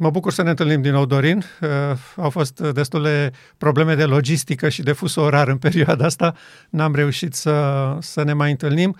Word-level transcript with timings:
Mă 0.00 0.10
bucur 0.10 0.32
să 0.32 0.42
ne 0.42 0.50
întâlnim 0.50 0.82
din 0.82 0.92
nou, 0.92 1.06
Dorin. 1.06 1.44
Uh, 1.60 1.68
au 2.16 2.30
fost 2.30 2.60
destule 2.60 3.32
probleme 3.56 3.94
de 3.94 4.04
logistică 4.04 4.68
și 4.68 4.82
de 4.82 4.92
fus 4.92 5.14
orar 5.14 5.48
în 5.48 5.56
perioada 5.56 6.04
asta. 6.04 6.34
N-am 6.70 6.94
reușit 6.94 7.34
să, 7.34 7.96
să 8.00 8.22
ne 8.22 8.32
mai 8.32 8.50
întâlnim, 8.50 8.96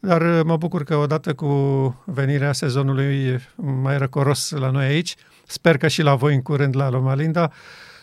dar 0.00 0.42
mă 0.42 0.56
bucur 0.56 0.84
că 0.84 0.96
odată 0.96 1.34
cu 1.34 1.46
venirea 2.04 2.52
sezonului 2.52 3.40
mai 3.54 3.98
răcoros 3.98 4.50
la 4.50 4.70
noi 4.70 4.84
aici, 4.84 5.14
sper 5.46 5.76
că 5.76 5.88
și 5.88 6.02
la 6.02 6.14
voi 6.14 6.34
în 6.34 6.42
curând 6.42 6.76
la 6.76 6.90
Loma 6.90 7.14
Linda, 7.14 7.52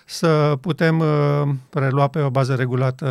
să 0.05 0.57
putem 0.61 1.00
uh, 1.00 1.41
relua 1.73 2.07
pe 2.07 2.20
o 2.20 2.29
bază 2.29 2.55
regulată 2.55 3.07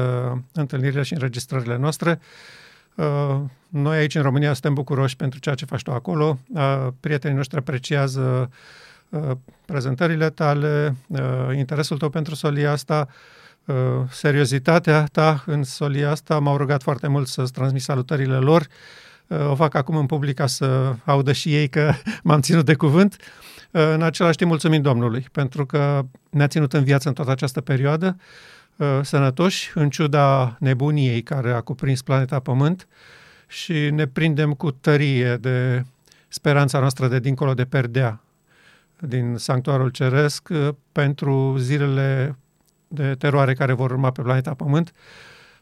întâlnirile 0.52 1.02
și 1.02 1.12
înregistrările 1.12 1.76
noastre. 1.76 2.20
Uh, 2.94 3.40
noi 3.68 3.96
aici 3.96 4.14
în 4.14 4.22
România 4.22 4.52
suntem 4.52 4.74
bucuroși 4.74 5.16
pentru 5.16 5.38
ceea 5.38 5.54
ce 5.54 5.64
faci 5.64 5.82
tu 5.82 5.92
acolo. 5.92 6.38
Uh, 6.48 6.86
prietenii 7.00 7.36
noștri 7.36 7.58
apreciază 7.58 8.50
prezentările 9.64 10.30
tale, 10.30 10.96
interesul 11.56 11.98
tău 11.98 12.08
pentru 12.08 12.34
solia 12.34 12.72
asta, 12.72 13.08
seriozitatea 14.10 15.04
ta 15.12 15.42
în 15.46 15.62
solia 15.62 16.10
asta. 16.10 16.38
M-au 16.38 16.56
rugat 16.56 16.82
foarte 16.82 17.06
mult 17.06 17.26
să-ți 17.26 17.52
transmit 17.52 17.82
salutările 17.82 18.36
lor. 18.36 18.66
O 19.48 19.54
fac 19.54 19.74
acum 19.74 19.96
în 19.96 20.06
public 20.06 20.34
ca 20.34 20.46
să 20.46 20.94
audă 21.04 21.32
și 21.32 21.54
ei 21.54 21.68
că 21.68 21.92
m-am 22.22 22.40
ținut 22.40 22.64
de 22.64 22.74
cuvânt. 22.74 23.16
În 23.70 24.02
același 24.02 24.36
timp, 24.36 24.50
mulțumim 24.50 24.82
Domnului, 24.82 25.26
pentru 25.32 25.66
că 25.66 26.04
ne-a 26.30 26.46
ținut 26.46 26.72
în 26.72 26.84
viață 26.84 27.08
în 27.08 27.14
toată 27.14 27.30
această 27.30 27.60
perioadă, 27.60 28.16
uh, 28.76 28.98
sănătoși, 29.02 29.70
în 29.74 29.90
ciuda 29.90 30.56
nebuniei 30.60 31.22
care 31.22 31.52
a 31.52 31.60
cuprins 31.60 32.02
planeta 32.02 32.38
Pământ 32.38 32.88
și 33.46 33.90
ne 33.90 34.06
prindem 34.06 34.52
cu 34.52 34.70
tărie 34.70 35.36
de 35.36 35.84
speranța 36.28 36.78
noastră 36.78 37.08
de 37.08 37.18
dincolo 37.18 37.54
de 37.54 37.64
perdea 37.64 38.20
din 39.00 39.36
sanctuarul 39.36 39.88
ceresc 39.88 40.48
uh, 40.50 40.68
pentru 40.92 41.56
zilele 41.58 42.38
de 42.88 43.14
teroare 43.14 43.54
care 43.54 43.72
vor 43.72 43.90
urma 43.90 44.10
pe 44.10 44.22
planeta 44.22 44.54
Pământ, 44.54 44.92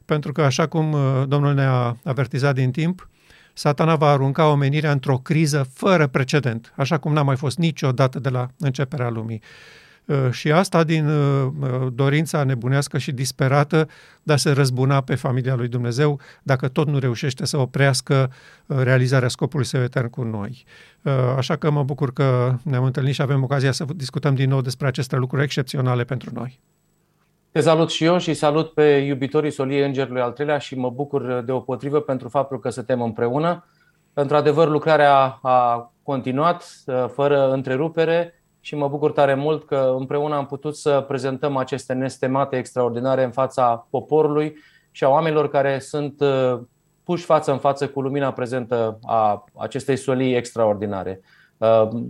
pentru 0.04 0.32
că, 0.32 0.42
așa 0.42 0.66
cum 0.66 0.92
uh, 0.92 1.22
Domnul 1.28 1.54
ne-a 1.54 1.96
avertizat 2.04 2.54
din 2.54 2.70
timp, 2.70 3.08
satana 3.52 3.96
va 3.96 4.10
arunca 4.10 4.48
omenirea 4.48 4.90
într-o 4.90 5.16
criză 5.16 5.68
fără 5.72 6.06
precedent, 6.06 6.72
așa 6.76 6.98
cum 6.98 7.12
n-a 7.12 7.22
mai 7.22 7.36
fost 7.36 7.58
niciodată 7.58 8.18
de 8.18 8.28
la 8.28 8.48
începerea 8.58 9.08
lumii. 9.08 9.42
Uh, 10.06 10.30
și 10.30 10.52
asta 10.52 10.84
din 10.84 11.08
uh, 11.08 11.48
uh, 11.60 11.86
dorința 11.92 12.44
nebunească 12.44 12.98
și 12.98 13.12
disperată 13.12 13.88
de 14.22 14.32
a 14.32 14.36
se 14.36 14.50
răzbuna 14.50 15.00
pe 15.00 15.14
familia 15.14 15.54
lui 15.54 15.68
Dumnezeu 15.68 16.20
dacă 16.42 16.68
tot 16.68 16.86
nu 16.86 16.98
reușește 16.98 17.46
să 17.46 17.56
oprească 17.56 18.30
realizarea 18.66 19.28
scopului 19.28 19.66
său 19.66 19.82
etern 19.82 20.08
cu 20.10 20.22
noi. 20.22 20.64
Așa 21.36 21.56
că 21.56 21.70
mă 21.70 21.82
bucur 21.82 22.12
că 22.12 22.54
ne-am 22.62 22.84
întâlnit 22.84 23.14
și 23.14 23.22
avem 23.22 23.42
ocazia 23.42 23.72
să 23.72 23.84
discutăm 23.96 24.34
din 24.34 24.48
nou 24.48 24.60
despre 24.60 24.86
aceste 24.86 25.16
lucruri 25.16 25.42
excepționale 25.42 26.04
pentru 26.04 26.30
noi. 26.34 26.60
Te 27.50 27.60
salut 27.60 27.90
și 27.90 28.04
eu 28.04 28.18
și 28.18 28.34
salut 28.34 28.72
pe 28.72 28.82
iubitorii 28.82 29.50
Soliei 29.50 29.86
Îngerului 29.86 30.20
al 30.20 30.32
treilea 30.32 30.58
și 30.58 30.76
mă 30.76 30.90
bucur 30.90 31.42
deopotrivă 31.44 32.00
pentru 32.00 32.28
faptul 32.28 32.58
că 32.60 32.68
suntem 32.68 33.02
împreună. 33.02 33.64
Pentru 34.12 34.36
adevăr, 34.36 34.68
lucrarea 34.68 35.38
a 35.42 35.92
continuat 36.02 36.64
fără 37.14 37.50
întrerupere 37.52 38.35
și 38.66 38.74
mă 38.74 38.88
bucur 38.88 39.12
tare 39.12 39.34
mult 39.34 39.66
că 39.66 39.94
împreună 39.98 40.34
am 40.34 40.46
putut 40.46 40.76
să 40.76 41.04
prezentăm 41.08 41.56
aceste 41.56 41.92
nestemate 41.92 42.56
extraordinare 42.56 43.24
în 43.24 43.30
fața 43.30 43.86
poporului 43.90 44.56
și 44.90 45.04
a 45.04 45.08
oamenilor 45.08 45.48
care 45.48 45.78
sunt 45.78 46.22
puși 47.04 47.24
față 47.24 47.52
în 47.52 47.58
față 47.58 47.88
cu 47.88 48.00
lumina 48.00 48.32
prezentă 48.32 48.98
a 49.02 49.44
acestei 49.56 49.96
solii 49.96 50.34
extraordinare. 50.34 51.20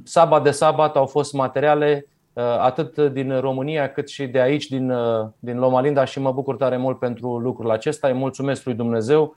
Sabat 0.04 0.42
de 0.42 0.50
sabat 0.50 0.96
au 0.96 1.06
fost 1.06 1.32
materiale 1.32 2.06
Uh, 2.36 2.42
atât 2.42 2.98
din 2.98 3.40
România 3.40 3.92
cât 3.92 4.08
și 4.08 4.26
de 4.26 4.40
aici, 4.40 4.66
din, 4.66 4.90
uh, 4.90 5.26
din 5.38 5.58
Loma 5.58 5.80
Linda 5.80 6.04
și 6.04 6.20
mă 6.20 6.32
bucur 6.32 6.56
tare 6.56 6.76
mult 6.76 6.98
pentru 6.98 7.38
lucrul 7.38 7.70
acesta. 7.70 8.08
Îi 8.08 8.14
mulțumesc 8.14 8.64
lui 8.64 8.74
Dumnezeu. 8.74 9.36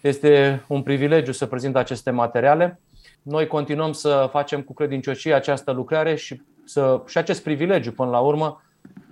Este 0.00 0.64
un 0.68 0.82
privilegiu 0.82 1.32
să 1.32 1.46
prezint 1.46 1.76
aceste 1.76 2.10
materiale. 2.10 2.80
Noi 3.22 3.46
continuăm 3.46 3.92
să 3.92 4.28
facem 4.30 4.62
cu 4.62 4.72
credincioșie 4.72 5.34
această 5.34 5.72
lucrare 5.72 6.14
și, 6.14 6.42
să, 6.68 7.02
și 7.06 7.18
acest 7.18 7.42
privilegiu 7.42 7.92
până 7.92 8.10
la 8.10 8.18
urmă 8.18 8.62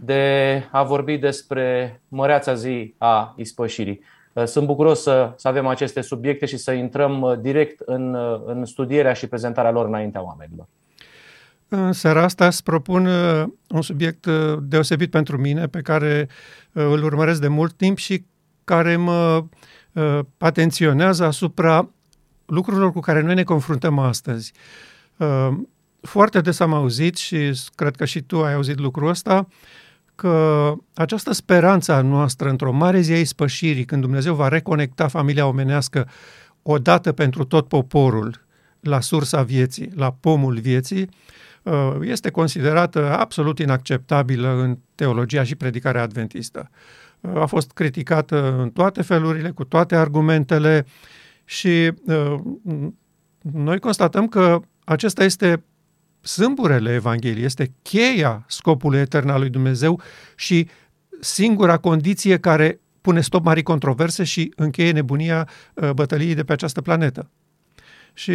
de 0.01 0.63
a 0.71 0.83
vorbi 0.83 1.17
despre 1.17 2.01
măreața 2.09 2.55
zi 2.55 2.95
a 2.99 3.35
ispășirii. 3.37 4.01
Uh, 4.33 4.45
sunt 4.45 4.67
bucuros 4.67 5.03
să, 5.03 5.33
să 5.37 5.49
avem 5.49 5.67
aceste 5.67 6.01
subiecte 6.01 6.47
și 6.47 6.57
să 6.57 6.73
intrăm 6.73 7.39
direct 7.41 7.81
în, 7.81 8.17
în 8.47 8.65
studierea 8.65 9.13
și 9.13 9.27
prezentarea 9.27 9.71
lor 9.71 9.87
înaintea 9.87 10.25
oamenilor. 10.25 10.67
În 11.69 11.93
seara 11.93 12.23
asta 12.23 12.47
îți 12.47 12.63
propun 12.63 13.07
uh, 13.07 13.45
un 13.69 13.83
subiect 13.83 14.25
uh, 14.25 14.59
deosebit 14.63 15.11
pentru 15.11 15.39
mine, 15.39 15.67
pe 15.67 15.81
care 15.81 16.29
uh, 16.73 16.85
îl 16.85 17.03
urmăresc 17.03 17.41
de 17.41 17.49
mult 17.49 17.77
timp 17.77 17.99
și 17.99 18.25
care 18.65 18.97
mă 18.97 19.45
atenționează 20.39 21.25
asupra 21.25 21.89
lucrurilor 22.47 22.93
cu 22.93 23.01
care 23.01 23.21
noi 23.21 23.35
ne 23.35 23.43
confruntăm 23.43 23.99
astăzi. 23.99 24.53
Foarte 26.07 26.41
des 26.41 26.61
am 26.61 26.73
auzit 26.73 27.17
și 27.17 27.61
cred 27.75 27.97
că 27.97 28.05
și 28.05 28.21
tu 28.21 28.45
ai 28.45 28.55
auzit 28.55 28.79
lucrul 28.79 29.09
ăsta, 29.09 29.49
că 30.15 30.75
această 30.95 31.33
speranță 31.33 31.93
a 31.93 32.01
noastră 32.01 32.49
într-o 32.49 32.73
mare 32.73 33.01
zi 33.01 33.13
a 33.13 33.19
ispășirii, 33.19 33.85
când 33.85 34.03
Dumnezeu 34.03 34.35
va 34.35 34.49
reconecta 34.49 35.09
familia 35.09 35.47
omenească 35.47 36.09
odată 36.63 37.13
pentru 37.13 37.45
tot 37.45 37.69
poporul 37.69 38.45
la 38.81 39.01
sursa 39.01 39.43
vieții, 39.43 39.91
la 39.95 40.13
pomul 40.21 40.59
vieții, 40.59 41.09
Uh, 41.67 41.97
este 42.01 42.31
considerată 42.31 43.19
absolut 43.19 43.59
inacceptabilă 43.59 44.49
în 44.49 44.79
teologia 44.95 45.43
și 45.43 45.55
predicarea 45.55 46.03
adventistă. 46.03 46.71
Uh, 47.21 47.41
a 47.41 47.47
fost 47.47 47.71
criticată 47.71 48.57
în 48.59 48.71
toate 48.71 49.03
felurile, 49.03 49.51
cu 49.51 49.65
toate 49.65 49.97
argumentele 49.97 50.87
și 51.45 51.93
uh, 52.07 52.35
noi 53.53 53.79
constatăm 53.79 54.29
că 54.29 54.61
acesta 54.85 55.25
este 55.25 55.65
sâmburele 56.27 56.95
Evangheliei, 56.95 57.45
este 57.45 57.73
cheia 57.83 58.45
scopului 58.49 58.99
etern 58.99 59.29
al 59.29 59.41
lui 59.41 59.49
Dumnezeu 59.49 60.01
și 60.37 60.69
singura 61.21 61.77
condiție 61.77 62.39
care 62.39 62.81
pune 63.01 63.21
stop 63.21 63.45
mari 63.45 63.63
controverse 63.63 64.25
și 64.25 64.53
încheie 64.57 64.93
nebunia 64.93 65.49
bătăliei 65.95 66.35
de 66.35 66.45
pe 66.45 66.53
această 66.53 66.81
planetă. 66.81 67.31
Și 68.15 68.33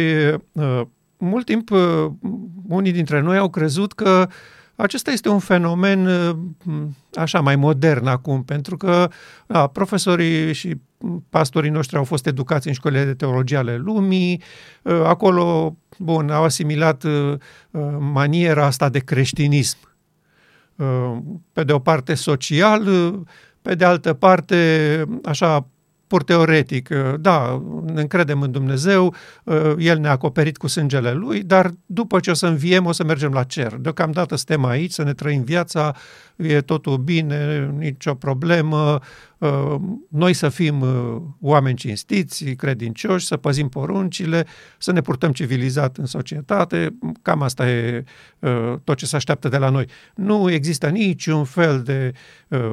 mult 1.22 1.46
timp 1.46 1.70
uh, 1.70 2.06
unii 2.68 2.92
dintre 2.92 3.20
noi 3.20 3.36
au 3.36 3.50
crezut 3.50 3.92
că 3.92 4.28
acesta 4.76 5.10
este 5.10 5.28
un 5.28 5.38
fenomen 5.38 6.06
uh, 6.06 6.36
așa 7.14 7.40
mai 7.40 7.56
modern 7.56 8.06
acum, 8.06 8.44
pentru 8.44 8.76
că 8.76 9.10
da, 9.46 9.66
profesorii 9.66 10.52
și 10.52 10.80
pastorii 11.30 11.70
noștri 11.70 11.96
au 11.96 12.04
fost 12.04 12.26
educați 12.26 12.68
în 12.68 12.74
școlile 12.74 13.04
de 13.04 13.14
teologie 13.14 13.56
ale 13.56 13.76
lumii, 13.76 14.42
uh, 14.82 15.02
acolo, 15.04 15.76
bun, 15.98 16.30
au 16.30 16.44
asimilat 16.44 17.04
maniera 17.98 18.66
asta 18.66 18.88
de 18.88 18.98
creștinism. 18.98 19.78
Pe 21.52 21.64
de 21.64 21.72
o 21.72 21.78
parte 21.78 22.14
social, 22.14 23.14
pe 23.62 23.74
de 23.74 23.84
altă 23.84 24.12
parte, 24.12 25.04
așa, 25.24 25.66
pur 26.12 26.22
teoretic. 26.22 26.88
Uh, 26.90 27.14
da, 27.20 27.62
ne 27.92 28.00
încredem 28.00 28.42
în 28.42 28.50
Dumnezeu, 28.50 29.14
uh, 29.44 29.74
El 29.78 29.98
ne-a 29.98 30.10
acoperit 30.10 30.56
cu 30.56 30.66
sângele 30.66 31.12
Lui, 31.12 31.42
dar 31.42 31.70
după 31.86 32.20
ce 32.20 32.30
o 32.30 32.34
să 32.34 32.46
înviem, 32.46 32.86
o 32.86 32.92
să 32.92 33.04
mergem 33.04 33.32
la 33.32 33.42
cer. 33.42 33.74
Deocamdată 33.74 34.36
suntem 34.36 34.64
aici, 34.64 34.92
să 34.92 35.02
ne 35.02 35.12
trăim 35.12 35.42
viața, 35.42 35.94
e 36.44 36.60
totul 36.60 36.96
bine, 36.96 37.70
nicio 37.78 38.14
problemă, 38.14 39.00
uh, 39.38 39.74
noi 40.08 40.32
să 40.32 40.48
fim 40.48 40.84
oameni 41.40 41.76
cinstiți, 41.76 42.44
credincioși, 42.44 43.26
să 43.26 43.36
păzim 43.36 43.68
poruncile, 43.68 44.46
să 44.78 44.92
ne 44.92 45.00
purtăm 45.00 45.32
civilizat 45.32 45.96
în 45.96 46.06
societate, 46.06 46.96
cam 47.22 47.42
asta 47.42 47.70
e 47.70 48.04
tot 48.84 48.96
ce 48.96 49.06
se 49.06 49.16
așteaptă 49.16 49.48
de 49.48 49.56
la 49.56 49.68
noi. 49.68 49.86
Nu 50.14 50.50
există 50.50 50.88
niciun 50.88 51.44
fel 51.44 51.82
de 51.82 52.12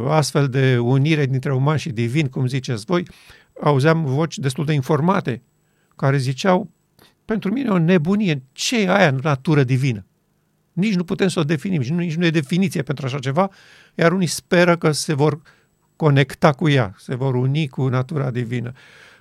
astfel 0.07 0.47
de 0.47 0.77
unire 0.77 1.25
dintre 1.25 1.53
umani 1.53 1.79
și 1.79 1.89
divin, 1.89 2.27
cum 2.27 2.47
ziceți 2.47 2.85
voi, 2.85 3.07
auzeam 3.61 4.05
voci 4.05 4.37
destul 4.37 4.65
de 4.65 4.73
informate 4.73 5.41
care 5.95 6.17
ziceau, 6.17 6.69
pentru 7.25 7.51
mine 7.51 7.69
o 7.69 7.77
nebunie, 7.77 8.43
ce 8.51 8.81
e 8.81 8.89
aia 8.89 9.11
natură 9.11 9.63
divină? 9.63 10.08
Nici 10.79 10.95
nu 10.95 11.03
putem 11.03 11.27
să 11.27 11.39
o 11.39 11.43
definim, 11.43 11.79
nici 11.79 11.89
nu, 11.89 11.97
nici 11.97 12.15
nu 12.15 12.25
e 12.25 12.29
definiție 12.29 12.81
pentru 12.81 13.05
așa 13.05 13.19
ceva, 13.19 13.49
iar 13.95 14.11
unii 14.11 14.27
speră 14.27 14.77
că 14.77 14.91
se 14.91 15.13
vor 15.13 15.41
conecta 15.95 16.51
cu 16.51 16.69
ea, 16.69 16.95
se 16.97 17.15
vor 17.15 17.35
uni 17.35 17.67
cu 17.67 17.87
natura 17.87 18.31
divină. 18.31 18.71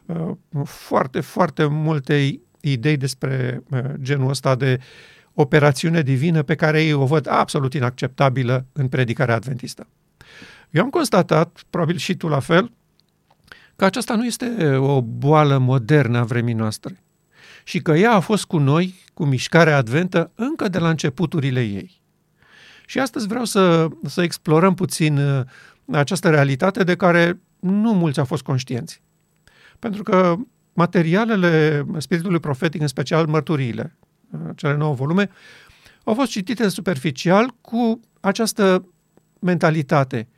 Uh, 0.06 0.30
foarte, 0.64 1.20
foarte 1.20 1.66
multe 1.66 2.40
idei 2.60 2.96
despre 2.96 3.62
uh, 3.70 3.80
genul 4.00 4.28
ăsta 4.28 4.54
de 4.54 4.78
operațiune 5.34 6.02
divină 6.02 6.42
pe 6.42 6.54
care 6.54 6.82
ei 6.82 6.92
o 6.92 7.06
văd 7.06 7.28
absolut 7.28 7.74
inacceptabilă 7.74 8.66
în 8.72 8.88
predicarea 8.88 9.34
adventistă. 9.34 9.86
Eu 10.70 10.82
am 10.82 10.90
constatat, 10.90 11.62
probabil 11.70 11.96
și 11.96 12.14
tu 12.14 12.28
la 12.28 12.40
fel, 12.40 12.72
că 13.76 13.84
aceasta 13.84 14.14
nu 14.14 14.24
este 14.24 14.76
o 14.76 15.02
boală 15.02 15.58
modernă 15.58 16.18
a 16.18 16.24
vremii 16.24 16.54
noastre 16.54 17.02
și 17.68 17.82
că 17.82 17.92
ea 17.92 18.12
a 18.12 18.20
fost 18.20 18.44
cu 18.44 18.58
noi, 18.58 18.94
cu 19.14 19.24
mișcarea 19.24 19.76
adventă, 19.76 20.30
încă 20.34 20.68
de 20.68 20.78
la 20.78 20.88
începuturile 20.88 21.62
ei. 21.62 22.00
Și 22.86 22.98
astăzi 22.98 23.26
vreau 23.26 23.44
să, 23.44 23.88
să 24.04 24.22
explorăm 24.22 24.74
puțin 24.74 25.18
uh, 25.18 25.44
această 25.92 26.30
realitate 26.30 26.84
de 26.84 26.96
care 26.96 27.40
nu 27.60 27.92
mulți 27.92 28.18
au 28.18 28.24
fost 28.24 28.42
conștienți. 28.42 29.02
Pentru 29.78 30.02
că 30.02 30.36
materialele 30.72 31.86
spiritului 31.98 32.40
profetic, 32.40 32.80
în 32.80 32.86
special 32.86 33.26
mărturiile, 33.26 33.96
uh, 34.30 34.40
cele 34.56 34.76
nouă 34.76 34.94
volume, 34.94 35.30
au 36.04 36.14
fost 36.14 36.30
citite 36.30 36.68
superficial 36.68 37.54
cu 37.60 38.00
această 38.20 38.84
mentalitate 39.38 40.28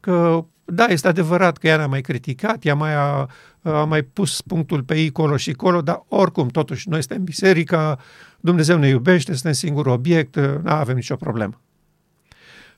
că 0.00 0.46
da, 0.64 0.84
este 0.84 1.08
adevărat 1.08 1.56
că 1.56 1.66
ea 1.66 1.76
ne-a 1.76 1.86
mai 1.86 2.00
criticat, 2.00 2.64
ea 2.64 2.74
mai 2.74 2.94
a, 2.94 3.28
a 3.62 3.84
mai 3.84 4.02
pus 4.02 4.40
punctul 4.40 4.82
pe 4.82 4.96
ei 4.96 5.10
colo 5.10 5.36
și 5.36 5.52
colo, 5.52 5.80
dar 5.80 6.04
oricum, 6.08 6.48
totuși, 6.48 6.88
noi 6.88 7.02
suntem 7.02 7.24
biserica, 7.24 7.98
Dumnezeu 8.40 8.78
ne 8.78 8.88
iubește, 8.88 9.32
suntem 9.32 9.52
singur 9.52 9.86
obiect, 9.86 10.36
nu 10.36 10.60
avem 10.64 10.94
nicio 10.94 11.16
problemă. 11.16 11.60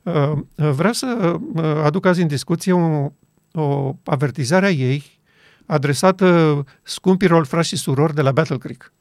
Uh, 0.02 0.32
vreau 0.54 0.92
să 0.92 1.38
uh, 1.54 1.64
aduc 1.64 2.06
azi 2.06 2.20
în 2.20 2.28
discuție 2.28 2.72
o, 2.72 3.12
o 3.52 3.96
avertizare 4.04 4.66
a 4.66 4.70
ei 4.70 5.20
adresată 5.66 6.64
scumpilor 6.82 7.46
frați 7.46 7.68
și 7.68 7.76
surori 7.76 8.14
de 8.14 8.22
la 8.22 8.32
Battle 8.32 8.58
Creek. 8.58 8.92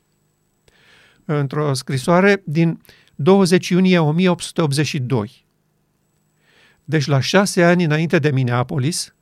Într-o 1.26 1.74
scrisoare 1.74 2.42
din 2.46 2.81
20 3.16 3.70
iunie 3.70 4.00
1882 4.00 5.44
deci 6.86 7.06
la 7.06 7.20
șase 7.20 7.64
ani 7.64 7.84
înainte 7.84 8.20
de 8.20 8.32
Minneapolis, 8.32 9.16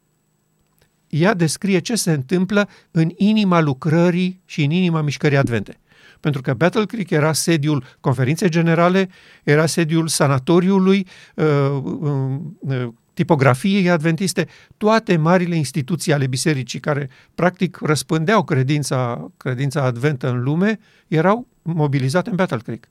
ea 1.07 1.33
descrie 1.33 1.80
ce 1.80 1.95
se 1.95 2.12
întâmplă 2.12 2.69
în 2.92 3.12
inima 3.15 3.60
lucrării 3.60 4.42
și 4.45 4.63
în 4.63 4.71
inima 4.71 5.01
mișcării 5.01 5.38
advente. 5.38 5.77
Pentru 6.19 6.42
că 6.42 6.54
Battle 6.54 6.86
Creek 6.86 7.10
era 7.10 7.33
sediul 7.33 7.83
conferinței 8.00 8.50
generale, 8.50 9.10
era 9.44 9.65
sediul 9.65 10.07
sanatoriului, 10.07 11.07
uh, 11.36 11.45
uh, 11.83 12.39
uh, 12.60 12.88
tipografiei 13.13 13.89
adventiste, 13.89 14.48
toate 14.77 15.18
marile 15.18 15.56
instituții 15.56 16.13
ale 16.13 16.27
bisericii 16.27 16.80
care 16.80 17.09
practic 17.36 17.77
răspândeau 17.81 18.44
credința, 18.44 19.31
credința 19.38 19.83
adventă 19.83 20.30
în 20.30 20.44
lume, 20.44 20.80
erau 21.07 21.48
mobilizate 21.62 22.30
în 22.30 22.36
Battle 22.36 22.57
Creek. 22.57 22.88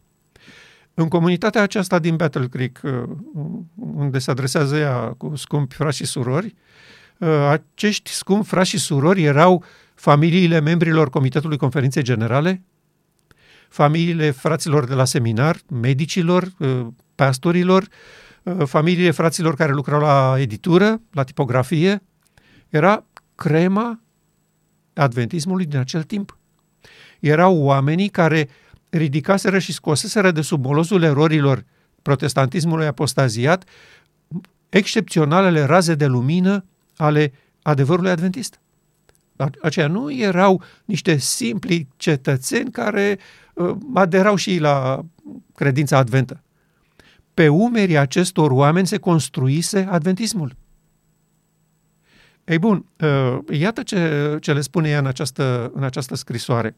În 0.95 1.09
comunitatea 1.09 1.63
aceasta 1.63 1.99
din 1.99 2.17
Battle 2.17 2.49
Creek, 2.49 2.81
uh, 2.83 2.93
unde 3.75 4.19
se 4.19 4.31
adresează 4.31 4.77
ea 4.77 5.15
cu 5.19 5.37
scumpi 5.37 5.75
frați 5.75 5.97
și 5.97 6.05
surori, 6.05 6.55
uh, 7.19 7.29
acești 7.29 8.11
scumpi 8.11 8.47
frați 8.47 8.69
și 8.69 8.79
surori 8.79 9.23
erau 9.23 9.65
familiile 9.95 10.61
membrilor 10.61 11.11
Comitetului 11.11 11.57
Conferinței 11.57 12.03
Generale, 12.03 12.63
familiile 13.69 14.31
fraților 14.31 14.85
de 14.85 14.95
la 14.95 15.05
seminar, 15.05 15.57
medicilor, 15.81 16.53
uh, 16.59 16.87
pastorilor, 17.15 17.87
familiile 18.65 19.11
fraților 19.11 19.55
care 19.55 19.73
lucrau 19.73 20.01
la 20.01 20.35
editură, 20.39 21.01
la 21.11 21.23
tipografie. 21.23 22.03
Era 22.69 23.05
crema 23.35 24.01
adventismului 24.95 25.67
din 25.67 25.79
acel 25.79 26.03
timp. 26.03 26.39
Erau 27.21 27.57
oamenii 27.57 28.09
care 28.09 28.49
ridicaseră 28.99 29.59
și 29.59 29.73
scoseseră 29.73 30.31
de 30.31 30.41
sub 30.41 30.65
molozul 30.65 31.03
erorilor 31.03 31.65
protestantismului 32.03 32.87
apostaziat 32.87 33.65
excepționalele 34.69 35.63
raze 35.63 35.95
de 35.95 36.07
lumină 36.07 36.65
ale 36.97 37.33
adevărului 37.63 38.11
adventist. 38.11 38.61
Aceia 39.63 39.87
nu 39.87 40.13
erau 40.13 40.63
niște 40.85 41.17
simpli 41.17 41.89
cetățeni 41.97 42.71
care 42.71 43.19
uh, 43.55 43.77
aderau 43.95 44.35
și 44.35 44.59
la 44.59 45.05
credința 45.55 45.97
adventă. 45.97 46.43
Pe 47.35 47.49
umerii 47.49 47.97
acestor 47.97 48.51
oameni 48.51 48.87
se 48.87 48.99
construise 48.99 49.87
adventismul. 49.91 50.57
Ei 52.45 52.59
bun, 52.59 52.85
uh, 53.01 53.39
iată 53.51 53.83
ce, 53.83 54.37
ce 54.41 54.53
le 54.53 54.61
spune 54.61 54.89
ea 54.89 54.99
în 54.99 55.07
această, 55.07 55.71
în 55.75 55.83
această 55.83 56.15
scrisoare 56.15 56.77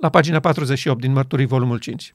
la 0.00 0.08
pagina 0.08 0.40
48 0.40 1.00
din 1.00 1.12
Mărturii, 1.12 1.46
volumul 1.46 1.78
5. 1.78 2.14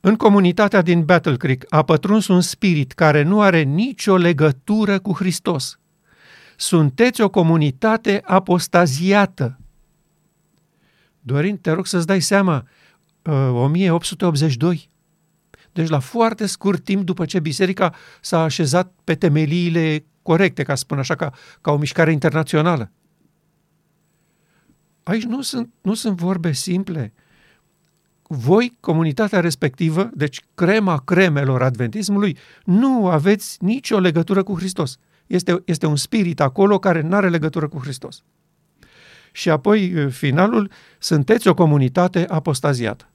În 0.00 0.16
comunitatea 0.16 0.82
din 0.82 1.04
Battle 1.04 1.36
Creek 1.36 1.64
a 1.68 1.82
pătruns 1.82 2.28
un 2.28 2.40
spirit 2.40 2.92
care 2.92 3.22
nu 3.22 3.40
are 3.40 3.62
nicio 3.62 4.16
legătură 4.16 4.98
cu 4.98 5.12
Hristos. 5.12 5.78
Sunteți 6.56 7.20
o 7.20 7.28
comunitate 7.28 8.20
apostaziată. 8.24 9.58
Dorin, 11.20 11.56
te 11.56 11.70
rog 11.70 11.86
să-ți 11.86 12.06
dai 12.06 12.20
seama, 12.20 12.66
1882. 13.22 14.74
Uh, 14.74 14.82
deci 15.72 15.88
la 15.88 15.98
foarte 15.98 16.46
scurt 16.46 16.84
timp 16.84 17.04
după 17.04 17.24
ce 17.24 17.40
biserica 17.40 17.94
s-a 18.20 18.42
așezat 18.42 18.92
pe 19.04 19.14
temeliile 19.14 20.04
corecte, 20.22 20.62
ca 20.62 20.74
să 20.74 20.80
spun 20.80 20.98
așa, 20.98 21.14
ca, 21.14 21.32
ca 21.60 21.72
o 21.72 21.76
mișcare 21.76 22.12
internațională. 22.12 22.92
Aici 25.08 25.24
nu 25.24 25.42
sunt, 25.42 25.72
nu 25.80 25.94
sunt 25.94 26.16
vorbe 26.16 26.52
simple. 26.52 27.12
Voi, 28.22 28.76
comunitatea 28.80 29.40
respectivă, 29.40 30.10
deci 30.14 30.40
crema 30.54 31.00
cremelor 31.00 31.62
adventismului, 31.62 32.36
nu 32.64 33.08
aveți 33.08 33.64
nicio 33.64 33.98
legătură 33.98 34.42
cu 34.42 34.56
Hristos. 34.56 34.98
Este, 35.26 35.62
este 35.64 35.86
un 35.86 35.96
spirit 35.96 36.40
acolo 36.40 36.78
care 36.78 37.00
nu 37.00 37.16
are 37.16 37.28
legătură 37.28 37.68
cu 37.68 37.78
Hristos. 37.78 38.22
Și 39.32 39.50
apoi, 39.50 40.10
finalul, 40.10 40.70
sunteți 40.98 41.48
o 41.48 41.54
comunitate 41.54 42.26
apostaziată. 42.26 43.10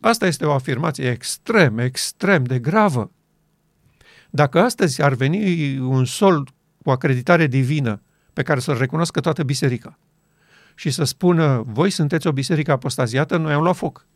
Asta 0.00 0.26
este 0.26 0.44
o 0.44 0.52
afirmație 0.52 1.10
extrem, 1.10 1.78
extrem 1.78 2.44
de 2.44 2.58
gravă. 2.58 3.10
Dacă 4.30 4.60
astăzi 4.60 5.02
ar 5.02 5.14
veni 5.14 5.78
un 5.78 6.04
sol 6.04 6.48
cu 6.82 6.90
acreditare 6.90 7.46
divină 7.46 8.02
pe 8.32 8.42
care 8.42 8.60
să-l 8.60 8.78
recunoască 8.78 9.20
toată 9.20 9.42
biserica, 9.42 9.98
și 10.80 10.90
să 10.90 11.04
spună, 11.04 11.62
voi 11.66 11.90
sunteți 11.90 12.26
o 12.26 12.32
biserică 12.32 12.72
apostaziată, 12.72 13.36
noi 13.36 13.52
am 13.52 13.62
luat 13.62 13.76
foc. 13.76 14.06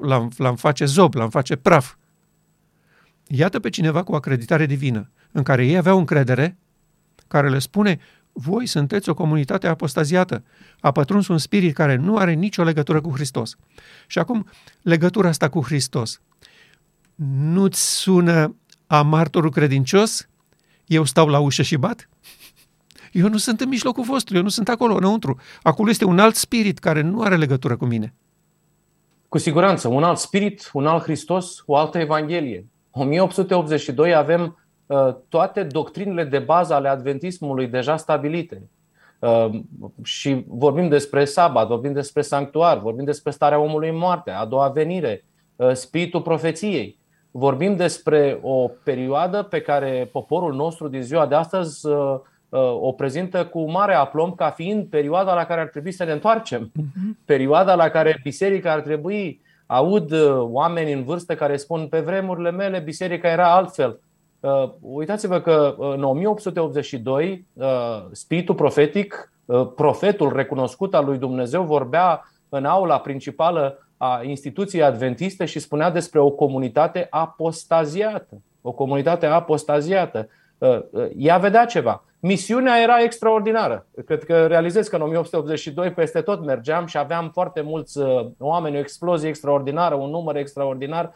L-am, 0.00 0.32
l-am 0.36 0.56
face 0.56 0.84
zob, 0.84 1.14
l-am 1.14 1.30
face 1.30 1.56
praf. 1.56 1.94
Iată 3.26 3.60
pe 3.60 3.68
cineva 3.68 4.02
cu 4.02 4.14
acreditare 4.14 4.66
divină, 4.66 5.10
în 5.32 5.42
care 5.42 5.66
ei 5.66 5.76
aveau 5.76 5.98
încredere, 5.98 6.58
care 7.26 7.48
le 7.48 7.58
spune, 7.58 7.98
voi 8.32 8.66
sunteți 8.66 9.08
o 9.08 9.14
comunitate 9.14 9.66
apostaziată, 9.66 10.44
a 10.80 10.90
pătruns 10.90 11.28
un 11.28 11.38
spirit 11.38 11.74
care 11.74 11.94
nu 11.94 12.16
are 12.16 12.32
nicio 12.32 12.62
legătură 12.62 13.00
cu 13.00 13.10
Hristos. 13.10 13.56
Și 14.06 14.18
acum, 14.18 14.46
legătura 14.82 15.28
asta 15.28 15.48
cu 15.48 15.64
Hristos. 15.64 16.20
Nu-ți 17.38 17.96
sună 17.96 18.56
a 18.86 19.02
martorul 19.02 19.50
credincios? 19.50 20.28
Eu 20.86 21.04
stau 21.04 21.28
la 21.28 21.38
ușă 21.38 21.62
și 21.62 21.76
bat? 21.76 22.08
Eu 23.16 23.28
nu 23.28 23.36
sunt 23.36 23.60
în 23.60 23.68
mijlocul 23.68 24.04
vostru, 24.04 24.36
eu 24.36 24.42
nu 24.42 24.48
sunt 24.48 24.68
acolo, 24.68 24.94
înăuntru. 24.94 25.38
Acolo 25.62 25.90
este 25.90 26.04
un 26.04 26.18
alt 26.18 26.34
spirit 26.34 26.78
care 26.78 27.00
nu 27.00 27.20
are 27.20 27.36
legătură 27.36 27.76
cu 27.76 27.84
mine. 27.84 28.14
Cu 29.28 29.38
siguranță, 29.38 29.88
un 29.88 30.02
alt 30.02 30.18
spirit, 30.18 30.70
un 30.72 30.86
alt 30.86 31.02
Hristos, 31.02 31.62
o 31.66 31.76
altă 31.76 31.98
Evanghelie. 31.98 32.66
1882 32.90 34.14
avem 34.14 34.58
uh, 34.86 35.14
toate 35.28 35.62
doctrinele 35.62 36.24
de 36.24 36.38
bază 36.38 36.74
ale 36.74 36.88
adventismului 36.88 37.66
deja 37.66 37.96
stabilite. 37.96 38.70
Uh, 39.18 39.50
și 40.02 40.44
vorbim 40.48 40.88
despre 40.88 41.24
sabat, 41.24 41.66
vorbim 41.66 41.92
despre 41.92 42.22
sanctuar, 42.22 42.78
vorbim 42.78 43.04
despre 43.04 43.30
starea 43.30 43.58
omului 43.58 43.88
în 43.88 43.96
moarte, 43.96 44.30
a 44.30 44.44
doua 44.44 44.68
venire, 44.68 45.24
uh, 45.56 45.72
spiritul 45.72 46.22
profeției. 46.22 46.98
Vorbim 47.30 47.76
despre 47.76 48.38
o 48.42 48.68
perioadă 48.84 49.42
pe 49.42 49.60
care 49.60 50.08
poporul 50.12 50.54
nostru 50.54 50.88
din 50.88 51.02
ziua 51.02 51.26
de 51.26 51.34
astăzi 51.34 51.86
uh, 51.86 51.94
Uh, 51.94 52.35
o 52.80 52.92
prezintă 52.92 53.44
cu 53.44 53.70
mare 53.70 53.94
aplomb 53.94 54.36
ca 54.36 54.50
fiind 54.50 54.86
perioada 54.86 55.34
la 55.34 55.44
care 55.44 55.60
ar 55.60 55.66
trebui 55.66 55.92
să 55.92 56.04
ne 56.04 56.12
întoarcem. 56.12 56.70
Mhm. 56.74 57.18
Perioada 57.24 57.74
la 57.74 57.88
care 57.88 58.20
biserica 58.22 58.72
ar 58.72 58.80
trebui, 58.80 59.40
aud 59.66 60.10
uh, 60.10 60.36
oameni 60.38 60.92
în 60.92 61.04
vârstă 61.04 61.34
care 61.34 61.56
spun 61.56 61.86
pe 61.86 62.00
vremurile 62.00 62.50
mele 62.50 62.78
biserica 62.78 63.28
era 63.28 63.54
altfel. 63.54 64.00
Uh, 64.40 64.70
uitați-vă 64.80 65.40
că 65.40 65.74
în 65.78 66.02
1882 66.02 67.46
spiritul 68.12 68.54
profetic, 68.54 69.32
profetul 69.76 70.32
recunoscut 70.32 70.94
al 70.94 71.04
lui 71.04 71.18
Dumnezeu 71.18 71.62
vorbea 71.62 72.30
în 72.48 72.64
aula 72.64 72.98
principală 72.98 73.78
a 73.96 74.20
instituției 74.24 74.82
adventiste 74.82 75.44
și 75.44 75.58
spunea 75.58 75.90
despre 75.90 76.20
o 76.20 76.30
comunitate 76.30 77.06
apostaziată. 77.10 78.40
O 78.62 78.72
comunitate 78.72 79.26
apostaziată. 79.26 80.28
Ea 81.16 81.38
vedea 81.38 81.64
ceva. 81.64 82.04
Misiunea 82.20 82.80
era 82.82 83.00
extraordinară. 83.02 83.86
Cred 84.06 84.24
că 84.24 84.46
realizez 84.46 84.88
că 84.88 84.96
în 84.96 85.02
1882 85.02 85.90
peste 85.92 86.20
tot 86.20 86.44
mergeam 86.44 86.86
și 86.86 86.98
aveam 86.98 87.30
foarte 87.32 87.60
mulți 87.60 87.98
uh, 87.98 88.26
oameni, 88.38 88.76
o 88.76 88.78
explozie 88.78 89.28
extraordinară, 89.28 89.94
un 89.94 90.10
număr 90.10 90.36
extraordinar. 90.36 91.12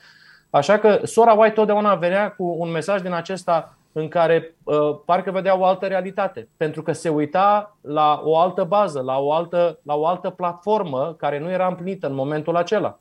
Așa 0.50 0.78
că 0.78 1.00
sora 1.02 1.32
White 1.32 1.54
totdeauna 1.54 1.94
venea 1.94 2.30
cu 2.30 2.56
un 2.58 2.70
mesaj 2.70 3.00
din 3.00 3.12
acesta 3.12 3.74
în 3.92 4.08
care 4.08 4.54
uh, 4.64 4.98
parcă 5.04 5.30
vedea 5.30 5.58
o 5.58 5.64
altă 5.64 5.86
realitate, 5.86 6.48
pentru 6.56 6.82
că 6.82 6.92
se 6.92 7.08
uita 7.08 7.76
la 7.80 8.20
o 8.24 8.38
altă 8.38 8.64
bază, 8.64 9.00
la 9.00 9.18
o 9.18 9.32
altă, 9.32 9.78
la 9.82 9.94
o 9.94 10.06
altă 10.06 10.30
platformă 10.30 11.14
care 11.18 11.38
nu 11.38 11.50
era 11.50 11.66
împlinită 11.66 12.06
în 12.06 12.14
momentul 12.14 12.56
acela. 12.56 12.98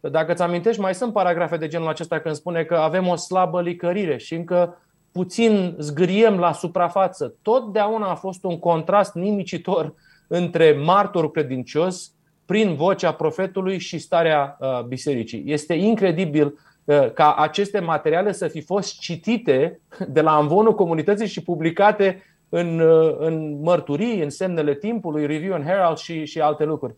Dacă 0.00 0.32
îți 0.32 0.42
amintești, 0.42 0.80
mai 0.80 0.94
sunt 0.94 1.12
paragrafe 1.12 1.56
de 1.56 1.68
genul 1.68 1.88
acesta 1.88 2.18
când 2.18 2.34
spune 2.34 2.64
că 2.64 2.74
avem 2.74 3.08
o 3.08 3.16
slabă 3.16 3.60
licărire 3.60 4.16
și 4.16 4.34
încă 4.34 4.78
puțin 5.14 5.74
zgâriem 5.78 6.38
la 6.38 6.52
suprafață. 6.52 7.34
Totdeauna 7.42 8.10
a 8.10 8.14
fost 8.14 8.44
un 8.44 8.58
contrast 8.58 9.14
nimicitor 9.14 9.94
între 10.26 10.72
martorul 10.72 11.30
credincios 11.30 12.12
prin 12.44 12.74
vocea 12.74 13.12
profetului 13.12 13.78
și 13.78 13.98
starea 13.98 14.56
uh, 14.60 14.82
bisericii. 14.82 15.42
Este 15.46 15.74
incredibil 15.74 16.58
uh, 16.84 17.12
ca 17.12 17.34
aceste 17.34 17.80
materiale 17.80 18.32
să 18.32 18.48
fi 18.48 18.60
fost 18.60 18.98
citite 18.98 19.80
de 20.08 20.20
la 20.20 20.36
amvonul 20.36 20.74
comunității 20.74 21.26
și 21.26 21.42
publicate 21.42 22.22
în, 22.48 22.80
uh, 22.80 23.16
în 23.18 23.60
mărturii, 23.62 24.22
în 24.22 24.30
semnele 24.30 24.74
timpului, 24.74 25.26
Review 25.26 25.54
and 25.54 25.64
Herald 25.64 25.96
și, 25.96 26.24
și 26.24 26.40
alte 26.40 26.64
lucruri. 26.64 26.94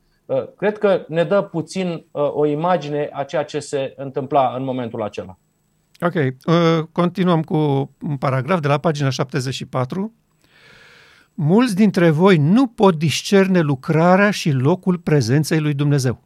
Cred 0.57 0.79
că 0.79 1.05
ne 1.09 1.25
dă 1.25 1.43
puțin 1.43 2.07
o 2.13 2.47
imagine 2.47 3.09
a 3.13 3.25
ceea 3.25 3.45
ce 3.45 3.59
se 3.59 3.95
întâmpla 3.97 4.55
în 4.57 4.65
momentul 4.65 5.03
acela. 5.03 5.39
Ok, 6.01 6.15
continuăm 6.93 7.43
cu 7.43 7.57
un 8.01 8.17
paragraf 8.17 8.61
de 8.61 8.69
la 8.69 8.79
pagina 8.79 9.09
74. 9.09 10.13
Mulți 11.35 11.75
dintre 11.75 12.11
voi 12.11 12.37
nu 12.37 12.67
pot 12.67 12.99
discerne 12.99 13.61
lucrarea 13.61 14.31
și 14.31 14.51
locul 14.51 14.99
prezenței 14.99 15.61
lui 15.61 15.75
Dumnezeu. 15.75 16.25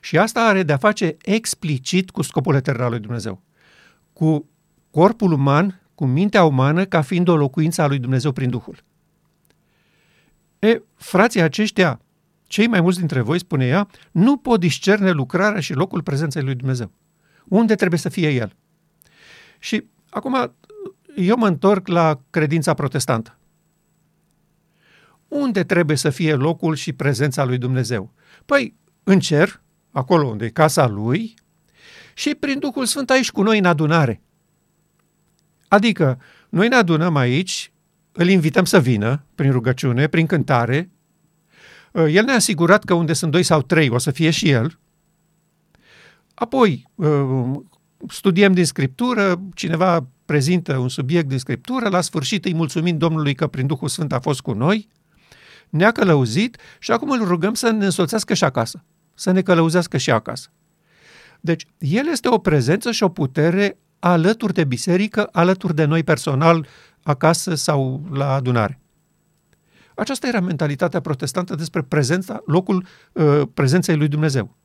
Și 0.00 0.18
asta 0.18 0.40
are 0.40 0.62
de-a 0.62 0.76
face 0.76 1.16
explicit 1.22 2.10
cu 2.10 2.22
scopul 2.22 2.54
etern 2.54 2.82
al 2.82 2.90
lui 2.90 2.98
Dumnezeu. 2.98 3.42
Cu 4.12 4.48
corpul 4.90 5.32
uman, 5.32 5.80
cu 5.94 6.04
mintea 6.06 6.44
umană, 6.44 6.84
ca 6.84 7.00
fiind 7.02 7.28
o 7.28 7.36
locuință 7.36 7.82
a 7.82 7.86
lui 7.86 7.98
Dumnezeu 7.98 8.32
prin 8.32 8.50
Duhul. 8.50 8.84
E, 10.58 10.82
frații 10.94 11.40
aceștia, 11.40 12.00
cei 12.46 12.66
mai 12.66 12.80
mulți 12.80 12.98
dintre 12.98 13.20
voi, 13.20 13.38
spune 13.38 13.66
ea, 13.66 13.88
nu 14.10 14.36
pot 14.36 14.60
discerne 14.60 15.10
lucrarea 15.10 15.60
și 15.60 15.72
locul 15.72 16.02
prezenței 16.02 16.42
lui 16.42 16.54
Dumnezeu. 16.54 16.90
Unde 17.48 17.74
trebuie 17.74 17.98
să 17.98 18.08
fie 18.08 18.30
el? 18.30 18.56
Și 19.58 19.84
acum 20.10 20.54
eu 21.16 21.36
mă 21.36 21.46
întorc 21.46 21.88
la 21.88 22.20
credința 22.30 22.74
protestantă. 22.74 23.38
Unde 25.28 25.64
trebuie 25.64 25.96
să 25.96 26.10
fie 26.10 26.34
locul 26.34 26.74
și 26.74 26.92
prezența 26.92 27.44
lui 27.44 27.58
Dumnezeu? 27.58 28.12
Păi, 28.46 28.74
în 29.02 29.20
cer, 29.20 29.62
acolo 29.90 30.26
unde 30.26 30.44
e 30.44 30.48
casa 30.48 30.86
lui, 30.86 31.34
și 32.14 32.34
prin 32.34 32.58
Duhul 32.58 32.86
Sfânt 32.86 33.10
aici 33.10 33.30
cu 33.30 33.42
noi 33.42 33.58
în 33.58 33.64
adunare. 33.64 34.22
Adică, 35.68 36.20
noi 36.48 36.68
ne 36.68 36.74
adunăm 36.74 37.16
aici, 37.16 37.72
îl 38.12 38.28
invităm 38.28 38.64
să 38.64 38.80
vină 38.80 39.24
prin 39.34 39.50
rugăciune, 39.50 40.06
prin 40.06 40.26
cântare. 40.26 40.90
El 41.92 42.24
ne-a 42.24 42.34
asigurat 42.34 42.84
că 42.84 42.94
unde 42.94 43.12
sunt 43.12 43.30
doi 43.30 43.42
sau 43.42 43.62
trei 43.62 43.88
o 43.88 43.98
să 43.98 44.10
fie 44.10 44.30
și 44.30 44.50
el. 44.50 44.78
Apoi, 46.34 46.90
studiem 48.08 48.52
din 48.52 48.64
Scriptură, 48.64 49.40
cineva 49.54 50.06
prezintă 50.24 50.76
un 50.76 50.88
subiect 50.88 51.28
din 51.28 51.38
Scriptură, 51.38 51.88
la 51.88 52.00
sfârșit 52.00 52.44
îi 52.44 52.54
mulțumim 52.54 52.98
Domnului 52.98 53.34
că 53.34 53.46
prin 53.46 53.66
Duhul 53.66 53.88
Sfânt 53.88 54.12
a 54.12 54.20
fost 54.20 54.40
cu 54.40 54.52
noi, 54.52 54.88
ne-a 55.68 55.92
călăuzit 55.92 56.56
și 56.78 56.90
acum 56.90 57.10
îl 57.10 57.24
rugăm 57.24 57.54
să 57.54 57.70
ne 57.70 57.84
însoțească 57.84 58.34
și 58.34 58.44
acasă, 58.44 58.84
să 59.14 59.30
ne 59.30 59.42
călăuzească 59.42 59.96
și 59.96 60.10
acasă. 60.10 60.48
Deci, 61.40 61.66
el 61.78 62.08
este 62.10 62.28
o 62.28 62.38
prezență 62.38 62.90
și 62.90 63.02
o 63.02 63.08
putere 63.08 63.78
alături 63.98 64.54
de 64.54 64.64
biserică, 64.64 65.28
alături 65.32 65.74
de 65.74 65.84
noi 65.84 66.02
personal, 66.02 66.66
acasă 67.02 67.54
sau 67.54 68.08
la 68.12 68.34
adunare. 68.34 68.80
Aceasta 69.94 70.26
era 70.26 70.40
mentalitatea 70.40 71.00
protestantă 71.00 71.54
despre 71.54 71.82
prezența, 71.82 72.42
locul 72.46 72.86
uh, 73.12 73.42
prezenței 73.54 73.96
lui 73.96 74.08
Dumnezeu. 74.08 74.56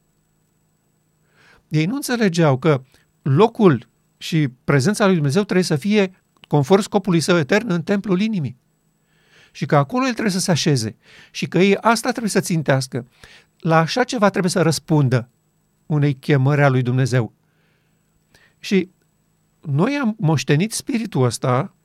Ei 1.69 1.85
nu 1.85 1.95
înțelegeau 1.95 2.57
că 2.57 2.81
locul 3.21 3.87
și 4.17 4.47
prezența 4.63 5.05
lui 5.05 5.13
Dumnezeu 5.13 5.43
trebuie 5.43 5.65
să 5.65 5.75
fie 5.75 6.23
conform 6.47 6.81
scopului 6.81 7.19
său 7.19 7.37
etern 7.37 7.69
în 7.71 7.83
templul 7.83 8.21
inimii. 8.21 8.57
Și 9.51 9.65
că 9.65 9.75
acolo 9.75 10.05
el 10.05 10.11
trebuie 10.11 10.33
să 10.33 10.39
se 10.39 10.51
așeze. 10.51 10.95
Și 11.31 11.47
că 11.47 11.59
ei 11.59 11.77
asta 11.77 12.09
trebuie 12.09 12.31
să 12.31 12.39
țintească. 12.39 13.07
La 13.59 13.77
așa 13.77 14.03
ceva 14.03 14.29
trebuie 14.29 14.51
să 14.51 14.61
răspundă 14.61 15.29
unei 15.85 16.13
chemări 16.13 16.63
a 16.63 16.69
lui 16.69 16.81
Dumnezeu. 16.81 17.33
Și 18.59 18.89
noi 19.61 19.97
am 20.01 20.15
moștenit 20.19 20.71
spiritul 20.71 21.23
ăsta 21.23 21.75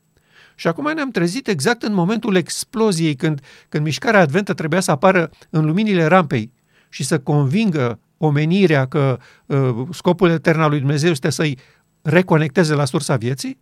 și 0.54 0.66
acum 0.66 0.92
ne-am 0.92 1.10
trezit 1.10 1.48
exact 1.48 1.82
în 1.82 1.94
momentul 1.94 2.36
exploziei, 2.36 3.14
când, 3.14 3.40
când 3.68 3.84
mișcarea 3.84 4.20
adventă 4.20 4.54
trebuia 4.54 4.80
să 4.80 4.90
apară 4.90 5.30
în 5.50 5.64
luminile 5.64 6.04
rampei 6.04 6.52
și 6.88 7.04
să 7.04 7.20
convingă 7.20 7.98
omenirea 8.24 8.86
că 8.86 9.18
uh, 9.46 9.86
scopul 9.90 10.30
etern 10.30 10.60
al 10.60 10.70
lui 10.70 10.78
Dumnezeu 10.78 11.10
este 11.10 11.30
să-i 11.30 11.58
reconecteze 12.02 12.74
la 12.74 12.84
sursa 12.84 13.16
vieții, 13.16 13.58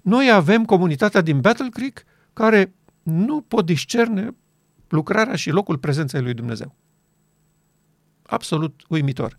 noi 0.00 0.30
avem 0.32 0.64
comunitatea 0.64 1.20
din 1.20 1.40
Battle 1.40 1.68
Creek 1.70 2.04
care 2.32 2.74
nu 3.02 3.40
pot 3.40 3.64
discerne 3.64 4.36
lucrarea 4.88 5.34
și 5.34 5.50
locul 5.50 5.78
prezenței 5.78 6.22
lui 6.22 6.34
Dumnezeu. 6.34 6.74
Absolut 8.22 8.82
uimitor. 8.88 9.38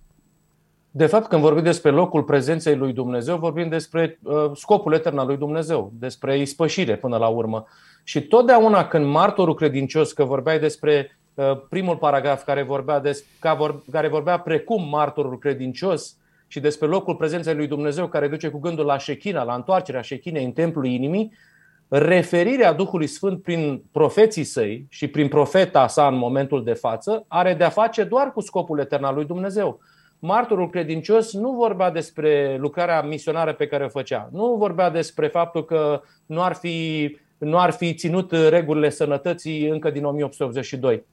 De 0.92 1.06
fapt, 1.06 1.28
când 1.28 1.42
vorbim 1.42 1.64
despre 1.64 1.90
locul 1.92 2.24
prezenței 2.24 2.76
lui 2.76 2.94
Dumnezeu, 2.94 3.38
vorbim 3.38 3.70
despre 3.70 4.20
uh, 4.24 4.52
scopul 4.54 4.94
etern 4.94 5.18
al 5.18 5.28
lui 5.28 5.38
Dumnezeu, 5.38 5.94
despre 5.96 6.40
ispășire 6.40 6.96
până 6.98 7.18
la 7.18 7.28
urmă. 7.28 7.66
Și 8.04 8.22
totdeauna 8.22 8.88
când 8.88 9.06
martorul 9.06 9.56
credincios, 9.56 10.12
că 10.12 10.24
vorbeai 10.24 10.60
despre 10.60 11.08
uh, 11.12 11.19
primul 11.70 11.98
paragraf 11.98 12.44
care 12.44 12.64
vorbea, 12.64 13.00
des, 13.00 13.24
care 13.92 14.08
vorbea 14.08 14.40
precum 14.40 14.90
martorul 14.90 15.38
credincios, 15.38 16.18
și 16.52 16.60
despre 16.60 16.88
locul 16.88 17.16
prezenței 17.16 17.56
lui 17.56 17.68
Dumnezeu 17.68 18.08
care 18.08 18.28
duce 18.28 18.48
cu 18.48 18.60
gândul 18.60 18.86
la 18.86 18.98
șechina, 18.98 19.44
la 19.44 19.54
întoarcerea 19.54 20.02
șechinei 20.02 20.44
în 20.44 20.52
templul 20.52 20.86
inimii, 20.86 21.32
referirea 21.88 22.74
Duhului 22.74 23.08
Sfânt 23.08 23.42
prin 23.44 23.84
profeții 23.92 24.44
săi 24.44 24.86
și 24.90 25.08
prin 25.08 25.28
profeta 25.28 25.88
sa 25.88 26.08
în 26.08 26.16
momentul 26.16 26.64
de 26.64 26.74
față 26.74 27.26
are 27.28 27.54
de-a 27.54 27.70
face 27.70 28.04
doar 28.04 28.34
cu 28.34 28.42
scopul 28.42 28.80
etern 28.80 29.04
al 29.04 29.16
lui 29.16 29.26
Dumnezeu. 29.26 29.80
Martorul 30.20 30.70
credincios 30.70 31.34
nu 31.34 31.52
vorbea 31.52 31.92
despre 31.92 32.58
lucrarea 32.60 33.02
misionară 33.02 33.54
pe 33.54 33.68
care 33.68 33.84
o 33.84 33.90
făcea, 33.90 34.30
nu 34.32 34.56
vorbea 34.56 34.90
despre 34.90 35.28
faptul 35.28 35.66
că 35.66 36.02
nu 36.26 36.42
ar 36.42 36.54
fi, 36.54 37.18
nu 37.38 37.60
ar 37.60 37.72
fi 37.72 37.94
ținut 37.94 38.32
regulile 38.32 38.90
sănătății 38.90 39.68
încă 39.68 39.90
din 39.90 40.06
1882 40.06 41.04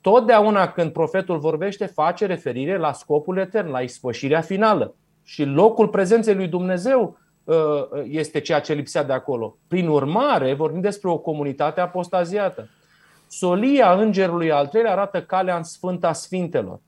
totdeauna 0.00 0.68
când 0.68 0.92
profetul 0.92 1.38
vorbește, 1.38 1.86
face 1.86 2.26
referire 2.26 2.76
la 2.76 2.92
scopul 2.92 3.38
etern, 3.38 3.70
la 3.70 3.80
ispășirea 3.80 4.40
finală. 4.40 4.94
Și 5.22 5.44
locul 5.44 5.88
prezenței 5.88 6.34
lui 6.34 6.48
Dumnezeu 6.48 7.18
uh, 7.44 7.56
este 8.08 8.40
ceea 8.40 8.60
ce 8.60 8.72
lipsea 8.72 9.04
de 9.04 9.12
acolo. 9.12 9.56
Prin 9.68 9.88
urmare, 9.88 10.54
vorbim 10.54 10.80
despre 10.80 11.08
o 11.08 11.18
comunitate 11.18 11.80
apostaziată. 11.80 12.68
Solia 13.26 13.92
îngerului 13.92 14.52
al 14.52 14.66
treilea 14.66 14.92
arată 14.92 15.22
calea 15.22 15.56
în 15.56 15.62
Sfânta 15.62 16.12
Sfintelor. 16.12 16.80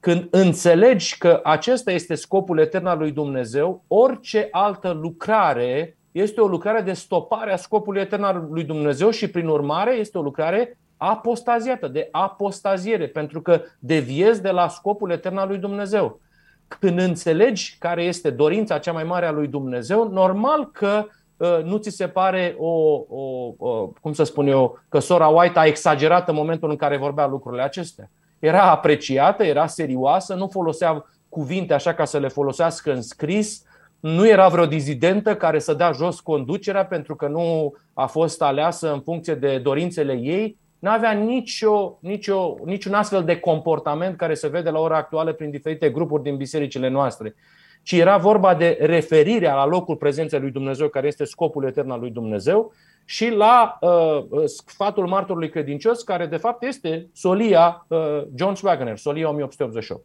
Când 0.00 0.26
înțelegi 0.30 1.18
că 1.18 1.40
acesta 1.44 1.92
este 1.92 2.14
scopul 2.14 2.58
etern 2.58 2.86
al 2.86 2.98
lui 2.98 3.10
Dumnezeu, 3.10 3.84
orice 3.88 4.48
altă 4.50 4.90
lucrare 4.90 5.96
este 6.12 6.40
o 6.40 6.46
lucrare 6.46 6.80
de 6.80 6.92
stopare 6.92 7.52
a 7.52 7.56
scopului 7.56 8.00
etern 8.00 8.22
al 8.22 8.46
lui 8.50 8.64
Dumnezeu 8.64 9.10
și, 9.10 9.30
prin 9.30 9.46
urmare, 9.46 9.94
este 9.94 10.18
o 10.18 10.22
lucrare 10.22 10.78
apostaziată, 11.02 11.88
de 11.88 12.08
apostaziere, 12.10 13.06
pentru 13.06 13.42
că 13.42 13.62
deviezi 13.78 14.42
de 14.42 14.50
la 14.50 14.68
scopul 14.68 15.10
etern 15.10 15.36
al 15.36 15.48
lui 15.48 15.58
Dumnezeu. 15.58 16.20
Când 16.68 16.98
înțelegi 16.98 17.76
care 17.78 18.02
este 18.02 18.30
dorința 18.30 18.78
cea 18.78 18.92
mai 18.92 19.04
mare 19.04 19.26
a 19.26 19.30
lui 19.30 19.46
Dumnezeu, 19.46 20.08
normal 20.08 20.70
că 20.70 21.06
uh, 21.36 21.58
nu 21.64 21.76
ți 21.76 21.90
se 21.90 22.08
pare 22.08 22.54
o, 22.58 23.04
o, 23.08 23.54
o, 23.58 23.86
cum 24.00 24.12
să 24.12 24.24
spun 24.24 24.46
eu, 24.46 24.78
că 24.88 24.98
sora 24.98 25.26
White 25.26 25.58
a 25.58 25.64
exagerat 25.64 26.28
în 26.28 26.34
momentul 26.34 26.70
în 26.70 26.76
care 26.76 26.96
vorbea 26.96 27.26
lucrurile 27.26 27.62
acestea. 27.62 28.10
Era 28.38 28.70
apreciată, 28.70 29.44
era 29.44 29.66
serioasă, 29.66 30.34
nu 30.34 30.48
folosea 30.48 31.04
cuvinte 31.28 31.74
așa 31.74 31.94
ca 31.94 32.04
să 32.04 32.18
le 32.18 32.28
folosească 32.28 32.92
în 32.92 33.02
scris, 33.02 33.62
nu 34.00 34.28
era 34.28 34.48
vreo 34.48 34.66
dizidentă 34.66 35.36
care 35.36 35.58
să 35.58 35.74
dea 35.74 35.92
jos 35.92 36.20
conducerea 36.20 36.86
pentru 36.86 37.16
că 37.16 37.28
nu 37.28 37.74
a 37.94 38.06
fost 38.06 38.42
aleasă 38.42 38.92
în 38.92 39.00
funcție 39.00 39.34
de 39.34 39.58
dorințele 39.58 40.12
ei, 40.12 40.58
nu 40.80 40.90
avea 40.90 41.12
nicio, 41.12 41.98
nicio, 42.00 42.56
niciun 42.64 42.94
astfel 42.94 43.24
de 43.24 43.38
comportament 43.38 44.16
care 44.16 44.34
se 44.34 44.48
vede 44.48 44.70
la 44.70 44.78
ora 44.78 44.96
actuală 44.96 45.32
prin 45.32 45.50
diferite 45.50 45.90
grupuri 45.90 46.22
din 46.22 46.36
bisericile 46.36 46.88
noastre, 46.88 47.34
ci 47.82 47.92
era 47.92 48.16
vorba 48.16 48.54
de 48.54 48.78
referirea 48.80 49.54
la 49.54 49.66
locul 49.66 49.96
prezenței 49.96 50.40
lui 50.40 50.50
Dumnezeu, 50.50 50.88
care 50.88 51.06
este 51.06 51.24
scopul 51.24 51.64
etern 51.64 51.90
al 51.90 52.00
lui 52.00 52.10
Dumnezeu, 52.10 52.72
și 53.04 53.28
la 53.28 53.78
uh, 53.80 54.44
sfatul 54.44 55.06
martorului 55.06 55.50
credincios, 55.50 56.02
care 56.02 56.26
de 56.26 56.36
fapt 56.36 56.62
este 56.62 57.08
solia 57.12 57.86
uh, 57.88 57.98
John 58.34 58.54
Swagner, 58.54 58.96
solia 58.96 59.28
1888. 59.28 60.04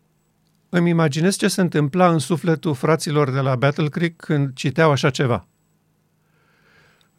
Îmi 0.69 0.89
imaginez 0.89 1.37
ce 1.37 1.47
se 1.47 1.61
întâmpla 1.61 2.09
în 2.09 2.19
sufletul 2.19 2.73
fraților 2.73 3.31
de 3.31 3.39
la 3.39 3.55
Battle 3.55 3.87
Creek 3.87 4.15
când 4.15 4.53
citeau 4.53 4.91
așa 4.91 5.09
ceva. 5.09 5.47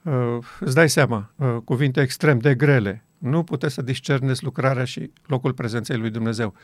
Uh, 0.02 0.38
îți 0.60 0.74
dai 0.74 0.88
seama, 0.88 1.30
uh, 1.36 1.56
cuvinte 1.64 2.00
extrem 2.00 2.38
de 2.38 2.54
grele, 2.54 3.04
nu 3.26 3.42
puteți 3.42 3.74
să 3.74 3.82
discerneți 3.82 4.44
lucrarea 4.44 4.84
și 4.84 5.10
locul 5.26 5.52
prezenței 5.52 5.96
lui 5.96 6.10
Dumnezeu. 6.10 6.54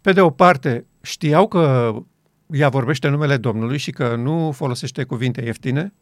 Pe 0.00 0.12
de 0.12 0.20
o 0.20 0.30
parte, 0.30 0.86
știau 1.02 1.48
că 1.48 1.94
ea 2.46 2.68
vorbește 2.68 3.08
numele 3.08 3.36
Domnului 3.36 3.78
și 3.78 3.90
că 3.90 4.14
nu 4.14 4.52
folosește 4.52 5.04
cuvinte 5.04 5.44
ieftine. 5.44 5.92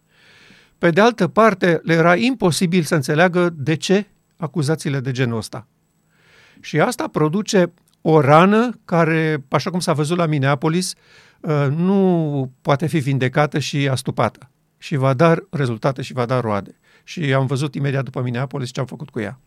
Pe 0.78 0.90
de 0.90 1.00
altă 1.00 1.28
parte, 1.28 1.80
le 1.82 1.92
era 1.94 2.16
imposibil 2.16 2.82
să 2.82 2.94
înțeleagă 2.94 3.50
de 3.56 3.74
ce 3.74 4.06
acuzațiile 4.36 5.00
de 5.00 5.10
genul 5.10 5.36
ăsta. 5.36 5.66
Și 6.60 6.80
asta 6.80 7.08
produce 7.08 7.72
o 8.00 8.20
rană 8.20 8.80
care, 8.84 9.44
așa 9.48 9.70
cum 9.70 9.80
s-a 9.80 9.92
văzut 9.92 10.16
la 10.16 10.26
Minneapolis, 10.26 10.94
uh, 11.40 11.66
nu 11.76 12.52
poate 12.62 12.86
fi 12.86 12.98
vindecată 12.98 13.58
și 13.58 13.88
astupată. 13.88 14.50
Și 14.78 14.96
va 14.96 15.14
da 15.14 15.34
rezultate 15.50 16.02
și 16.02 16.12
va 16.12 16.26
da 16.26 16.40
roade. 16.40 16.79
Și 17.04 17.34
am 17.34 17.46
văzut 17.46 17.74
imediat 17.74 18.04
după 18.04 18.22
Minneapolis 18.22 18.70
ce 18.70 18.80
am 18.80 18.86
făcut 18.86 19.10
cu 19.10 19.20
ea. 19.20 19.40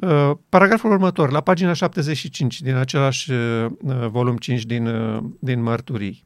Uh, 0.00 0.30
paragraful 0.48 0.90
următor, 0.90 1.30
la 1.30 1.40
pagina 1.40 1.72
75 1.72 2.60
din 2.60 2.74
același 2.74 3.32
uh, 3.32 3.66
volum 4.08 4.36
5 4.36 4.64
din, 4.64 4.88
din 5.38 5.62
mărturii. 5.62 6.24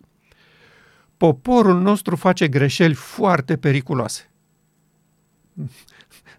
Poporul 1.17 1.81
nostru 1.81 2.17
face 2.17 2.49
greșeli 2.49 2.95
foarte 2.95 3.57
periculoase. 3.57 4.31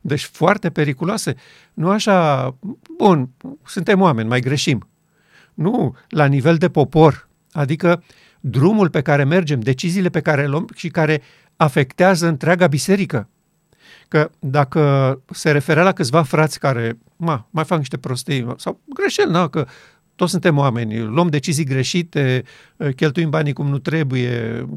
Deci 0.01 0.23
foarte 0.23 0.69
periculoase. 0.69 1.35
Nu 1.73 1.89
așa, 1.89 2.55
bun, 2.97 3.29
suntem 3.65 4.01
oameni, 4.01 4.27
mai 4.27 4.39
greșim. 4.39 4.89
Nu, 5.53 5.95
la 6.09 6.25
nivel 6.25 6.57
de 6.57 6.69
popor, 6.69 7.27
adică 7.51 8.03
drumul 8.39 8.89
pe 8.89 9.01
care 9.01 9.23
mergem, 9.23 9.59
deciziile 9.59 10.09
pe 10.09 10.21
care 10.21 10.41
le 10.41 10.47
luăm 10.47 10.67
și 10.75 10.89
care 10.89 11.21
afectează 11.55 12.27
întreaga 12.27 12.67
biserică. 12.67 13.29
Că 14.11 14.29
dacă 14.39 15.21
se 15.29 15.51
referea 15.51 15.83
la 15.83 15.91
câțiva 15.91 16.23
frați 16.23 16.59
care 16.59 16.97
ma, 17.15 17.47
mai 17.49 17.63
fac 17.63 17.77
niște 17.77 17.97
prostii 17.97 18.53
sau 18.57 18.79
greșeli, 18.93 19.31
na, 19.31 19.47
că 19.47 19.65
toți 20.15 20.31
suntem 20.31 20.57
oameni, 20.57 20.99
luăm 20.99 21.27
decizii 21.27 21.65
greșite, 21.65 22.43
cheltuim 22.95 23.29
banii 23.29 23.53
cum 23.53 23.67
nu 23.67 23.79
trebuie, 23.79 24.67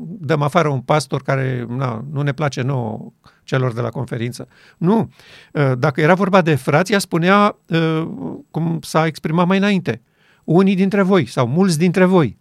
dăm 0.00 0.42
afară 0.42 0.68
un 0.68 0.80
pastor 0.80 1.22
care 1.22 1.66
na, 1.68 2.04
nu 2.12 2.22
ne 2.22 2.32
place 2.32 2.62
nouă 2.62 3.12
celor 3.42 3.72
de 3.72 3.80
la 3.80 3.88
conferință. 3.88 4.48
Nu. 4.78 5.10
Uh, 5.52 5.72
dacă 5.78 6.00
era 6.00 6.14
vorba 6.14 6.42
de 6.42 6.54
frați, 6.54 6.92
ea 6.92 6.98
spunea, 6.98 7.56
uh, 7.66 8.08
cum 8.50 8.78
s-a 8.82 9.06
exprimat 9.06 9.46
mai 9.46 9.56
înainte, 9.56 10.02
unii 10.44 10.74
dintre 10.74 11.02
voi 11.02 11.26
sau 11.26 11.46
mulți 11.46 11.78
dintre 11.78 12.04
voi. 12.04 12.38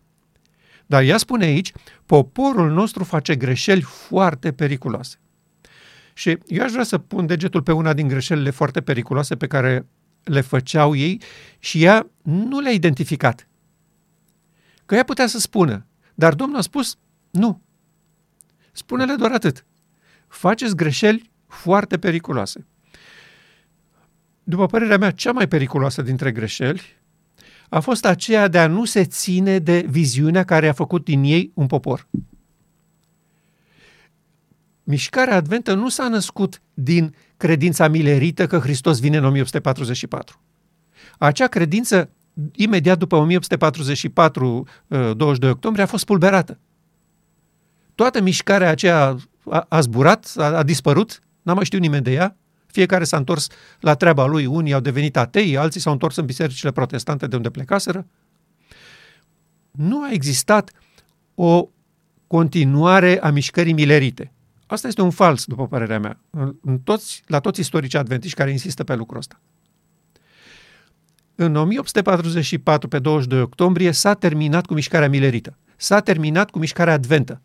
Dar 0.88 1.04
ea 1.04 1.18
spune 1.18 1.46
aici, 1.46 1.72
poporul 2.06 2.72
nostru 2.72 3.04
face 3.04 3.36
greșeli 3.36 3.82
foarte 3.82 4.52
periculoase. 4.52 5.20
Și 6.14 6.38
eu 6.46 6.64
aș 6.64 6.72
vrea 6.72 6.84
să 6.84 6.98
pun 6.98 7.26
degetul 7.26 7.62
pe 7.62 7.72
una 7.72 7.94
din 7.94 8.08
greșelile 8.08 8.50
foarte 8.50 8.82
periculoase 8.82 9.36
pe 9.36 9.48
care 9.48 9.88
le 10.24 10.42
făceau 10.42 10.96
ei 10.96 11.22
și 11.60 11.84
ea 11.84 12.10
nu 12.24 12.60
le-a 12.60 12.72
identificat. 12.72 13.48
Că 14.86 14.96
ea 14.96 15.04
putea 15.04 15.28
să 15.28 15.40
spună, 15.40 15.86
dar 16.16 16.34
Domnul 16.34 16.58
a 16.58 16.62
spus, 16.62 16.98
nu. 17.30 17.62
Spune-le 18.72 19.14
doar 19.14 19.32
atât. 19.32 19.66
Faceți 20.28 20.76
greșeli 20.76 21.32
foarte 21.48 21.98
periculoase. 21.98 22.66
După 24.44 24.66
părerea 24.66 24.98
mea, 24.98 25.12
cea 25.12 25.32
mai 25.32 25.48
periculoasă 25.48 26.02
dintre 26.02 26.32
greșeli 26.32 26.82
a 27.70 27.80
fost 27.80 28.06
aceea 28.06 28.48
de 28.48 28.60
a 28.60 28.68
nu 28.68 28.86
se 28.86 29.06
ține 29.06 29.60
de 29.60 29.86
viziunea 29.90 30.44
care 30.44 30.68
a 30.68 30.74
făcut 30.74 31.04
din 31.04 31.24
ei 31.24 31.52
un 31.54 31.68
popor. 31.68 32.08
Mișcarea 34.84 35.36
adventă 35.36 35.74
nu 35.74 35.90
s-a 35.90 36.08
născut 36.08 36.62
din 36.74 37.16
credința 37.38 37.88
milerită 37.88 38.48
că 38.48 38.58
Hristos 38.58 39.00
vine 39.00 39.18
în 39.18 39.26
1844. 39.26 40.42
Acea 41.18 41.48
credință, 41.48 42.10
imediat 42.56 42.98
după 42.98 43.16
1844, 43.16 44.68
22 45.16 45.50
octombrie, 45.50 45.84
a 45.84 45.88
fost 45.88 46.06
pulberată 46.06 46.60
toată 47.98 48.22
mișcarea 48.22 48.70
aceea 48.70 49.18
a, 49.50 49.66
a 49.70 49.80
zburat, 49.80 50.32
a, 50.36 50.44
a 50.44 50.64
dispărut, 50.64 51.22
n-a 51.42 51.54
mai 51.54 51.66
știut 51.66 51.82
nimeni 51.82 52.04
de 52.04 52.12
ea, 52.12 52.36
fiecare 52.78 53.04
s-a 53.04 53.18
întors 53.18 53.48
la 53.80 53.96
treaba 53.96 54.26
lui, 54.26 54.46
unii 54.46 54.74
au 54.74 54.80
devenit 54.80 55.18
atei, 55.18 55.58
alții 55.58 55.80
s-au 55.80 55.94
întors 55.94 56.16
în 56.16 56.26
bisericile 56.26 56.72
protestante 56.72 57.28
de 57.28 57.36
unde 57.36 57.50
plecaseră. 57.50 58.08
Nu 59.72 60.04
a 60.04 60.12
existat 60.12 60.72
o 61.36 61.70
continuare 62.28 63.22
a 63.22 63.30
mișcării 63.30 63.74
milerite. 63.74 64.32
Asta 64.68 64.88
este 64.88 65.02
un 65.02 65.10
fals, 65.10 65.46
după 65.46 65.68
părerea 65.68 66.00
mea, 66.00 66.20
în 66.62 66.80
toți, 66.80 67.24
la 67.28 67.40
toți 67.40 67.60
istoricii 67.60 68.00
adventiști 68.00 68.38
care 68.38 68.52
insistă 68.52 68.84
pe 68.84 68.96
lucrul 68.96 69.18
ăsta. 69.18 69.40
În 71.36 71.56
1844, 71.56 72.88
pe 72.88 73.00
22 73.00 73.42
octombrie, 73.42 73.92
s-a 73.92 74.14
terminat 74.14 74.66
cu 74.66 74.74
mișcarea 74.74 75.10
milerită. 75.10 75.58
S-a 75.76 76.00
terminat 76.00 76.50
cu 76.50 76.60
mișcarea 76.60 76.94
adventă 76.94 77.42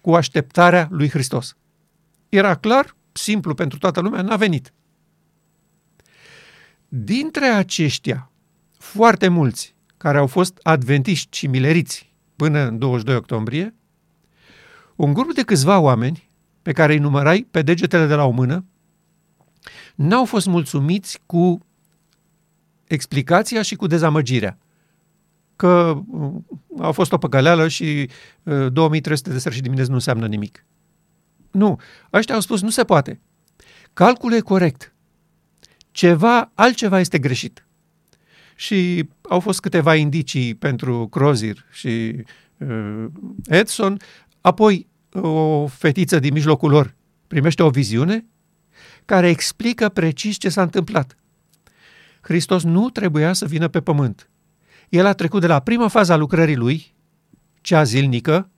cu 0.00 0.14
așteptarea 0.14 0.88
lui 0.90 1.08
Hristos. 1.08 1.56
Era 2.28 2.54
clar, 2.54 2.96
simplu 3.12 3.54
pentru 3.54 3.78
toată 3.78 4.00
lumea, 4.00 4.22
n-a 4.22 4.36
venit. 4.36 4.72
Dintre 6.88 7.44
aceștia, 7.44 8.30
foarte 8.78 9.28
mulți 9.28 9.74
care 9.96 10.18
au 10.18 10.26
fost 10.26 10.58
adventiști 10.62 11.36
și 11.36 11.46
mileriți 11.46 12.14
până 12.36 12.58
în 12.58 12.78
22 12.78 13.16
octombrie, 13.16 13.74
un 14.96 15.12
grup 15.12 15.34
de 15.34 15.42
câțiva 15.42 15.78
oameni, 15.78 16.30
pe 16.62 16.72
care 16.72 16.92
îi 16.92 16.98
numărai 16.98 17.46
pe 17.50 17.62
degetele 17.62 18.06
de 18.06 18.14
la 18.14 18.24
o 18.24 18.30
mână, 18.30 18.64
n-au 19.94 20.24
fost 20.24 20.46
mulțumiți 20.46 21.20
cu 21.26 21.58
explicația 22.86 23.62
și 23.62 23.74
cu 23.74 23.86
dezamăgirea 23.86 24.58
că 25.56 26.02
uh, 26.10 26.32
a 26.78 26.90
fost 26.90 27.12
o 27.12 27.18
păcăleală 27.18 27.68
și 27.68 28.08
2300 28.68 29.28
uh, 29.28 29.34
de 29.34 29.40
seri 29.40 29.54
și 29.54 29.60
dimineți 29.60 29.88
nu 29.88 29.94
înseamnă 29.94 30.26
nimic. 30.26 30.64
Nu, 31.52 31.80
ăștia 32.12 32.34
au 32.34 32.40
spus 32.40 32.60
nu 32.60 32.70
se 32.70 32.84
poate. 32.84 33.20
Calculul 33.92 34.36
e 34.36 34.40
corect. 34.40 34.94
Ceva, 35.90 36.50
altceva 36.54 37.00
este 37.00 37.18
greșit. 37.18 37.66
Și 38.56 39.08
au 39.22 39.40
fost 39.40 39.60
câteva 39.60 39.94
indicii 39.94 40.54
pentru 40.54 41.08
Crozier 41.08 41.64
și 41.70 42.24
uh, 42.58 43.04
Edson, 43.44 43.96
apoi 44.40 44.86
o 45.12 45.66
fetiță 45.66 46.18
din 46.18 46.32
mijlocul 46.32 46.70
lor 46.70 46.94
primește 47.26 47.62
o 47.62 47.70
viziune 47.70 48.26
care 49.04 49.28
explică 49.28 49.88
precis 49.88 50.36
ce 50.36 50.48
s-a 50.48 50.62
întâmplat. 50.62 51.16
Hristos 52.20 52.62
nu 52.62 52.90
trebuia 52.90 53.32
să 53.32 53.46
vină 53.46 53.68
pe 53.68 53.80
pământ 53.80 54.30
el 54.92 55.06
a 55.06 55.12
trecut 55.12 55.40
de 55.40 55.46
la 55.46 55.60
prima 55.60 55.88
fază 55.88 56.12
a 56.12 56.16
lucrării 56.16 56.56
lui, 56.56 56.94
cea 57.60 57.82
zilnică, 57.82 58.50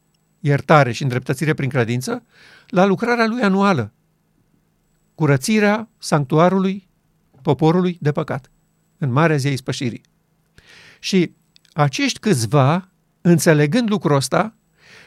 iertare 0.46 0.92
și 0.92 1.02
îndreptățire 1.02 1.54
prin 1.54 1.68
credință, 1.68 2.24
la 2.66 2.84
lucrarea 2.84 3.26
lui 3.26 3.42
anuală, 3.42 3.92
curățirea 5.14 5.88
sanctuarului 5.98 6.88
poporului 7.42 7.98
de 8.00 8.12
păcat, 8.12 8.50
în 8.98 9.12
Marea 9.12 9.36
Zi 9.36 9.48
Ispășirii. 9.48 10.02
Și 10.98 11.32
acești 11.72 12.18
câțiva, 12.18 12.88
înțelegând 13.20 13.90
lucrul 13.90 14.16
ăsta, 14.16 14.54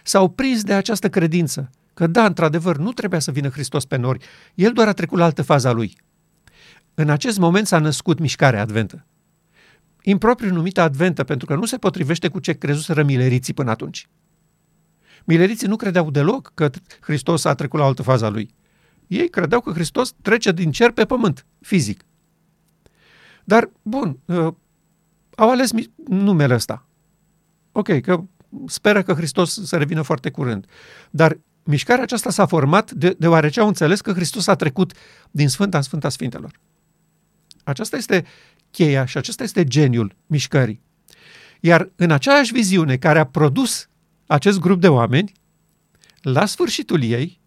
s-au 0.04 0.30
prins 0.30 0.63
de 0.63 0.73
această 0.73 1.10
credință, 1.10 1.69
că 1.93 2.08
da, 2.08 2.26
într-adevăr, 2.26 2.78
nu 2.78 2.91
trebuia 2.91 3.19
să 3.19 3.32
vină 3.32 3.50
Hristos 3.50 3.86
pe 3.86 3.95
nori, 3.95 4.26
El 4.56 4.71
doar 4.73 4.88
a 4.88 4.93
trecut 4.93 5.17
la 5.17 5.26
altă 5.26 5.41
fază 5.41 5.67
a 5.67 5.71
Lui. 5.71 5.97
În 6.93 7.10
acest 7.10 7.38
moment 7.38 7.67
s-a 7.67 7.80
născut 7.80 8.19
mișcarea 8.19 8.62
adventă 8.62 9.06
impropriu 10.10 10.54
numită 10.54 10.82
adventă, 10.82 11.23
pentru 11.23 11.45
că 11.45 11.56
nu 11.56 11.65
se 11.65 11.78
potrivește 11.78 12.28
cu 12.28 12.39
ce 12.39 12.54
crezuseră 12.54 13.04
mileriții 13.04 13.54
până 13.54 13.69
atunci. 13.69 14.08
Mileriții 15.27 15.67
nu 15.67 15.75
credeau 15.75 16.11
deloc 16.11 16.51
că 16.53 16.69
Hristos 16.99 17.45
a 17.45 17.53
trecut 17.53 17.79
la 17.79 17.85
altă 17.85 18.01
fază 18.01 18.25
a 18.25 18.29
lui. 18.29 18.55
Ei 19.07 19.29
credeau 19.29 19.61
că 19.61 19.71
Hristos 19.71 20.13
trece 20.21 20.51
din 20.51 20.71
cer 20.71 20.91
pe 20.91 21.05
pământ, 21.05 21.45
fizic. 21.59 22.05
Dar, 23.43 23.69
bun, 23.81 24.19
uh, 24.25 24.53
au 25.35 25.49
ales 25.49 25.71
numele 26.07 26.53
ăsta. 26.53 26.87
Ok, 27.71 27.99
că 27.99 28.23
speră 28.65 29.01
că 29.01 29.13
Hristos 29.13 29.63
să 29.63 29.77
revină 29.77 30.01
foarte 30.01 30.31
curând. 30.31 30.65
Dar 31.09 31.39
mișcarea 31.63 32.03
aceasta 32.03 32.29
s-a 32.29 32.45
format 32.45 32.91
de, 32.91 33.15
deoarece 33.19 33.59
au 33.59 33.67
înțeles 33.67 34.01
că 34.01 34.13
Hristos 34.13 34.47
a 34.47 34.55
trecut 34.55 34.93
din 35.31 35.49
Sfânta 35.49 35.77
în 35.77 35.83
Sfânta 35.83 36.09
Sfintelor. 36.09 36.59
Aceasta 37.63 37.97
este 37.97 38.25
cheia 38.71 39.05
și 39.05 39.17
acesta 39.17 39.43
este 39.43 39.63
geniul 39.63 40.15
mișcării. 40.25 40.81
Iar 41.59 41.91
în 41.95 42.11
aceeași 42.11 42.51
viziune 42.51 42.97
care 42.97 43.19
a 43.19 43.25
produs 43.25 43.89
acest 44.27 44.59
grup 44.59 44.81
de 44.81 44.87
oameni, 44.87 45.31
la 46.21 46.45
sfârșitul 46.45 47.03
ei, 47.03 47.39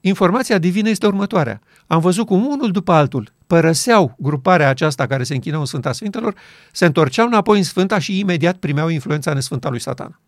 informația 0.00 0.58
divină 0.58 0.88
este 0.88 1.06
următoarea. 1.06 1.60
Am 1.86 2.00
văzut 2.00 2.26
cum 2.26 2.46
unul 2.46 2.70
după 2.70 2.92
altul 2.92 3.32
părăseau 3.46 4.16
gruparea 4.18 4.68
aceasta 4.68 5.06
care 5.06 5.22
se 5.22 5.34
închină 5.34 5.58
în 5.58 5.64
Sfânta 5.64 5.92
Sfintelor, 5.92 6.34
se 6.72 6.86
întorceau 6.86 7.26
înapoi 7.26 7.58
în 7.58 7.64
Sfânta 7.64 7.98
și 7.98 8.18
imediat 8.18 8.56
primeau 8.56 8.88
influența 8.88 9.32
nesfânta 9.32 9.68
lui 9.68 9.80
Satan. 9.80 10.20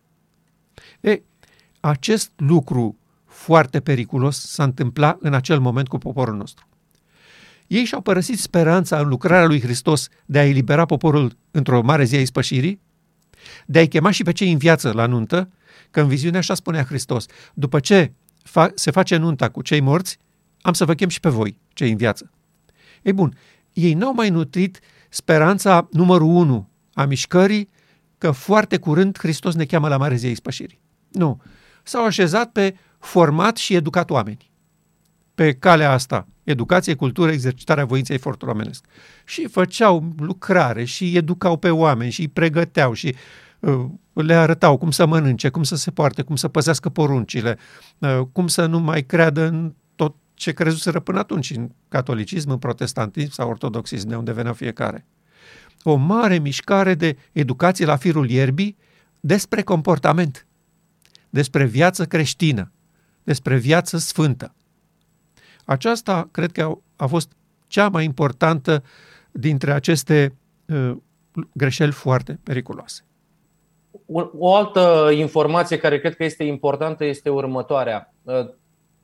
E, 1.01 1.21
acest 1.79 2.31
lucru 2.35 2.97
foarte 3.25 3.79
periculos 3.79 4.39
s-a 4.39 4.63
întâmplat 4.63 5.17
în 5.21 5.33
acel 5.33 5.59
moment 5.59 5.87
cu 5.87 5.97
poporul 5.97 6.35
nostru. 6.35 6.67
Ei 7.67 7.83
și-au 7.83 8.01
părăsit 8.01 8.39
speranța 8.39 8.99
în 8.99 9.07
lucrarea 9.07 9.47
lui 9.47 9.61
Hristos 9.61 10.07
de 10.25 10.39
a 10.39 10.47
elibera 10.47 10.85
poporul 10.85 11.37
într-o 11.51 11.81
mare 11.81 12.03
zi 12.03 12.15
a 12.15 12.19
ispășirii, 12.19 12.81
de 13.65 13.79
a-i 13.79 13.87
chema 13.87 14.11
și 14.11 14.23
pe 14.23 14.31
cei 14.31 14.51
în 14.51 14.57
viață 14.57 14.91
la 14.91 15.05
nuntă, 15.05 15.49
că 15.91 16.01
în 16.01 16.07
viziune 16.07 16.37
așa 16.37 16.53
spunea 16.53 16.83
Hristos, 16.83 17.25
după 17.53 17.79
ce 17.79 18.11
fa- 18.49 18.73
se 18.73 18.91
face 18.91 19.15
nunta 19.15 19.49
cu 19.49 19.61
cei 19.61 19.79
morți, 19.79 20.17
am 20.61 20.73
să 20.73 20.85
vă 20.85 20.93
chem 20.93 21.09
și 21.09 21.19
pe 21.19 21.29
voi, 21.29 21.59
cei 21.73 21.91
în 21.91 21.97
viață. 21.97 22.31
Ei 23.01 23.13
bun, 23.13 23.37
ei 23.73 23.93
n-au 23.93 24.13
mai 24.13 24.29
nutrit 24.29 24.79
speranța 25.09 25.87
numărul 25.91 26.27
unu 26.27 26.69
a 26.93 27.05
mișcării 27.05 27.69
că 28.17 28.31
foarte 28.31 28.77
curând 28.77 29.17
Hristos 29.17 29.55
ne 29.55 29.65
cheamă 29.65 29.87
la 29.87 29.97
mare 29.97 30.15
zi 30.15 30.25
a 30.25 30.29
ispășirii. 30.29 30.81
Nu. 31.11 31.41
S-au 31.83 32.05
așezat 32.05 32.51
pe 32.51 32.75
format 32.99 33.57
și 33.57 33.75
educat 33.75 34.09
oameni. 34.09 34.51
Pe 35.35 35.53
calea 35.53 35.91
asta, 35.91 36.27
educație, 36.43 36.93
cultură, 36.93 37.31
exercitarea 37.31 37.85
voinței 37.85 38.15
efortului 38.15 38.53
omenesc. 38.53 38.85
Și 39.25 39.47
făceau 39.47 40.13
lucrare 40.17 40.83
și 40.83 41.17
educau 41.17 41.57
pe 41.57 41.69
oameni 41.69 42.11
și 42.11 42.21
îi 42.21 42.27
pregăteau 42.27 42.93
și 42.93 43.15
uh, 43.59 43.85
le 44.13 44.33
arătau 44.33 44.77
cum 44.77 44.91
să 44.91 45.05
mănânce, 45.05 45.49
cum 45.49 45.63
să 45.63 45.75
se 45.75 45.91
poarte, 45.91 46.21
cum 46.21 46.35
să 46.35 46.47
păzească 46.47 46.89
poruncile, 46.89 47.57
uh, 47.97 48.21
cum 48.31 48.47
să 48.47 48.65
nu 48.65 48.79
mai 48.79 49.05
creadă 49.05 49.47
în 49.47 49.73
tot 49.95 50.15
ce 50.33 50.51
crezuseră 50.51 50.99
până 50.99 51.19
atunci, 51.19 51.49
în 51.49 51.69
catolicism, 51.87 52.49
în 52.49 52.57
protestantism 52.57 53.31
sau 53.31 53.49
ortodoxism, 53.49 54.07
de 54.07 54.15
unde 54.15 54.31
venea 54.31 54.53
fiecare. 54.53 55.05
O 55.83 55.95
mare 55.95 56.37
mișcare 56.37 56.93
de 56.93 57.17
educație 57.31 57.85
la 57.85 57.95
firul 57.95 58.29
ierbii 58.29 58.77
despre 59.19 59.61
comportament, 59.61 60.47
despre 61.29 61.65
viață 61.65 62.05
creștină, 62.05 62.71
despre 63.23 63.57
viață 63.57 63.97
sfântă. 63.97 64.55
Aceasta 65.65 66.27
cred 66.31 66.51
că 66.51 66.77
a 66.95 67.05
fost 67.05 67.31
cea 67.67 67.89
mai 67.89 68.03
importantă 68.03 68.83
dintre 69.31 69.71
aceste 69.71 70.35
uh, 70.65 70.91
greșeli 71.53 71.91
foarte 71.91 72.39
periculoase. 72.43 73.03
O 74.37 74.55
altă 74.55 75.09
informație 75.13 75.77
care 75.77 75.99
cred 75.99 76.15
că 76.15 76.23
este 76.23 76.43
importantă 76.43 77.05
este 77.05 77.29
următoarea. 77.29 78.13
Uh, 78.23 78.49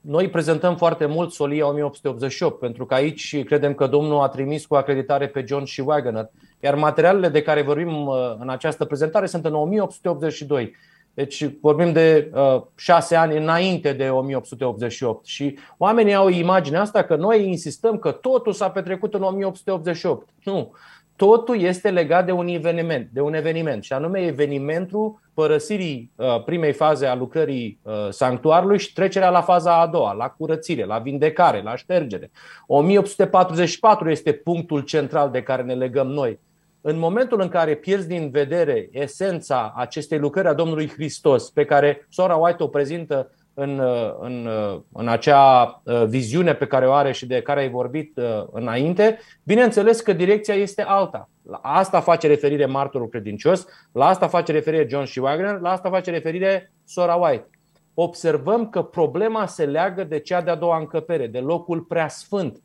noi 0.02 0.30
prezentăm 0.30 0.76
foarte 0.76 1.06
mult 1.06 1.32
Solia 1.32 1.68
1888, 1.68 2.60
pentru 2.60 2.86
că 2.86 2.94
aici 2.94 3.44
credem 3.44 3.74
că 3.74 3.88
Domnul 3.88 4.22
a 4.22 4.28
trimis 4.28 4.66
cu 4.66 4.76
acreditare 4.76 5.28
pe 5.28 5.44
John 5.48 5.64
și 5.64 5.82
Wagner, 5.82 6.30
iar 6.60 6.76
materialele 6.76 7.30
de 7.30 7.42
care 7.42 7.62
vorbim 7.62 8.08
uh, 8.08 8.36
în 8.40 8.50
această 8.50 8.86
prezentare 8.86 9.26
sunt 9.26 9.46
în 9.46 9.54
1882. 9.54 10.76
Deci 11.20 11.50
vorbim 11.62 11.92
de 11.92 12.32
uh, 12.34 12.62
șase 12.76 13.16
ani 13.16 13.38
înainte 13.38 13.94
de 13.94 14.10
1888 14.10 15.26
și 15.26 15.58
oamenii 15.78 16.14
au 16.14 16.30
imaginea 16.30 16.82
asta 16.82 17.04
că 17.04 17.16
noi 17.16 17.48
insistăm 17.48 17.98
că 17.98 18.12
totul 18.12 18.54
s-a 18.54 18.70
petrecut 18.70 19.14
în 19.14 19.22
1888. 19.22 20.30
Nu, 20.44 20.74
totul 21.16 21.62
este 21.62 21.90
legat 21.90 22.26
de 22.26 22.32
un 22.32 22.48
eveniment, 22.48 23.10
de 23.14 23.22
un 23.22 23.34
eveniment 23.34 23.84
și 23.84 23.94
anume 23.94 24.20
evenimentul 24.20 25.20
părăsirii 25.34 26.12
uh, 26.16 26.44
primei 26.44 26.74
faze 26.74 27.06
a 27.06 27.16
lucrării 27.16 27.80
uh, 27.82 27.94
sanctuarului 28.10 28.80
și 28.80 28.94
trecerea 28.94 29.30
la 29.30 29.42
faza 29.42 29.82
a 29.82 29.88
doua, 29.88 30.14
la 30.14 30.30
curățire, 30.30 30.86
la 30.86 30.98
vindecare, 30.98 31.62
la 31.62 31.76
ștergere. 31.76 32.32
1844 32.68 34.10
este 34.10 34.32
punctul 34.32 34.82
central 34.82 35.32
de 35.32 35.44
care 35.44 35.64
ne 35.64 35.74
legăm 35.74 36.08
noi 36.08 36.40
în 36.82 36.98
momentul 36.98 37.42
în 37.42 37.48
care 37.48 37.76
pierzi 37.76 38.08
din 38.08 38.30
vedere 38.30 38.90
esența 38.92 39.74
acestei 39.76 40.18
lucrări 40.18 40.48
a 40.48 40.54
Domnului 40.54 40.90
Hristos, 40.90 41.50
pe 41.50 41.66
care 41.66 42.08
Sora 42.10 42.36
White 42.36 42.64
o 42.64 42.68
prezintă 42.68 43.32
în, 43.54 43.82
în, 44.20 44.50
în 44.94 45.08
acea 45.08 45.82
uh, 45.84 46.04
viziune 46.06 46.54
pe 46.54 46.68
care 46.68 46.88
o 46.88 46.92
are 46.92 47.12
și 47.12 47.26
de 47.26 47.42
care 47.42 47.60
ai 47.60 47.70
vorbit 47.70 48.18
uh, 48.18 48.44
înainte, 48.52 49.20
bineînțeles 49.44 50.02
că 50.02 50.14
direcția 50.14 50.54
este 50.54 50.82
alta. 50.82 51.30
La 51.44 51.60
asta 51.64 52.00
face 52.00 52.28
referire 52.28 52.66
martorul 52.66 53.08
credincios, 53.08 53.66
la 53.92 54.06
asta 54.06 54.28
face 54.28 54.52
referire 54.52 54.88
John 54.90 55.04
și 55.04 55.20
Wagner, 55.20 55.60
la 55.60 55.72
asta 55.72 55.90
face 55.90 56.12
referire 56.12 56.72
Sora 56.86 57.16
White. 57.16 57.50
Observăm 57.94 58.70
că 58.70 58.82
problema 58.82 59.46
se 59.46 59.66
leagă 59.66 60.04
de 60.04 60.20
cea 60.20 60.42
de-a 60.42 60.56
doua 60.56 60.78
încăpere, 60.78 61.28
de 61.28 61.40
locul 61.40 61.82
preasfânt, 61.82 62.62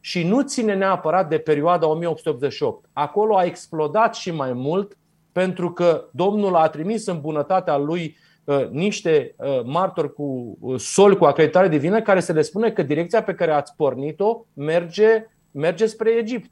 și 0.00 0.26
nu 0.26 0.42
ține 0.42 0.74
neapărat 0.74 1.28
de 1.28 1.38
perioada 1.38 1.86
1888. 1.86 2.84
Acolo 2.92 3.36
a 3.36 3.44
explodat 3.44 4.14
și 4.14 4.30
mai 4.30 4.52
mult 4.52 4.96
pentru 5.32 5.72
că 5.72 6.08
Domnul 6.10 6.54
a 6.56 6.68
trimis 6.68 7.06
în 7.06 7.20
bunătatea 7.20 7.76
lui 7.76 8.16
uh, 8.44 8.68
niște 8.70 9.34
uh, 9.36 9.60
martori 9.64 10.12
cu 10.12 10.56
uh, 10.60 10.80
sol 10.80 11.16
cu 11.16 11.24
acreditare 11.24 11.68
divină 11.68 12.02
care 12.02 12.20
să 12.20 12.32
le 12.32 12.42
spune 12.42 12.70
că 12.70 12.82
direcția 12.82 13.22
pe 13.22 13.34
care 13.34 13.52
ați 13.52 13.76
pornit-o 13.76 14.44
merge, 14.54 15.26
merge 15.50 15.86
spre 15.86 16.10
Egipt. 16.10 16.50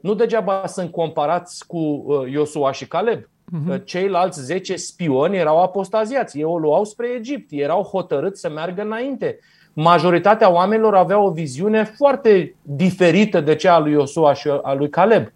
Nu 0.00 0.14
degeaba 0.14 0.66
sunt 0.66 0.90
comparați 0.90 1.66
cu 1.66 2.06
Iosua 2.30 2.72
și 2.72 2.86
Caleb. 2.86 3.22
Uh-huh. 3.22 3.84
Ceilalți 3.84 4.44
10 4.44 4.76
spioni 4.76 5.36
erau 5.36 5.62
apostaziați, 5.62 6.38
ei 6.38 6.44
o 6.44 6.58
luau 6.58 6.84
spre 6.84 7.08
Egipt, 7.08 7.48
erau 7.50 7.82
hotărâți 7.82 8.40
să 8.40 8.50
meargă 8.50 8.82
înainte 8.82 9.38
majoritatea 9.80 10.50
oamenilor 10.52 10.94
aveau 10.94 11.26
o 11.26 11.30
viziune 11.30 11.84
foarte 11.96 12.54
diferită 12.62 13.40
de 13.40 13.54
cea 13.54 13.74
a 13.74 13.78
lui 13.78 13.92
Iosua 13.92 14.34
și 14.34 14.48
a 14.62 14.74
lui 14.74 14.88
Caleb. 14.88 15.32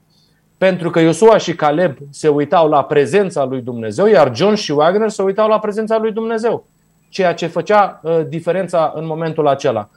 Pentru 0.59 0.91
că 0.91 1.01
Iosua 1.01 1.37
și 1.37 1.55
Caleb 1.55 1.97
se 2.11 2.29
uitau 2.29 2.69
la 2.69 2.85
prezența 2.85 3.45
lui 3.45 3.61
Dumnezeu, 3.61 4.07
iar 4.07 4.33
John 4.35 4.55
și 4.55 4.73
Wagner 4.73 5.09
se 5.09 5.23
uitau 5.23 5.49
la 5.49 5.59
prezența 5.59 5.99
lui 5.99 6.13
Dumnezeu. 6.13 6.65
Ceea 7.09 7.35
ce 7.35 7.47
făcea 7.47 8.01
uh, 8.03 8.21
diferența 8.29 8.93
în 8.97 9.07
momentul 9.07 9.49
acela. 9.49 9.89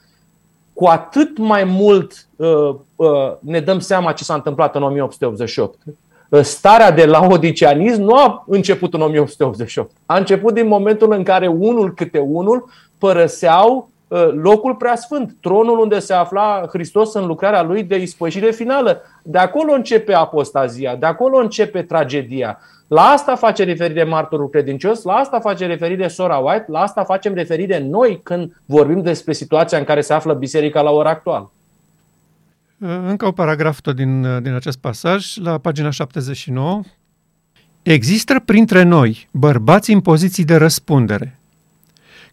Cu 0.74 0.86
atât 0.86 1.38
mai 1.38 1.64
mult 1.64 2.28
uh, 2.36 2.76
uh, 2.96 3.34
ne 3.40 3.60
dăm 3.60 3.80
seama 3.80 4.12
ce 4.12 4.24
s-a 4.24 4.34
întâmplat 4.34 4.76
în 4.76 4.84
1888. 4.84 5.80
Uh, 6.30 6.42
starea 6.42 6.92
de 6.92 7.06
laodicianism 7.06 8.02
nu 8.02 8.16
a 8.16 8.44
început 8.48 8.94
în 8.94 9.02
1888. 9.02 9.92
A 10.06 10.18
început 10.18 10.54
din 10.54 10.68
momentul 10.68 11.12
în 11.12 11.24
care 11.24 11.48
unul 11.48 11.94
câte 11.94 12.20
unul 12.20 12.70
părăseau 12.98 13.90
Uh, 13.90 13.95
locul 14.34 14.76
preasfânt, 14.76 15.36
tronul 15.42 15.80
unde 15.80 16.00
se 16.00 16.14
afla 16.14 16.66
Hristos 16.70 17.14
în 17.14 17.26
lucrarea 17.26 17.64
lui 17.64 17.84
de 17.84 18.02
ispășire 18.02 18.52
finală. 18.52 19.02
De 19.24 19.38
acolo 19.38 19.74
începe 19.74 20.14
apostazia, 20.14 20.96
de 20.96 21.06
acolo 21.06 21.38
începe 21.38 21.82
tragedia. 21.82 22.60
La 22.88 23.02
asta 23.02 23.36
face 23.36 23.64
referire 23.64 24.04
martorul 24.04 24.50
credincios, 24.50 25.04
la 25.04 25.14
asta 25.14 25.40
face 25.40 25.66
referire 25.66 26.08
sora 26.08 26.38
White, 26.38 26.66
la 26.68 26.80
asta 26.80 27.04
facem 27.04 27.34
referire 27.34 27.80
noi 27.80 28.20
când 28.24 28.62
vorbim 28.66 29.02
despre 29.02 29.34
situația 29.34 29.78
în 29.78 29.84
care 29.84 30.02
se 30.02 30.14
află 30.14 30.34
biserica 30.34 30.82
la 30.82 30.92
ora 30.92 31.10
actuală. 31.10 31.52
Uh, 32.78 32.90
încă 33.08 33.26
o 33.26 33.32
paragraf 33.32 33.82
tot 33.82 33.96
din, 33.96 34.24
uh, 34.24 34.42
din 34.42 34.54
acest 34.54 34.78
pasaj, 34.78 35.36
la 35.36 35.58
pagina 35.58 35.90
79. 35.90 36.82
Există 37.82 38.42
printre 38.46 38.84
noi 38.84 39.28
bărbați 39.32 39.92
în 39.92 40.02
poziții 40.02 40.46
de 40.46 40.56
răspundere, 40.56 41.40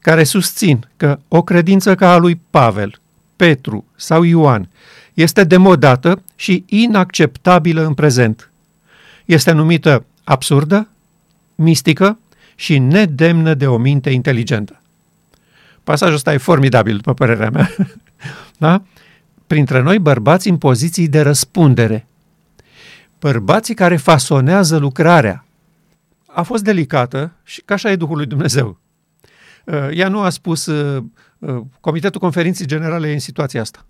care 0.02 0.24
susțin 0.24 0.88
că 0.96 1.18
o 1.28 1.42
credință 1.42 1.94
ca 1.94 2.12
a 2.12 2.16
lui 2.16 2.40
Pavel, 2.50 3.00
Petru 3.36 3.84
sau 3.96 4.22
Ioan 4.22 4.68
este 5.14 5.44
demodată 5.44 6.22
și 6.36 6.64
inacceptabilă 6.66 7.86
în 7.86 7.94
prezent. 7.94 8.50
Este 9.24 9.52
numită 9.52 10.04
absurdă, 10.24 10.88
mistică 11.54 12.18
și 12.54 12.78
nedemnă 12.78 13.54
de 13.54 13.66
o 13.66 13.76
minte 13.76 14.10
inteligentă. 14.10 14.80
Pasajul 15.84 16.14
ăsta 16.14 16.32
e 16.32 16.36
formidabil, 16.36 16.96
după 16.96 17.14
părerea 17.14 17.50
mea. 17.50 17.70
da? 18.58 18.82
Printre 19.46 19.80
noi, 19.80 19.98
bărbați 19.98 20.48
în 20.48 20.56
poziții 20.56 21.08
de 21.08 21.20
răspundere. 21.20 22.06
Bărbații 23.20 23.74
care 23.74 23.96
fasonează 23.96 24.76
lucrarea. 24.76 25.44
A 26.26 26.42
fost 26.42 26.62
delicată 26.62 27.32
și 27.44 27.62
ca 27.64 27.74
așa 27.74 27.90
e 27.90 27.96
Duhul 27.96 28.16
lui 28.16 28.26
Dumnezeu. 28.26 28.81
Uh, 29.66 29.88
ea 29.92 30.08
nu 30.08 30.20
a 30.20 30.30
spus 30.30 30.66
uh, 30.66 31.04
uh, 31.38 31.60
Comitetul 31.80 32.20
Conferinței 32.20 32.66
Generale 32.66 33.08
e 33.08 33.12
în 33.12 33.18
situația 33.18 33.60
asta. 33.60 33.86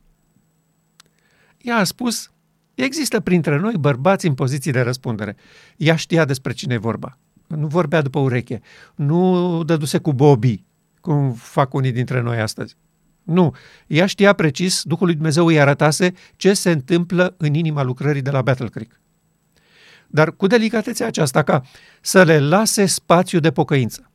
Ea 1.59 1.77
a 1.77 1.85
spus 1.85 2.31
există 2.75 3.21
printre 3.21 3.59
noi 3.59 3.75
bărbați 3.81 4.27
în 4.27 4.35
poziții 4.35 4.73
de 4.73 4.81
răspundere. 4.81 5.37
Ea 5.77 5.97
știa 5.97 6.25
despre 6.25 6.53
cine 6.53 6.75
e 6.75 6.79
vorba. 6.79 7.19
Nu 7.47 7.67
vorbea 7.67 8.03
după 8.03 8.19
ureche. 8.19 8.61
Nu 8.95 9.63
dăduse 9.65 9.99
cu 9.99 10.13
Bobby, 10.13 10.65
cum 11.01 11.33
fac 11.33 11.75
unii 11.75 11.93
dintre 11.93 12.21
noi 12.21 12.41
astăzi. 12.41 12.77
Nu. 13.23 13.55
Ea 13.87 14.07
știa 14.07 14.33
precis, 14.33 14.83
Duhul 14.83 15.07
lui 15.07 15.15
Dumnezeu 15.15 15.47
îi 15.47 15.61
arătase 15.61 16.13
ce 16.37 16.53
se 16.53 16.71
întâmplă 16.71 17.35
în 17.37 17.55
inima 17.55 17.83
lucrării 17.83 18.23
de 18.23 18.31
la 18.31 18.43
Battle 18.43 18.69
Creek. 18.69 19.01
Dar 20.07 20.33
cu 20.33 20.47
delicatețea 20.47 21.07
aceasta 21.07 21.43
ca 21.43 21.63
să 22.01 22.23
le 22.23 22.39
lase 22.39 22.87
spațiu 22.87 23.41
de 23.41 23.51
pocăință. 23.51 24.12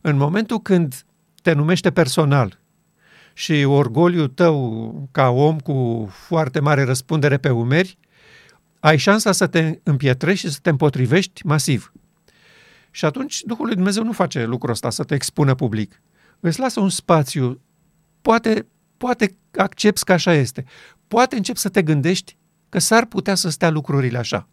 În 0.00 0.16
momentul 0.16 0.58
când 0.60 1.04
te 1.42 1.52
numește 1.52 1.90
personal 1.90 2.58
și 3.32 3.64
orgoliul 3.64 4.28
tău 4.28 5.08
ca 5.12 5.28
om 5.28 5.58
cu 5.58 6.08
foarte 6.10 6.60
mare 6.60 6.82
răspundere 6.82 7.38
pe 7.38 7.50
umeri, 7.50 7.98
ai 8.80 8.96
șansa 8.96 9.32
să 9.32 9.46
te 9.46 9.78
împietrești 9.82 10.46
și 10.46 10.52
să 10.52 10.58
te 10.62 10.70
împotrivești 10.70 11.46
masiv. 11.46 11.92
Și 12.90 13.04
atunci 13.04 13.42
Duhul 13.42 13.66
lui 13.66 13.74
Dumnezeu 13.74 14.04
nu 14.04 14.12
face 14.12 14.44
lucrul 14.44 14.70
ăsta, 14.70 14.90
să 14.90 15.04
te 15.04 15.14
expună 15.14 15.54
public. 15.54 16.02
Îți 16.40 16.60
lasă 16.60 16.80
un 16.80 16.88
spațiu, 16.88 17.60
poate, 18.22 18.66
poate 18.96 19.36
accepti 19.56 20.04
că 20.04 20.12
așa 20.12 20.32
este, 20.32 20.64
poate 21.08 21.36
începi 21.36 21.58
să 21.58 21.68
te 21.68 21.82
gândești 21.82 22.36
că 22.68 22.78
s-ar 22.78 23.06
putea 23.06 23.34
să 23.34 23.48
stea 23.48 23.70
lucrurile 23.70 24.18
așa. 24.18 24.48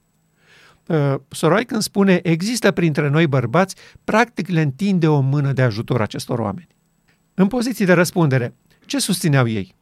Uh, 0.88 1.16
Soroi 1.30 1.66
când 1.66 1.82
spune 1.82 2.20
există 2.24 2.72
printre 2.72 3.10
noi 3.10 3.28
bărbați, 3.28 3.76
practic 4.04 4.48
le 4.48 4.62
întinde 4.62 5.08
o 5.08 5.20
mână 5.20 5.54
de 5.54 5.62
ajutor 5.62 6.02
acestor 6.02 6.40
oameni. 6.40 6.68
În 7.34 7.48
poziții 7.48 7.86
de 7.86 7.94
răspundere, 7.94 8.56
ce 8.86 9.00
susțineau 9.00 9.48
ei? 9.48 9.76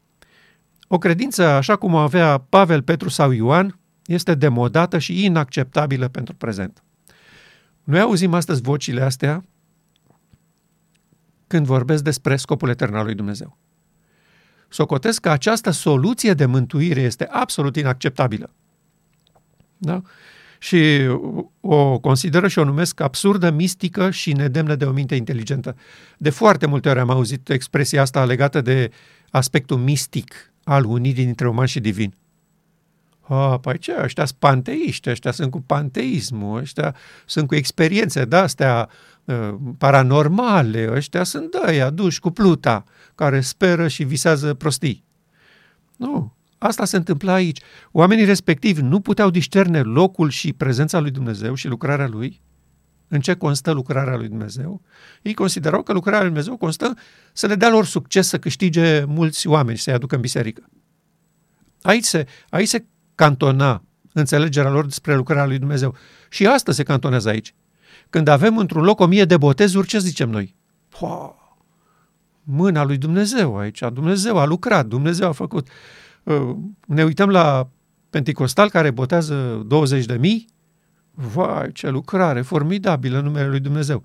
O 0.88 0.98
credință 0.98 1.44
așa 1.44 1.76
cum 1.76 1.94
o 1.94 1.98
avea 1.98 2.38
Pavel, 2.38 2.82
Petru 2.82 3.10
sau 3.10 3.32
Ioan 3.32 3.80
este 4.06 4.36
demodată 4.36 4.98
și 4.98 5.26
inacceptabilă 5.26 6.08
pentru 6.08 6.36
prezent. 6.36 6.84
Noi 7.84 8.00
auzim 8.00 8.34
astăzi 8.34 8.62
vocile 8.62 9.02
astea 9.02 9.44
când 11.48 11.66
vorbesc 11.66 12.04
despre 12.04 12.36
scopul 12.36 12.70
etern 12.70 12.96
al 12.96 13.06
lui 13.06 13.16
Dumnezeu. 13.16 13.58
Socotesc 14.70 15.22
că 15.22 15.30
această 15.30 15.70
soluție 15.70 16.34
de 16.34 16.46
mântuire 16.46 17.02
este 17.02 17.28
absolut 17.28 17.76
inacceptabilă. 17.76 18.54
Da? 19.78 20.02
Și 20.64 21.08
o 21.62 22.00
consideră 22.00 22.48
și 22.48 22.60
o 22.60 22.64
numesc 22.64 23.00
absurdă, 23.00 23.52
mistică 23.52 24.12
și 24.12 24.34
nedemnă 24.34 24.76
de 24.76 24.86
o 24.86 24.92
minte 24.92 25.16
inteligentă. 25.16 25.76
De 26.18 26.30
foarte 26.30 26.66
multe 26.66 26.90
ori 26.90 27.00
am 27.00 27.10
auzit 27.10 27.50
expresia 27.50 28.02
asta 28.02 28.26
legată 28.26 28.62
de 28.62 28.92
aspectul 29.30 29.78
mistic 29.78 30.54
al 30.64 30.86
unirii 30.86 31.24
dintre 31.24 31.48
uman 31.48 31.66
și 31.66 31.80
divin. 31.80 32.14
A, 33.22 33.58
păi 33.58 33.78
ce, 33.78 33.96
ăștia 34.04 34.26
sunt 34.26 34.40
panteiști, 34.40 35.10
ăștia 35.10 35.32
sunt 35.32 35.52
cu 35.52 35.62
panteismul, 35.62 36.60
ăștia 36.60 36.96
sunt 37.26 37.48
cu 37.48 37.56
experiențe 37.56 38.26
de-astea 38.26 38.90
uh, 39.24 39.56
paranormale, 39.78 40.90
ăștia 40.92 41.24
sunt 41.24 41.56
dăi 41.62 41.82
aduși 41.82 42.20
cu 42.20 42.30
pluta, 42.30 42.84
care 43.16 43.42
speră 43.42 43.88
și 43.88 44.04
visează 44.04 44.54
prostii. 44.54 45.04
Nu, 45.96 46.34
asta 46.64 46.86
se 46.86 46.98
întâmpla 46.98 47.34
aici. 47.34 47.62
Oamenii 47.92 48.26
respectivi 48.26 48.82
nu 48.82 49.00
puteau 49.00 49.30
discerne 49.30 49.82
locul 49.82 50.30
și 50.30 50.54
prezența 50.54 51.00
lui 51.00 51.12
Dumnezeu 51.12 51.54
și 51.54 51.68
lucrarea 51.68 52.08
lui, 52.08 52.42
în 53.08 53.20
ce 53.20 53.34
constă 53.34 53.72
lucrarea 53.72 54.16
lui 54.16 54.28
Dumnezeu. 54.28 54.82
Ei 55.22 55.34
considerau 55.34 55.84
că 55.84 55.94
lucrarea 55.94 56.20
lui 56.20 56.28
Dumnezeu 56.28 56.58
constă 56.58 56.94
să 57.34 57.48
le 57.48 57.56
dea 57.56 57.70
lor 57.70 57.86
succes 57.86 58.28
să 58.28 58.40
câștige 58.40 59.04
mulți 59.04 59.48
oameni 59.48 59.78
și 59.78 59.84
să-i 59.84 59.94
aducă 59.94 60.16
în 60.16 60.22
biserică. 60.22 60.70
Aici 61.82 62.04
se, 62.04 62.28
aici 62.50 62.68
se 62.68 62.86
cantona 63.16 63.84
înțelegerea 64.14 64.72
lor 64.72 64.86
despre 64.86 65.16
lucrarea 65.16 65.46
lui 65.46 65.60
Dumnezeu. 65.60 65.96
Și 66.30 66.48
asta 66.48 66.72
se 66.72 66.84
cantonează 66.84 67.30
aici. 67.30 67.54
Când 68.10 68.28
avem 68.28 68.58
într-un 68.58 68.84
loc 68.84 69.00
o 69.00 69.06
mie 69.06 69.26
de 69.26 69.38
botezuri, 69.38 69.88
ce 69.88 70.00
zicem 70.00 70.30
noi? 70.30 70.56
Pua, 70.90 71.36
mâna 72.44 72.84
lui 72.84 72.98
Dumnezeu 72.98 73.58
aici. 73.58 73.80
Dumnezeu 73.94 74.38
a 74.38 74.46
lucrat, 74.46 74.86
Dumnezeu 74.86 75.28
a 75.28 75.32
făcut. 75.32 75.68
Uh, 76.24 76.56
ne 76.88 77.04
uităm 77.04 77.30
la 77.30 77.70
Pentecostal 78.10 78.70
care 78.70 78.92
botează 78.92 79.64
20 79.66 80.06
de 80.06 80.18
mii. 80.18 80.48
Vai, 81.12 81.72
ce 81.72 81.90
lucrare 81.90 82.42
formidabilă 82.42 83.18
în 83.18 83.24
numele 83.24 83.48
lui 83.48 83.60
Dumnezeu. 83.60 84.04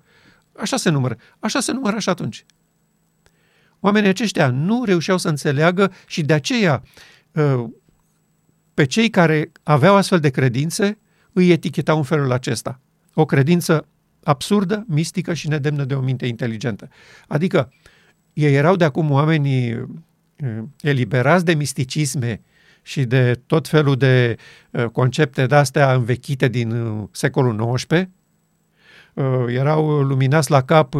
Așa 0.57 0.76
se 0.76 0.90
numără. 0.90 1.16
Așa 1.38 1.61
se 1.61 1.72
numără 1.72 1.98
și 1.98 2.09
atunci. 2.09 2.44
Oamenii 3.81 4.09
aceștia 4.09 4.50
nu 4.50 4.85
reușeau 4.85 5.18
să 5.18 5.28
înțeleagă 5.28 5.92
și 6.07 6.22
de 6.22 6.33
aceea 6.33 6.83
uh, 7.33 7.64
pe 8.74 8.85
cei 8.85 9.11
care 9.11 9.52
aveau 9.62 9.96
astfel 9.96 10.20
de 10.20 10.31
credințe 10.31 10.98
îi 11.33 11.50
etichetau 11.50 11.96
în 11.96 12.02
felul 12.02 12.33
acesta. 12.33 12.81
O 13.14 13.24
credință 13.24 13.87
absurdă, 14.22 14.85
mistică 14.88 15.35
și 15.35 15.48
nedemnă 15.48 15.85
de 15.85 15.94
o 15.94 16.00
minte 16.00 16.26
inteligentă. 16.26 16.88
Adică 17.28 17.72
ei 18.33 18.54
erau 18.54 18.76
de 18.76 18.85
acum 18.85 19.11
oamenii 19.11 19.68
eh, 19.68 19.83
eliberați 20.81 21.44
de 21.44 21.55
misticisme 21.55 22.40
și 22.83 23.05
de 23.05 23.40
tot 23.46 23.68
felul 23.68 23.96
de 23.96 24.37
eh, 24.70 24.85
concepte 24.85 25.46
de-astea 25.46 25.94
învechite 25.94 26.48
din 26.48 26.70
eh, 26.70 27.09
secolul 27.11 27.74
XIX, 27.74 28.09
erau 29.46 30.01
luminați 30.01 30.51
la 30.51 30.62
cap, 30.62 30.94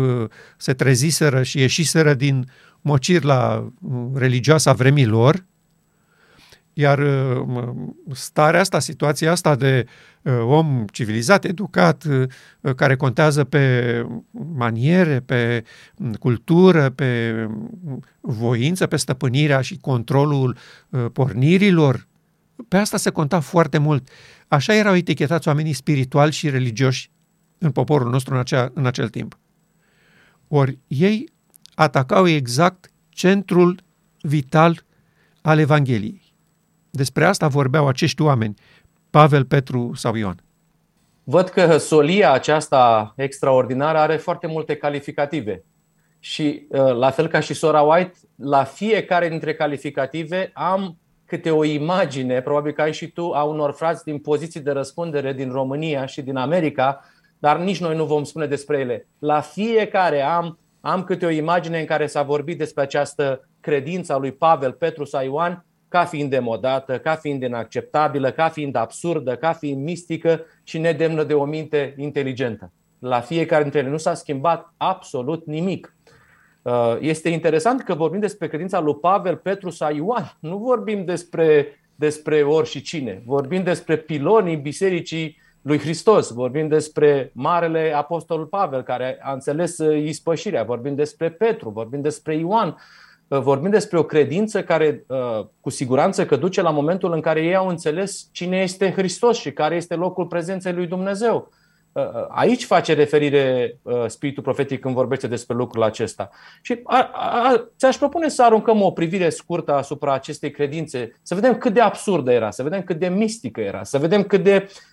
se 0.57 0.73
treziseră 0.73 1.43
și 1.43 1.59
ieșiseră 1.59 2.15
din 2.15 2.51
mocirla 2.81 3.73
religioasă 4.15 4.69
a 4.69 4.73
vremii 4.73 5.07
lor, 5.07 5.45
iar 6.79 6.99
uh, 6.99 7.73
starea 8.13 8.61
asta, 8.61 8.79
situația 8.79 9.31
asta 9.31 9.57
de 9.57 9.87
uh, 10.23 10.33
om 10.45 10.85
civilizat, 10.93 11.45
educat, 11.45 12.05
uh, 12.05 12.75
care 12.77 12.97
contează 12.97 13.45
pe 13.45 14.07
maniere, 14.55 15.21
pe 15.21 15.65
mm, 15.97 16.13
cultură, 16.13 16.91
pe 16.91 17.33
mm, 17.49 18.05
voință, 18.21 18.87
pe 18.87 18.97
stăpânirea 18.97 19.61
și 19.61 19.79
controlul 19.79 20.57
pornirilor, 21.13 22.07
pe 22.69 22.77
asta 22.77 22.97
se 22.97 23.11
conta 23.11 23.41
foarte 23.41 23.79
mult. 23.79 24.09
Așa 24.49 24.75
erau 24.75 24.97
etichetați 24.97 25.49
oamenii 25.49 25.73
spirituali 25.73 26.33
și 26.33 26.51
religioși 26.51 27.11
în 27.59 27.71
poporul 27.71 28.11
nostru 28.11 28.35
în, 28.35 28.41
acea, 28.41 28.71
în 28.75 28.87
acel 28.87 29.09
timp. 29.09 29.39
Ori 30.49 30.79
ei 30.87 31.29
atacau 31.75 32.29
exact 32.29 32.91
centrul 33.09 33.83
vital 34.21 34.85
al 35.43 35.59
Evangheliei. 35.59 36.28
Despre 36.91 37.25
asta 37.25 37.49
vorbeau 37.49 37.89
acești 37.89 38.23
oameni, 38.23 38.55
Pavel, 39.11 39.45
Petru 39.45 39.93
sau 39.95 40.15
Ioan. 40.15 40.43
Văd 41.25 41.49
că 41.49 41.77
solia 41.77 42.33
aceasta 42.33 43.13
extraordinară 43.17 43.99
are 43.99 44.17
foarte 44.17 44.47
multe 44.47 44.77
calificative. 44.77 45.65
Și 46.19 46.67
uh, 46.69 46.95
la 46.95 47.11
fel 47.11 47.27
ca 47.27 47.41
și 47.41 47.55
Sora 47.55 47.81
White, 47.81 48.13
la 48.37 48.65
fiecare 48.65 49.29
dintre 49.29 49.55
calificative 49.55 50.51
am 50.55 50.99
câte 51.25 51.51
o 51.51 51.65
imagine, 51.65 52.41
probabil 52.41 52.73
că 52.73 52.83
ai 52.83 52.93
și 52.93 53.11
tu, 53.11 53.33
a 53.33 53.43
unor 53.43 53.73
frați 53.73 54.05
din 54.05 54.19
poziții 54.19 54.61
de 54.61 54.71
răspundere 54.71 55.33
din 55.33 55.51
România 55.51 56.07
și 56.07 56.23
din 56.23 56.37
America, 56.37 57.05
dar 57.39 57.59
nici 57.59 57.81
noi 57.81 57.97
nu 57.97 58.05
vom 58.05 58.25
spune 58.25 58.47
despre 58.47 58.79
ele. 58.79 59.07
La 59.19 59.41
fiecare 59.41 60.23
am, 60.23 60.59
am 60.81 61.05
câte 61.05 61.27
o 61.27 61.31
imagine 61.31 61.79
în 61.79 61.87
care 61.87 62.07
s-a 62.07 62.23
vorbit 62.23 62.59
despre 62.59 62.83
această 62.83 63.49
credință 63.61 64.13
a 64.13 64.19
lui 64.19 64.33
Pavel, 64.33 64.73
Petru 64.73 65.05
sau 65.05 65.25
Ioan 65.25 65.65
ca 65.89 66.05
fiind 66.05 66.31
demodată, 66.31 66.99
ca 66.99 67.15
fiind 67.15 67.43
inacceptabilă, 67.43 68.31
ca 68.31 68.49
fiind 68.49 68.77
absurdă, 68.77 69.37
ca 69.37 69.53
fiind 69.53 69.83
mistică 69.83 70.45
și 70.63 70.79
nedemnă 70.79 71.25
de 71.25 71.35
o 71.35 71.45
minte 71.45 71.95
inteligentă. 71.97 72.73
La 72.99 73.21
fiecare 73.21 73.63
dintre 73.63 73.81
ele 73.81 73.89
nu 73.89 73.97
s-a 73.97 74.15
schimbat 74.15 74.73
absolut 74.77 75.47
nimic. 75.47 75.97
Uh, 76.63 76.97
este 77.01 77.29
interesant 77.29 77.83
că 77.83 77.95
vorbim 77.95 78.21
despre 78.21 78.49
credința 78.49 78.81
lui 78.81 78.95
Pavel, 78.95 79.37
Petru 79.37 79.71
sau 79.71 79.95
Ioan. 79.95 80.37
Nu 80.41 80.57
vorbim 80.57 81.05
despre, 81.05 81.67
despre 81.95 82.43
ori 82.43 82.69
și 82.69 82.83
cine. 82.83 83.23
Vorbim 83.27 83.63
despre 83.63 83.97
pilonii 83.97 84.57
bisericii 84.57 85.41
lui 85.63 85.79
Hristos. 85.79 86.31
Vorbim 86.31 86.69
despre 86.69 87.31
Marele 87.35 87.93
Apostol 87.97 88.47
Pavel, 88.47 88.83
care 88.83 89.19
a 89.23 89.33
înțeles 89.33 89.79
uh, 89.79 90.03
ispășirea. 90.05 90.63
Vorbim 90.63 90.95
despre 90.95 91.31
Petru, 91.31 91.71
vorbim 91.71 92.01
despre 92.01 92.37
Ioan, 92.37 92.69
Uh, 92.69 93.08
vorbim 93.29 93.71
despre 93.71 93.99
o 93.99 94.03
credință 94.03 94.63
care 94.63 95.05
uh, 95.07 95.47
cu 95.61 95.71
siguranță 95.71 96.27
că 96.27 96.37
duce 96.37 96.63
la 96.63 96.71
momentul 96.71 97.13
în 97.13 97.21
care 97.21 97.43
ei 97.43 97.57
au 97.57 97.69
înțeles 97.69 98.29
cine 98.33 98.57
este 98.57 98.93
Hristos 98.93 99.39
și 99.39 99.53
care 99.53 99.77
este 99.77 99.95
locul 99.95 100.27
prezenței 100.27 100.73
lui 100.73 100.87
Dumnezeu. 100.87 101.51
Uh, 101.93 102.05
aici 102.29 102.65
face 102.65 102.93
referire 102.93 103.77
spiritul 104.07 104.43
profetic 104.43 104.81
când 104.81 104.95
vorbește 104.95 105.27
despre 105.27 105.57
lucrul 105.57 105.83
acesta. 105.83 106.31
Și 106.63 106.81
a, 106.85 107.11
a, 107.13 107.69
ți-aș 107.79 107.97
propune 107.97 108.29
să 108.29 108.43
aruncăm 108.43 108.83
o 108.83 108.91
privire 108.91 109.29
scurtă 109.29 109.73
asupra 109.73 110.13
acestei 110.13 110.51
credințe, 110.51 111.13
să 111.23 111.35
vedem 111.35 111.59
cât 111.59 111.73
de 111.73 111.81
absurdă 111.81 112.33
era, 112.33 112.51
să 112.51 112.63
vedem 112.63 112.83
cât 112.83 112.99
de 112.99 113.09
mistică 113.09 113.61
era, 113.61 113.83
să 113.83 113.99
vedem 113.99 114.23
cât 114.23 114.43
de 114.43 114.55
Uh, 114.63 114.88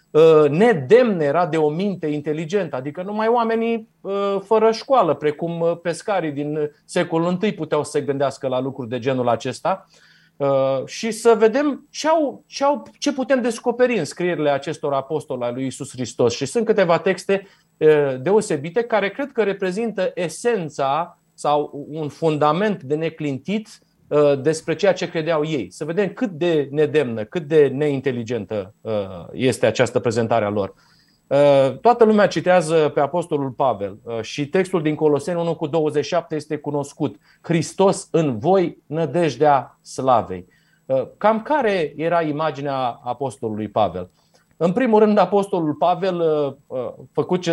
nedemn 0.50 1.20
era 1.20 1.46
de 1.46 1.58
o 1.58 1.70
minte 1.70 2.08
inteligentă, 2.08 2.76
adică 2.76 3.02
numai 3.02 3.28
oamenii 3.28 3.90
uh, 4.02 4.38
fără 4.44 4.72
școală, 4.72 5.14
precum 5.14 5.60
uh, 5.60 5.78
pescarii 5.82 6.32
din 6.32 6.72
secolul 6.86 7.38
I 7.42 7.54
puteau 7.54 7.84
să 7.84 7.92
se 7.92 8.02
gândească 8.02 8.48
la 8.48 8.60
lucruri 8.60 8.90
de 8.90 9.00
genul 9.00 9.30
acesta 9.30 9.86
și 10.86 11.12
să 11.12 11.36
vedem 11.38 11.88
ce, 11.90 12.08
au, 12.08 12.44
ce, 12.48 12.64
au, 12.64 12.88
ce 12.98 13.14
putem 13.14 13.42
descoperi 13.42 13.98
în 13.98 14.06
scrierile 14.06 14.50
acestor 14.50 14.94
apostoli 14.94 15.44
al 15.44 15.54
lui 15.54 15.66
Isus 15.66 15.92
Hristos. 15.92 16.36
Și 16.36 16.46
sunt 16.46 16.66
câteva 16.66 17.00
texte 17.00 17.48
deosebite 18.22 18.84
care 18.84 19.10
cred 19.10 19.32
că 19.32 19.44
reprezintă 19.44 20.12
esența 20.14 21.20
sau 21.34 21.86
un 21.90 22.10
fundament 22.10 22.84
de 22.84 22.96
neclintit 22.96 23.68
Uh, 23.68 23.85
despre 24.42 24.76
ceea 24.76 24.94
ce 24.94 25.10
credeau 25.10 25.46
ei. 25.46 25.72
Să 25.72 25.86
vedem 25.86 26.08
cât 26.08 26.30
de 26.30 26.68
nedemnă, 26.72 27.24
cât 27.24 27.48
de 27.48 27.68
neinteligentă 27.68 28.74
uh, 28.82 28.92
este 29.32 29.66
această 29.66 30.00
prezentare 30.00 30.46
a 30.46 30.50
lor. 30.50 30.74
Uh, 31.28 31.78
toată 31.78 32.04
lumea 32.04 32.28
citează 32.28 32.92
pe 32.94 33.00
Apostolul 33.00 33.50
Pavel 33.50 33.98
și 34.22 34.48
textul 34.48 34.82
din 34.82 34.96
Coloseni 34.96 35.40
1 35.40 35.56
cu 35.56 35.68
27 35.68 36.36
este 36.36 36.58
cunoscut. 36.58 37.16
Hristos 37.42 38.08
în 38.12 38.38
voi, 38.38 38.78
nădejdea 38.86 39.80
slavei. 39.82 40.46
Cam 41.18 41.42
care 41.42 41.94
era 41.96 42.22
imaginea 42.22 43.00
Apostolului 43.04 43.68
Pavel? 43.68 44.10
În 44.58 44.72
primul 44.72 45.00
rând, 45.00 45.18
Apostolul 45.18 45.74
Pavel 45.74 46.24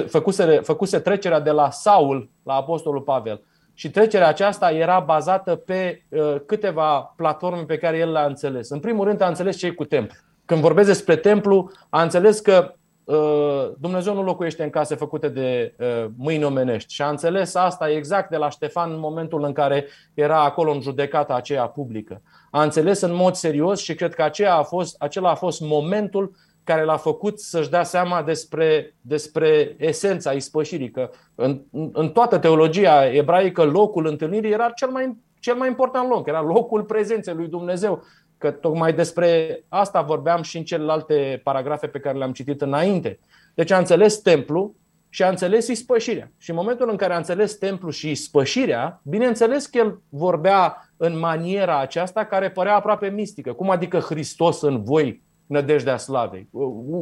făcuse, 0.08 0.60
făcuse 0.62 0.98
trecerea 0.98 1.40
de 1.40 1.50
la 1.50 1.70
Saul 1.70 2.30
la 2.42 2.54
Apostolul 2.54 3.00
Pavel 3.00 3.42
și 3.74 3.90
trecerea 3.90 4.28
aceasta 4.28 4.70
era 4.70 5.00
bazată 5.00 5.54
pe 5.56 6.02
uh, 6.08 6.36
câteva 6.46 7.14
platforme 7.16 7.62
pe 7.62 7.76
care 7.76 7.98
el 7.98 8.12
le-a 8.12 8.24
înțeles. 8.24 8.70
În 8.70 8.80
primul 8.80 9.04
rând 9.04 9.20
a 9.20 9.28
înțeles 9.28 9.56
ce 9.56 9.66
e 9.66 9.70
cu 9.70 9.84
templu. 9.84 10.16
Când 10.44 10.60
vorbesc 10.60 10.88
despre 10.88 11.16
templu, 11.16 11.70
a 11.88 12.02
înțeles 12.02 12.40
că 12.40 12.74
uh, 13.04 13.72
Dumnezeu 13.78 14.14
nu 14.14 14.22
locuiește 14.22 14.62
în 14.62 14.70
case 14.70 14.94
făcute 14.94 15.28
de 15.28 15.74
uh, 15.78 16.10
mâini 16.16 16.44
omenești 16.44 16.94
și 16.94 17.02
a 17.02 17.08
înțeles 17.08 17.54
asta 17.54 17.90
exact 17.90 18.30
de 18.30 18.36
la 18.36 18.50
Ștefan 18.50 18.92
în 18.92 18.98
momentul 18.98 19.44
în 19.44 19.52
care 19.52 19.86
era 20.14 20.44
acolo 20.44 20.72
în 20.72 20.80
judecata 20.80 21.34
aceea 21.34 21.66
publică. 21.66 22.22
A 22.50 22.62
înțeles 22.62 23.00
în 23.00 23.14
mod 23.14 23.34
serios 23.34 23.80
și 23.80 23.94
cred 23.94 24.14
că 24.14 24.22
aceea 24.22 24.54
a 24.54 24.62
fost, 24.62 24.96
acela 24.98 25.30
a 25.30 25.34
fost 25.34 25.60
momentul 25.60 26.32
care 26.64 26.84
l-a 26.84 26.96
făcut 26.96 27.40
să-și 27.40 27.70
dea 27.70 27.82
seama 27.82 28.22
despre, 28.22 28.94
despre 29.00 29.74
esența 29.78 30.32
ispășirii, 30.32 30.90
că 30.90 31.10
în, 31.34 31.60
în 31.92 32.08
toată 32.08 32.38
teologia 32.38 33.06
ebraică 33.06 33.62
locul 33.64 34.06
întâlnirii 34.06 34.52
era 34.52 34.70
cel 34.70 34.88
mai, 34.88 35.16
cel 35.40 35.54
mai 35.54 35.68
important 35.68 36.08
loc, 36.08 36.28
era 36.28 36.40
locul 36.40 36.82
prezenței 36.82 37.34
lui 37.34 37.46
Dumnezeu, 37.46 38.02
că 38.38 38.50
tocmai 38.50 38.92
despre 38.92 39.62
asta 39.68 40.00
vorbeam 40.00 40.42
și 40.42 40.56
în 40.56 40.64
celelalte 40.64 41.40
paragrafe 41.44 41.86
pe 41.86 41.98
care 41.98 42.18
le-am 42.18 42.32
citit 42.32 42.62
înainte. 42.62 43.18
Deci 43.54 43.70
a 43.70 43.78
înțeles 43.78 44.16
templu 44.16 44.74
și 45.08 45.22
a 45.22 45.28
înțeles 45.28 45.68
ispășirea. 45.68 46.30
Și 46.38 46.50
în 46.50 46.56
momentul 46.56 46.90
în 46.90 46.96
care 46.96 47.12
a 47.12 47.16
înțeles 47.16 47.54
templu 47.54 47.90
și 47.90 48.10
ispășirea, 48.10 49.00
bineînțeles 49.02 49.66
că 49.66 49.78
el 49.78 50.00
vorbea 50.08 50.88
în 50.96 51.18
maniera 51.18 51.80
aceasta 51.80 52.24
care 52.24 52.50
părea 52.50 52.74
aproape 52.74 53.08
mistică. 53.08 53.52
Cum 53.52 53.70
adică 53.70 53.98
Hristos 53.98 54.60
în 54.60 54.82
voi 54.82 55.22
nădejdea 55.52 55.96
slavei. 55.96 56.48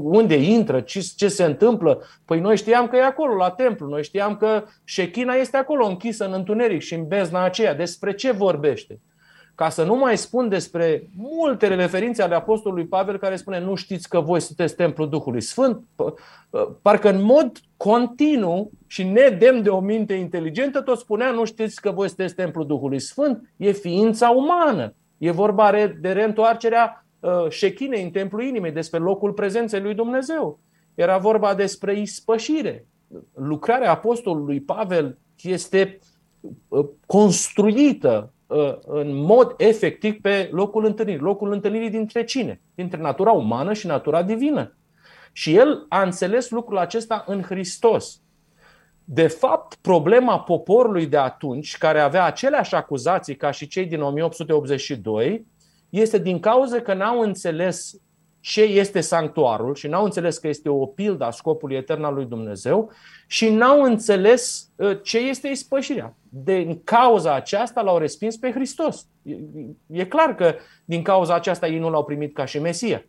Unde 0.02 0.34
intră? 0.34 0.80
Ce, 0.80 1.00
ce 1.16 1.28
se 1.28 1.44
întâmplă? 1.44 2.02
Păi 2.24 2.40
noi 2.40 2.56
știam 2.56 2.88
că 2.88 2.96
e 2.96 3.04
acolo, 3.04 3.34
la 3.34 3.50
templu. 3.50 3.88
Noi 3.88 4.02
știam 4.02 4.36
că 4.36 4.64
șechina 4.84 5.34
este 5.34 5.56
acolo, 5.56 5.86
închisă 5.86 6.26
în 6.26 6.32
întuneric 6.32 6.80
și 6.80 6.94
în 6.94 7.06
bezna 7.06 7.44
aceea. 7.44 7.74
Despre 7.74 8.14
ce 8.14 8.30
vorbește? 8.30 9.00
Ca 9.54 9.68
să 9.68 9.84
nu 9.84 9.96
mai 9.96 10.16
spun 10.16 10.48
despre 10.48 11.08
multele 11.16 11.74
referințe 11.74 12.22
ale 12.22 12.34
Apostolului 12.34 12.86
Pavel 12.86 13.18
care 13.18 13.36
spune 13.36 13.60
nu 13.60 13.74
știți 13.74 14.08
că 14.08 14.20
voi 14.20 14.40
sunteți 14.40 14.76
templul 14.76 15.08
Duhului 15.08 15.40
Sfânt, 15.40 15.82
parcă 16.82 17.10
în 17.10 17.22
mod 17.22 17.58
continuu 17.76 18.70
și 18.86 19.04
nedemn 19.04 19.62
de 19.62 19.68
o 19.68 19.80
minte 19.80 20.14
inteligentă 20.14 20.80
tot 20.80 20.98
spunea 20.98 21.30
nu 21.30 21.44
știți 21.44 21.80
că 21.80 21.90
voi 21.90 22.06
sunteți 22.06 22.34
templul 22.34 22.66
Duhului 22.66 23.00
Sfânt, 23.00 23.52
e 23.56 23.72
ființa 23.72 24.28
umană. 24.28 24.94
E 25.18 25.30
vorba 25.30 25.70
de 26.00 26.12
reîntoarcerea 26.12 27.04
Uh, 27.04 27.09
șechinei 27.48 28.02
în 28.02 28.10
templul 28.10 28.42
inimii, 28.42 28.70
despre 28.70 28.98
locul 28.98 29.32
prezenței 29.32 29.80
lui 29.80 29.94
Dumnezeu. 29.94 30.60
Era 30.94 31.18
vorba 31.18 31.54
despre 31.54 32.00
ispășire. 32.00 32.86
Lucrarea 33.34 33.90
apostolului 33.90 34.60
Pavel 34.60 35.18
este 35.42 35.98
uh, 36.68 36.86
construită 37.06 38.32
uh, 38.46 38.76
în 38.86 39.14
mod 39.14 39.54
efectiv 39.56 40.20
pe 40.20 40.48
locul 40.52 40.84
întâlnirii. 40.84 41.20
Locul 41.20 41.52
întâlnirii 41.52 41.90
dintre 41.90 42.24
cine? 42.24 42.60
Dintre 42.74 43.00
natura 43.00 43.30
umană 43.30 43.72
și 43.72 43.86
natura 43.86 44.22
divină. 44.22 44.74
Și 45.32 45.56
el 45.56 45.86
a 45.88 46.02
înțeles 46.02 46.50
lucrul 46.50 46.78
acesta 46.78 47.24
în 47.26 47.42
Hristos. 47.42 48.20
De 49.04 49.26
fapt, 49.26 49.74
problema 49.74 50.40
poporului 50.40 51.06
de 51.06 51.16
atunci, 51.16 51.78
care 51.78 52.00
avea 52.00 52.24
aceleași 52.24 52.74
acuzații 52.74 53.36
ca 53.36 53.50
și 53.50 53.66
cei 53.66 53.86
din 53.86 54.00
1882, 54.00 55.46
este 55.90 56.18
din 56.18 56.40
cauza 56.40 56.80
că 56.80 56.94
n-au 56.94 57.20
înțeles 57.20 58.00
ce 58.40 58.62
este 58.62 59.00
sanctuarul 59.00 59.74
și 59.74 59.86
n-au 59.86 60.04
înțeles 60.04 60.38
că 60.38 60.48
este 60.48 60.68
o 60.68 60.86
pildă 60.86 61.24
a 61.24 61.30
scopului 61.30 61.76
etern 61.76 62.04
al 62.04 62.14
lui 62.14 62.24
Dumnezeu 62.24 62.90
și 63.26 63.48
n-au 63.48 63.82
înțeles 63.82 64.70
ă, 64.78 64.94
ce 64.94 65.18
este 65.18 65.48
ispășirea. 65.48 66.14
Din 66.28 66.80
cauza 66.84 67.34
aceasta 67.34 67.80
l-au 67.80 67.98
respins 67.98 68.36
pe 68.36 68.50
Hristos. 68.50 69.06
E 69.86 70.04
clar 70.04 70.34
că 70.34 70.54
din 70.84 71.02
cauza 71.02 71.34
aceasta 71.34 71.66
ei 71.66 71.78
nu 71.78 71.90
l-au 71.90 72.04
primit 72.04 72.34
ca 72.34 72.44
și 72.44 72.58
Mesia. 72.58 73.04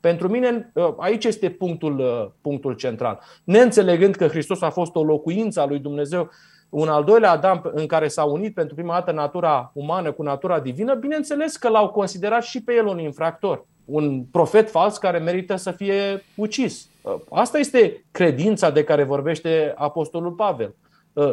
Pentru 0.00 0.28
mine 0.28 0.72
ă, 0.76 0.96
aici 0.98 1.24
este 1.24 1.50
punctul, 1.50 2.00
ă, 2.00 2.34
punctul 2.40 2.74
central. 2.74 3.20
Neînțelegând 3.44 4.14
că 4.14 4.26
Hristos 4.26 4.60
a 4.60 4.70
fost 4.70 4.94
o 4.94 5.04
locuință 5.04 5.60
a 5.60 5.66
lui 5.66 5.78
Dumnezeu, 5.78 6.30
un 6.70 6.88
al 6.88 7.04
doilea 7.04 7.30
Adam 7.30 7.70
în 7.74 7.86
care 7.86 8.08
s-a 8.08 8.24
unit 8.24 8.54
pentru 8.54 8.74
prima 8.74 8.94
dată 8.94 9.12
natura 9.12 9.70
umană 9.74 10.12
cu 10.12 10.22
natura 10.22 10.60
divină, 10.60 10.94
bineînțeles 10.94 11.56
că 11.56 11.68
l-au 11.68 11.88
considerat 11.88 12.42
și 12.42 12.62
pe 12.62 12.74
el 12.74 12.86
un 12.86 12.98
infractor, 12.98 13.66
un 13.84 14.24
profet 14.24 14.70
fals 14.70 14.98
care 14.98 15.18
merită 15.18 15.56
să 15.56 15.70
fie 15.70 16.24
ucis. 16.34 16.88
Asta 17.30 17.58
este 17.58 18.04
credința 18.10 18.70
de 18.70 18.84
care 18.84 19.02
vorbește 19.02 19.72
Apostolul 19.76 20.32
Pavel. 20.32 20.74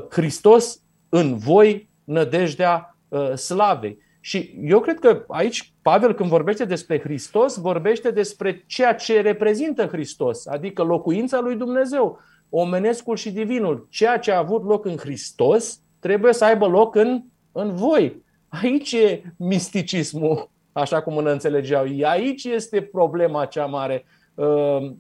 Hristos 0.10 0.82
în 1.10 1.38
voi 1.38 1.89
nădejdea 2.04 2.95
uh, 3.08 3.34
slavei. 3.34 4.06
Și 4.19 4.56
eu 4.62 4.80
cred 4.80 5.00
că 5.00 5.23
aici 5.28 5.73
Pavel 5.82 6.13
când 6.13 6.30
vorbește 6.30 6.65
despre 6.65 7.00
Hristos, 7.00 7.58
vorbește 7.58 8.12
despre 8.12 8.63
ceea 8.67 8.95
ce 8.95 9.21
reprezintă 9.21 9.86
Hristos, 9.86 10.47
adică 10.47 10.84
locuința 10.84 11.39
lui 11.39 11.56
Dumnezeu 11.56 12.19
omenescul 12.49 13.15
și 13.15 13.31
divinul. 13.31 13.88
Ceea 13.89 14.17
ce 14.17 14.31
a 14.31 14.38
avut 14.38 14.63
loc 14.63 14.86
în 14.86 14.97
Hristos 14.97 15.79
trebuie 15.99 16.33
să 16.33 16.45
aibă 16.45 16.67
loc 16.67 16.95
în, 16.95 17.23
în 17.51 17.75
voi. 17.75 18.25
Aici 18.47 18.91
e 18.91 19.33
misticismul, 19.38 20.49
așa 20.71 21.01
cum 21.01 21.17
îl 21.17 21.27
înțelegeau 21.27 21.88
ei. 21.88 22.05
Aici 22.05 22.43
este 22.43 22.81
problema 22.81 23.45
cea 23.45 23.65
mare. 23.65 24.05
Uh, 24.36 24.91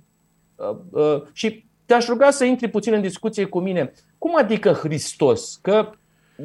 uh, 0.55 0.75
uh, 0.91 1.21
și 1.33 1.65
te-aș 1.85 2.07
ruga 2.07 2.31
să 2.31 2.43
intri 2.43 2.67
puțin 2.67 2.93
în 2.93 3.01
discuție 3.01 3.45
cu 3.45 3.59
mine. 3.59 3.93
Cum 4.17 4.35
adică 4.37 4.71
Hristos? 4.71 5.59
Că 5.61 5.89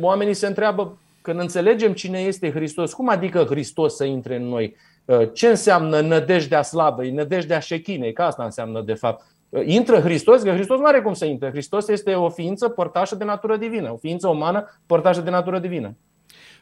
oamenii 0.01 0.35
se 0.35 0.47
întreabă, 0.47 0.99
când 1.23 1.41
înțelegem 1.41 1.93
cine 1.93 2.19
este 2.19 2.51
Hristos, 2.51 2.93
cum 2.93 3.09
adică 3.09 3.45
Hristos 3.45 3.97
să 3.97 4.05
intre 4.05 4.37
în 4.37 4.45
noi? 4.45 4.77
Uh, 5.05 5.29
ce 5.33 5.49
înseamnă 5.49 6.01
nădejdea 6.01 6.63
slavă, 6.63 7.03
nădejdea 7.03 7.59
șechinei? 7.59 8.13
Că 8.13 8.23
asta 8.23 8.45
înseamnă 8.45 8.81
de 8.81 8.95
fapt. 8.95 9.25
Intră 9.65 10.01
Hristos, 10.01 10.43
că 10.43 10.51
Hristos 10.51 10.79
nu 10.79 10.85
are 10.85 11.01
cum 11.01 11.13
să 11.13 11.25
intre. 11.25 11.51
Hristos 11.51 11.89
este 11.89 12.15
o 12.15 12.29
ființă 12.29 12.69
părtașă 12.69 13.15
de 13.15 13.25
natură 13.25 13.57
divină, 13.57 13.93
o 13.93 13.97
ființă 13.97 14.29
umană 14.29 14.81
părtașă 14.87 15.21
de 15.21 15.31
natură 15.31 15.59
divină. 15.59 15.97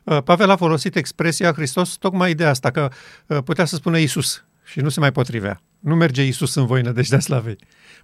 Uh, 0.05 0.23
Pavel 0.23 0.51
a 0.51 0.57
folosit 0.57 0.97
expresia 0.97 1.53
Hristos 1.53 1.97
tocmai 1.97 2.35
de 2.35 2.45
asta, 2.45 2.71
că 2.71 2.89
uh, 3.27 3.39
putea 3.45 3.65
să 3.65 3.77
spună 3.77 3.99
Isus 3.99 4.45
și 4.65 4.81
nu 4.81 4.89
se 4.89 5.01
mai 5.01 5.13
potrivea. 5.13 5.63
Nu 5.79 5.95
merge 5.95 6.27
Isus 6.27 6.55
în 6.55 6.67
voi 6.67 6.81
nădejdea 6.83 7.19
slavei. 7.19 7.57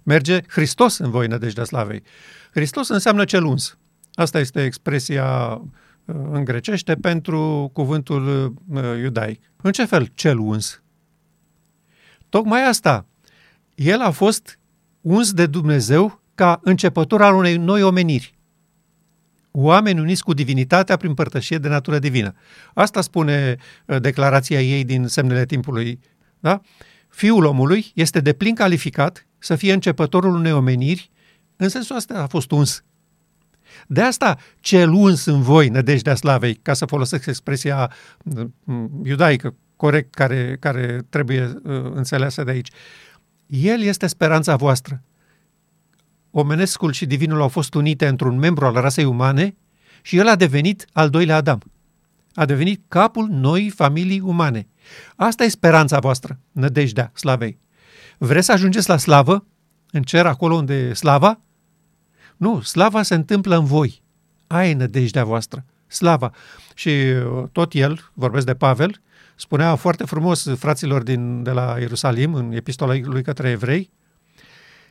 Merge 0.03 0.39
Hristos 0.47 0.97
în 0.97 1.09
voi 1.09 1.27
nădejdea 1.27 1.63
slavei. 1.63 2.03
Hristos 2.51 2.89
înseamnă 2.89 3.25
cel 3.25 3.43
uns. 3.43 3.77
Asta 4.13 4.39
este 4.39 4.63
expresia 4.63 5.61
uh, 6.05 6.15
în 6.31 6.43
grecește 6.43 6.95
pentru 6.95 7.69
cuvântul 7.73 8.53
iudaic. 9.01 9.41
În 9.61 9.71
ce 9.71 9.85
fel 9.85 10.07
cel 10.13 10.37
uns? 10.37 10.81
Tocmai 12.29 12.67
asta. 12.67 13.05
El 13.75 14.01
a 14.01 14.11
fost 14.11 14.56
uns 15.07 15.33
de 15.33 15.45
Dumnezeu 15.45 16.21
ca 16.35 16.59
începător 16.63 17.21
al 17.21 17.35
unei 17.35 17.57
noi 17.57 17.83
omeniri. 17.83 18.35
Oameni 19.51 19.99
uniți 19.99 20.23
cu 20.23 20.33
divinitatea 20.33 20.97
prin 20.97 21.13
părtășie 21.13 21.57
de 21.57 21.67
natură 21.67 21.99
divină. 21.99 22.33
Asta 22.73 23.01
spune 23.01 23.55
uh, 23.85 24.01
declarația 24.01 24.61
ei 24.61 24.83
din 24.83 25.07
semnele 25.07 25.45
timpului. 25.45 25.99
Da? 26.39 26.61
Fiul 27.09 27.45
omului 27.45 27.91
este 27.93 28.19
de 28.19 28.33
plin 28.33 28.55
calificat 28.55 29.27
să 29.37 29.55
fie 29.55 29.73
începătorul 29.73 30.35
unei 30.35 30.51
omeniri, 30.51 31.11
în 31.55 31.69
sensul 31.69 31.95
ăsta 31.95 32.21
a 32.21 32.27
fost 32.27 32.51
uns. 32.51 32.83
De 33.87 34.01
asta 34.01 34.37
cel 34.59 34.91
uns 34.91 35.25
în 35.25 35.41
voi, 35.41 35.69
nădejdea 35.69 36.15
slavei, 36.15 36.55
ca 36.55 36.73
să 36.73 36.85
folosesc 36.85 37.25
expresia 37.25 37.91
uh, 38.23 38.45
iudaică 39.03 39.55
corect 39.75 40.15
care, 40.15 40.57
care 40.59 41.05
trebuie 41.09 41.43
uh, 41.43 41.83
înțeleasă 41.93 42.43
de 42.43 42.51
aici. 42.51 42.69
El 43.47 43.81
este 43.81 44.07
speranța 44.07 44.55
voastră. 44.55 45.01
Omenescul 46.31 46.91
și 46.91 47.05
divinul 47.05 47.41
au 47.41 47.47
fost 47.47 47.73
unite 47.73 48.07
într-un 48.07 48.37
membru 48.37 48.65
al 48.65 48.73
rasei 48.73 49.05
umane 49.05 49.55
și 50.01 50.17
el 50.17 50.27
a 50.27 50.35
devenit 50.35 50.85
al 50.93 51.09
doilea 51.09 51.35
Adam. 51.35 51.59
A 52.33 52.45
devenit 52.45 52.83
capul 52.87 53.27
noi 53.29 53.69
familii 53.69 54.19
umane. 54.19 54.67
Asta 55.15 55.43
e 55.43 55.47
speranța 55.47 55.99
voastră, 55.99 56.39
nădejdea 56.51 57.11
slavei. 57.13 57.59
Vreți 58.17 58.45
să 58.45 58.51
ajungeți 58.51 58.89
la 58.89 58.97
slavă? 58.97 59.45
În 59.91 60.01
cer, 60.01 60.25
acolo 60.25 60.55
unde 60.55 60.73
e 60.73 60.93
slava? 60.93 61.39
Nu, 62.37 62.61
slava 62.61 63.01
se 63.01 63.15
întâmplă 63.15 63.57
în 63.57 63.65
voi. 63.65 64.01
Aia 64.47 64.69
e 64.69 64.73
nădejdea 64.73 65.23
voastră, 65.23 65.65
slava. 65.87 66.31
Și 66.73 66.89
uh, 66.89 67.43
tot 67.51 67.73
el, 67.73 68.11
vorbesc 68.13 68.45
de 68.45 68.55
Pavel, 68.55 69.01
spunea 69.37 69.75
foarte 69.75 70.05
frumos 70.05 70.55
fraților 70.57 71.03
din, 71.03 71.43
de 71.43 71.51
la 71.51 71.75
Ierusalim, 71.79 72.33
în 72.33 72.51
epistola 72.51 72.93
lui 73.03 73.23
către 73.23 73.49
evrei, 73.49 73.91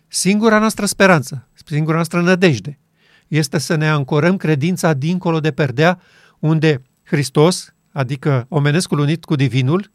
singura 0.08 0.58
noastră 0.58 0.86
speranță, 0.86 1.48
singura 1.64 1.94
noastră 1.94 2.20
nădejde, 2.20 2.78
este 3.28 3.58
să 3.58 3.74
ne 3.74 3.88
ancorăm 3.88 4.36
credința 4.36 4.92
dincolo 4.92 5.40
de 5.40 5.50
perdea, 5.50 6.00
unde 6.38 6.82
Hristos, 7.02 7.74
adică 7.92 8.46
omenescul 8.48 8.98
unit 8.98 9.24
cu 9.24 9.34
divinul, 9.34 9.90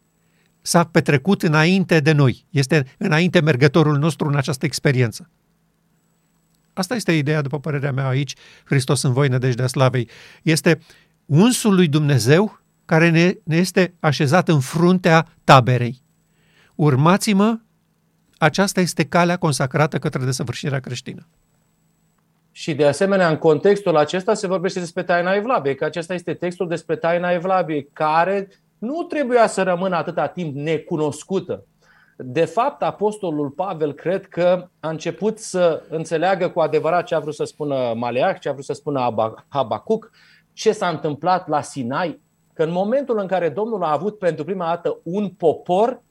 s-a 0.62 0.84
petrecut 0.84 1.44
înainte 1.44 2.00
de 2.00 2.12
noi. 2.12 2.46
Este 2.50 2.96
înainte 2.98 3.42
mergătorul 3.42 3.98
nostru 3.98 4.28
în 4.28 4.36
această 4.36 4.66
experiență. 4.66 5.30
asta 6.74 6.96
este 6.96 7.12
ideea, 7.12 7.42
după 7.42 7.60
părerea 7.60 7.92
mea, 7.92 8.08
aici, 8.08 8.36
Hristos 8.64 9.02
în 9.02 9.14
voi, 9.14 9.28
nădejdea 9.28 9.68
slavei. 9.68 10.10
Este 10.44 10.80
unsul 11.26 11.76
lui 11.76 11.88
Dumnezeu 11.88 12.61
care 12.92 13.10
ne, 13.10 13.34
ne 13.44 13.56
este 13.56 13.94
așezat 14.00 14.48
în 14.48 14.60
fruntea 14.60 15.28
taberei. 15.44 16.02
Urmați-mă, 16.76 17.60
aceasta 18.38 18.82
este 18.82 19.06
calea 19.06 19.38
consacrată 19.38 19.98
către 20.00 20.24
desăvârșirea 20.24 20.80
creștină. 20.80 21.28
Și 22.52 22.74
de 22.74 22.86
asemenea, 22.86 23.30
în 23.30 23.38
contextul 23.38 23.98
acesta 23.98 24.34
se 24.34 24.48
vorbește 24.48 24.80
despre 24.80 25.04
taina 25.04 25.34
Evlaviei, 25.34 25.76
că 25.76 25.86
acesta 25.86 26.14
este 26.14 26.34
textul 26.34 26.68
despre 26.68 26.96
taina 26.96 27.32
Evlaviei, 27.32 27.90
care 27.94 28.48
nu 28.78 29.04
trebuia 29.04 29.48
să 29.48 29.64
rămână 29.64 29.96
atâta 29.96 30.28
timp 30.28 30.56
necunoscută. 30.56 31.66
De 32.18 32.46
fapt, 32.46 32.82
apostolul 32.82 33.50
Pavel 33.50 33.94
cred 33.94 34.26
că 34.28 34.68
a 34.80 34.90
început 34.90 35.40
să 35.40 35.84
înțeleagă 35.90 36.50
cu 36.50 36.60
adevărat 36.60 37.06
ce 37.06 37.16
a 37.16 37.20
vrut 37.20 37.36
să 37.36 37.44
spună 37.44 37.94
Maleah, 37.96 38.40
ce 38.40 38.50
a 38.50 38.52
vrut 38.52 38.66
să 38.66 38.74
spună 38.74 39.14
Habacuc, 39.48 40.12
ce 40.54 40.72
s-a 40.72 40.88
întâmplat 40.88 41.48
la 41.48 41.62
Sinai, 41.62 42.22
că 42.62 42.68
în 42.68 42.74
momentul 42.74 43.20
în 43.20 43.28
care 43.28 43.50
Domnul 43.50 43.84
a 43.84 43.92
avut 43.92 44.18
pentru 44.18 44.44
prima 44.44 44.66
dată 44.66 45.00
un 45.04 45.30
popor, 45.30 46.02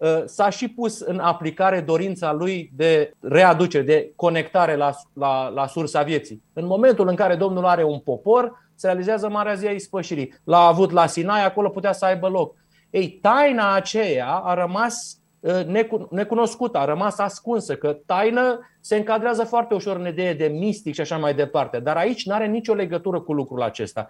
ă, 0.00 0.22
s-a 0.26 0.50
și 0.50 0.68
pus 0.68 1.00
în 1.00 1.18
aplicare 1.18 1.80
dorința 1.80 2.32
lui 2.32 2.70
de 2.76 3.12
readucere, 3.20 3.84
de 3.84 4.12
conectare 4.16 4.76
la, 4.76 4.90
la, 5.12 5.48
la 5.48 5.66
sursa 5.66 6.02
vieții. 6.02 6.42
În 6.52 6.66
momentul 6.66 7.08
în 7.08 7.14
care 7.14 7.34
Domnul 7.34 7.64
are 7.64 7.84
un 7.84 7.98
popor, 7.98 8.68
se 8.74 8.86
realizează 8.86 9.28
Marea 9.28 9.54
Zi 9.54 9.66
a 9.66 9.70
Ispășirii. 9.70 10.34
L-a 10.44 10.66
avut 10.66 10.90
la 10.90 11.06
Sinai, 11.06 11.44
acolo 11.44 11.68
putea 11.68 11.92
să 11.92 12.04
aibă 12.04 12.28
loc. 12.28 12.54
Ei, 12.90 13.08
taina 13.08 13.74
aceea 13.74 14.30
a 14.30 14.54
rămas 14.54 15.18
ă, 15.44 15.64
necunoscută, 16.10 16.78
a 16.78 16.84
rămas 16.84 17.18
ascunsă, 17.18 17.76
că 17.76 17.96
taină 18.06 18.58
se 18.80 18.96
încadrează 18.96 19.44
foarte 19.44 19.74
ușor 19.74 19.96
în 19.96 20.06
idee 20.06 20.34
de 20.34 20.46
mistic 20.46 20.94
și 20.94 21.00
așa 21.00 21.16
mai 21.16 21.34
departe, 21.34 21.78
dar 21.78 21.96
aici 21.96 22.26
nu 22.26 22.34
are 22.34 22.46
nicio 22.46 22.74
legătură 22.74 23.20
cu 23.20 23.32
lucrul 23.32 23.62
acesta. 23.62 24.08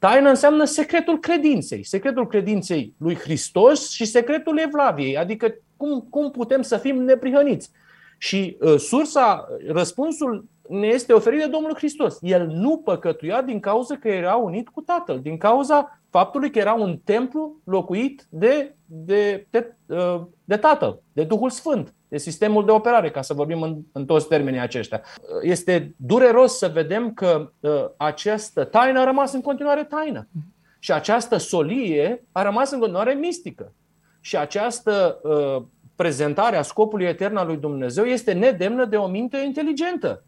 Taină 0.00 0.28
înseamnă 0.28 0.64
secretul 0.64 1.18
credinței, 1.18 1.84
secretul 1.84 2.26
credinței 2.26 2.94
lui 2.98 3.14
Hristos 3.14 3.90
și 3.90 4.04
secretul 4.04 4.58
Evlaviei, 4.58 5.16
adică 5.16 5.54
cum, 5.76 6.06
cum 6.10 6.30
putem 6.30 6.62
să 6.62 6.76
fim 6.76 7.02
neprihăniți. 7.02 7.70
Și 8.18 8.56
uh, 8.60 8.74
sursa, 8.78 9.48
răspunsul 9.66 10.44
ne 10.68 10.86
este 10.86 11.12
oferit 11.12 11.40
de 11.40 11.46
Domnul 11.46 11.74
Hristos. 11.76 12.18
El 12.20 12.46
nu 12.46 12.76
păcătuia 12.76 13.42
din 13.42 13.60
cauza 13.60 13.96
că 13.96 14.08
era 14.08 14.34
unit 14.34 14.68
cu 14.68 14.80
Tatăl, 14.80 15.20
din 15.20 15.36
cauza 15.36 16.00
faptului 16.10 16.50
că 16.50 16.58
era 16.58 16.72
un 16.72 16.98
templu 17.04 17.60
locuit 17.64 18.26
de, 18.28 18.74
de, 18.86 19.46
de, 19.50 19.76
uh, 19.86 20.20
de 20.44 20.56
Tatăl, 20.56 21.02
de 21.12 21.24
Duhul 21.24 21.50
Sfânt, 21.50 21.94
de 22.10 22.18
sistemul 22.18 22.64
de 22.64 22.70
operare, 22.70 23.10
ca 23.10 23.22
să 23.22 23.34
vorbim 23.34 23.62
în, 23.62 23.78
în 23.92 24.06
toți 24.06 24.28
termenii 24.28 24.60
aceștia. 24.60 25.02
Este 25.42 25.94
dureros 25.96 26.58
să 26.58 26.70
vedem 26.72 27.12
că 27.14 27.50
uh, 27.60 27.84
această 27.96 28.64
taină 28.64 29.00
a 29.00 29.04
rămas 29.04 29.32
în 29.32 29.40
continuare 29.40 29.84
taină. 29.84 30.28
Și 30.78 30.92
această 30.92 31.36
solie 31.36 32.24
a 32.32 32.42
rămas 32.42 32.70
în 32.70 32.78
continuare 32.78 33.12
mistică. 33.12 33.72
Și 34.20 34.36
această 34.36 35.20
uh, 35.22 35.62
prezentare 35.96 36.56
a 36.56 36.62
scopului 36.62 37.06
etern 37.06 37.36
al 37.36 37.46
lui 37.46 37.56
Dumnezeu 37.56 38.04
este 38.04 38.32
nedemnă 38.32 38.84
de 38.84 38.96
o 38.96 39.06
minte 39.06 39.36
inteligentă 39.36 40.24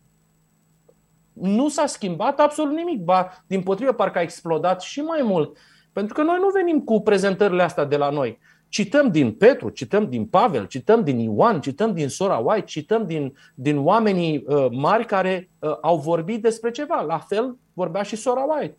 nu 1.33 1.68
s-a 1.68 1.87
schimbat 1.87 2.41
absolut 2.41 2.76
nimic. 2.76 3.01
Ba, 3.01 3.45
din 3.47 3.62
potrivă, 3.62 3.93
parcă 3.93 4.18
a 4.18 4.22
explodat 4.22 4.83
și 4.83 5.01
mai 5.01 5.22
mult. 5.22 5.57
Pentru 5.93 6.14
că 6.14 6.22
noi 6.22 6.37
nu 6.41 6.49
venim 6.49 6.80
cu 6.80 7.01
prezentările 7.01 7.62
astea 7.62 7.85
de 7.85 7.97
la 7.97 8.11
noi. 8.11 8.39
Cităm 8.73 9.11
din 9.11 9.33
Petru, 9.33 9.68
cităm 9.68 10.09
din 10.09 10.27
Pavel, 10.27 10.66
cităm 10.66 11.05
din 11.05 11.18
Ioan, 11.18 11.61
cităm 11.61 11.95
din 11.95 12.09
Sora 12.09 12.37
White, 12.37 12.66
cităm 12.66 13.07
din, 13.07 13.37
din 13.55 13.79
oamenii 13.79 14.45
uh, 14.47 14.66
mari 14.70 15.05
care 15.05 15.51
uh, 15.59 15.77
au 15.81 15.99
vorbit 15.99 16.43
despre 16.43 16.70
ceva. 16.70 17.01
La 17.01 17.18
fel 17.18 17.57
vorbea 17.73 18.03
și 18.03 18.16
Sora 18.16 18.41
White. 18.41 18.79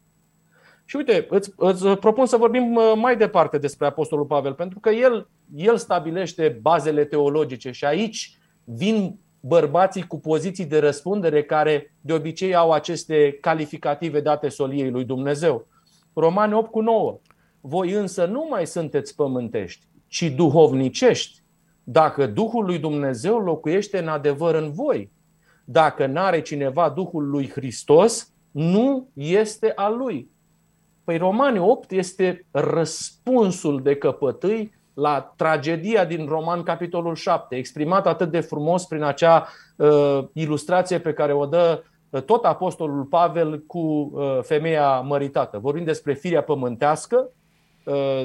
Și 0.86 0.96
uite, 0.96 1.28
îți, 1.30 1.54
îți 1.56 1.88
propun 1.88 2.26
să 2.26 2.38
vorbim 2.38 2.76
uh, 2.76 2.94
mai 2.96 3.18
departe 3.18 3.58
despre 3.58 3.86
Apostolul 3.86 4.26
Pavel, 4.26 4.54
pentru 4.54 4.80
că 4.80 4.90
el, 4.90 5.30
el 5.56 5.78
stabilește 5.78 6.60
bazele 6.62 7.06
teologice 7.06 7.72
și 7.72 7.86
aici 7.86 8.38
vin 8.64 9.20
bărbații 9.40 10.08
cu 10.08 10.20
poziții 10.20 10.66
de 10.66 10.80
răspundere 10.80 11.44
care 11.44 11.94
de 12.02 12.14
obicei 12.14 12.56
au 12.56 12.72
aceste 12.72 13.38
calificative 13.42 14.22
date 14.22 14.50
soliei 14.50 14.92
lui 14.92 15.04
Dumnezeu. 15.06 15.68
Romani 16.14 16.54
8 16.54 16.72
cu 16.72 16.82
9. 16.82 17.20
Voi 17.66 17.92
însă 17.92 18.26
nu 18.26 18.48
mai 18.50 18.68
sunteți 18.68 19.16
pământești, 19.16 19.86
ci 20.08 20.34
duhovnicești, 20.36 21.42
dacă 21.84 22.28
Duhul 22.28 22.66
lui 22.66 22.80
Dumnezeu 22.80 23.38
locuiește 23.38 24.00
în 24.00 24.08
adevăr 24.08 24.56
în 24.56 24.72
voi. 24.72 25.12
Dacă 25.66 26.06
n-are 26.06 26.42
cineva 26.42 26.90
Duhul 26.90 27.30
lui 27.30 27.50
Hristos, 27.50 28.34
nu 28.52 29.08
este 29.14 29.72
al 29.76 29.98
lui. 29.98 30.30
Păi 31.04 31.18
Romani 31.18 31.60
8 31.60 31.92
este 31.92 32.46
răspunsul 32.52 33.82
de 33.82 33.96
căpătâi 33.96 34.74
la 34.94 35.34
tragedia 35.36 36.06
din 36.06 36.26
Roman, 36.26 36.64
capitolul 36.64 37.16
7, 37.16 37.56
exprimat 37.56 38.08
atât 38.08 38.32
de 38.32 38.40
frumos 38.40 38.86
prin 38.86 39.04
acea 39.04 39.48
uh, 39.76 40.24
ilustrație 40.34 41.00
pe 41.00 41.14
care 41.14 41.34
o 41.34 41.46
dă 41.46 41.84
uh, 42.10 42.22
tot 42.22 42.46
apostolul 42.46 43.04
Pavel 43.04 43.64
cu 43.68 43.80
uh, 43.80 44.40
femeia 44.42 45.00
măritată. 45.00 45.60
Vorbim 45.60 45.84
despre 45.84 46.14
firea 46.14 46.44
pământească, 46.44 47.18
uh, 47.18 47.42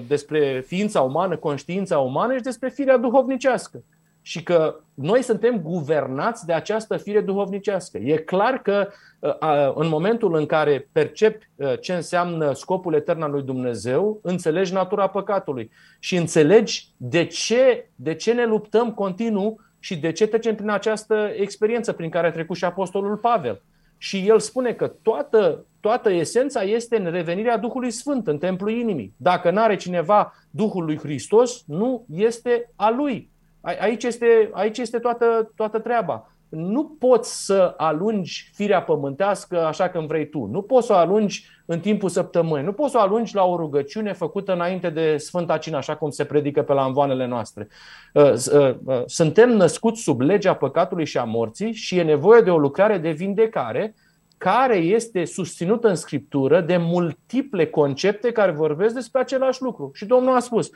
despre 0.07 0.65
ființa 0.67 1.01
umană, 1.01 1.37
conștiința 1.37 1.99
umană 1.99 2.37
și 2.37 2.43
despre 2.43 2.69
firea 2.69 2.97
duhovnicească 2.97 3.83
și 4.29 4.43
că 4.43 4.81
noi 4.95 5.23
suntem 5.23 5.61
guvernați 5.63 6.47
de 6.47 6.53
această 6.53 6.97
fire 6.97 7.21
duhovnicească. 7.21 7.99
E 7.99 8.17
clar 8.17 8.63
că 8.63 8.89
uh, 9.19 9.73
în 9.75 9.89
momentul 9.89 10.35
în 10.35 10.47
care 10.47 10.89
percepi 10.93 11.49
uh, 11.55 11.81
ce 11.81 11.95
înseamnă 11.95 12.53
scopul 12.53 12.95
etern 12.95 13.23
al 13.23 13.31
lui 13.31 13.43
Dumnezeu, 13.43 14.19
înțelegi 14.23 14.73
natura 14.73 15.07
păcatului 15.07 15.71
și 15.99 16.17
înțelegi 16.17 16.89
de 16.97 17.25
ce, 17.25 17.89
de 17.95 18.15
ce 18.15 18.33
ne 18.33 18.45
luptăm 18.45 18.93
continuu 18.93 19.61
și 19.79 19.97
de 19.97 20.13
ce 20.13 20.27
trecem 20.27 20.55
prin 20.55 20.71
această 20.71 21.31
experiență 21.37 21.93
prin 21.93 22.11
care 22.11 22.27
a 22.27 22.33
trecut 22.33 22.57
și 22.57 22.65
Apostolul 22.65 23.17
Pavel. 23.17 23.63
Și 23.99 24.29
el 24.29 24.39
spune 24.39 24.73
că 24.73 24.93
toată, 25.03 25.65
toată 25.81 26.11
esența 26.11 26.63
este 26.63 26.97
în 26.97 27.11
revenirea 27.11 27.59
Duhului 27.59 27.91
Sfânt 27.91 28.27
în 28.27 28.39
templul 28.39 28.71
inimii. 28.71 29.15
Dacă 29.17 29.51
nu 29.51 29.61
are 29.61 29.77
cineva 29.77 30.33
Duhul 30.51 30.85
lui 30.85 30.99
Hristos, 30.99 31.63
nu 31.67 32.05
este 32.15 32.71
a 32.77 32.91
lui. 32.91 33.31
Aici 33.61 34.05
este, 34.05 34.51
aici 34.53 34.79
este 34.79 34.99
toată, 34.99 35.53
toată 35.57 35.79
treaba. 35.79 36.33
Nu 36.49 36.85
poți 36.99 37.45
să 37.45 37.75
alungi 37.77 38.51
firea 38.55 38.83
pământească 38.83 39.65
așa 39.65 39.89
cum 39.91 40.07
vrei 40.07 40.29
tu. 40.29 40.45
Nu 40.45 40.63
poți 40.63 40.87
să 40.87 40.93
o 40.93 40.97
alungi 40.97 41.47
în 41.67 41.81
timpul 41.81 42.09
săptămânii. 42.09 42.65
Nu 42.65 42.73
poți 42.73 42.91
să 42.91 42.99
o 42.99 43.01
alungi 43.01 43.35
la 43.35 43.45
o 43.45 43.57
rugăciune 43.57 44.13
făcută 44.13 44.53
înainte 44.53 44.91
de 44.91 45.17
Sfânta 45.17 45.59
Cină, 45.59 45.77
așa 45.77 45.97
cum 45.97 46.11
se 46.11 46.25
predică 46.25 46.63
pe 46.63 46.73
la 46.73 46.85
învoanele 46.85 47.27
noastre. 47.27 47.69
Uh, 48.15 48.33
uh, 48.33 48.75
uh, 48.85 49.03
suntem 49.07 49.51
născuți 49.51 50.03
sub 50.03 50.21
legea 50.21 50.55
păcatului 50.55 51.07
și 51.07 51.19
a 51.19 51.25
morții 51.25 51.73
și 51.73 51.99
e 51.99 52.03
nevoie 52.03 52.41
de 52.41 52.51
o 52.51 52.59
lucrare 52.59 52.99
de 52.99 53.11
vindecare 53.11 53.95
care 54.39 54.77
este 54.77 55.25
susținută 55.25 55.89
în 55.89 55.95
Scriptură 55.95 56.61
de 56.61 56.77
multiple 56.77 57.67
concepte 57.67 58.33
care 58.33 58.53
vorbesc 58.53 58.95
despre 58.95 59.21
același 59.21 59.63
lucru. 59.63 59.91
Și 59.95 60.07
Domnul 60.07 60.35
a 60.35 60.41
spus, 60.41 60.71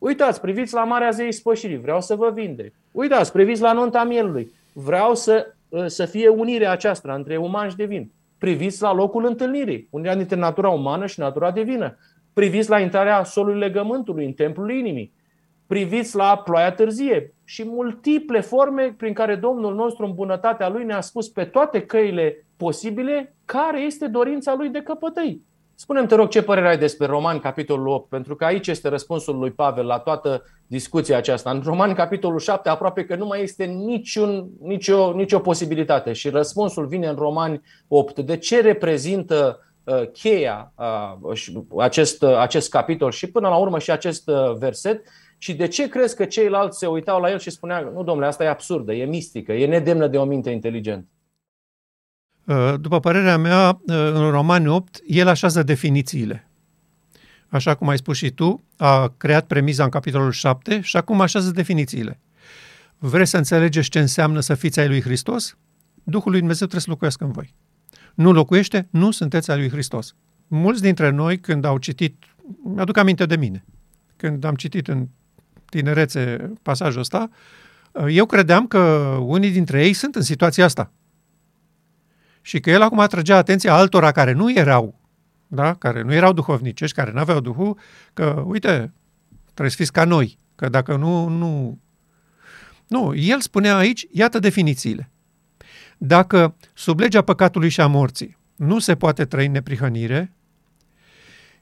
Uitați, 0.00 0.40
priviți 0.40 0.74
la 0.74 0.84
Marea 0.84 1.10
Zei 1.10 1.32
Spășirii, 1.32 1.80
vreau 1.80 2.00
să 2.00 2.14
vă 2.14 2.30
vindec. 2.30 2.72
Uitați, 2.92 3.32
priviți 3.32 3.60
la 3.60 3.72
nunta 3.72 4.04
mielului, 4.04 4.50
vreau 4.72 5.14
să, 5.14 5.54
ă, 5.72 5.86
să 5.86 6.04
fie 6.04 6.28
unirea 6.28 6.70
aceasta 6.70 7.14
între 7.14 7.36
uman 7.36 7.68
și 7.68 7.76
divin. 7.76 8.10
Priviți 8.38 8.82
la 8.82 8.92
locul 8.92 9.26
întâlnirii, 9.26 9.88
unirea 9.90 10.16
dintre 10.16 10.36
natura 10.36 10.68
umană 10.68 11.06
și 11.06 11.20
natura 11.20 11.50
divină. 11.50 11.96
Priviți 12.32 12.68
la 12.68 12.80
intrarea 12.80 13.24
solului 13.24 13.58
legământului 13.58 14.24
în 14.24 14.32
templul 14.32 14.70
inimii. 14.70 15.12
Priviți 15.66 16.16
la 16.16 16.36
ploaia 16.36 16.72
târzie 16.72 17.34
și 17.44 17.64
multiple 17.66 18.40
forme 18.40 18.94
prin 18.96 19.12
care 19.12 19.34
Domnul 19.34 19.74
nostru 19.74 20.04
în 20.04 20.14
bunătatea 20.14 20.68
Lui 20.68 20.84
ne-a 20.84 21.00
spus 21.00 21.28
pe 21.28 21.44
toate 21.44 21.80
căile 21.80 22.44
posibile 22.60 23.36
care 23.44 23.80
este 23.80 24.06
dorința 24.06 24.54
Lui 24.54 24.68
de 24.68 24.82
căpătăi. 24.82 25.42
Spune-mi, 25.74 26.06
te 26.06 26.14
rog, 26.14 26.28
ce 26.28 26.42
părere 26.42 26.68
ai 26.68 26.78
despre 26.78 27.06
Roman, 27.06 27.38
capitolul 27.38 27.86
8, 27.86 28.08
pentru 28.08 28.36
că 28.36 28.44
aici 28.44 28.66
este 28.66 28.88
răspunsul 28.88 29.38
lui 29.38 29.50
Pavel 29.50 29.86
la 29.86 29.98
toată 29.98 30.42
discuția 30.66 31.16
aceasta. 31.16 31.50
În 31.50 31.62
Roman, 31.64 31.94
capitolul 31.94 32.38
7, 32.38 32.68
aproape 32.68 33.04
că 33.04 33.14
nu 33.14 33.26
mai 33.26 33.42
este 33.42 33.64
niciun, 33.64 34.48
nicio, 34.62 35.12
nicio 35.12 35.38
posibilitate 35.38 36.12
și 36.12 36.28
răspunsul 36.28 36.86
vine 36.86 37.06
în 37.06 37.14
Roman 37.16 37.62
8. 37.88 38.18
De 38.18 38.36
ce 38.36 38.60
reprezintă 38.60 39.60
uh, 39.84 40.02
cheia 40.12 40.72
uh, 40.76 41.58
acest, 41.78 42.22
uh, 42.22 42.36
acest 42.36 42.70
capitol 42.70 43.10
și 43.10 43.30
până 43.30 43.48
la 43.48 43.56
urmă 43.56 43.78
și 43.78 43.90
acest 43.90 44.28
uh, 44.28 44.54
verset 44.58 45.02
și 45.38 45.54
de 45.54 45.66
ce 45.66 45.88
crezi 45.88 46.16
că 46.16 46.24
ceilalți 46.24 46.78
se 46.78 46.86
uitau 46.86 47.20
la 47.20 47.30
el 47.30 47.38
și 47.38 47.50
spuneau, 47.50 47.92
nu 47.92 48.02
domnule, 48.02 48.26
asta 48.26 48.44
e 48.44 48.48
absurdă, 48.48 48.92
e 48.92 49.04
mistică, 49.04 49.52
e 49.52 49.66
nedemnă 49.66 50.06
de 50.06 50.18
o 50.18 50.24
minte 50.24 50.50
inteligentă? 50.50 51.08
Uh, 52.50 52.74
după 52.80 53.00
părerea 53.00 53.38
mea, 53.38 53.68
uh, 53.68 53.94
în 54.12 54.30
Romani 54.30 54.68
8, 54.68 54.98
el 55.06 55.28
așează 55.28 55.62
definițiile. 55.62 56.50
Așa 57.48 57.74
cum 57.74 57.88
ai 57.88 57.96
spus 57.96 58.16
și 58.16 58.30
tu, 58.30 58.64
a 58.76 59.14
creat 59.16 59.46
premiza 59.46 59.84
în 59.84 59.90
capitolul 59.90 60.32
7 60.32 60.80
și 60.80 60.96
acum 60.96 61.20
așează 61.20 61.50
definițiile. 61.50 62.20
Vreți 62.98 63.30
să 63.30 63.36
înțelegeți 63.36 63.88
ce 63.88 63.98
înseamnă 63.98 64.40
să 64.40 64.54
fiți 64.54 64.80
ai 64.80 64.88
lui 64.88 65.00
Hristos? 65.00 65.56
Duhul 66.04 66.30
lui 66.30 66.38
Dumnezeu 66.38 66.66
trebuie 66.66 66.80
să 66.80 66.90
locuiască 66.90 67.24
în 67.24 67.30
voi. 67.30 67.54
Nu 68.14 68.32
locuiește, 68.32 68.88
nu 68.90 69.10
sunteți 69.10 69.50
al 69.50 69.58
lui 69.58 69.70
Hristos. 69.70 70.14
Mulți 70.46 70.82
dintre 70.82 71.10
noi, 71.10 71.38
când 71.40 71.64
au 71.64 71.78
citit, 71.78 72.24
mi-aduc 72.74 72.96
aminte 72.96 73.26
de 73.26 73.36
mine, 73.36 73.64
când 74.16 74.44
am 74.44 74.54
citit 74.54 74.88
în 74.88 75.08
tinerețe 75.64 76.52
pasajul 76.62 77.00
ăsta, 77.00 77.30
eu 78.08 78.26
credeam 78.26 78.66
că 78.66 78.78
unii 79.20 79.50
dintre 79.50 79.84
ei 79.84 79.92
sunt 79.92 80.14
în 80.14 80.22
situația 80.22 80.64
asta. 80.64 80.92
Și 82.42 82.60
că 82.60 82.70
el 82.70 82.82
acum 82.82 82.98
atrăgea 82.98 83.36
atenția 83.36 83.74
altora 83.74 84.12
care 84.12 84.32
nu 84.32 84.52
erau, 84.52 85.00
da? 85.46 85.74
care 85.74 86.02
nu 86.02 86.12
erau 86.12 86.32
duhovnicești, 86.32 86.96
care 86.96 87.10
nu 87.10 87.18
aveau 87.18 87.40
Duhul, 87.40 87.78
că, 88.12 88.42
uite, 88.46 88.92
trebuie 89.44 89.70
să 89.70 89.76
fiți 89.76 89.92
ca 89.92 90.04
noi, 90.04 90.38
că 90.54 90.68
dacă 90.68 90.96
nu, 90.96 91.28
nu... 91.28 91.80
Nu, 92.86 93.14
el 93.14 93.40
spunea 93.40 93.76
aici, 93.76 94.06
iată 94.10 94.38
definițiile. 94.38 95.10
Dacă 95.98 96.56
sub 96.74 96.98
legea 96.98 97.22
păcatului 97.22 97.68
și 97.68 97.80
a 97.80 97.86
morții 97.86 98.38
nu 98.56 98.78
se 98.78 98.94
poate 98.94 99.24
trăi 99.24 99.46
în 99.46 99.52
neprihănire 99.52 100.32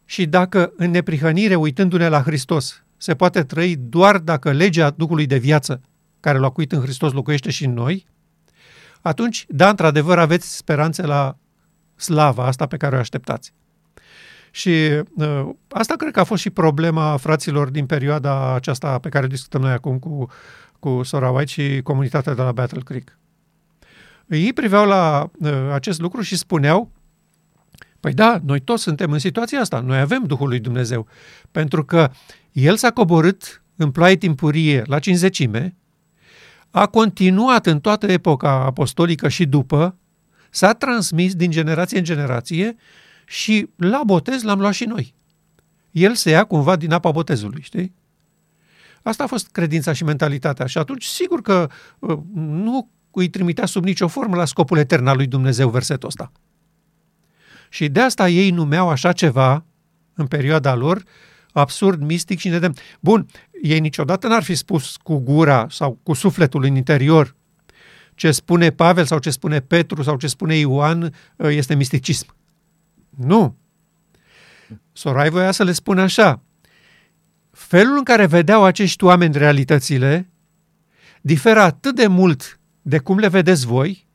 și 0.04 0.26
dacă 0.26 0.72
în 0.76 0.90
neprihănire, 0.90 1.54
uitându-ne 1.54 2.08
la 2.08 2.22
Hristos, 2.22 2.82
se 2.96 3.14
poate 3.14 3.42
trăi 3.42 3.76
doar 3.76 4.18
dacă 4.18 4.52
legea 4.52 4.90
Duhului 4.90 5.26
de 5.26 5.38
viață 5.38 5.80
care 6.20 6.38
locuit 6.38 6.72
în 6.72 6.80
Hristos 6.80 7.12
locuiește 7.12 7.50
și 7.50 7.64
în 7.64 7.72
noi, 7.72 8.06
atunci, 9.08 9.44
da, 9.48 9.68
într-adevăr, 9.68 10.18
aveți 10.18 10.56
speranțe 10.56 11.06
la 11.06 11.36
slava 11.96 12.44
asta 12.46 12.66
pe 12.66 12.76
care 12.76 12.96
o 12.96 12.98
așteptați. 12.98 13.52
Și 14.50 14.70
uh, 15.16 15.48
asta 15.68 15.94
cred 15.94 16.12
că 16.12 16.20
a 16.20 16.24
fost 16.24 16.42
și 16.42 16.50
problema 16.50 17.16
fraților 17.16 17.68
din 17.68 17.86
perioada 17.86 18.54
aceasta 18.54 18.98
pe 18.98 19.08
care 19.08 19.24
o 19.24 19.28
discutăm 19.28 19.60
noi 19.60 19.72
acum 19.72 19.98
cu, 19.98 20.30
cu 20.78 21.02
Sora 21.02 21.30
White 21.30 21.50
și 21.50 21.80
comunitatea 21.82 22.34
de 22.34 22.42
la 22.42 22.52
Battle 22.52 22.80
Creek. 22.80 23.18
Ei 24.26 24.52
priveau 24.52 24.86
la 24.86 25.30
uh, 25.38 25.52
acest 25.72 26.00
lucru 26.00 26.20
și 26.20 26.36
spuneau, 26.36 26.90
păi 28.00 28.12
da, 28.12 28.40
noi 28.44 28.60
toți 28.60 28.82
suntem 28.82 29.12
în 29.12 29.18
situația 29.18 29.60
asta, 29.60 29.80
noi 29.80 30.00
avem 30.00 30.24
Duhul 30.24 30.48
lui 30.48 30.60
Dumnezeu, 30.60 31.06
pentru 31.50 31.84
că 31.84 32.10
El 32.52 32.76
s-a 32.76 32.90
coborât 32.90 33.62
în 33.76 33.90
ploaie 33.90 34.16
timpurie 34.16 34.82
la 34.86 34.98
cinzecime, 34.98 35.76
a 36.70 36.86
continuat 36.86 37.66
în 37.66 37.80
toată 37.80 38.06
epoca 38.06 38.50
apostolică 38.50 39.28
și 39.28 39.46
după, 39.46 39.96
s-a 40.50 40.72
transmis 40.72 41.34
din 41.34 41.50
generație 41.50 41.98
în 41.98 42.04
generație 42.04 42.76
și 43.26 43.68
la 43.76 44.02
botez 44.06 44.42
l-am 44.42 44.60
luat 44.60 44.72
și 44.72 44.84
noi. 44.84 45.14
El 45.90 46.14
se 46.14 46.30
ia 46.30 46.44
cumva 46.44 46.76
din 46.76 46.92
apa 46.92 47.10
botezului, 47.10 47.62
știi? 47.62 47.94
Asta 49.02 49.24
a 49.24 49.26
fost 49.26 49.48
credința 49.50 49.92
și 49.92 50.04
mentalitatea. 50.04 50.66
Și 50.66 50.78
atunci, 50.78 51.04
sigur 51.04 51.42
că 51.42 51.70
uh, 51.98 52.18
nu 52.34 52.90
îi 53.10 53.28
trimitea 53.28 53.66
sub 53.66 53.84
nicio 53.84 54.08
formă 54.08 54.36
la 54.36 54.44
scopul 54.44 54.78
etern 54.78 55.06
al 55.06 55.16
lui 55.16 55.26
Dumnezeu 55.26 55.68
versetul 55.68 56.08
ăsta. 56.08 56.32
Și 57.68 57.88
de 57.88 58.00
asta 58.00 58.28
ei 58.28 58.50
numeau 58.50 58.88
așa 58.88 59.12
ceva, 59.12 59.64
în 60.14 60.26
perioada 60.26 60.74
lor, 60.74 61.02
absurd, 61.52 62.02
mistic 62.02 62.38
și 62.38 62.48
nedemn. 62.48 62.74
Bun, 63.00 63.26
ei 63.62 63.80
niciodată 63.80 64.26
n-ar 64.26 64.42
fi 64.42 64.54
spus 64.54 64.96
cu 64.96 65.18
gura 65.18 65.66
sau 65.70 65.98
cu 66.02 66.12
sufletul 66.12 66.64
în 66.64 66.76
interior 66.76 67.36
ce 68.18 68.30
spune 68.30 68.70
Pavel 68.70 69.04
sau 69.04 69.18
ce 69.18 69.30
spune 69.30 69.60
Petru 69.60 70.02
sau 70.02 70.16
ce 70.16 70.26
spune 70.26 70.56
Ioan 70.56 71.02
uh, 71.02 71.48
este 71.48 71.74
misticism. 71.74 72.34
Nu. 73.16 73.56
Sorai 74.92 75.30
voia 75.30 75.50
să 75.50 75.64
le 75.64 75.72
spună 75.72 76.02
așa. 76.02 76.42
Felul 77.50 77.96
în 77.96 78.02
care 78.02 78.26
vedeau 78.26 78.64
acești 78.64 79.04
oameni 79.04 79.38
realitățile 79.38 80.30
diferă 81.20 81.60
atât 81.60 81.94
de 81.94 82.06
mult 82.06 82.60
de 82.82 82.98
cum 82.98 83.18
le 83.18 83.28
vedeți 83.28 83.66
voi, 83.66 84.06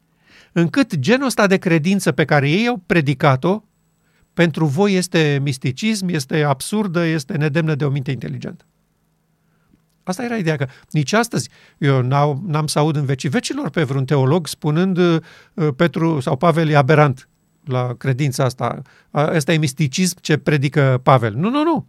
încât 0.52 0.96
genul 0.96 1.26
ăsta 1.26 1.48
de 1.48 1.58
credință 1.58 2.12
pe 2.12 2.26
care 2.26 2.50
ei 2.50 2.68
au 2.68 2.78
predicat-o, 2.86 3.64
pentru 4.34 4.66
voi 4.66 4.94
este 4.94 5.40
misticism, 5.42 6.08
este 6.08 6.44
absurdă, 6.44 7.06
este 7.06 7.38
nedemnă 7.38 7.76
de 7.76 7.86
o 7.86 7.90
minte 7.90 8.12
inteligentă. 8.12 8.66
Asta 10.04 10.24
era 10.24 10.38
ideea, 10.38 10.56
că 10.56 10.68
nici 10.92 11.14
astăzi 11.14 11.50
eu 11.78 12.02
n-am 12.46 12.68
să 12.68 12.80
aud 12.80 12.96
în 12.96 13.06
vecii 13.06 13.30
vecilor 13.30 13.70
pe 13.70 13.84
vreun 13.84 14.06
teolog 14.06 14.48
spunând 14.48 14.98
uh, 14.98 15.20
Petru 15.76 16.20
sau 16.20 16.38
Pavel 16.38 16.70
e 16.70 16.76
aberant 16.76 17.30
la 17.66 17.94
credința 17.98 18.44
asta. 18.44 18.82
Asta 19.12 19.54
e 19.54 19.58
misticism 19.58 20.18
ce 20.22 20.38
predică 20.38 21.00
Pavel. 21.04 21.34
Nu, 21.34 21.50
nu, 21.50 21.64
nu. 21.64 21.88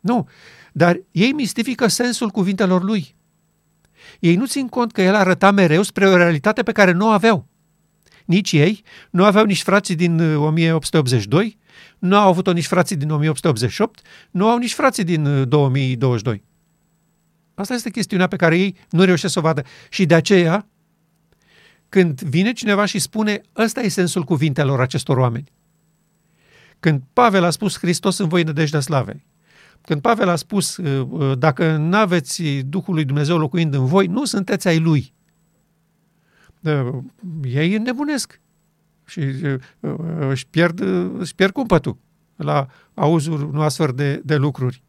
Nu. 0.00 0.28
Dar 0.72 1.00
ei 1.10 1.32
mistifică 1.32 1.86
sensul 1.86 2.28
cuvintelor 2.28 2.82
lui. 2.82 3.16
Ei 4.20 4.36
nu 4.36 4.46
țin 4.46 4.68
cont 4.68 4.92
că 4.92 5.02
el 5.02 5.14
arăta 5.14 5.50
mereu 5.50 5.82
spre 5.82 6.08
o 6.08 6.16
realitate 6.16 6.62
pe 6.62 6.72
care 6.72 6.92
nu 6.92 7.06
o 7.06 7.10
aveau. 7.10 7.46
Nici 8.24 8.52
ei, 8.52 8.82
nu 9.10 9.24
aveau 9.24 9.44
nici 9.44 9.62
frații 9.62 9.94
din 9.94 10.20
1882, 10.20 11.44
uh, 11.44 11.52
nu 11.98 12.16
au 12.16 12.28
avut-o 12.28 12.52
nici 12.52 12.66
frații 12.66 12.96
din 12.96 13.10
1888, 13.10 14.00
nu 14.30 14.48
au 14.48 14.58
nici 14.58 14.74
frații 14.74 15.04
din 15.04 15.48
2022. 15.48 16.44
Uh, 17.58 17.64
Asta 17.64 17.74
este 17.74 17.90
chestiunea 17.90 18.26
pe 18.26 18.36
care 18.36 18.58
ei 18.58 18.76
nu 18.90 19.04
reușesc 19.04 19.32
să 19.32 19.38
o 19.38 19.42
vadă. 19.42 19.62
Și 19.88 20.06
de 20.06 20.14
aceea, 20.14 20.66
când 21.88 22.20
vine 22.20 22.52
cineva 22.52 22.84
și 22.84 22.98
spune, 22.98 23.40
ăsta 23.56 23.80
e 23.80 23.88
sensul 23.88 24.22
cuvintelor 24.22 24.80
acestor 24.80 25.16
oameni. 25.16 25.52
Când 26.80 27.02
Pavel 27.12 27.44
a 27.44 27.50
spus 27.50 27.78
Hristos 27.78 28.18
în 28.18 28.28
voi 28.28 28.42
nădejdea 28.42 28.80
slavei, 28.80 29.26
când 29.80 30.00
Pavel 30.00 30.28
a 30.28 30.36
spus, 30.36 30.76
uh, 30.76 31.06
uh, 31.10 31.38
dacă 31.38 31.76
nu 31.76 31.96
aveți 31.96 32.42
Duhul 32.42 32.94
lui 32.94 33.04
Dumnezeu 33.04 33.38
locuind 33.38 33.74
în 33.74 33.84
voi, 33.84 34.06
nu 34.06 34.24
sunteți 34.24 34.68
ai 34.68 34.78
lui. 34.78 35.12
Ei 37.42 37.74
înnebunesc 37.74 38.40
și 39.06 39.20
își 40.28 40.46
pierd, 40.46 40.80
își 41.18 41.34
pierd 41.34 41.52
cumpătul 41.52 41.98
la 42.36 42.66
auzul 42.94 43.42
unui 43.42 43.64
astfel 43.64 43.92
de, 43.94 44.20
de 44.24 44.36
lucruri. 44.36 44.82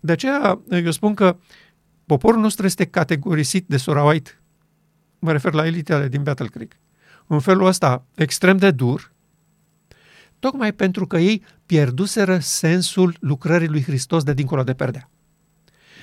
De 0.00 0.12
aceea 0.12 0.60
eu 0.70 0.90
spun 0.90 1.14
că 1.14 1.36
poporul 2.06 2.40
nostru 2.40 2.66
este 2.66 2.84
categorisit 2.84 3.64
de 3.68 3.76
Sora 3.76 4.04
White. 4.04 4.40
Mă 5.18 5.32
refer 5.32 5.52
la 5.52 5.66
elitele 5.66 6.08
din 6.08 6.22
Battle 6.22 6.46
Creek. 6.46 6.72
În 7.26 7.40
felul 7.40 7.66
ăsta 7.66 8.04
extrem 8.14 8.56
de 8.56 8.70
dur, 8.70 9.12
tocmai 10.38 10.72
pentru 10.72 11.06
că 11.06 11.18
ei 11.18 11.42
pierduseră 11.66 12.38
sensul 12.38 13.16
lucrării 13.20 13.68
lui 13.68 13.82
Hristos 13.82 14.22
de 14.22 14.34
dincolo 14.34 14.62
de 14.62 14.74
perdea. 14.74 15.10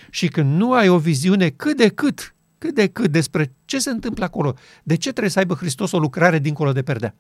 Și 0.09 0.27
când 0.27 0.57
nu 0.57 0.73
ai 0.73 0.89
o 0.89 0.97
viziune 0.97 1.49
cât 1.49 1.77
de 1.77 1.87
cât, 1.87 2.35
cât 2.57 2.75
de 2.75 2.87
cât 2.87 3.11
despre 3.11 3.53
ce 3.65 3.79
se 3.79 3.89
întâmplă 3.89 4.23
acolo, 4.23 4.53
de 4.83 4.95
ce 4.95 5.09
trebuie 5.09 5.31
să 5.31 5.39
aibă 5.39 5.53
Hristos 5.53 5.91
o 5.91 5.99
lucrare 5.99 6.39
dincolo 6.39 6.71
de 6.71 6.81
perdea? 6.81 7.15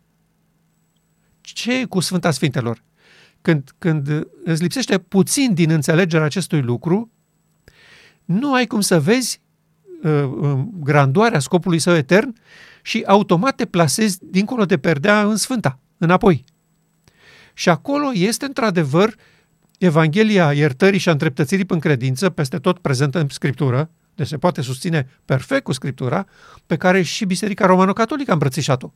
Ce 1.41 1.79
e 1.79 1.85
cu 1.85 1.99
Sfânta 1.99 2.31
Sfintelor? 2.31 2.83
Când, 3.41 3.71
când 3.77 4.27
îți 4.43 4.61
lipsește 4.61 4.97
puțin 4.97 5.53
din 5.53 5.69
înțelegerea 5.69 6.25
acestui 6.25 6.61
lucru, 6.61 7.11
nu 8.25 8.53
ai 8.53 8.65
cum 8.65 8.81
să 8.81 8.99
vezi 8.99 9.41
uh, 10.03 10.11
um, 10.11 10.73
grandoarea 10.79 11.39
scopului 11.39 11.79
său 11.79 11.95
etern 11.95 12.35
și 12.81 13.03
automat 13.07 13.55
te 13.55 13.65
plasezi 13.65 14.17
dincolo 14.21 14.65
de 14.65 14.77
perdea 14.77 15.23
în 15.23 15.35
Sfânta, 15.35 15.79
înapoi. 15.97 16.43
Și 17.53 17.69
acolo 17.69 18.09
este 18.13 18.45
într-adevăr 18.45 19.15
Evanghelia 19.77 20.53
iertării 20.53 20.99
și 20.99 21.09
a 21.09 21.11
întreptățirii 21.11 21.65
în 21.67 21.79
credință, 21.79 22.29
peste 22.29 22.57
tot 22.57 22.79
prezentă 22.79 23.19
în 23.19 23.27
Scriptură, 23.29 23.89
deci 24.15 24.27
se 24.27 24.37
poate 24.37 24.61
susține 24.61 25.09
perfect 25.25 25.63
cu 25.63 25.71
Scriptura, 25.71 26.25
pe 26.65 26.75
care 26.77 27.01
și 27.01 27.25
Biserica 27.25 27.65
Romano-Catolică 27.65 28.29
a 28.29 28.33
îmbrățișat-o 28.33 28.91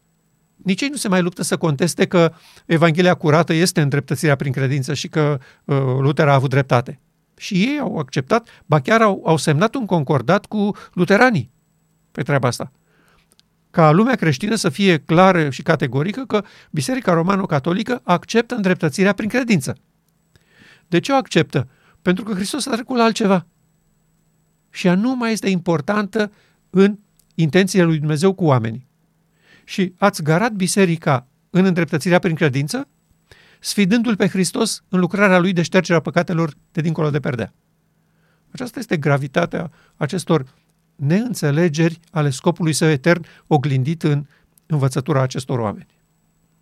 nici 0.64 0.82
ei 0.82 0.90
nu 0.90 0.96
se 0.96 1.08
mai 1.08 1.22
luptă 1.22 1.44
să 1.44 1.58
conteste 1.58 2.08
că 2.08 2.34
Evanghelia 2.66 3.14
curată 3.14 3.54
este 3.54 3.82
îndreptățirea 3.82 4.36
prin 4.36 4.52
credință 4.52 4.94
și 4.94 5.08
că 5.08 5.40
uh, 5.66 5.78
Luther 5.78 6.28
a 6.28 6.34
avut 6.34 6.50
dreptate. 6.50 7.00
Și 7.38 7.54
ei 7.54 7.80
au 7.80 7.98
acceptat, 7.98 8.48
ba 8.66 8.80
chiar 8.80 9.02
au, 9.02 9.22
au 9.26 9.38
semnat 9.38 9.76
un 9.76 9.86
concordat 9.86 10.46
cu 10.46 10.72
luteranii 10.94 11.52
pe 12.12 12.22
treaba 12.22 12.48
asta. 12.48 12.72
Ca 13.70 13.92
lumea 13.92 14.16
creștină 14.16 14.56
să 14.56 14.70
fie 14.70 14.98
clară 14.98 15.50
și 15.50 15.62
categorică 15.62 16.26
că 16.26 16.44
Biserica 16.72 17.14
Romano-Catolică 17.14 18.02
acceptă 18.04 18.56
îndreptățirea 18.56 19.14
prin 19.14 19.30
credință. 19.30 19.78
De 20.88 21.00
ce 21.00 21.12
o 21.12 21.16
acceptă? 21.16 21.68
Pentru 22.02 22.24
că 22.24 22.34
Hristos 22.34 22.66
a 22.66 22.72
trecut 22.72 22.98
la 22.98 23.04
altceva. 23.04 23.46
Și 24.70 24.88
ea 24.88 24.96
nu 24.96 25.16
mai 25.16 25.32
este 25.32 25.50
importantă 25.50 26.32
în 26.70 26.98
intențiile 27.36 27.86
lui 27.86 27.98
Dumnezeu 27.98 28.34
cu 28.34 28.46
oamenii 28.46 28.90
și 29.64 29.94
ați 29.98 30.24
garat 30.24 30.52
biserica 30.52 31.28
în 31.50 31.66
îndreptățirea 31.66 32.20
prin 32.20 32.36
credință, 32.36 32.88
sfidându-L 33.60 34.16
pe 34.16 34.28
Hristos 34.28 34.84
în 34.90 35.00
lucrarea 35.00 35.40
Lui 35.40 35.54
de 35.54 35.62
ștergerea 35.62 36.02
păcatelor 36.02 36.54
de 36.72 36.82
dincolo 36.82 37.10
de 37.10 37.20
perdea. 37.20 37.54
Aceasta 38.52 38.80
este 38.80 38.98
gravitatea 38.98 39.72
acestor 39.96 40.46
neînțelegeri 40.96 42.00
ale 42.12 42.30
scopului 42.30 42.74
său 42.74 42.88
etern 42.88 43.26
oglindit 43.48 44.04
în 44.04 44.26
învățătura 44.66 45.22
acestor 45.22 45.60
oameni. 45.60 45.88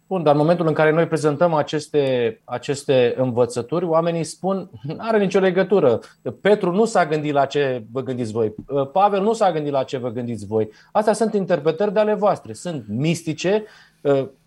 Bun, 0.09 0.23
dar 0.23 0.33
în 0.33 0.39
momentul 0.39 0.67
în 0.67 0.73
care 0.73 0.91
noi 0.91 1.07
prezentăm 1.07 1.53
aceste, 1.53 2.41
aceste 2.43 3.13
învățături, 3.17 3.85
oamenii 3.85 4.23
spun, 4.23 4.69
nu 4.81 4.95
are 4.97 5.19
nicio 5.19 5.39
legătură. 5.39 5.99
Petru 6.41 6.71
nu 6.71 6.85
s-a 6.85 7.05
gândit 7.05 7.33
la 7.33 7.45
ce 7.45 7.83
vă 7.91 8.01
gândiți 8.01 8.31
voi. 8.31 8.55
Pavel 8.91 9.21
nu 9.21 9.33
s-a 9.33 9.51
gândit 9.51 9.71
la 9.71 9.83
ce 9.83 9.97
vă 9.97 10.09
gândiți 10.09 10.45
voi. 10.45 10.69
Astea 10.91 11.13
sunt 11.13 11.33
interpretări 11.33 11.93
de 11.93 11.99
ale 11.99 12.13
voastre. 12.13 12.53
Sunt 12.53 12.85
mistice. 12.87 13.63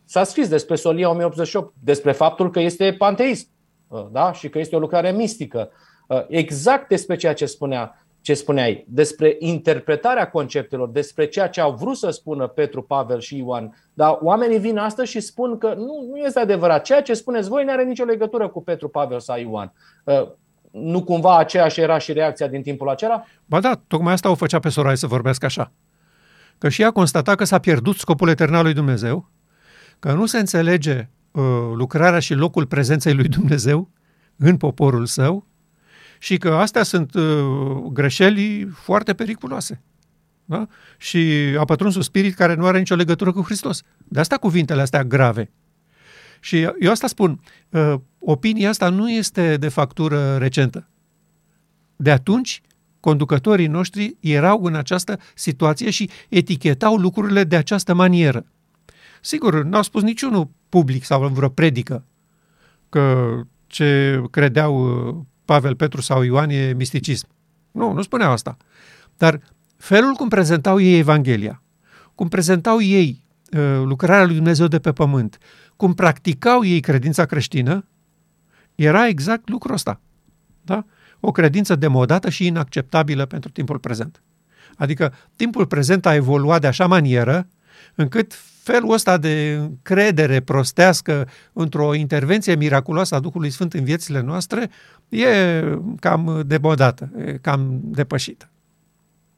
S-a 0.05 0.25
scris 0.25 0.49
despre 0.49 0.75
Solia 0.75 1.11
1088, 1.11 1.75
despre 1.79 2.13
faptul 2.13 2.51
că 2.51 2.61
este 2.61 2.93
panteist 2.99 3.49
da? 4.11 4.33
și 4.33 4.49
că 4.49 4.59
este 4.59 4.77
o 4.77 4.79
lucrare 4.79 5.11
mistică. 5.11 5.71
Exact 6.29 6.89
despre 6.89 7.17
ceea 7.17 7.35
ce 7.35 7.47
spunea 7.47 8.02
ce 8.23 8.35
spuneai, 8.35 8.85
despre 8.89 9.37
interpretarea 9.39 10.31
conceptelor, 10.31 10.89
despre 10.91 11.27
ceea 11.27 11.49
ce 11.49 11.61
au 11.61 11.73
vrut 11.73 11.97
să 11.97 12.11
spună 12.11 12.47
Petru, 12.47 12.83
Pavel 12.83 13.21
și 13.21 13.37
Ioan. 13.37 13.75
Dar 13.95 14.19
oamenii 14.21 14.59
vin 14.59 14.79
astăzi 14.79 15.11
și 15.11 15.21
spun 15.21 15.59
că 15.59 15.75
nu, 15.77 16.07
nu 16.11 16.17
este 16.17 16.41
adevărat. 16.41 16.85
Ceea 16.85 17.03
ce 17.03 17.15
spuneți 17.15 17.49
voi 17.49 17.65
nu 17.65 17.71
are 17.71 17.85
nicio 17.85 18.05
legătură 18.05 18.49
cu 18.49 18.63
Petru, 18.63 18.89
Pavel 18.89 19.21
sau 19.21 19.39
Ioan. 19.39 19.73
Uh, 20.05 20.29
nu 20.71 21.05
cumva 21.05 21.39
aceeași 21.39 21.81
era 21.81 21.99
și 21.99 22.13
reacția 22.13 22.47
din 22.47 22.63
timpul 22.63 22.89
acela? 22.89 23.25
Ba 23.47 23.61
da, 23.61 23.81
tocmai 23.87 24.13
asta 24.13 24.31
o 24.31 24.35
făcea 24.35 24.59
pe 24.59 24.69
Sorai 24.69 24.97
să 24.97 25.07
vorbească 25.07 25.47
așa. 25.47 25.73
Că 26.59 26.69
și 26.69 26.83
ea 26.83 26.91
constata 26.91 27.35
că 27.35 27.45
s-a 27.45 27.59
pierdut 27.59 27.97
scopul 27.97 28.29
etern 28.29 28.55
al 28.55 28.63
lui 28.63 28.73
Dumnezeu, 28.73 29.29
că 29.99 30.13
nu 30.13 30.27
se 30.27 30.39
înțelege 30.39 31.09
uh, 31.31 31.43
lucrarea 31.75 32.19
și 32.19 32.35
locul 32.35 32.67
prezenței 32.67 33.15
lui 33.15 33.29
Dumnezeu 33.29 33.91
în 34.37 34.57
poporul 34.57 35.07
său 35.07 35.47
și 36.23 36.37
că 36.37 36.55
astea 36.55 36.83
sunt 36.83 37.15
uh, 37.15 37.23
greșeli 37.93 38.65
foarte 38.65 39.15
periculoase. 39.15 39.83
Da? 40.45 40.67
Și 40.99 41.19
a 41.59 41.65
pătruns 41.65 41.95
un 41.95 42.03
spirit 42.03 42.35
care 42.35 42.55
nu 42.55 42.67
are 42.67 42.79
nicio 42.79 42.95
legătură 42.95 43.33
cu 43.33 43.43
Hristos. 43.43 43.83
De 44.09 44.21
asta 44.21 44.37
cuvintele 44.37 44.81
astea 44.81 45.05
grave. 45.05 45.51
Și 46.41 46.61
eu 46.61 46.91
asta 46.91 47.07
spun, 47.07 47.41
uh, 47.69 47.95
opinia 48.19 48.69
asta 48.69 48.89
nu 48.89 49.11
este 49.11 49.57
de 49.57 49.69
factură 49.69 50.37
recentă. 50.37 50.89
De 51.97 52.11
atunci, 52.11 52.61
conducătorii 53.01 53.67
noștri 53.67 54.17
erau 54.21 54.65
în 54.65 54.75
această 54.75 55.19
situație 55.35 55.91
și 55.91 56.11
etichetau 56.29 56.97
lucrurile 56.97 57.45
de 57.45 57.57
această 57.57 57.95
manieră. 57.95 58.47
Sigur, 59.21 59.63
n-au 59.63 59.83
spus 59.83 60.03
niciunul 60.03 60.49
public 60.69 61.05
sau 61.05 61.23
în 61.23 61.33
vreo 61.33 61.49
predică 61.49 62.05
că 62.89 63.35
ce 63.67 64.23
credeau 64.31 65.09
uh, 65.09 65.25
Pavel, 65.45 65.77
Petru 65.77 66.01
sau 66.01 66.23
Ioan 66.23 66.51
e 66.51 66.73
misticism. 66.73 67.27
Nu, 67.71 67.93
nu 67.93 68.03
spuneau 68.03 68.33
asta. 68.33 68.57
Dar 69.17 69.41
felul 69.77 70.13
cum 70.13 70.29
prezentau 70.29 70.81
ei 70.81 70.99
Evanghelia, 70.99 71.63
cum 72.15 72.29
prezentau 72.29 72.81
ei 72.81 73.25
uh, 73.53 73.83
lucrarea 73.85 74.25
lui 74.25 74.35
Dumnezeu 74.35 74.67
de 74.67 74.79
pe 74.79 74.93
pământ, 74.93 75.39
cum 75.77 75.95
practicau 75.95 76.65
ei 76.65 76.81
credința 76.81 77.25
creștină, 77.25 77.87
era 78.75 79.09
exact 79.09 79.49
lucrul 79.49 79.75
ăsta. 79.75 80.01
Da? 80.63 80.85
O 81.21 81.33
credință 81.33 81.75
demodată 81.75 82.31
și 82.31 82.47
inacceptabilă 82.47 83.27
pentru 83.27 83.51
timpul 83.51 83.79
prezent. 83.79 84.23
Adică 84.77 85.15
timpul 85.37 85.67
prezent 85.67 86.07
a 86.07 86.15
evoluat 86.15 86.61
de 86.61 86.67
așa 86.67 86.87
manieră 86.87 87.49
încât 87.95 88.33
felul 88.63 88.93
ăsta 88.93 89.17
de 89.17 89.57
încredere 89.61 90.41
prostească 90.41 91.29
într-o 91.53 91.95
intervenție 91.95 92.55
miraculoasă 92.55 93.15
a 93.15 93.21
Duhului 93.21 93.51
Sfânt 93.51 93.73
în 93.73 93.85
viețile 93.85 94.21
noastre 94.21 94.71
e 95.13 95.63
cam 96.01 96.43
debodată, 96.47 97.11
e 97.27 97.33
cam 97.33 97.81
depășită. 97.83 98.47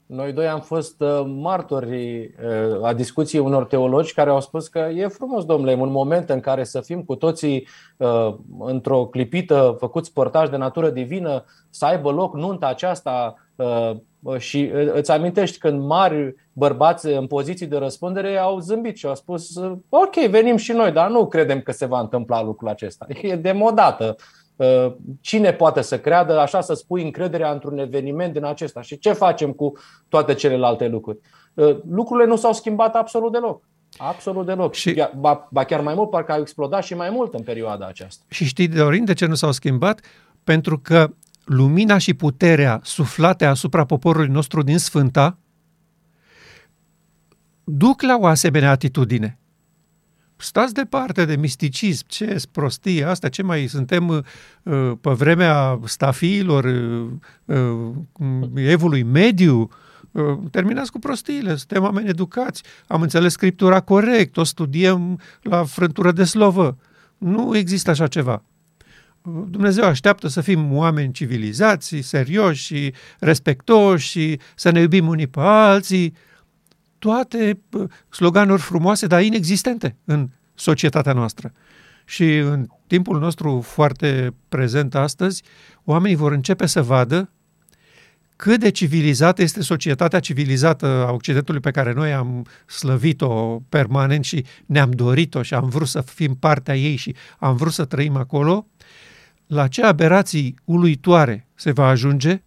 Noi 0.07 0.33
doi 0.33 0.49
am 0.49 0.61
fost 0.61 1.01
uh, 1.01 1.25
martori 1.27 2.35
uh, 2.79 2.85
a 2.85 2.93
discuției 2.93 3.41
unor 3.41 3.64
teologi 3.64 4.12
care 4.14 4.31
au 4.31 4.41
spus 4.41 4.68
că 4.68 4.79
e 4.79 5.07
frumos, 5.07 5.45
domnule, 5.45 5.75
un 5.75 5.91
moment 5.91 6.31
în 6.31 6.41
care 6.41 6.64
să 6.64 6.81
fim 6.81 7.03
cu 7.03 7.14
toții 7.14 7.66
uh, 7.97 8.35
într-o 8.59 9.07
clipită 9.07 9.77
făcuți 9.79 10.12
părtași 10.12 10.51
de 10.51 10.57
natură 10.57 10.91
divină, 10.91 11.45
să 11.70 11.85
aibă 11.85 12.11
loc 12.11 12.35
nunta 12.35 12.66
aceasta 12.66 13.35
și 14.39 14.70
îți 14.93 15.11
amintești 15.11 15.59
când 15.59 15.83
mari 15.83 16.35
bărbați 16.53 17.07
în 17.07 17.27
poziții 17.27 17.66
de 17.66 17.77
răspundere 17.77 18.37
au 18.37 18.59
zâmbit 18.59 18.97
și 18.97 19.07
au 19.07 19.14
spus 19.14 19.57
ok, 19.89 20.14
venim 20.31 20.57
și 20.57 20.72
noi, 20.72 20.93
dar 20.93 21.11
nu 21.11 21.27
credem 21.27 21.61
că 21.61 21.72
se 21.72 21.87
va 21.87 22.01
întâmpla 22.01 22.43
lucrul 22.43 22.68
acesta. 22.68 23.07
E 23.22 23.37
demodată. 23.37 24.16
Cine 25.21 25.53
poate 25.53 25.81
să 25.81 25.99
creadă 25.99 26.39
așa 26.39 26.61
să 26.61 26.75
spui 26.75 27.03
încrederea 27.03 27.53
într-un 27.53 27.79
eveniment 27.79 28.33
din 28.33 28.45
acesta? 28.45 28.83
Și 28.83 28.99
ce 28.99 29.13
facem 29.13 29.53
cu 29.53 29.73
toate 30.09 30.35
celelalte 30.35 30.89
lucruri? 30.89 31.19
Lucrurile 31.89 32.29
nu 32.29 32.37
s-au 32.37 32.53
schimbat 32.53 32.95
absolut 32.95 33.33
deloc. 33.33 33.63
Absolut 33.97 34.47
deloc. 34.47 34.75
Și, 34.75 35.03
ba, 35.17 35.49
ba 35.51 35.65
chiar 35.65 35.81
mai 35.81 35.95
mult, 35.95 36.11
parcă 36.11 36.33
au 36.33 36.41
explodat 36.41 36.83
și 36.83 36.95
mai 36.95 37.11
mult 37.11 37.35
în 37.35 37.43
perioada 37.43 37.87
aceasta. 37.87 38.25
Și 38.29 38.45
știi, 38.45 38.69
Dorin, 38.69 39.05
de 39.05 39.13
ce 39.13 39.27
nu 39.27 39.35
s-au 39.35 39.53
schimbat? 39.53 40.01
Pentru 40.45 40.79
că 40.79 41.11
lumina 41.45 41.99
și 41.99 42.15
puterea 42.15 42.81
suflate 42.83 43.45
asupra 43.45 43.85
poporului 43.85 44.29
nostru 44.29 44.63
din 44.63 44.79
Sfânta 44.79 45.39
duc 47.65 48.03
la 48.03 48.17
o 48.21 48.27
asemenea 48.27 48.71
atitudine. 48.71 49.39
Stați 50.45 50.74
departe 50.74 51.24
de 51.24 51.36
misticism, 51.36 52.05
ce 52.09 52.42
prostie 52.53 53.05
asta, 53.05 53.28
ce 53.28 53.42
mai 53.42 53.66
suntem 53.66 54.09
uh, 54.09 54.92
pe 55.01 55.11
vremea 55.11 55.80
stafiilor, 55.84 56.64
uh, 56.64 57.11
uh, 57.45 58.49
evului 58.55 59.03
mediu, 59.03 59.70
uh, 60.11 60.38
terminați 60.51 60.90
cu 60.90 60.99
prostiile, 60.99 61.57
suntem 61.57 61.82
oameni 61.82 62.09
educați, 62.09 62.62
am 62.86 63.03
înțeles 63.03 63.32
Scriptura 63.32 63.80
corect, 63.80 64.36
o 64.36 64.45
studiem 64.45 65.20
la 65.42 65.64
frântură 65.64 66.12
de 66.12 66.24
slovă. 66.24 66.78
Nu 67.18 67.57
există 67.57 67.90
așa 67.90 68.07
ceva. 68.07 68.42
Dumnezeu 69.49 69.84
așteaptă 69.84 70.28
să 70.28 70.40
fim 70.40 70.76
oameni 70.76 71.12
civilizați, 71.12 71.97
serioși 71.97 72.64
și 72.64 72.92
respectoși 73.18 74.09
și 74.09 74.40
să 74.55 74.70
ne 74.70 74.80
iubim 74.80 75.09
unii 75.09 75.26
pe 75.26 75.40
alții. 75.40 76.14
Toate 77.05 77.61
sloganuri 78.11 78.63
frumoase, 78.63 79.07
dar 79.07 79.23
inexistente 79.23 79.97
în 80.05 80.29
societatea 80.55 81.13
noastră. 81.13 81.53
Și 82.05 82.37
în 82.37 82.67
timpul 82.87 83.19
nostru 83.19 83.61
foarte 83.61 84.35
prezent 84.49 84.95
astăzi, 84.95 85.43
oamenii 85.85 86.17
vor 86.17 86.33
începe 86.33 86.67
să 86.67 86.83
vadă 86.83 87.31
cât 88.37 88.61
de 88.61 88.71
civilizată 88.71 89.43
este 89.43 89.63
societatea 89.63 90.21
civilizată 90.21 90.87
a 90.87 91.13
Occidentului 91.13 91.61
pe 91.61 91.71
care 91.71 91.93
noi 91.93 92.13
am 92.13 92.47
slăvit-o 92.67 93.61
permanent 93.69 94.25
și 94.25 94.45
ne-am 94.67 94.91
dorit-o 94.91 95.43
și 95.43 95.55
am 95.55 95.69
vrut 95.69 95.89
să 95.89 96.01
fim 96.01 96.35
partea 96.35 96.77
ei 96.77 96.97
și 96.97 97.15
am 97.39 97.57
vrut 97.57 97.73
să 97.73 97.85
trăim 97.85 98.17
acolo, 98.17 98.67
la 99.47 99.69
ce 99.69 99.83
aberații 99.83 100.59
uluitoare 100.65 101.49
se 101.55 101.73
va 101.73 101.87
ajunge 101.87 102.43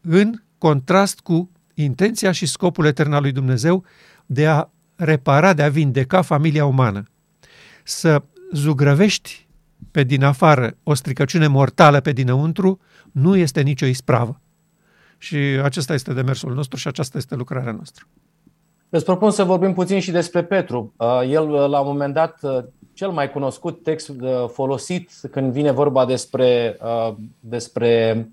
în 0.00 0.42
contrast 0.58 1.20
cu 1.20 1.50
intenția 1.84 2.32
și 2.32 2.46
scopul 2.46 2.86
etern 2.86 3.12
al 3.12 3.22
lui 3.22 3.32
Dumnezeu 3.32 3.84
de 4.26 4.46
a 4.46 4.68
repara, 4.96 5.52
de 5.52 5.62
a 5.62 5.68
vindeca 5.68 6.22
familia 6.22 6.66
umană. 6.66 7.04
Să 7.84 8.22
zugrăvești 8.52 9.46
pe 9.90 10.02
din 10.02 10.24
afară 10.24 10.76
o 10.82 10.94
stricăciune 10.94 11.46
mortală 11.46 12.00
pe 12.00 12.12
dinăuntru 12.12 12.80
nu 13.12 13.36
este 13.36 13.60
nicio 13.60 13.86
ispravă. 13.86 14.40
Și 15.18 15.36
acesta 15.36 15.94
este 15.94 16.12
demersul 16.12 16.54
nostru 16.54 16.78
și 16.78 16.88
aceasta 16.88 17.18
este 17.18 17.34
lucrarea 17.34 17.72
noastră. 17.72 18.06
Îți 18.88 19.04
propun 19.04 19.30
să 19.30 19.44
vorbim 19.44 19.72
puțin 19.72 20.00
și 20.00 20.10
despre 20.10 20.44
Petru. 20.44 20.94
Uh, 20.96 21.20
el, 21.28 21.50
uh, 21.50 21.68
la 21.68 21.80
un 21.80 21.86
moment 21.86 22.14
dat, 22.14 22.38
uh, 22.42 22.64
cel 22.92 23.10
mai 23.10 23.30
cunoscut 23.30 23.82
text 23.82 24.12
folosit 24.46 25.10
când 25.30 25.52
vine 25.52 25.70
vorba 25.70 26.04
despre, 26.06 26.78
despre 27.40 28.28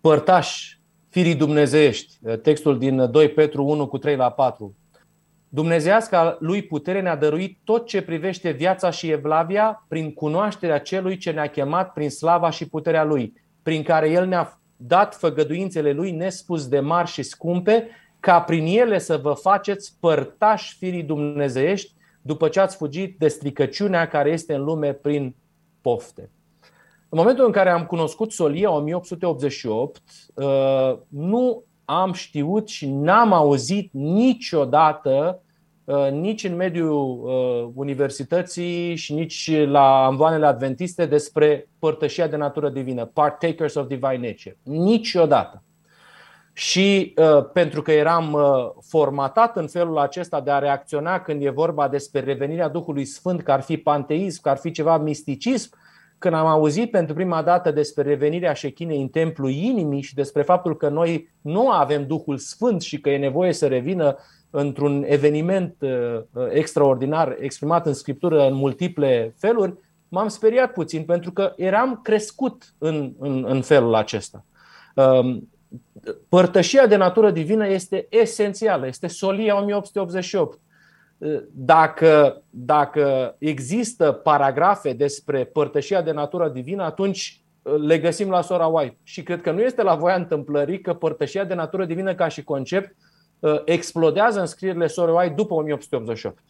părtași 0.00 0.81
firii 1.12 1.34
dumnezeiești, 1.34 2.18
textul 2.42 2.78
din 2.78 3.10
2 3.10 3.28
Petru 3.28 3.64
1 3.64 3.86
cu 3.86 3.98
3 3.98 4.16
la 4.16 4.30
4. 4.30 4.76
Dumnezeiasca 5.48 6.36
lui 6.40 6.62
putere 6.62 7.00
ne-a 7.00 7.16
dăruit 7.16 7.58
tot 7.64 7.86
ce 7.86 8.02
privește 8.02 8.50
viața 8.50 8.90
și 8.90 9.10
evlavia 9.10 9.84
prin 9.88 10.14
cunoașterea 10.14 10.78
celui 10.78 11.16
ce 11.16 11.30
ne-a 11.30 11.46
chemat 11.46 11.92
prin 11.92 12.10
slava 12.10 12.50
și 12.50 12.68
puterea 12.68 13.04
lui, 13.04 13.32
prin 13.62 13.82
care 13.82 14.10
el 14.10 14.26
ne-a 14.26 14.60
dat 14.76 15.14
făgăduințele 15.14 15.92
lui 15.92 16.10
nespus 16.10 16.68
de 16.68 16.80
mari 16.80 17.10
și 17.10 17.22
scumpe, 17.22 17.88
ca 18.20 18.40
prin 18.40 18.66
ele 18.66 18.98
să 18.98 19.16
vă 19.16 19.32
faceți 19.32 19.96
părtași 20.00 20.76
firii 20.76 21.02
dumnezeiești 21.02 21.94
după 22.22 22.48
ce 22.48 22.60
ați 22.60 22.76
fugit 22.76 23.18
de 23.18 23.28
stricăciunea 23.28 24.08
care 24.08 24.30
este 24.30 24.54
în 24.54 24.64
lume 24.64 24.92
prin 24.92 25.34
pofte. 25.80 26.30
În 27.14 27.18
momentul 27.18 27.44
în 27.44 27.52
care 27.52 27.70
am 27.70 27.86
cunoscut 27.86 28.32
Solia 28.32 28.70
1888, 28.70 30.02
uh, 30.34 30.44
nu 31.08 31.64
am 31.84 32.12
știut 32.12 32.68
și 32.68 32.88
n-am 32.88 33.32
auzit 33.32 33.88
niciodată, 33.92 35.42
uh, 35.84 36.10
nici 36.10 36.44
în 36.44 36.56
mediul 36.56 37.20
uh, 37.22 37.70
universității 37.74 38.96
și 38.96 39.14
nici 39.14 39.50
la 39.64 40.04
amvoanele 40.04 40.46
adventiste 40.46 41.06
despre 41.06 41.68
părtășia 41.78 42.26
de 42.26 42.36
natură 42.36 42.68
divină, 42.68 43.04
partakers 43.04 43.74
of 43.74 43.86
divine 43.86 44.28
nature. 44.28 44.58
Niciodată. 44.62 45.62
și 46.52 47.14
uh, 47.16 47.44
pentru 47.52 47.82
că 47.82 47.92
eram 47.92 48.32
uh, 48.32 48.42
formatat 48.80 49.56
în 49.56 49.66
felul 49.66 49.98
acesta 49.98 50.40
de 50.40 50.50
a 50.50 50.58
reacționa 50.58 51.20
când 51.20 51.42
e 51.44 51.50
vorba 51.50 51.88
despre 51.88 52.20
revenirea 52.20 52.68
Duhului 52.68 53.04
Sfânt, 53.04 53.42
că 53.42 53.52
ar 53.52 53.60
fi 53.60 53.76
panteism, 53.76 54.42
că 54.42 54.48
ar 54.48 54.56
fi 54.56 54.70
ceva 54.70 54.98
misticism, 54.98 55.80
când 56.22 56.34
am 56.34 56.46
auzit 56.46 56.90
pentru 56.90 57.14
prima 57.14 57.42
dată 57.42 57.70
despre 57.70 58.02
revenirea 58.02 58.52
șechinei 58.52 59.00
în 59.00 59.08
templul 59.08 59.50
inimii 59.50 60.02
și 60.02 60.14
despre 60.14 60.42
faptul 60.42 60.76
că 60.76 60.88
noi 60.88 61.28
nu 61.40 61.70
avem 61.70 62.06
Duhul 62.06 62.38
Sfânt 62.38 62.82
și 62.82 63.00
că 63.00 63.10
e 63.10 63.18
nevoie 63.18 63.52
să 63.52 63.66
revină 63.66 64.16
într-un 64.50 65.04
eveniment 65.06 65.74
uh, 65.78 65.90
uh, 66.32 66.46
extraordinar 66.50 67.36
exprimat 67.40 67.86
în 67.86 67.94
scriptură 67.94 68.46
în 68.46 68.54
multiple 68.54 69.34
feluri, 69.38 69.74
m-am 70.08 70.28
speriat 70.28 70.72
puțin 70.72 71.04
pentru 71.04 71.32
că 71.32 71.52
eram 71.56 72.00
crescut 72.02 72.74
în, 72.78 73.12
în, 73.18 73.44
în 73.48 73.62
felul 73.62 73.94
acesta. 73.94 74.44
Um, 74.94 75.48
părtășia 76.28 76.86
de 76.86 76.96
natură 76.96 77.30
divină 77.30 77.68
este 77.68 78.06
esențială, 78.10 78.86
este 78.86 79.06
solia 79.06 79.56
1888. 79.56 80.60
Dacă, 81.50 82.42
dacă 82.50 83.36
există 83.38 84.12
paragrafe 84.12 84.92
despre 84.92 85.44
părtășia 85.44 86.02
de 86.02 86.12
natură 86.12 86.48
divină, 86.48 86.82
atunci 86.82 87.42
le 87.86 87.98
găsim 87.98 88.30
la 88.30 88.40
Sora 88.40 88.66
White. 88.66 88.98
Și 89.02 89.22
cred 89.22 89.40
că 89.40 89.50
nu 89.50 89.60
este 89.60 89.82
la 89.82 89.94
voia 89.94 90.14
întâmplării 90.14 90.80
că 90.80 90.94
părtășia 90.94 91.44
de 91.44 91.54
natură 91.54 91.84
divină 91.84 92.14
ca 92.14 92.28
și 92.28 92.44
concept 92.44 92.96
explodează 93.64 94.40
în 94.40 94.46
scrierile 94.46 94.86
Sora 94.86 95.12
White 95.12 95.34
după 95.34 95.54
1888. 95.54 96.42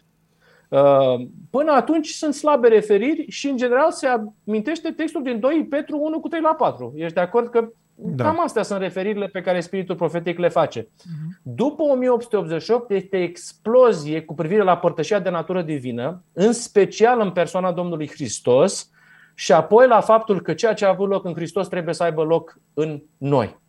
Până 1.51 1.73
atunci 1.73 2.09
sunt 2.09 2.35
slabe 2.35 2.68
referiri 2.68 3.25
și, 3.29 3.49
în 3.49 3.57
general, 3.57 3.91
se 3.91 4.07
amintește 4.07 4.91
textul 4.91 5.23
din 5.23 5.41
2 5.41 5.66
Petru 5.70 5.99
1 6.01 6.20
cu 6.20 6.29
3 6.29 6.41
la 6.41 6.55
4. 6.55 6.93
Ești 6.97 7.14
de 7.14 7.20
acord 7.20 7.49
că 7.49 7.68
da. 8.05 8.25
Cam 8.25 8.41
astea 8.41 8.63
sunt 8.63 8.81
referirile 8.81 9.27
pe 9.27 9.41
care 9.41 9.61
spiritul 9.61 9.97
profetic 9.97 10.39
le 10.39 10.49
face. 10.49 10.83
Uh-huh. 10.83 11.41
După 11.43 11.83
1888 11.83 12.91
este 12.91 13.23
explozie 13.23 14.23
cu 14.23 14.35
privire 14.35 14.63
la 14.63 14.77
părtășia 14.77 15.19
de 15.19 15.31
natură 15.31 15.63
divină, 15.63 16.23
în 16.33 16.53
special 16.53 17.21
în 17.21 17.31
persoana 17.31 17.73
Domnului 17.73 18.09
Hristos, 18.09 18.91
și 19.35 19.53
apoi 19.53 19.87
la 19.87 20.01
faptul 20.01 20.41
că 20.41 20.55
ceea 20.55 20.75
ce 20.75 20.85
a 20.85 20.89
avut 20.89 21.09
loc 21.09 21.25
în 21.25 21.35
Hristos 21.35 21.69
trebuie 21.69 21.95
să 21.95 22.03
aibă 22.03 22.23
loc 22.23 22.59
în 22.75 23.03
noi. 23.19 23.61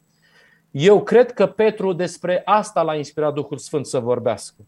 Eu 0.71 1.03
cred 1.03 1.31
că 1.31 1.45
Petru 1.45 1.93
despre 1.93 2.41
asta 2.45 2.81
l-a 2.81 2.95
inspirat 2.95 3.33
Duhul 3.33 3.57
Sfânt 3.57 3.85
să 3.85 3.99
vorbească. 3.99 4.65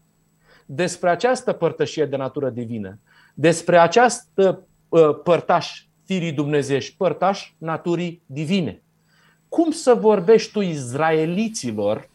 Despre 0.66 1.10
această 1.10 1.52
părtășie 1.52 2.04
de 2.04 2.16
natură 2.16 2.50
divină, 2.50 2.98
despre 3.34 3.78
această 3.78 4.66
uh, 4.88 5.18
părtaș 5.22 5.84
firii 6.04 6.32
dumnezeiești, 6.32 6.96
părtaș 6.96 7.52
naturii 7.58 8.22
divine 8.26 8.82
cum 9.48 9.70
să 9.70 9.94
vorbești 9.94 10.52
tu 10.52 10.60
izraeliților, 10.60 12.08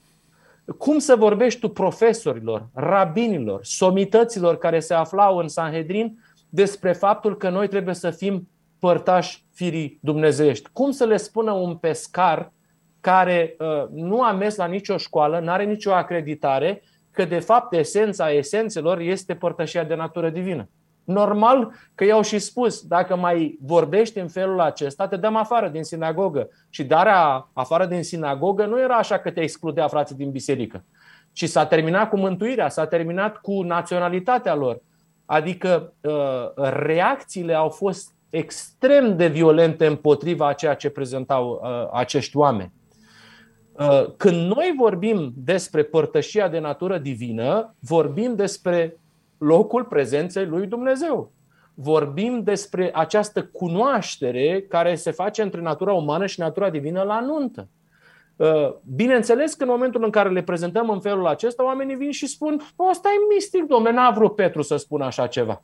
cum 0.77 0.99
să 0.99 1.15
vorbești 1.15 1.59
tu 1.59 1.69
profesorilor, 1.69 2.67
rabinilor, 2.73 3.59
somităților 3.63 4.57
care 4.57 4.79
se 4.79 4.93
aflau 4.93 5.37
în 5.37 5.47
Sanhedrin 5.47 6.19
despre 6.49 6.93
faptul 6.93 7.37
că 7.37 7.49
noi 7.49 7.67
trebuie 7.67 7.95
să 7.95 8.09
fim 8.09 8.49
părtași 8.79 9.45
firii 9.53 9.99
dumnezeiești? 10.01 10.69
Cum 10.73 10.91
să 10.91 11.05
le 11.05 11.17
spună 11.17 11.51
un 11.51 11.75
pescar 11.75 12.51
care 12.99 13.55
uh, 13.59 13.87
nu 13.91 14.23
a 14.23 14.31
mers 14.31 14.55
la 14.55 14.65
nicio 14.65 14.97
școală, 14.97 15.39
nu 15.39 15.51
are 15.51 15.63
nicio 15.63 15.93
acreditare, 15.93 16.81
că 17.11 17.25
de 17.25 17.39
fapt 17.39 17.73
esența 17.73 18.31
esențelor 18.31 18.99
este 18.99 19.35
părtășia 19.35 19.83
de 19.83 19.95
natură 19.95 20.29
divină? 20.29 20.69
Normal 21.11 21.73
că 21.95 22.03
i-au 22.03 22.21
și 22.21 22.39
spus, 22.39 22.81
dacă 22.81 23.15
mai 23.15 23.57
vorbești 23.61 24.19
în 24.19 24.27
felul 24.27 24.59
acesta, 24.59 25.07
te 25.07 25.15
dăm 25.15 25.35
afară 25.35 25.67
din 25.67 25.83
sinagogă. 25.83 26.49
Și 26.69 26.83
darea 26.83 27.49
afară 27.53 27.85
din 27.85 28.03
sinagogă 28.03 28.65
nu 28.65 28.79
era 28.79 28.95
așa 28.95 29.17
că 29.17 29.31
te 29.31 29.41
excludea 29.41 29.87
frații 29.87 30.15
din 30.15 30.31
biserică, 30.31 30.83
ci 31.31 31.49
s-a 31.49 31.65
terminat 31.65 32.09
cu 32.09 32.17
mântuirea, 32.17 32.69
s-a 32.69 32.85
terminat 32.85 33.37
cu 33.37 33.61
naționalitatea 33.61 34.55
lor. 34.55 34.81
Adică 35.25 35.93
uh, 36.01 36.51
reacțiile 36.55 37.53
au 37.53 37.69
fost 37.69 38.13
extrem 38.29 39.17
de 39.17 39.27
violente 39.27 39.85
împotriva 39.85 40.47
a 40.47 40.53
ceea 40.53 40.73
ce 40.73 40.89
prezentau 40.89 41.61
uh, 41.63 41.89
acești 41.93 42.37
oameni. 42.37 42.71
Uh, 43.71 44.05
când 44.17 44.35
noi 44.35 44.73
vorbim 44.77 45.33
despre 45.35 45.83
părtășia 45.83 46.47
de 46.47 46.59
natură 46.59 46.97
divină, 46.97 47.75
vorbim 47.79 48.35
despre 48.35 48.97
locul 49.41 49.83
prezenței 49.83 50.45
lui 50.45 50.67
Dumnezeu. 50.67 51.31
Vorbim 51.73 52.43
despre 52.43 52.91
această 52.93 53.43
cunoaștere 53.43 54.65
care 54.69 54.95
se 54.95 55.11
face 55.11 55.41
între 55.41 55.61
natura 55.61 55.93
umană 55.93 56.25
și 56.25 56.39
natura 56.39 56.69
divină 56.69 57.01
la 57.01 57.19
nuntă. 57.19 57.67
Uh, 58.35 58.73
bineînțeles 58.95 59.53
că 59.53 59.63
în 59.63 59.69
momentul 59.69 60.03
în 60.03 60.09
care 60.09 60.29
le 60.29 60.41
prezentăm 60.41 60.89
în 60.89 60.99
felul 60.99 61.27
acesta, 61.27 61.63
oamenii 61.63 61.95
vin 61.95 62.11
și 62.11 62.27
spun, 62.27 62.61
ăsta 62.89 63.09
e 63.09 63.33
mistic, 63.33 63.63
domnule, 63.63 63.93
n-a 63.93 64.11
vrut 64.11 64.35
Petru 64.35 64.61
să 64.61 64.77
spună 64.77 65.05
așa 65.05 65.27
ceva. 65.27 65.63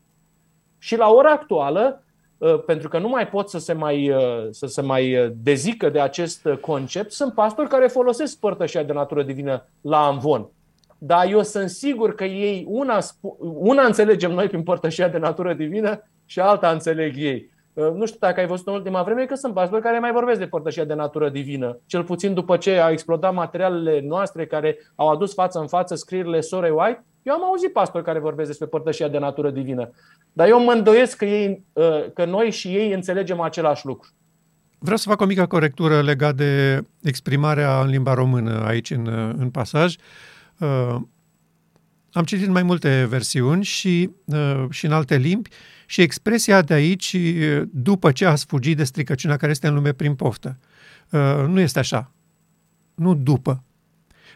Și 0.77 0.97
la 0.97 1.09
ora 1.09 1.31
actuală, 1.31 2.03
uh, 2.37 2.63
pentru 2.65 2.89
că 2.89 2.99
nu 2.99 3.09
mai 3.09 3.27
pot 3.27 3.49
să 3.49 3.59
se 3.59 3.73
mai, 3.73 4.09
uh, 4.09 4.47
să 4.49 4.65
se 4.65 4.81
mai 4.81 5.33
dezică 5.35 5.89
de 5.89 5.99
acest 5.99 6.47
concept, 6.61 7.11
sunt 7.11 7.33
pastori 7.33 7.69
care 7.69 7.87
folosesc 7.87 8.39
părtășia 8.39 8.83
de 8.83 8.93
natură 8.93 9.23
divină 9.23 9.69
la 9.81 10.05
amvon 10.05 10.49
dar 10.97 11.27
eu 11.29 11.43
sunt 11.43 11.69
sigur 11.69 12.15
că 12.15 12.23
ei, 12.23 12.65
una, 12.67 12.97
una 13.41 13.85
înțelegem 13.85 14.31
noi 14.31 14.47
prin 14.47 14.63
părtășia 14.63 15.07
de 15.07 15.17
natură 15.17 15.53
divină 15.53 16.09
și 16.25 16.39
alta 16.39 16.69
înțeleg 16.69 17.17
ei. 17.17 17.51
Uh, 17.73 17.91
nu 17.93 18.05
știu 18.05 18.17
dacă 18.19 18.39
ai 18.39 18.47
văzut 18.47 18.67
în 18.67 18.73
ultima 18.73 19.03
vreme 19.03 19.25
că 19.25 19.35
sunt 19.35 19.53
pastori 19.53 19.81
care 19.81 19.99
mai 19.99 20.11
vorbesc 20.11 20.39
de 20.39 20.47
părtășia 20.47 20.83
de 20.83 20.93
natură 20.93 21.29
divină. 21.29 21.79
Cel 21.85 22.03
puțin 22.03 22.33
după 22.33 22.57
ce 22.57 22.77
au 22.77 22.91
explodat 22.91 23.33
materialele 23.33 24.01
noastre 24.07 24.45
care 24.45 24.77
au 24.95 25.09
adus 25.09 25.33
față 25.33 25.59
în 25.59 25.67
față 25.67 25.95
scrierile 25.95 26.41
Sorei 26.41 26.71
White, 26.71 27.05
eu 27.23 27.33
am 27.33 27.43
auzit 27.43 27.73
pastori 27.73 28.03
care 28.03 28.19
vorbesc 28.19 28.47
despre 28.47 28.67
părtășia 28.67 29.07
de 29.07 29.17
natură 29.17 29.49
divină. 29.49 29.89
Dar 30.33 30.47
eu 30.47 30.63
mă 30.63 30.71
îndoiesc 30.71 31.17
că, 31.17 31.25
ei, 31.25 31.63
uh, 31.73 32.11
că 32.13 32.25
noi 32.25 32.51
și 32.51 32.67
ei 32.67 32.93
înțelegem 32.93 33.39
același 33.39 33.85
lucru. 33.85 34.09
Vreau 34.79 34.97
să 34.97 35.09
fac 35.09 35.21
o 35.21 35.25
mică 35.25 35.45
corectură 35.45 36.01
legat 36.01 36.35
de 36.35 36.81
exprimarea 37.01 37.81
în 37.81 37.89
limba 37.89 38.13
română 38.13 38.63
aici 38.65 38.91
în, 38.91 39.33
în 39.37 39.49
pasaj. 39.49 39.95
Uh, 39.95 40.01
Uh, 40.57 41.01
am 42.11 42.23
citit 42.23 42.47
mai 42.47 42.63
multe 42.63 43.05
versiuni 43.05 43.63
și, 43.63 44.09
uh, 44.25 44.65
și 44.69 44.85
în 44.85 44.91
alte 44.91 45.17
limbi 45.17 45.49
și 45.85 46.01
expresia 46.01 46.61
de 46.61 46.73
aici, 46.73 47.13
uh, 47.13 47.61
după 47.71 48.11
ce 48.11 48.25
ați 48.25 48.45
fugit 48.45 48.77
de 48.77 48.83
stricăciunea 48.83 49.37
care 49.37 49.51
este 49.51 49.67
în 49.67 49.73
lume 49.73 49.93
prin 49.93 50.15
poftă, 50.15 50.59
uh, 51.09 51.45
nu 51.47 51.59
este 51.59 51.79
așa. 51.79 52.11
Nu 52.95 53.13
după. 53.13 53.63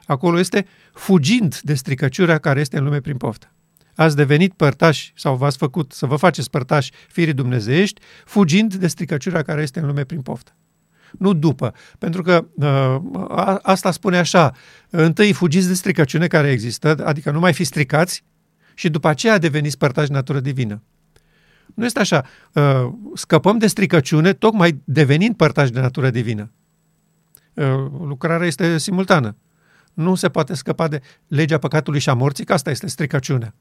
Acolo 0.06 0.40
este 0.40 0.66
fugind 0.94 1.60
de 1.60 1.74
stricăciunea 1.74 2.38
care 2.38 2.60
este 2.60 2.78
în 2.78 2.84
lume 2.84 3.00
prin 3.00 3.18
poftă. 3.18 3.52
Ați 3.96 4.16
devenit 4.16 4.54
părtași 4.54 5.12
sau 5.16 5.36
v-ați 5.36 5.58
făcut 5.58 5.92
să 5.92 6.06
vă 6.06 6.16
faceți 6.16 6.50
părtași 6.50 6.92
firii 7.08 7.34
dumnezeiești, 7.34 8.02
fugind 8.26 8.76
de 8.76 8.88
stricăciunea 8.88 9.42
care 9.42 9.62
este 9.62 9.80
în 9.80 9.86
lume 9.86 10.04
prin 10.04 10.22
poftă 10.22 10.56
nu 11.18 11.34
după. 11.34 11.74
Pentru 11.98 12.22
că 12.22 12.46
uh, 12.56 13.26
a, 13.30 13.60
asta 13.62 13.92
spune 13.92 14.18
așa, 14.18 14.52
întâi 14.90 15.34
fugiți 15.34 15.68
de 15.68 15.74
stricăciune 15.74 16.28
care 16.28 16.52
există, 16.52 16.96
adică 17.06 17.32
nu 17.32 17.40
mai 17.40 17.54
fi 17.54 17.64
stricați 17.64 18.24
și 18.74 18.90
după 18.90 19.08
aceea 19.08 19.38
deveniți 19.38 19.78
părtași 19.78 20.12
natură 20.12 20.40
divină. 20.40 20.84
Nu 21.76 21.86
este 21.86 22.00
așa. 22.00 22.26
Uh, 22.54 22.94
scăpăm 23.14 23.58
de 23.58 23.68
stricăciune 23.68 24.34
tocmai 24.34 24.82
devenind 24.84 25.36
părtași 25.36 25.72
de 25.72 25.80
natură 25.80 26.10
divină. 26.10 26.52
Uh, 27.54 27.66
lucrarea 28.06 28.48
este 28.48 28.78
simultană. 28.78 29.38
Nu 29.94 30.16
se 30.16 30.30
poate 30.30 30.54
scăpa 30.54 30.88
de 30.88 31.02
legea 31.28 31.58
păcatului 31.58 32.00
și 32.00 32.10
a 32.10 32.14
morții, 32.14 32.46
că 32.46 32.54
asta 32.54 32.70
este 32.70 32.88
stricăciunea. 32.88 33.56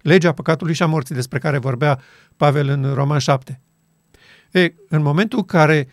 Legea 0.00 0.32
păcatului 0.32 0.74
și 0.74 0.82
a 0.82 0.86
morții 0.86 1.14
despre 1.14 1.38
care 1.38 1.58
vorbea 1.58 2.00
Pavel 2.36 2.68
în 2.68 2.92
Roman 2.94 3.18
7. 3.18 3.60
E, 4.50 4.74
în 4.88 5.02
momentul 5.02 5.38
în 5.38 5.44
care 5.44 5.88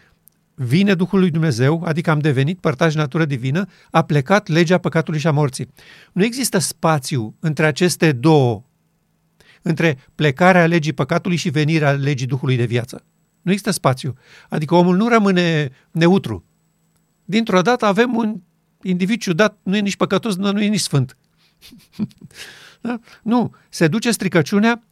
vine 0.56 0.94
Duhul 0.94 1.20
lui 1.20 1.30
Dumnezeu, 1.30 1.84
adică 1.84 2.10
am 2.10 2.20
devenit 2.20 2.60
părtaș 2.60 2.94
natură 2.94 3.26
divină, 3.26 3.66
a 3.92 4.02
plecat 4.04 4.48
legea 4.48 4.78
păcatului 4.78 5.20
și 5.20 5.28
a 5.28 5.32
morții. 5.32 5.68
Nu 6.14 6.24
există 6.24 6.58
spațiu 6.58 7.36
între 7.40 7.66
aceste 7.66 8.12
două, 8.12 8.64
între 9.62 9.98
plecarea 10.16 10.68
legii 10.68 10.94
păcatului 10.94 11.38
și 11.38 11.50
venirea 11.50 11.92
legii 11.92 12.28
Duhului 12.28 12.56
de 12.56 12.66
viață. 12.66 13.04
Nu 13.42 13.52
există 13.52 13.72
spațiu. 13.72 14.14
Adică 14.50 14.76
omul 14.76 14.96
nu 14.96 15.08
rămâne 15.08 15.72
neutru. 15.92 16.46
Dintr-o 17.26 17.62
dată 17.62 17.86
avem 17.86 18.16
un 18.16 18.42
individ 18.82 19.20
ciudat, 19.20 19.58
nu 19.64 19.76
e 19.76 19.80
nici 19.80 19.96
păcătos, 19.96 20.36
nu 20.36 20.62
e 20.62 20.68
nici 20.68 20.80
sfânt. 20.80 21.18
da? 22.82 23.00
Nu, 23.24 23.56
se 23.70 23.88
duce 23.88 24.12
stricăciunea 24.12 24.84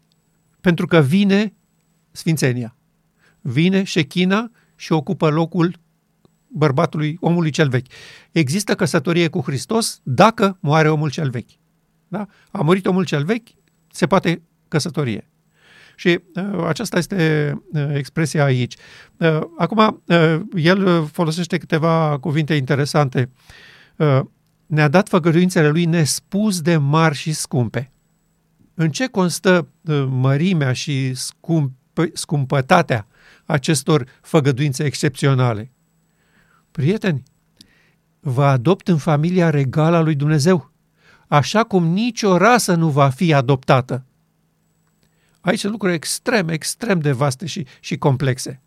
pentru 0.62 0.86
că 0.86 1.00
vine 1.00 1.54
sfințenia. 2.12 2.76
Vine 3.42 3.84
șechina 3.84 4.52
și 4.82 4.92
ocupă 4.92 5.30
locul 5.30 5.80
bărbatului, 6.48 7.18
omului 7.20 7.50
cel 7.50 7.70
vechi. 7.70 7.86
Există 8.32 8.76
căsătorie 8.76 9.28
cu 9.28 9.42
Hristos 9.42 10.00
dacă 10.04 10.58
moare 10.60 10.90
omul 10.90 11.10
cel 11.10 11.30
vechi. 11.30 11.50
Da? 12.08 12.28
A 12.52 12.62
murit 12.62 12.86
omul 12.86 13.06
cel 13.06 13.24
vechi, 13.26 13.48
se 13.92 14.08
poate 14.08 14.42
căsătorie. 14.68 15.30
Și 15.96 16.20
uh, 16.36 16.66
aceasta 16.68 16.98
este 16.98 17.54
uh, 17.74 17.90
expresia 17.94 18.44
aici. 18.44 18.76
Uh, 19.18 19.40
acum, 19.58 20.04
uh, 20.06 20.40
el 20.56 21.06
folosește 21.06 21.58
câteva 21.58 22.18
cuvinte 22.20 22.54
interesante. 22.54 23.30
Uh, 23.96 24.20
ne-a 24.66 24.88
dat 24.88 25.08
făgăduințele 25.08 25.70
lui 25.70 25.86
nespus 25.86 26.62
de 26.62 26.78
mari 26.78 27.16
și 27.16 27.34
scumpe. 27.34 27.92
În 28.74 28.90
ce 28.90 29.08
constă 29.08 29.68
uh, 29.82 30.06
mărimea 30.10 30.74
și 30.74 31.14
scump, 31.14 31.72
scumpătatea 32.14 33.08
acestor 33.52 34.08
făgăduințe 34.22 34.84
excepționale? 34.84 35.72
Prieteni, 36.72 37.24
vă 38.20 38.46
adopt 38.46 38.88
în 38.88 38.98
familia 38.98 39.50
regală 39.50 39.98
a 39.98 40.02
lui 40.02 40.16
Dumnezeu, 40.16 40.72
așa 41.28 41.64
cum 41.64 41.86
nicio 41.86 42.38
rasă 42.38 42.76
nu 42.76 42.90
va 42.90 43.10
fi 43.10 43.34
adoptată. 43.34 44.06
Aici 45.42 45.60
sunt 45.60 45.72
lucruri 45.72 45.94
extrem, 45.94 46.48
extrem 46.48 47.00
de 47.00 47.12
vaste 47.12 47.46
și, 47.46 47.66
și 47.80 47.98
complexe. 47.98 48.62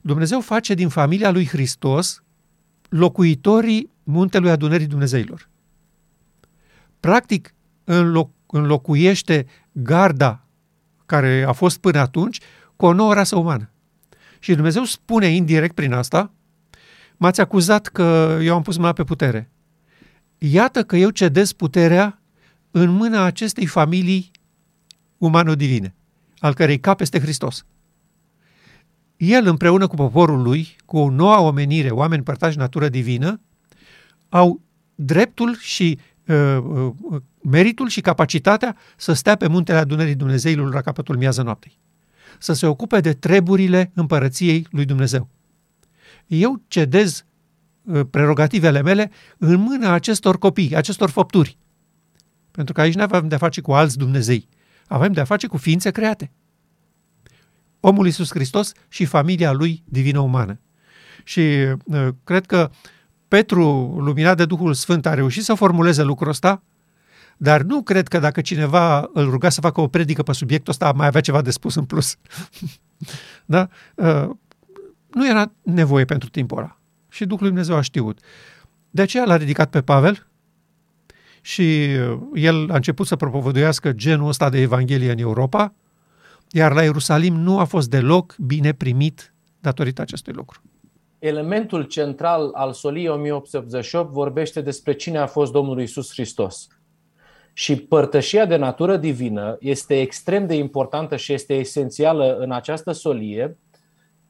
Dumnezeu 0.00 0.40
face 0.40 0.74
din 0.74 0.88
familia 0.88 1.30
lui 1.30 1.46
Hristos 1.46 2.22
locuitorii 2.88 3.90
muntelui 4.02 4.50
adunării 4.50 4.86
Dumnezeilor. 4.86 5.48
Practic, 7.00 7.54
înloc, 7.84 8.30
înlocuiește 8.46 9.46
garda 9.72 10.46
care 11.06 11.44
a 11.48 11.52
fost 11.52 11.78
până 11.78 11.98
atunci 11.98 12.40
cu 12.76 12.86
o 12.86 12.92
nouă 12.92 13.14
rasă 13.14 13.36
umană. 13.36 13.70
Și 14.38 14.54
Dumnezeu 14.54 14.84
spune 14.84 15.26
indirect 15.26 15.74
prin 15.74 15.92
asta, 15.92 16.32
m-ați 17.16 17.40
acuzat 17.40 17.86
că 17.86 18.38
eu 18.42 18.54
am 18.54 18.62
pus 18.62 18.76
mâna 18.76 18.92
pe 18.92 19.04
putere. 19.04 19.50
Iată 20.38 20.84
că 20.84 20.96
eu 20.96 21.10
cedez 21.10 21.52
puterea 21.52 22.20
în 22.70 22.90
mâna 22.90 23.22
acestei 23.22 23.66
familii 23.66 24.30
umano-divine, 25.18 25.94
al 26.38 26.54
cărei 26.54 26.80
cap 26.80 27.00
este 27.00 27.20
Hristos. 27.20 27.64
El, 29.16 29.46
împreună 29.46 29.86
cu 29.86 29.94
poporul 29.94 30.42
lui, 30.42 30.76
cu 30.84 30.98
o 30.98 31.10
nouă 31.10 31.36
omenire, 31.36 31.90
oameni 31.90 32.22
părtași 32.22 32.58
natură 32.58 32.88
divină, 32.88 33.40
au 34.28 34.60
dreptul 34.94 35.56
și 35.56 35.98
uh, 36.26 36.58
uh, 36.62 37.20
meritul 37.42 37.88
și 37.88 38.00
capacitatea 38.00 38.76
să 38.96 39.12
stea 39.12 39.36
pe 39.36 39.46
muntele 39.46 39.78
adunării 39.78 40.14
Dumnezeilor 40.14 40.72
la 40.72 40.80
capătul 40.80 41.16
miază 41.16 41.42
noaptei. 41.42 41.78
Să 42.38 42.52
se 42.52 42.66
ocupe 42.66 43.00
de 43.00 43.12
treburile 43.12 43.90
împărăției 43.94 44.66
lui 44.70 44.84
Dumnezeu. 44.84 45.28
Eu 46.26 46.62
cedez 46.68 47.24
uh, 47.82 48.00
prerogativele 48.10 48.82
mele 48.82 49.10
în 49.38 49.54
mâna 49.54 49.92
acestor 49.92 50.38
copii, 50.38 50.76
acestor 50.76 51.10
făpturi. 51.10 51.58
Pentru 52.50 52.74
că 52.74 52.80
aici 52.80 52.94
nu 52.94 53.02
avem 53.02 53.28
de-a 53.28 53.38
face 53.38 53.60
cu 53.60 53.72
alți 53.72 53.98
Dumnezei. 53.98 54.48
Avem 54.86 55.12
de-a 55.12 55.24
face 55.24 55.46
cu 55.46 55.56
ființe 55.56 55.90
create. 55.90 56.30
Omul 57.80 58.06
Iisus 58.06 58.30
Hristos 58.30 58.72
și 58.88 59.04
familia 59.04 59.52
lui 59.52 59.82
divină-umană. 59.84 60.60
Și 61.24 61.40
uh, 61.84 62.08
cred 62.24 62.46
că 62.46 62.70
Petru, 63.28 63.64
luminat 63.98 64.36
de 64.36 64.44
Duhul 64.44 64.74
Sfânt, 64.74 65.06
a 65.06 65.14
reușit 65.14 65.44
să 65.44 65.54
formuleze 65.54 66.02
lucrul 66.02 66.28
ăsta, 66.28 66.62
dar 67.40 67.62
nu 67.62 67.82
cred 67.82 68.08
că 68.08 68.18
dacă 68.18 68.40
cineva 68.40 69.10
îl 69.12 69.30
ruga 69.30 69.48
să 69.48 69.60
facă 69.60 69.80
o 69.80 69.88
predică 69.88 70.22
pe 70.22 70.32
subiectul 70.32 70.72
ăsta, 70.72 70.92
mai 70.92 71.06
avea 71.06 71.20
ceva 71.20 71.42
de 71.42 71.50
spus 71.50 71.74
în 71.74 71.84
plus. 71.84 72.16
da? 73.54 73.68
Uh, 73.94 74.30
nu 75.10 75.28
era 75.28 75.52
nevoie 75.62 76.04
pentru 76.04 76.28
timpul 76.28 76.58
ăla. 76.58 76.78
Și 77.08 77.24
Duhul 77.24 77.42
lui 77.42 77.50
Dumnezeu 77.50 77.76
a 77.76 77.80
știut. 77.80 78.20
De 78.90 79.02
aceea 79.02 79.24
l-a 79.24 79.36
ridicat 79.36 79.70
pe 79.70 79.82
Pavel 79.82 80.26
și 81.40 81.86
uh, 82.10 82.18
el 82.34 82.70
a 82.70 82.74
început 82.74 83.06
să 83.06 83.16
propovăduiască 83.16 83.92
genul 83.92 84.28
ăsta 84.28 84.48
de 84.48 84.60
Evanghelie 84.60 85.10
în 85.10 85.18
Europa, 85.18 85.74
iar 86.50 86.72
la 86.72 86.82
Ierusalim 86.82 87.34
nu 87.34 87.58
a 87.58 87.64
fost 87.64 87.90
deloc 87.90 88.36
bine 88.36 88.72
primit 88.72 89.34
datorită 89.60 90.02
acestui 90.02 90.32
lucru. 90.32 90.60
Elementul 91.18 91.82
central 91.82 92.50
al 92.54 92.72
soliei 92.72 93.08
1888 93.08 94.12
vorbește 94.12 94.60
despre 94.60 94.92
cine 94.92 95.18
a 95.18 95.26
fost 95.26 95.52
Domnul 95.52 95.80
Isus 95.80 96.12
Hristos. 96.12 96.68
Și 97.58 97.76
părtășia 97.76 98.46
de 98.46 98.56
natură 98.56 98.96
divină 98.96 99.56
este 99.60 100.00
extrem 100.00 100.46
de 100.46 100.54
importantă 100.54 101.16
și 101.16 101.32
este 101.32 101.54
esențială 101.54 102.36
în 102.36 102.52
această 102.52 102.92
solie, 102.92 103.58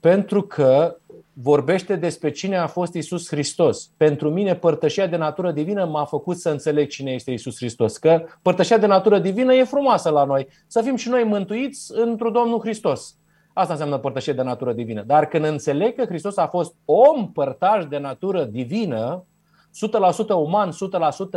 pentru 0.00 0.42
că 0.42 0.96
vorbește 1.32 1.96
despre 1.96 2.30
cine 2.30 2.56
a 2.56 2.66
fost 2.66 2.94
Isus 2.94 3.28
Hristos. 3.28 3.90
Pentru 3.96 4.30
mine, 4.30 4.54
părtășia 4.54 5.06
de 5.06 5.16
natură 5.16 5.52
divină 5.52 5.84
m-a 5.84 6.04
făcut 6.04 6.36
să 6.36 6.50
înțeleg 6.50 6.88
cine 6.88 7.10
este 7.10 7.30
Isus 7.30 7.56
Hristos. 7.56 7.96
Că 7.96 8.24
părtășia 8.42 8.78
de 8.78 8.86
natură 8.86 9.18
divină 9.18 9.54
e 9.54 9.64
frumoasă 9.64 10.10
la 10.10 10.24
noi. 10.24 10.48
Să 10.66 10.82
fim 10.82 10.96
și 10.96 11.08
noi 11.08 11.24
mântuiți 11.24 11.92
într-un 11.94 12.32
Domnul 12.32 12.60
Hristos. 12.60 13.16
Asta 13.52 13.72
înseamnă 13.72 13.98
părtășie 13.98 14.32
de 14.32 14.42
natură 14.42 14.72
divină. 14.72 15.02
Dar 15.02 15.26
când 15.26 15.44
înțeleg 15.44 15.94
că 15.94 16.04
Hristos 16.04 16.36
a 16.36 16.46
fost 16.46 16.74
om 16.84 17.32
părtaș 17.32 17.84
de 17.86 17.98
natură 17.98 18.44
divină, 18.44 19.24
100% 20.24 20.28
uman, 20.34 20.70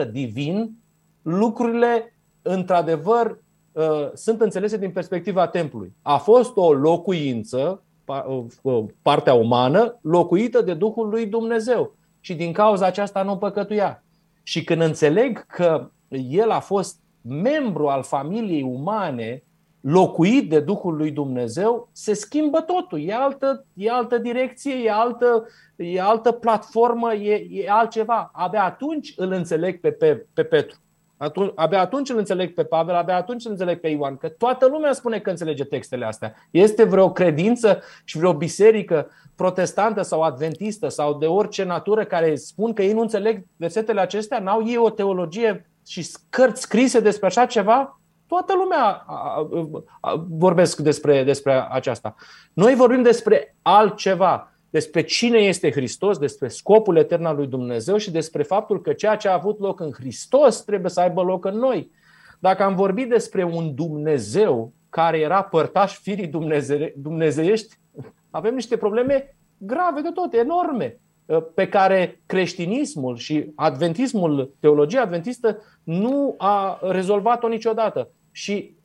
100% 0.05 0.11
divin, 0.11 0.80
lucrurile, 1.21 2.15
într-adevăr, 2.41 3.37
uh, 3.71 4.09
sunt 4.13 4.41
înțelese 4.41 4.77
din 4.77 4.91
perspectiva 4.91 5.47
templului. 5.47 5.93
A 6.01 6.17
fost 6.17 6.51
o 6.55 6.73
locuință 6.73 7.81
Uh, 8.19 8.45
uh, 8.61 8.85
partea 9.01 9.33
umană 9.33 9.99
locuită 10.01 10.61
de 10.61 10.73
Duhul 10.73 11.09
lui 11.09 11.25
Dumnezeu. 11.25 11.95
Și 12.19 12.33
din 12.33 12.53
cauza 12.53 12.85
aceasta 12.85 13.23
nu 13.23 13.37
păcătuia. 13.37 14.03
Și 14.43 14.63
când 14.63 14.81
înțeleg 14.81 15.45
că 15.45 15.89
el 16.29 16.49
a 16.49 16.59
fost 16.59 16.99
membru 17.21 17.87
al 17.87 18.03
familiei 18.03 18.61
umane, 18.61 19.43
locuit 19.81 20.49
de 20.49 20.59
Duhul 20.59 20.95
lui 20.95 21.11
Dumnezeu, 21.11 21.89
se 21.91 22.13
schimbă 22.13 22.61
totul. 22.61 23.01
E 23.01 23.13
altă, 23.13 23.65
e 23.73 23.91
altă 23.91 24.17
direcție, 24.17 24.73
e 24.83 24.91
altă, 24.91 25.47
e 25.75 26.01
altă 26.01 26.31
platformă, 26.31 27.13
e, 27.13 27.47
e 27.49 27.69
altceva. 27.69 28.31
Abia 28.33 28.63
atunci 28.63 29.13
îl 29.15 29.31
înțeleg 29.31 29.79
pe, 29.79 29.91
pe, 29.91 30.25
pe 30.33 30.43
Petru. 30.43 30.79
Atunci, 31.21 31.51
abia 31.55 31.79
atunci 31.79 32.09
îl 32.09 32.17
înțeleg 32.17 32.53
pe 32.53 32.63
Pavel, 32.63 32.95
abia 32.95 33.15
atunci 33.15 33.45
îl 33.45 33.51
înțeleg 33.51 33.79
pe 33.79 33.87
Ioan, 33.87 34.17
că 34.17 34.29
toată 34.29 34.67
lumea 34.67 34.93
spune 34.93 35.19
că 35.19 35.29
înțelege 35.29 35.63
textele 35.63 36.05
astea. 36.05 36.33
Este 36.51 36.83
vreo 36.83 37.11
credință 37.11 37.81
și 38.03 38.17
vreo 38.17 38.33
biserică 38.33 39.09
protestantă 39.35 40.01
sau 40.01 40.21
adventistă 40.21 40.87
sau 40.87 41.17
de 41.17 41.25
orice 41.25 41.63
natură 41.63 42.05
care 42.05 42.35
spun 42.35 42.73
că 42.73 42.81
ei 42.81 42.93
nu 42.93 43.01
înțeleg 43.01 43.45
versetele 43.55 44.01
acestea? 44.01 44.39
N-au 44.39 44.67
ei 44.67 44.77
o 44.77 44.89
teologie 44.89 45.69
și 45.87 46.07
cărți 46.29 46.61
scrise 46.61 46.99
despre 46.99 47.27
așa 47.27 47.45
ceva? 47.45 47.99
Toată 48.27 48.53
lumea 48.55 49.05
vorbesc 50.29 50.79
despre, 50.79 51.23
despre 51.23 51.67
aceasta. 51.69 52.15
Noi 52.53 52.75
vorbim 52.75 53.01
despre 53.01 53.55
altceva 53.61 54.50
despre 54.71 55.01
cine 55.01 55.37
este 55.37 55.71
Hristos, 55.71 56.17
despre 56.17 56.47
scopul 56.47 56.97
etern 56.97 57.25
al 57.25 57.35
lui 57.35 57.47
Dumnezeu 57.47 57.97
și 57.97 58.11
despre 58.11 58.43
faptul 58.43 58.81
că 58.81 58.93
ceea 58.93 59.15
ce 59.15 59.27
a 59.27 59.33
avut 59.33 59.59
loc 59.59 59.79
în 59.79 59.91
Hristos 59.91 60.63
trebuie 60.63 60.89
să 60.91 60.99
aibă 60.99 61.21
loc 61.21 61.45
în 61.45 61.57
noi. 61.57 61.91
Dacă 62.39 62.63
am 62.63 62.75
vorbit 62.75 63.09
despre 63.09 63.43
un 63.43 63.75
Dumnezeu 63.75 64.73
care 64.89 65.19
era 65.19 65.43
părtaș 65.43 65.97
firii 65.97 66.27
dumneze- 66.27 66.93
dumnezeiești, 66.97 67.75
avem 68.29 68.53
niște 68.53 68.77
probleme 68.77 69.35
grave 69.57 70.01
de 70.01 70.09
tot, 70.13 70.33
enorme, 70.33 70.99
pe 71.53 71.67
care 71.67 72.21
creștinismul 72.25 73.17
și 73.17 73.51
adventismul, 73.55 74.53
teologia 74.59 75.01
adventistă 75.01 75.61
nu 75.83 76.35
a 76.37 76.79
rezolvat-o 76.81 77.47
niciodată. 77.47 78.09
Și 78.31 78.75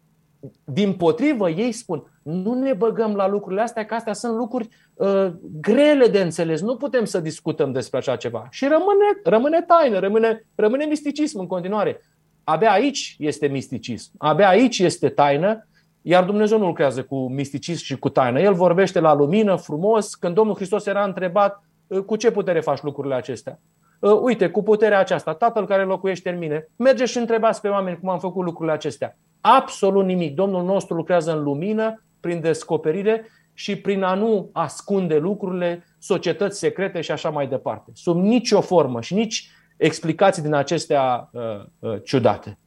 din 0.64 0.92
potrivă, 0.92 1.50
ei 1.50 1.72
spun, 1.72 2.02
nu 2.22 2.54
ne 2.54 2.72
băgăm 2.72 3.14
la 3.14 3.28
lucrurile 3.28 3.62
astea, 3.62 3.84
că 3.84 3.94
astea 3.94 4.12
sunt 4.12 4.36
lucruri 4.36 4.68
uh, 4.94 5.32
grele 5.60 6.06
de 6.06 6.20
înțeles. 6.20 6.60
Nu 6.60 6.76
putem 6.76 7.04
să 7.04 7.20
discutăm 7.20 7.72
despre 7.72 7.98
așa 7.98 8.16
ceva. 8.16 8.46
Și 8.50 8.64
rămâne, 8.64 9.20
rămâne 9.24 9.62
taină, 9.62 9.98
rămâne, 9.98 10.46
rămâne 10.54 10.84
misticism 10.84 11.38
în 11.38 11.46
continuare. 11.46 12.00
Abia 12.44 12.70
aici 12.70 13.16
este 13.18 13.46
misticism. 13.46 14.10
Abia 14.18 14.48
aici 14.48 14.78
este 14.78 15.08
taină, 15.08 15.66
iar 16.02 16.24
Dumnezeu 16.24 16.58
nu 16.58 16.66
lucrează 16.66 17.02
cu 17.02 17.28
misticism 17.28 17.84
și 17.84 17.98
cu 17.98 18.08
taină. 18.08 18.40
El 18.40 18.54
vorbește 18.54 19.00
la 19.00 19.14
lumină, 19.14 19.56
frumos. 19.56 20.14
Când 20.14 20.34
Domnul 20.34 20.54
Hristos 20.54 20.86
era 20.86 21.04
întrebat, 21.04 21.64
uh, 21.86 22.00
cu 22.00 22.16
ce 22.16 22.30
putere 22.30 22.60
faci 22.60 22.82
lucrurile 22.82 23.14
acestea? 23.14 23.58
Uh, 24.00 24.18
uite, 24.20 24.48
cu 24.48 24.62
puterea 24.62 24.98
aceasta, 24.98 25.34
Tatăl 25.34 25.66
care 25.66 25.84
locuiește 25.84 26.30
în 26.30 26.38
mine, 26.38 26.68
merge 26.76 27.04
și 27.04 27.18
întrebați 27.18 27.60
pe 27.60 27.68
oameni 27.68 27.98
cum 27.98 28.08
am 28.08 28.18
făcut 28.18 28.44
lucrurile 28.44 28.74
acestea. 28.74 29.16
Absolut 29.40 30.04
nimic. 30.04 30.34
Domnul 30.34 30.64
nostru 30.64 30.94
lucrează 30.94 31.36
în 31.36 31.42
lumină, 31.42 32.02
prin 32.20 32.40
descoperire 32.40 33.26
și 33.52 33.76
prin 33.76 34.02
a 34.02 34.14
nu 34.14 34.50
ascunde 34.52 35.18
lucrurile, 35.18 35.84
societăți 35.98 36.58
secrete 36.58 37.00
și 37.00 37.10
așa 37.10 37.30
mai 37.30 37.48
departe. 37.48 37.90
Sub 37.94 38.16
nicio 38.16 38.60
formă 38.60 39.00
și 39.00 39.14
nici 39.14 39.50
explicații 39.76 40.42
din 40.42 40.54
acestea 40.54 41.30
uh, 41.32 41.42
uh, 41.78 42.02
ciudate. 42.04 42.58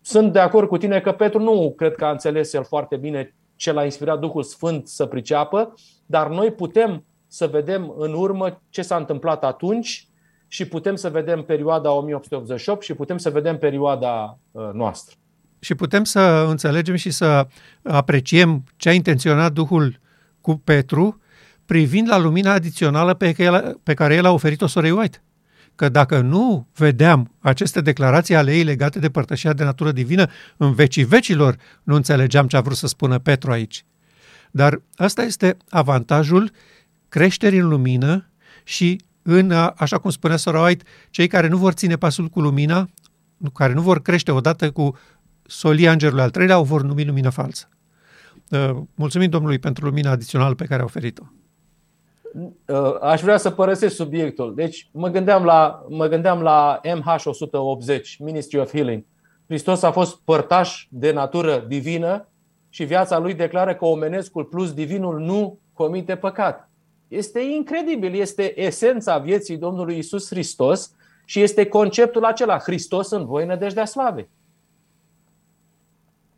Sunt 0.00 0.32
de 0.32 0.38
acord 0.38 0.68
cu 0.68 0.76
tine 0.76 1.00
că 1.00 1.12
Petru 1.12 1.40
nu 1.40 1.72
cred 1.76 1.94
că 1.94 2.04
a 2.04 2.10
înțeles 2.10 2.52
el 2.52 2.64
foarte 2.64 2.96
bine 2.96 3.34
ce 3.56 3.72
l-a 3.72 3.84
inspirat 3.84 4.18
Duhul 4.18 4.42
Sfânt 4.42 4.88
să 4.88 5.06
priceapă, 5.06 5.74
dar 6.06 6.28
noi 6.28 6.52
putem 6.52 7.04
să 7.26 7.46
vedem 7.46 7.94
în 7.96 8.12
urmă 8.12 8.60
ce 8.68 8.82
s-a 8.82 8.96
întâmplat 8.96 9.44
atunci 9.44 10.08
și 10.48 10.68
putem 10.68 10.94
să 10.94 11.10
vedem 11.10 11.42
perioada 11.42 11.90
1888 11.92 12.82
și 12.82 12.94
putem 12.94 13.18
să 13.18 13.30
vedem 13.30 13.58
perioada 13.58 14.38
uh, 14.50 14.70
noastră 14.72 15.16
și 15.64 15.74
putem 15.74 16.04
să 16.04 16.46
înțelegem 16.48 16.94
și 16.94 17.10
să 17.10 17.46
apreciem 17.82 18.64
ce 18.76 18.88
a 18.88 18.92
intenționat 18.92 19.52
Duhul 19.52 20.00
cu 20.40 20.56
Petru 20.56 21.20
privind 21.66 22.08
la 22.08 22.18
lumina 22.18 22.52
adițională 22.52 23.14
pe 23.14 23.32
care, 23.32 23.74
pe 23.82 23.94
care 23.94 24.14
el 24.14 24.24
a 24.24 24.30
oferit-o 24.30 24.66
sorei 24.66 24.90
White. 24.90 25.22
că 25.74 25.88
dacă 25.88 26.20
nu 26.20 26.68
vedeam 26.74 27.34
aceste 27.40 27.80
declarații 27.80 28.34
ale 28.34 28.56
ei 28.56 28.62
legate 28.62 28.98
de 28.98 29.10
părtășia 29.10 29.52
de 29.52 29.64
natură 29.64 29.92
divină, 29.92 30.30
în 30.56 30.74
vecii 30.74 31.04
vecilor 31.04 31.56
nu 31.82 31.94
înțelegeam 31.94 32.46
ce 32.46 32.56
a 32.56 32.60
vrut 32.60 32.76
să 32.76 32.86
spună 32.86 33.18
Petru 33.18 33.50
aici. 33.50 33.84
Dar 34.50 34.82
asta 34.96 35.22
este 35.22 35.56
avantajul 35.68 36.50
creșterii 37.08 37.58
în 37.58 37.68
lumină 37.68 38.30
și 38.64 39.00
în, 39.22 39.50
așa 39.76 39.98
cum 39.98 40.10
spunea 40.10 40.36
Sora 40.36 40.62
White, 40.62 40.84
cei 41.10 41.26
care 41.26 41.48
nu 41.48 41.56
vor 41.56 41.72
ține 41.72 41.96
pasul 41.96 42.28
cu 42.28 42.40
lumina, 42.40 42.88
care 43.54 43.72
nu 43.72 43.80
vor 43.80 44.02
crește 44.02 44.30
odată 44.30 44.70
cu 44.70 44.96
solia 45.46 45.92
îngerului 45.92 46.22
al 46.22 46.30
treilea, 46.30 46.58
o 46.58 46.62
vor 46.62 46.82
numi 46.82 47.04
lumină 47.04 47.30
falsă. 47.30 47.68
Uh, 48.50 48.76
mulțumim 48.94 49.30
Domnului 49.30 49.58
pentru 49.58 49.84
lumina 49.84 50.10
adițională 50.10 50.54
pe 50.54 50.64
care 50.64 50.80
a 50.80 50.84
oferit-o. 50.84 51.22
Uh, 52.66 53.00
aș 53.00 53.20
vrea 53.20 53.36
să 53.36 53.50
părăsesc 53.50 53.94
subiectul. 53.94 54.54
Deci 54.54 54.88
mă 54.92 55.08
gândeam 55.08 55.44
la, 55.44 55.84
mă 55.88 56.06
gândeam 56.06 56.42
la 56.42 56.80
MH180, 56.84 58.16
Ministry 58.18 58.58
of 58.58 58.70
Healing. 58.70 59.04
Hristos 59.46 59.82
a 59.82 59.90
fost 59.90 60.20
părtaș 60.24 60.86
de 60.88 61.12
natură 61.12 61.64
divină 61.68 62.28
și 62.68 62.84
viața 62.84 63.18
lui 63.18 63.34
declară 63.34 63.74
că 63.74 63.84
omenescul 63.84 64.44
plus 64.44 64.72
divinul 64.72 65.20
nu 65.20 65.58
comite 65.72 66.16
păcat. 66.16 66.68
Este 67.08 67.40
incredibil, 67.40 68.14
este 68.14 68.60
esența 68.60 69.18
vieții 69.18 69.56
Domnului 69.56 69.98
Isus 69.98 70.28
Hristos 70.28 70.94
și 71.24 71.40
este 71.40 71.66
conceptul 71.66 72.24
acela, 72.24 72.58
Hristos 72.58 73.10
în 73.10 73.24
voi 73.24 73.46
nădejdea 73.46 73.84
slave. 73.84 74.28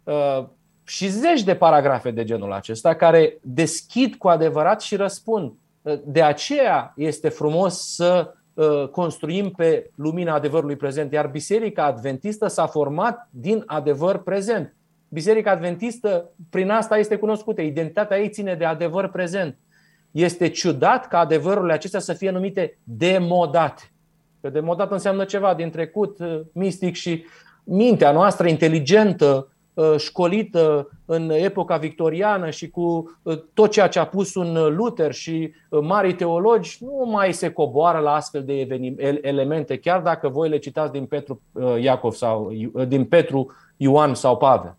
Uh, 0.07 0.45
și 0.85 1.09
zeci 1.09 1.43
de 1.43 1.55
paragrafe 1.55 2.11
de 2.11 2.25
genul 2.25 2.53
acesta 2.53 2.95
care 2.95 3.39
deschid 3.43 4.15
cu 4.15 4.29
adevărat 4.29 4.81
și 4.81 4.97
răspund. 4.97 5.53
Uh, 5.83 5.99
de 6.05 6.23
aceea 6.23 6.93
este 6.97 7.29
frumos 7.29 7.95
să 7.95 8.35
uh, 8.55 8.89
construim 8.89 9.51
pe 9.51 9.91
lumina 9.95 10.35
adevărului 10.35 10.77
prezent, 10.77 11.13
iar 11.13 11.27
Biserica 11.27 11.85
Adventistă 11.85 12.47
s-a 12.47 12.67
format 12.67 13.29
din 13.31 13.63
adevăr 13.67 14.23
prezent. 14.23 14.75
Biserica 15.09 15.51
Adventistă, 15.51 16.31
prin 16.51 16.71
asta 16.71 16.99
este 16.99 17.17
cunoscută, 17.17 17.61
identitatea 17.61 18.19
ei 18.19 18.29
ține 18.29 18.55
de 18.55 18.65
adevăr 18.65 19.09
prezent. 19.09 19.59
Este 20.11 20.49
ciudat 20.49 21.09
ca 21.09 21.19
adevărurile 21.19 21.73
acestea 21.73 22.01
să 22.01 22.13
fie 22.13 22.31
numite 22.31 22.79
demodate. 22.85 23.83
Că 24.41 24.49
demodat 24.49 24.91
înseamnă 24.91 25.25
ceva 25.25 25.55
din 25.55 25.71
trecut 25.71 26.19
mistic 26.53 26.95
și 26.95 27.25
mintea 27.65 28.13
noastră 28.13 28.49
inteligentă, 28.49 29.37
Uh, 29.37 29.53
școlită 29.97 30.89
în 31.05 31.31
epoca 31.31 31.77
victoriană 31.77 32.51
și 32.51 32.71
cu 32.71 33.17
uh, 33.23 33.39
tot 33.55 33.71
ceea 33.71 33.89
ce 33.89 33.99
a 33.99 34.07
pus 34.07 34.35
un 34.35 34.75
Luther 34.75 35.13
și 35.13 35.53
uh, 35.69 35.81
mari 35.83 36.15
teologi, 36.15 36.79
nu 36.81 37.11
mai 37.11 37.33
se 37.33 37.51
coboară 37.51 37.99
la 37.99 38.15
astfel 38.15 38.45
de 38.45 38.67
elemente, 39.23 39.79
chiar 39.79 40.01
dacă 40.01 40.29
voi 40.29 40.49
le 40.49 40.59
citați 40.59 40.93
din 40.93 41.07
Petru 41.07 41.41
Iacov 41.81 42.13
sau 42.13 42.53
din 42.89 43.05
Petru 43.05 43.53
Ioan 43.77 44.15
sau 44.15 44.37
Pavel. 44.37 44.77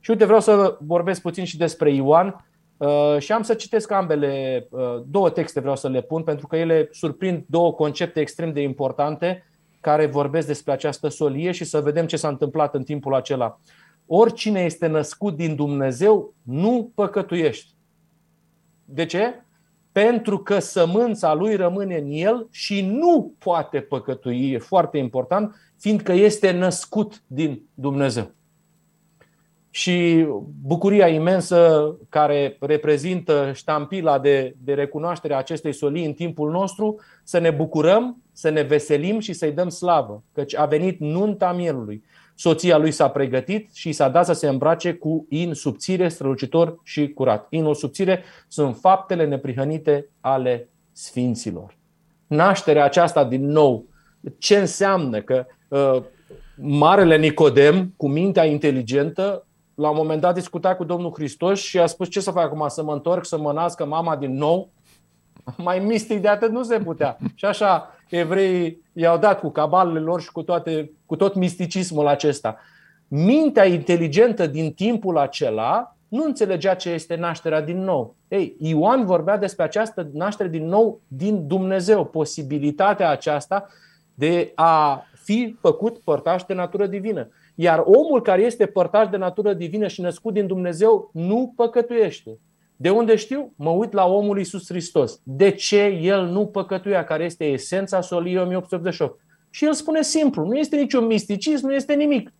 Și 0.00 0.10
uite, 0.10 0.24
vreau 0.24 0.40
să 0.40 0.76
vorbesc 0.80 1.20
puțin 1.20 1.44
și 1.44 1.56
despre 1.56 1.92
Ioan 1.92 2.46
și 3.18 3.32
am 3.32 3.42
să 3.42 3.54
citesc 3.54 3.90
ambele, 3.90 4.66
două 5.06 5.30
texte 5.30 5.60
vreau 5.60 5.76
să 5.76 5.88
le 5.88 6.00
pun, 6.00 6.22
pentru 6.22 6.46
că 6.46 6.56
ele 6.56 6.88
surprind 6.92 7.44
două 7.46 7.72
concepte 7.72 8.20
extrem 8.20 8.52
de 8.52 8.62
importante 8.62 9.44
care 9.84 10.06
vorbesc 10.06 10.46
despre 10.46 10.72
această 10.72 11.08
solie 11.08 11.52
și 11.52 11.64
să 11.64 11.80
vedem 11.80 12.06
ce 12.06 12.16
s-a 12.16 12.28
întâmplat 12.28 12.74
în 12.74 12.82
timpul 12.82 13.14
acela. 13.14 13.60
Oricine 14.06 14.60
este 14.60 14.86
născut 14.86 15.36
din 15.36 15.54
Dumnezeu 15.54 16.34
nu 16.42 16.92
păcătuiește. 16.94 17.72
De 18.84 19.06
ce? 19.06 19.44
Pentru 19.92 20.38
că 20.38 20.58
sămânța 20.58 21.34
lui 21.34 21.56
rămâne 21.56 21.96
în 21.96 22.10
el 22.10 22.46
și 22.50 22.86
nu 22.86 23.34
poate 23.38 23.80
păcătui. 23.80 24.52
E 24.52 24.58
foarte 24.58 24.98
important, 24.98 25.54
fiindcă 25.78 26.12
este 26.12 26.50
născut 26.50 27.22
din 27.26 27.62
Dumnezeu 27.74 28.30
și 29.76 30.26
bucuria 30.62 31.08
imensă 31.08 31.94
care 32.08 32.56
reprezintă 32.60 33.50
ștampila 33.54 34.18
de, 34.18 34.54
de 34.58 34.74
recunoaștere 34.74 35.34
a 35.34 35.36
acestei 35.36 35.72
solii 35.72 36.04
în 36.04 36.12
timpul 36.12 36.50
nostru, 36.50 37.00
să 37.24 37.38
ne 37.38 37.50
bucurăm, 37.50 38.22
să 38.32 38.48
ne 38.48 38.62
veselim 38.62 39.18
și 39.18 39.32
să-i 39.32 39.52
dăm 39.52 39.68
slavă, 39.68 40.22
căci 40.32 40.56
a 40.56 40.64
venit 40.64 41.00
nunta 41.00 41.52
mielului. 41.52 42.04
Soția 42.34 42.76
lui 42.76 42.90
s-a 42.90 43.08
pregătit 43.08 43.70
și 43.72 43.92
s-a 43.92 44.08
dat 44.08 44.24
să 44.24 44.32
se 44.32 44.48
îmbrace 44.48 44.92
cu 44.94 45.26
in 45.28 45.54
subțire, 45.54 46.08
strălucitor 46.08 46.80
și 46.82 47.08
curat. 47.08 47.46
Inul 47.50 47.74
subțire 47.74 48.22
sunt 48.48 48.76
faptele 48.76 49.26
neprihănite 49.26 50.08
ale 50.20 50.68
sfinților. 50.92 51.76
Nașterea 52.26 52.84
aceasta 52.84 53.24
din 53.24 53.46
nou, 53.46 53.84
ce 54.38 54.56
înseamnă 54.56 55.20
că 55.20 55.46
uh, 55.68 56.02
Marele 56.56 57.16
Nicodem, 57.16 57.92
cu 57.96 58.08
mintea 58.08 58.44
inteligentă, 58.44 59.46
la 59.74 59.88
un 59.88 59.96
moment 59.96 60.20
dat 60.20 60.34
discuta 60.34 60.74
cu 60.74 60.84
Domnul 60.84 61.12
Hristos 61.14 61.60
și 61.60 61.78
a 61.78 61.86
spus 61.86 62.08
ce 62.08 62.20
să 62.20 62.30
fac 62.30 62.44
acum, 62.44 62.68
să 62.68 62.82
mă 62.82 62.92
întorc, 62.92 63.24
să 63.24 63.38
mă 63.38 63.52
nască 63.52 63.84
mama 63.84 64.16
din 64.16 64.36
nou? 64.36 64.70
Mai 65.56 65.78
mistic 65.78 66.20
de 66.20 66.28
atât 66.28 66.50
nu 66.50 66.62
se 66.62 66.78
putea. 66.78 67.16
Și 67.34 67.44
așa 67.44 67.90
evreii 68.08 68.82
i-au 68.92 69.18
dat 69.18 69.40
cu 69.40 69.50
cabalele 69.50 69.98
lor 69.98 70.20
și 70.20 70.32
cu, 70.32 70.42
toate, 70.42 70.90
cu 71.06 71.16
tot 71.16 71.34
misticismul 71.34 72.06
acesta. 72.06 72.56
Mintea 73.08 73.64
inteligentă 73.64 74.46
din 74.46 74.72
timpul 74.72 75.18
acela 75.18 75.96
nu 76.08 76.24
înțelegea 76.24 76.74
ce 76.74 76.90
este 76.90 77.14
nașterea 77.14 77.60
din 77.60 77.78
nou. 77.78 78.16
Ei, 78.28 78.56
Ioan 78.58 79.04
vorbea 79.04 79.38
despre 79.38 79.64
această 79.64 80.08
naștere 80.12 80.48
din 80.48 80.66
nou 80.66 81.00
din 81.08 81.46
Dumnezeu, 81.46 82.04
posibilitatea 82.04 83.10
aceasta 83.10 83.66
de 84.14 84.52
a 84.54 85.06
fi 85.22 85.56
făcut 85.60 85.98
părtaș 85.98 86.42
de 86.42 86.54
natură 86.54 86.86
divină. 86.86 87.28
Iar 87.54 87.82
omul 87.86 88.22
care 88.22 88.42
este 88.42 88.66
părtaș 88.66 89.08
de 89.08 89.16
natură 89.16 89.52
divină 89.52 89.86
și 89.86 90.00
născut 90.00 90.32
din 90.32 90.46
Dumnezeu 90.46 91.10
nu 91.12 91.52
păcătuiește. 91.56 92.38
De 92.76 92.90
unde 92.90 93.16
știu? 93.16 93.52
Mă 93.56 93.70
uit 93.70 93.92
la 93.92 94.06
omul 94.06 94.38
Iisus 94.38 94.66
Hristos. 94.68 95.20
De 95.22 95.50
ce 95.50 95.84
el 95.84 96.26
nu 96.26 96.46
păcătuia, 96.46 97.04
care 97.04 97.24
este 97.24 97.44
esența 97.44 98.00
soliei 98.00 98.36
1888? 98.36 99.20
Și 99.50 99.64
el 99.64 99.72
spune 99.72 100.02
simplu, 100.02 100.44
nu 100.44 100.54
este 100.54 100.76
niciun 100.76 101.06
misticism, 101.06 101.66
nu 101.66 101.74
este 101.74 101.94
nimic. 101.94 102.32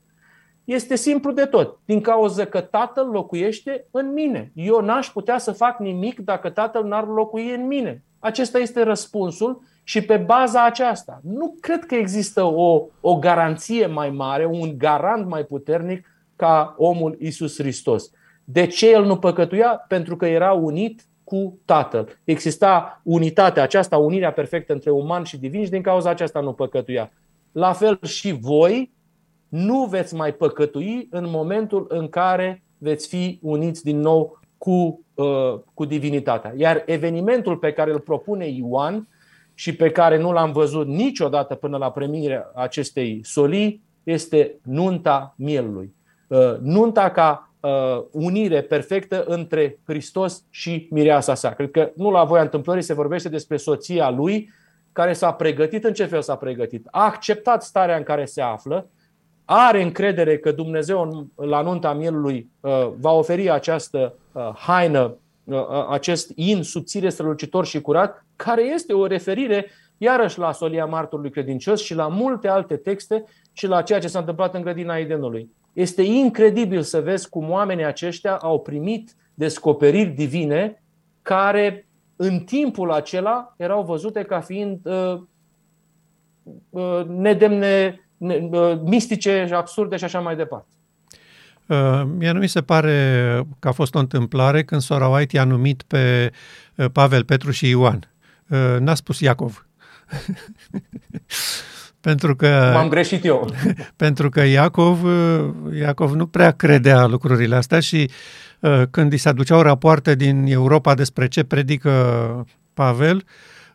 Este 0.64 0.96
simplu 0.96 1.32
de 1.32 1.44
tot. 1.44 1.78
Din 1.84 2.00
cauza 2.00 2.44
că 2.44 2.60
Tatăl 2.60 3.06
locuiește 3.06 3.86
în 3.90 4.12
mine. 4.12 4.52
Eu 4.54 4.80
n-aș 4.80 5.10
putea 5.10 5.38
să 5.38 5.52
fac 5.52 5.78
nimic 5.78 6.20
dacă 6.20 6.50
Tatăl 6.50 6.84
n-ar 6.84 7.06
locui 7.06 7.54
în 7.54 7.66
mine. 7.66 8.02
Acesta 8.18 8.58
este 8.58 8.82
răspunsul 8.82 9.62
și 9.84 10.00
pe 10.00 10.16
baza 10.16 10.64
aceasta, 10.64 11.20
nu 11.22 11.56
cred 11.60 11.84
că 11.84 11.94
există 11.94 12.42
o, 12.42 12.86
o 13.00 13.18
garanție 13.18 13.86
mai 13.86 14.10
mare, 14.10 14.44
un 14.46 14.78
garant 14.78 15.26
mai 15.28 15.44
puternic 15.44 16.08
ca 16.36 16.74
omul 16.78 17.16
Isus 17.20 17.58
Hristos. 17.58 18.10
De 18.44 18.66
ce 18.66 18.90
el 18.90 19.04
nu 19.04 19.16
păcătuia? 19.16 19.84
Pentru 19.88 20.16
că 20.16 20.26
era 20.26 20.52
unit 20.52 21.02
cu 21.24 21.58
Tatăl. 21.64 22.18
Exista 22.24 23.00
unitatea 23.04 23.62
aceasta, 23.62 23.96
unirea 23.96 24.32
perfectă 24.32 24.72
între 24.72 24.90
uman 24.90 25.22
și 25.22 25.38
divin 25.38 25.64
și 25.64 25.70
din 25.70 25.82
cauza 25.82 26.10
aceasta 26.10 26.40
nu 26.40 26.52
păcătuia. 26.52 27.12
La 27.52 27.72
fel 27.72 27.98
și 28.02 28.32
voi 28.32 28.92
nu 29.48 29.84
veți 29.84 30.14
mai 30.14 30.32
păcătui 30.32 31.08
în 31.10 31.30
momentul 31.30 31.86
în 31.88 32.08
care 32.08 32.62
veți 32.78 33.08
fi 33.08 33.38
uniți 33.42 33.84
din 33.84 34.00
nou 34.00 34.40
cu, 34.58 35.04
uh, 35.14 35.60
cu 35.74 35.84
divinitatea. 35.84 36.52
Iar 36.56 36.82
evenimentul 36.86 37.56
pe 37.56 37.72
care 37.72 37.92
îl 37.92 38.00
propune 38.00 38.46
Ioan 38.46 39.08
și 39.54 39.74
pe 39.74 39.90
care 39.90 40.18
nu 40.18 40.32
l-am 40.32 40.52
văzut 40.52 40.86
niciodată 40.86 41.54
până 41.54 41.76
la 41.76 41.90
premirea 41.90 42.50
acestei 42.54 43.20
solii 43.22 43.82
este 44.02 44.58
nunta 44.62 45.34
mielului. 45.36 45.94
Uh, 46.26 46.56
nunta 46.60 47.10
ca 47.10 47.54
uh, 47.60 48.04
unire 48.10 48.62
perfectă 48.62 49.24
între 49.26 49.78
Hristos 49.86 50.44
și 50.50 50.88
mireasa 50.90 51.34
sa. 51.34 51.50
Cred 51.50 51.70
că 51.70 51.90
nu 51.96 52.10
la 52.10 52.24
voia 52.24 52.42
întâmplării 52.42 52.82
se 52.82 52.94
vorbește 52.94 53.28
despre 53.28 53.56
soția 53.56 54.10
lui 54.10 54.52
care 54.92 55.12
s-a 55.12 55.32
pregătit. 55.32 55.84
În 55.84 55.92
ce 55.92 56.04
fel 56.04 56.22
s-a 56.22 56.36
pregătit? 56.36 56.86
A 56.90 57.04
acceptat 57.04 57.62
starea 57.62 57.96
în 57.96 58.02
care 58.02 58.24
se 58.24 58.40
află, 58.40 58.88
are 59.44 59.82
încredere 59.82 60.38
că 60.38 60.52
Dumnezeu 60.52 61.26
la 61.36 61.60
nunta 61.60 61.92
mielului 61.92 62.50
uh, 62.60 62.90
va 62.98 63.12
oferi 63.12 63.50
această 63.50 64.14
haină, 64.56 65.16
acest 65.88 66.32
in 66.34 66.62
subțire, 66.62 67.08
strălucitor 67.08 67.66
și 67.66 67.80
curat, 67.80 68.24
care 68.36 68.62
este 68.62 68.92
o 68.92 69.06
referire 69.06 69.70
iarăși 69.98 70.38
la 70.38 70.52
solia 70.52 70.84
martorului 70.84 71.30
credincios 71.30 71.82
și 71.82 71.94
la 71.94 72.08
multe 72.08 72.48
alte 72.48 72.76
texte 72.76 73.24
și 73.52 73.66
la 73.66 73.82
ceea 73.82 73.98
ce 73.98 74.08
s-a 74.08 74.18
întâmplat 74.18 74.54
în 74.54 74.62
grădina 74.62 74.96
Edenului. 74.96 75.50
Este 75.72 76.02
incredibil 76.02 76.82
să 76.82 77.00
vezi 77.00 77.28
cum 77.28 77.50
oamenii 77.50 77.84
aceștia 77.84 78.36
au 78.36 78.60
primit 78.60 79.14
descoperiri 79.34 80.08
divine 80.08 80.82
care 81.22 81.88
în 82.16 82.38
timpul 82.38 82.92
acela 82.92 83.54
erau 83.56 83.82
văzute 83.82 84.22
ca 84.22 84.40
fiind 84.40 84.80
uh, 84.84 85.20
uh, 86.70 87.04
nedemne, 87.06 88.00
ne, 88.16 88.48
uh, 88.50 88.80
mistice, 88.82 89.48
absurde 89.52 89.96
și 89.96 90.04
așa 90.04 90.20
mai 90.20 90.36
departe. 90.36 90.74
Uh, 91.66 92.02
mie 92.16 92.30
nu 92.30 92.38
mi 92.38 92.48
se 92.48 92.60
pare 92.60 93.46
că 93.58 93.68
a 93.68 93.72
fost 93.72 93.94
o 93.94 93.98
întâmplare 93.98 94.64
când 94.64 94.80
Sora 94.80 95.08
White 95.08 95.36
i-a 95.36 95.44
numit 95.44 95.82
pe 95.82 96.32
uh, 96.74 96.86
Pavel, 96.92 97.24
Petru 97.24 97.50
și 97.50 97.68
Ioan. 97.68 98.10
Uh, 98.48 98.76
n-a 98.78 98.94
spus 98.94 99.20
Iacov. 99.20 99.66
pentru 102.00 102.36
că... 102.36 102.70
M-am 102.74 102.88
greșit 102.88 103.24
eu. 103.24 103.54
pentru 103.96 104.28
că 104.28 104.44
Iacov, 104.44 105.04
Iacov 105.78 106.12
nu 106.12 106.26
prea 106.26 106.50
credea 106.50 107.06
lucrurile 107.06 107.56
astea 107.56 107.80
și 107.80 108.10
uh, 108.60 108.82
când 108.90 109.12
îi 109.12 109.18
se 109.18 109.28
aduceau 109.28 109.62
rapoarte 109.62 110.14
din 110.14 110.46
Europa 110.46 110.94
despre 110.94 111.28
ce 111.28 111.42
predică 111.42 112.46
Pavel, 112.74 113.24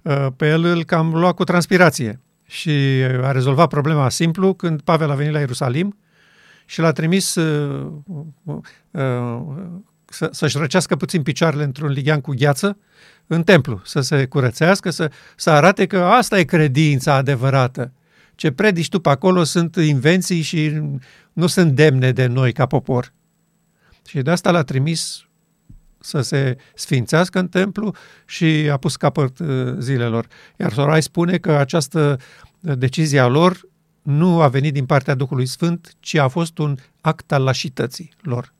uh, 0.01 0.27
pe 0.35 0.47
el 0.47 0.63
îl 0.63 0.83
cam 0.83 1.13
lua 1.13 1.31
cu 1.31 1.43
transpirație 1.43 2.19
și 2.45 2.71
a 3.21 3.31
rezolvat 3.31 3.67
problema 3.67 4.09
simplu 4.09 4.53
când 4.53 4.81
Pavel 4.81 5.11
a 5.11 5.15
venit 5.15 5.33
la 5.33 5.39
Ierusalim 5.39 5.97
și 6.69 6.79
l-a 6.79 6.91
trimis 6.91 7.35
uh, 7.35 7.91
să, 10.05 10.29
să-și 10.31 10.57
răcească 10.57 10.95
puțin 10.95 11.23
picioarele 11.23 11.63
într-un 11.63 11.89
lighean 11.89 12.21
cu 12.21 12.33
gheață 12.35 12.77
în 13.27 13.43
templu, 13.43 13.81
să 13.83 14.01
se 14.01 14.25
curățească, 14.25 14.89
să, 14.89 15.11
să 15.35 15.49
arate 15.49 15.85
că 15.85 16.03
asta 16.03 16.39
e 16.39 16.43
credința 16.43 17.13
adevărată. 17.13 17.91
Ce 18.35 18.51
predici 18.51 18.89
tu 18.89 18.99
pe 18.99 19.09
acolo 19.09 19.43
sunt 19.43 19.75
invenții 19.75 20.41
și 20.41 20.81
nu 21.33 21.47
sunt 21.47 21.71
demne 21.71 22.11
de 22.11 22.25
noi 22.25 22.51
ca 22.51 22.65
popor. 22.65 23.13
Și 24.07 24.21
de 24.21 24.31
asta 24.31 24.51
l-a 24.51 24.63
trimis 24.63 25.27
să 25.99 26.21
se 26.21 26.57
sfințească 26.75 27.39
în 27.39 27.47
templu 27.47 27.95
și 28.25 28.45
a 28.71 28.77
pus 28.77 28.95
capăt 28.95 29.39
uh, 29.39 29.75
zilelor. 29.79 30.27
Iar 30.57 30.73
Sorai 30.73 31.01
spune 31.01 31.37
că 31.37 31.51
această 31.51 32.19
decizie 32.59 33.19
a 33.19 33.27
lor 33.27 33.67
nu 34.01 34.41
a 34.41 34.47
venit 34.47 34.73
din 34.73 34.85
partea 34.85 35.15
Duhului 35.15 35.45
Sfânt, 35.45 35.95
ci 35.99 36.15
a 36.15 36.27
fost 36.27 36.57
un 36.57 36.77
act 37.01 37.31
al 37.31 37.43
lașității 37.43 38.13
lor. 38.21 38.53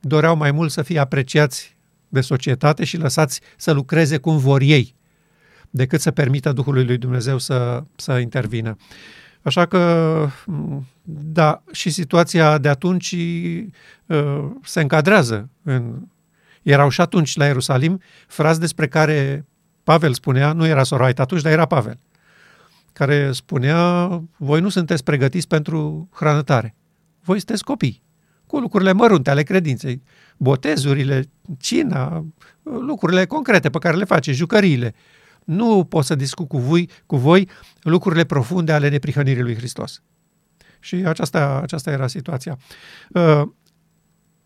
Doreau 0.00 0.36
mai 0.36 0.50
mult 0.50 0.70
să 0.70 0.82
fie 0.82 0.98
apreciați 0.98 1.76
de 2.08 2.20
societate 2.20 2.84
și 2.84 2.96
lăsați 2.96 3.40
să 3.56 3.72
lucreze 3.72 4.18
cum 4.18 4.38
vor 4.38 4.60
ei, 4.60 4.94
decât 5.70 6.00
să 6.00 6.10
permită 6.10 6.52
Duhului 6.52 6.84
lui 6.84 6.98
Dumnezeu 6.98 7.38
să, 7.38 7.84
să 7.96 8.18
intervină. 8.18 8.76
Așa 9.42 9.66
că, 9.66 10.28
da, 11.32 11.62
și 11.72 11.90
situația 11.90 12.58
de 12.58 12.68
atunci 12.68 13.16
uh, 14.06 14.44
se 14.62 14.80
încadrează. 14.80 15.48
În, 15.62 16.02
erau 16.62 16.88
și 16.88 17.00
atunci 17.00 17.36
la 17.36 17.46
Ierusalim 17.46 18.00
frazi 18.26 18.60
despre 18.60 18.88
care 18.88 19.44
Pavel 19.84 20.12
spunea, 20.12 20.52
nu 20.52 20.66
era 20.66 20.82
Sorait 20.82 21.18
atunci, 21.20 21.42
dar 21.42 21.52
era 21.52 21.66
Pavel, 21.66 21.98
care 22.92 23.32
spunea, 23.32 24.08
voi 24.36 24.60
nu 24.60 24.68
sunteți 24.68 25.04
pregătiți 25.04 25.46
pentru 25.46 26.08
hranătare. 26.12 26.74
Voi 27.20 27.36
sunteți 27.36 27.64
copii, 27.64 28.02
cu 28.46 28.58
lucrurile 28.58 28.92
mărunte 28.92 29.30
ale 29.30 29.42
credinței, 29.42 30.02
botezurile, 30.36 31.30
cina, 31.58 32.26
lucrurile 32.62 33.26
concrete 33.26 33.70
pe 33.70 33.78
care 33.78 33.96
le 33.96 34.04
face, 34.04 34.32
jucăriile. 34.32 34.94
Nu 35.44 35.84
pot 35.84 36.04
să 36.04 36.14
discut 36.14 36.48
cu 36.48 36.58
voi, 36.58 36.90
cu 37.06 37.16
voi 37.16 37.48
lucrurile 37.80 38.24
profunde 38.24 38.72
ale 38.72 38.88
neprihănirii 38.88 39.42
lui 39.42 39.56
Hristos. 39.56 40.02
Și 40.80 40.94
aceasta, 40.94 41.60
aceasta 41.62 41.90
era 41.90 42.06
situația. 42.06 42.58
Uh, 43.10 43.42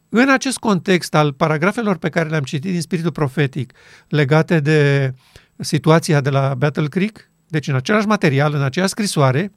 în 0.09 0.31
acest 0.31 0.59
context 0.59 1.15
al 1.15 1.33
paragrafelor 1.33 1.97
pe 1.97 2.09
care 2.09 2.29
le-am 2.29 2.43
citit 2.43 2.71
din 2.71 2.81
spiritul 2.81 3.13
profetic 3.13 3.73
legate 4.09 4.61
de 4.61 5.13
situația 5.59 6.21
de 6.21 6.31
la 6.31 6.55
Battle 6.55 6.87
Creek, 6.87 7.31
deci 7.55 7.69
în 7.69 7.75
același 7.75 8.07
material, 8.07 8.55
în 8.55 8.63
aceeași 8.63 8.91
scrisoare, 8.91 9.53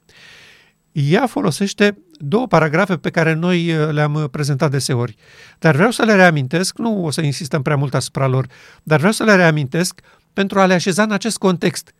ea 0.92 1.26
folosește 1.26 1.98
două 2.18 2.46
paragrafe 2.46 2.96
pe 2.96 3.10
care 3.10 3.32
noi 3.32 3.72
uh, 3.72 3.88
le-am 3.90 4.14
uh, 4.14 4.24
prezentat 4.30 4.70
deseori. 4.70 5.16
Dar 5.58 5.74
vreau 5.74 5.90
să 5.90 6.04
le 6.04 6.14
reamintesc, 6.14 6.78
nu 6.78 7.04
o 7.04 7.10
să 7.10 7.20
insistăm 7.20 7.62
prea 7.62 7.76
mult 7.76 7.94
asupra 7.94 8.26
lor, 8.26 8.46
dar 8.82 8.98
vreau 8.98 9.12
să 9.12 9.24
le 9.24 9.34
reamintesc 9.34 10.00
pentru 10.32 10.60
a 10.60 10.66
le 10.66 10.74
așeza 10.74 11.02
în 11.02 11.12
acest 11.12 11.38
context. 11.38 11.92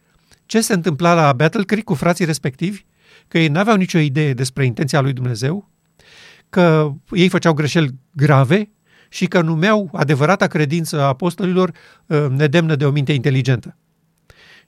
Ce 0.47 0.61
se 0.61 0.73
întâmpla 0.73 1.15
la 1.15 1.33
Battle 1.33 1.63
Creek 1.63 1.85
cu 1.85 1.95
frații 1.95 2.25
respectivi? 2.25 2.85
Că 3.29 3.39
ei 3.39 3.49
n-aveau 3.49 3.77
nicio 3.77 3.99
idee 3.99 4.33
despre 4.33 4.65
intenția 4.65 5.01
lui 5.01 5.13
Dumnezeu, 5.13 5.71
că 6.49 6.93
ei 7.11 7.29
făceau 7.29 7.53
greșeli 7.53 7.95
grave 8.13 8.71
și 9.09 9.27
că 9.27 9.41
numeau 9.41 9.91
adevărata 9.93 10.47
credință 10.47 11.01
a 11.01 11.07
apostolilor 11.07 11.73
uh, 12.07 12.27
nedemnă 12.29 12.75
de 12.75 12.85
o 12.85 12.91
minte 12.91 13.13
inteligentă. 13.13 13.77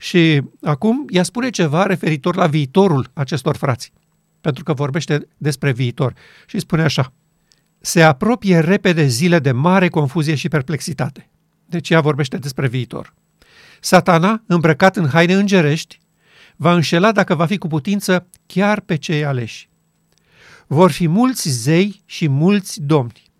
Și 0.00 0.42
acum 0.62 1.06
ea 1.08 1.22
spune 1.22 1.50
ceva 1.50 1.86
referitor 1.86 2.36
la 2.36 2.46
viitorul 2.46 3.10
acestor 3.12 3.56
frați 3.56 3.92
pentru 4.40 4.64
că 4.64 4.72
vorbește 4.72 5.28
despre 5.36 5.72
viitor. 5.72 6.14
Și 6.46 6.58
spune 6.58 6.82
așa, 6.82 7.12
se 7.80 8.02
apropie 8.02 8.58
repede 8.58 9.06
zile 9.06 9.38
de 9.38 9.52
mare 9.52 9.88
confuzie 9.88 10.34
și 10.34 10.48
perplexitate. 10.48 11.28
Deci 11.66 11.90
ea 11.90 12.00
vorbește 12.00 12.36
despre 12.36 12.68
viitor. 12.68 13.14
Satana, 13.80 14.42
îmbrăcat 14.46 14.96
în 14.96 15.08
haine 15.08 15.34
îngerești, 15.34 15.98
va 16.56 16.74
înșela 16.74 17.12
dacă 17.12 17.34
va 17.34 17.46
fi 17.46 17.58
cu 17.58 17.66
putință 17.66 18.26
chiar 18.46 18.80
pe 18.80 18.96
cei 18.96 19.24
aleși. 19.24 19.68
Vor 20.66 20.90
fi 20.90 21.08
mulți 21.08 21.48
zei 21.48 22.02
și 22.06 22.28
mulți 22.28 22.80
domni. 22.80 23.30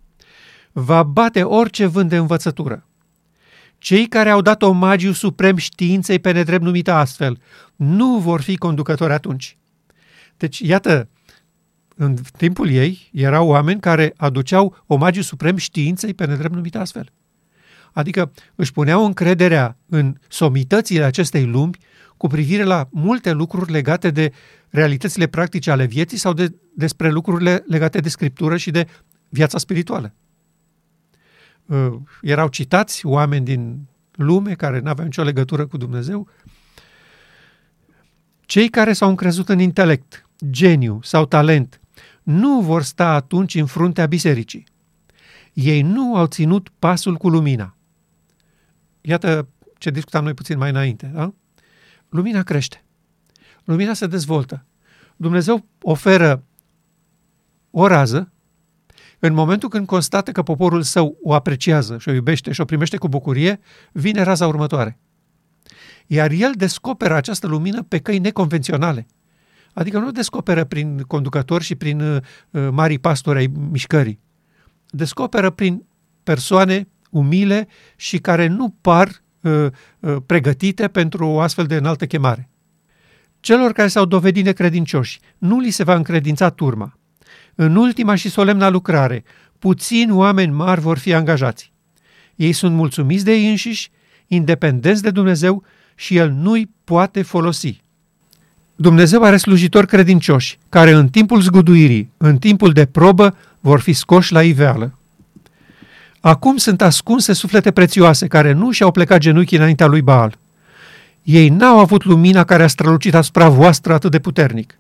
Va 0.72 1.02
bate 1.02 1.42
orice 1.42 1.86
vânt 1.86 2.08
de 2.08 2.16
învățătură. 2.16 2.84
Cei 3.81 4.07
care 4.07 4.31
au 4.31 4.41
dat 4.41 4.62
omagiu 4.62 5.12
suprem 5.12 5.57
științei 5.57 6.18
pe 6.18 6.33
nedrept 6.33 6.62
numită 6.62 6.93
astfel 6.93 7.41
nu 7.76 8.18
vor 8.18 8.41
fi 8.41 8.57
conducători 8.57 9.12
atunci. 9.12 9.59
Deci, 10.37 10.59
iată, 10.59 11.09
în 11.97 12.16
timpul 12.37 12.70
ei 12.70 13.11
erau 13.12 13.49
oameni 13.49 13.81
care 13.81 14.12
aduceau 14.16 14.76
omagiu 14.87 15.20
suprem 15.20 15.57
științei 15.57 16.14
pe 16.14 16.26
nedrept 16.26 16.55
numit 16.55 16.76
astfel. 16.76 17.12
Adică 17.93 18.33
își 18.55 18.72
puneau 18.72 19.05
încrederea 19.05 19.76
în 19.89 20.16
somitățile 20.28 21.05
acestei 21.05 21.45
lumi 21.45 21.78
cu 22.16 22.26
privire 22.26 22.62
la 22.62 22.89
multe 22.91 23.33
lucruri 23.33 23.70
legate 23.70 24.11
de 24.11 24.33
realitățile 24.68 25.26
practice 25.26 25.70
ale 25.70 25.85
vieții 25.85 26.18
sau 26.18 26.33
de, 26.33 26.55
despre 26.74 27.11
lucrurile 27.11 27.64
legate 27.66 27.99
de 27.99 28.09
scriptură 28.09 28.57
și 28.57 28.70
de 28.70 28.87
viața 29.28 29.59
spirituală. 29.59 30.14
Uh, 31.71 31.99
erau 32.23 32.49
citați 32.49 33.07
oameni 33.07 33.45
din 33.45 33.87
lume 34.11 34.55
care 34.55 34.81
nu 34.81 34.89
aveau 34.89 35.07
nicio 35.07 35.23
legătură 35.23 35.66
cu 35.66 35.77
Dumnezeu. 35.77 36.29
Cei 38.41 38.68
care 38.68 38.93
s-au 38.93 39.09
încrezut 39.09 39.49
în 39.49 39.59
intelect, 39.59 40.29
geniu 40.51 40.99
sau 41.03 41.27
talent 41.27 41.81
nu 42.23 42.61
vor 42.61 42.83
sta 42.83 43.14
atunci 43.14 43.55
în 43.55 43.66
fruntea 43.66 44.07
bisericii. 44.07 44.66
Ei 45.53 45.83
nu 45.83 46.16
au 46.16 46.27
ținut 46.27 46.68
pasul 46.79 47.16
cu 47.16 47.29
lumina. 47.29 47.77
Iată 49.01 49.49
ce 49.79 49.91
discutam 49.91 50.25
noi 50.25 50.35
puțin 50.35 50.59
mai 50.59 50.71
înainte. 50.71 51.11
Da? 51.14 51.35
Lumina 52.09 52.43
crește. 52.43 52.85
Lumina 53.64 53.95
se 53.95 54.07
dezvoltă. 54.07 54.64
Dumnezeu 55.16 55.66
oferă 55.83 56.45
o 57.71 57.87
rază 57.87 58.33
în 59.21 59.35
momentul 59.35 59.68
când 59.68 59.87
constată 59.87 60.33
că 60.33 60.43
poporul 60.43 60.83
său 60.83 61.18
o 61.23 61.35
apreciază 61.35 61.99
și 61.99 62.09
o 62.09 62.12
iubește 62.12 62.53
și 62.53 62.61
o 62.61 62.64
primește 62.64 62.97
cu 62.97 63.09
bucurie, 63.09 63.61
vine 63.92 64.22
raza 64.22 64.47
următoare. 64.47 64.99
Iar 66.07 66.30
el 66.30 66.53
descoperă 66.55 67.14
această 67.14 67.47
lumină 67.47 67.83
pe 67.83 67.99
căi 67.99 68.18
neconvenționale– 68.18 69.07
Adică 69.72 69.99
nu 69.99 70.11
descoperă 70.11 70.64
prin 70.64 70.99
conducători 70.99 71.64
și 71.64 71.75
prin 71.75 72.01
uh, 72.01 72.22
uh, 72.51 72.68
mari 72.71 72.99
pastori 72.99 73.38
ai 73.38 73.53
mișcării. 73.71 74.21
Descoperă 74.88 75.51
prin 75.51 75.84
persoane 76.22 76.88
umile 77.11 77.68
și 77.97 78.18
care 78.18 78.47
nu 78.47 78.75
par 78.80 79.22
uh, 79.41 79.67
uh, 80.01 80.17
pregătite 80.26 80.88
pentru 80.88 81.26
o 81.26 81.41
astfel 81.41 81.67
de 81.67 81.76
înaltă 81.76 82.07
chemare. 82.07 82.49
Celor 83.41 83.72
care 83.72 83.88
s-au 83.88 84.05
dovedit 84.05 84.45
necredincioși, 84.45 85.21
nu 85.38 85.59
li 85.59 85.71
se 85.71 85.84
va 85.84 85.95
încredința 85.95 86.51
turma. 86.51 86.99
În 87.55 87.77
ultima 87.77 88.14
și 88.14 88.31
solemna 88.31 88.68
lucrare, 88.68 89.25
puțini 89.59 90.13
oameni 90.13 90.53
mari 90.53 90.81
vor 90.81 90.99
fi 90.99 91.14
angajați. 91.14 91.72
Ei 92.37 92.53
sunt 92.53 92.75
mulțumiți 92.75 93.25
de 93.25 93.33
ei 93.33 93.49
înșiși, 93.49 93.91
independenți 94.27 95.03
de 95.03 95.11
Dumnezeu 95.11 95.64
și 95.95 96.17
El 96.17 96.31
nu-i 96.31 96.71
poate 96.85 97.22
folosi. 97.22 97.83
Dumnezeu 98.77 99.22
are 99.22 99.37
slujitori 99.37 99.87
credincioși, 99.87 100.59
care 100.68 100.91
în 100.91 101.09
timpul 101.09 101.41
zguduirii, 101.41 102.11
în 102.17 102.39
timpul 102.39 102.72
de 102.72 102.87
probă, 102.87 103.37
vor 103.61 103.81
fi 103.81 103.93
scoși 103.93 104.33
la 104.33 104.43
iveală. 104.43 104.99
Acum 106.21 106.57
sunt 106.57 106.83
ascunse 106.83 107.33
suflete 107.33 107.71
prețioase 107.71 108.27
care 108.27 108.53
nu 108.53 108.71
și-au 108.71 108.91
plecat 108.91 109.21
genunchii 109.21 109.57
înaintea 109.57 109.87
lui 109.87 110.03
Baal. 110.03 110.39
Ei 111.22 111.49
n-au 111.49 111.79
avut 111.79 112.05
lumina 112.05 112.45
care 112.45 112.63
a 112.63 112.67
strălucit 112.67 113.14
asupra 113.14 113.49
voastră 113.49 113.93
atât 113.93 114.11
de 114.11 114.18
puternic. 114.18 114.79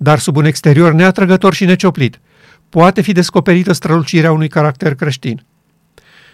Dar 0.00 0.18
sub 0.18 0.36
un 0.36 0.44
exterior 0.44 0.92
neatrăgător 0.92 1.54
și 1.54 1.64
necioplit, 1.64 2.20
poate 2.68 3.00
fi 3.00 3.12
descoperită 3.12 3.72
strălucirea 3.72 4.32
unui 4.32 4.48
caracter 4.48 4.94
creștin. 4.94 5.44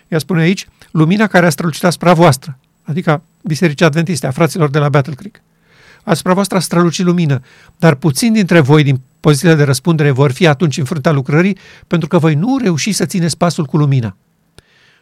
Ea 0.09 0.19
spune 0.19 0.41
aici, 0.41 0.69
lumina 0.91 1.27
care 1.27 1.47
a 1.47 1.51
strălucit 1.51 1.85
asupra 1.85 2.13
voastră, 2.13 2.59
adică 2.83 3.23
Bisericii 3.43 3.87
Adventiste, 3.87 4.27
a 4.27 4.31
fraților 4.31 4.71
de 4.71 4.79
la 4.79 4.89
Battle 4.89 5.15
Creek 5.15 5.43
asupra 6.05 6.33
voastră 6.33 6.57
a 6.57 6.61
strălucit 6.61 7.05
lumină, 7.05 7.41
dar 7.79 7.95
puțini 7.95 8.35
dintre 8.35 8.61
voi 8.61 8.83
din 8.83 9.01
pozițiile 9.21 9.55
de 9.55 9.63
răspundere 9.63 10.11
vor 10.11 10.33
fi 10.33 10.47
atunci 10.47 10.79
în 10.79 10.85
fruntea 10.85 11.13
lucrării, 11.13 11.59
pentru 11.87 12.09
că 12.09 12.19
voi 12.19 12.35
nu 12.35 12.59
reușiți 12.59 12.97
să 12.97 13.07
țineți 13.07 13.37
pasul 13.37 13.65
cu 13.65 13.77
lumina. 13.77 14.17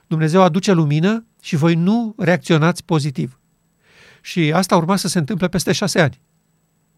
Dumnezeu 0.07 0.43
aduce 0.43 0.73
lumină 0.73 1.25
și 1.43 1.57
voi 1.57 1.75
nu 1.75 2.15
reacționați 2.19 2.85
pozitiv. 2.85 3.39
Și 4.21 4.53
asta 4.53 4.77
urma 4.77 4.97
să 4.97 5.09
se 5.09 5.19
întâmple 5.19 5.49
peste 5.49 5.73
șase 5.73 6.01
ani. 6.01 6.21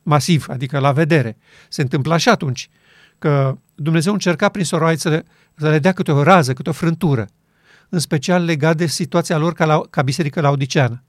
Masiv, 0.05 0.47
adică 0.49 0.79
la 0.79 0.93
vedere. 0.93 1.37
Se 1.69 1.83
întâmpla 1.83 2.17
și 2.17 2.29
atunci 2.29 2.69
că 3.19 3.59
Dumnezeu 3.75 4.13
încerca 4.13 4.49
prin 4.49 4.65
soroaiți 4.65 5.03
să 5.03 5.09
le, 5.09 5.25
să 5.57 5.71
le 5.71 5.79
dea 5.79 5.93
câte 5.93 6.13
o 6.13 6.23
rază, 6.23 6.53
câte 6.53 6.69
o 6.69 6.73
frântură, 6.73 7.27
în 7.89 7.99
special 7.99 8.45
legat 8.45 8.77
de 8.77 8.87
situația 8.87 9.39
lor 9.39 9.53
ca, 9.53 9.65
la, 9.65 9.81
ca 9.91 10.03
biserică 10.03 10.41
laudiceană. 10.41 11.03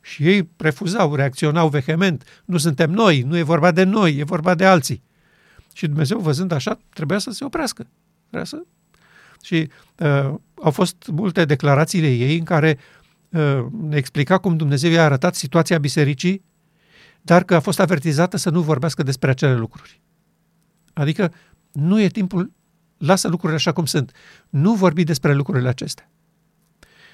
Și 0.00 0.26
ei 0.28 0.48
refuzau, 0.56 1.14
reacționau 1.14 1.68
vehement. 1.68 2.42
Nu 2.44 2.56
suntem 2.56 2.90
noi, 2.90 3.20
nu 3.20 3.36
e 3.36 3.42
vorba 3.42 3.70
de 3.70 3.82
noi, 3.82 4.16
e 4.16 4.24
vorba 4.24 4.54
de 4.54 4.64
alții. 4.64 5.02
Și 5.72 5.86
Dumnezeu, 5.86 6.18
văzând 6.18 6.52
așa, 6.52 6.78
trebuia 6.94 7.18
să 7.18 7.30
se 7.30 7.44
oprească. 7.44 7.86
Trebuia 8.20 8.44
să... 8.44 8.62
Și 9.42 9.70
uh, 9.98 10.34
au 10.62 10.70
fost 10.70 10.96
multe 11.12 11.44
declarațiile 11.44 12.14
ei 12.14 12.38
în 12.38 12.44
care 12.44 12.78
uh, 13.28 13.66
ne 13.88 13.96
explica 13.96 14.38
cum 14.38 14.56
Dumnezeu 14.56 14.90
i-a 14.90 15.04
arătat 15.04 15.34
situația 15.34 15.78
bisericii, 15.78 16.42
dar 17.28 17.44
că 17.44 17.54
a 17.54 17.60
fost 17.60 17.80
avertizată 17.80 18.36
să 18.36 18.50
nu 18.50 18.60
vorbească 18.60 19.02
despre 19.02 19.30
acele 19.30 19.54
lucruri. 19.54 20.00
Adică 20.92 21.32
nu 21.72 22.00
e 22.00 22.08
timpul, 22.08 22.52
lasă 22.98 23.28
lucrurile 23.28 23.58
așa 23.58 23.72
cum 23.72 23.84
sunt. 23.84 24.12
Nu 24.48 24.74
vorbi 24.74 25.04
despre 25.04 25.34
lucrurile 25.34 25.68
acestea. 25.68 26.10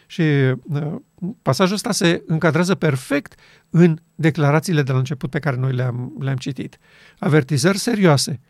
Și 0.06 0.22
uh, 0.22 0.94
pasajul 1.42 1.74
ăsta 1.74 1.92
se 1.92 2.22
încadrează 2.26 2.74
perfect 2.74 3.34
în 3.70 3.98
declarațiile 4.14 4.82
de 4.82 4.92
la 4.92 4.98
început 4.98 5.30
pe 5.30 5.38
care 5.38 5.56
noi 5.56 5.72
le-am, 5.72 6.16
le-am 6.18 6.36
citit. 6.36 6.78
Avertizări 7.18 7.78
serioase 7.78 8.40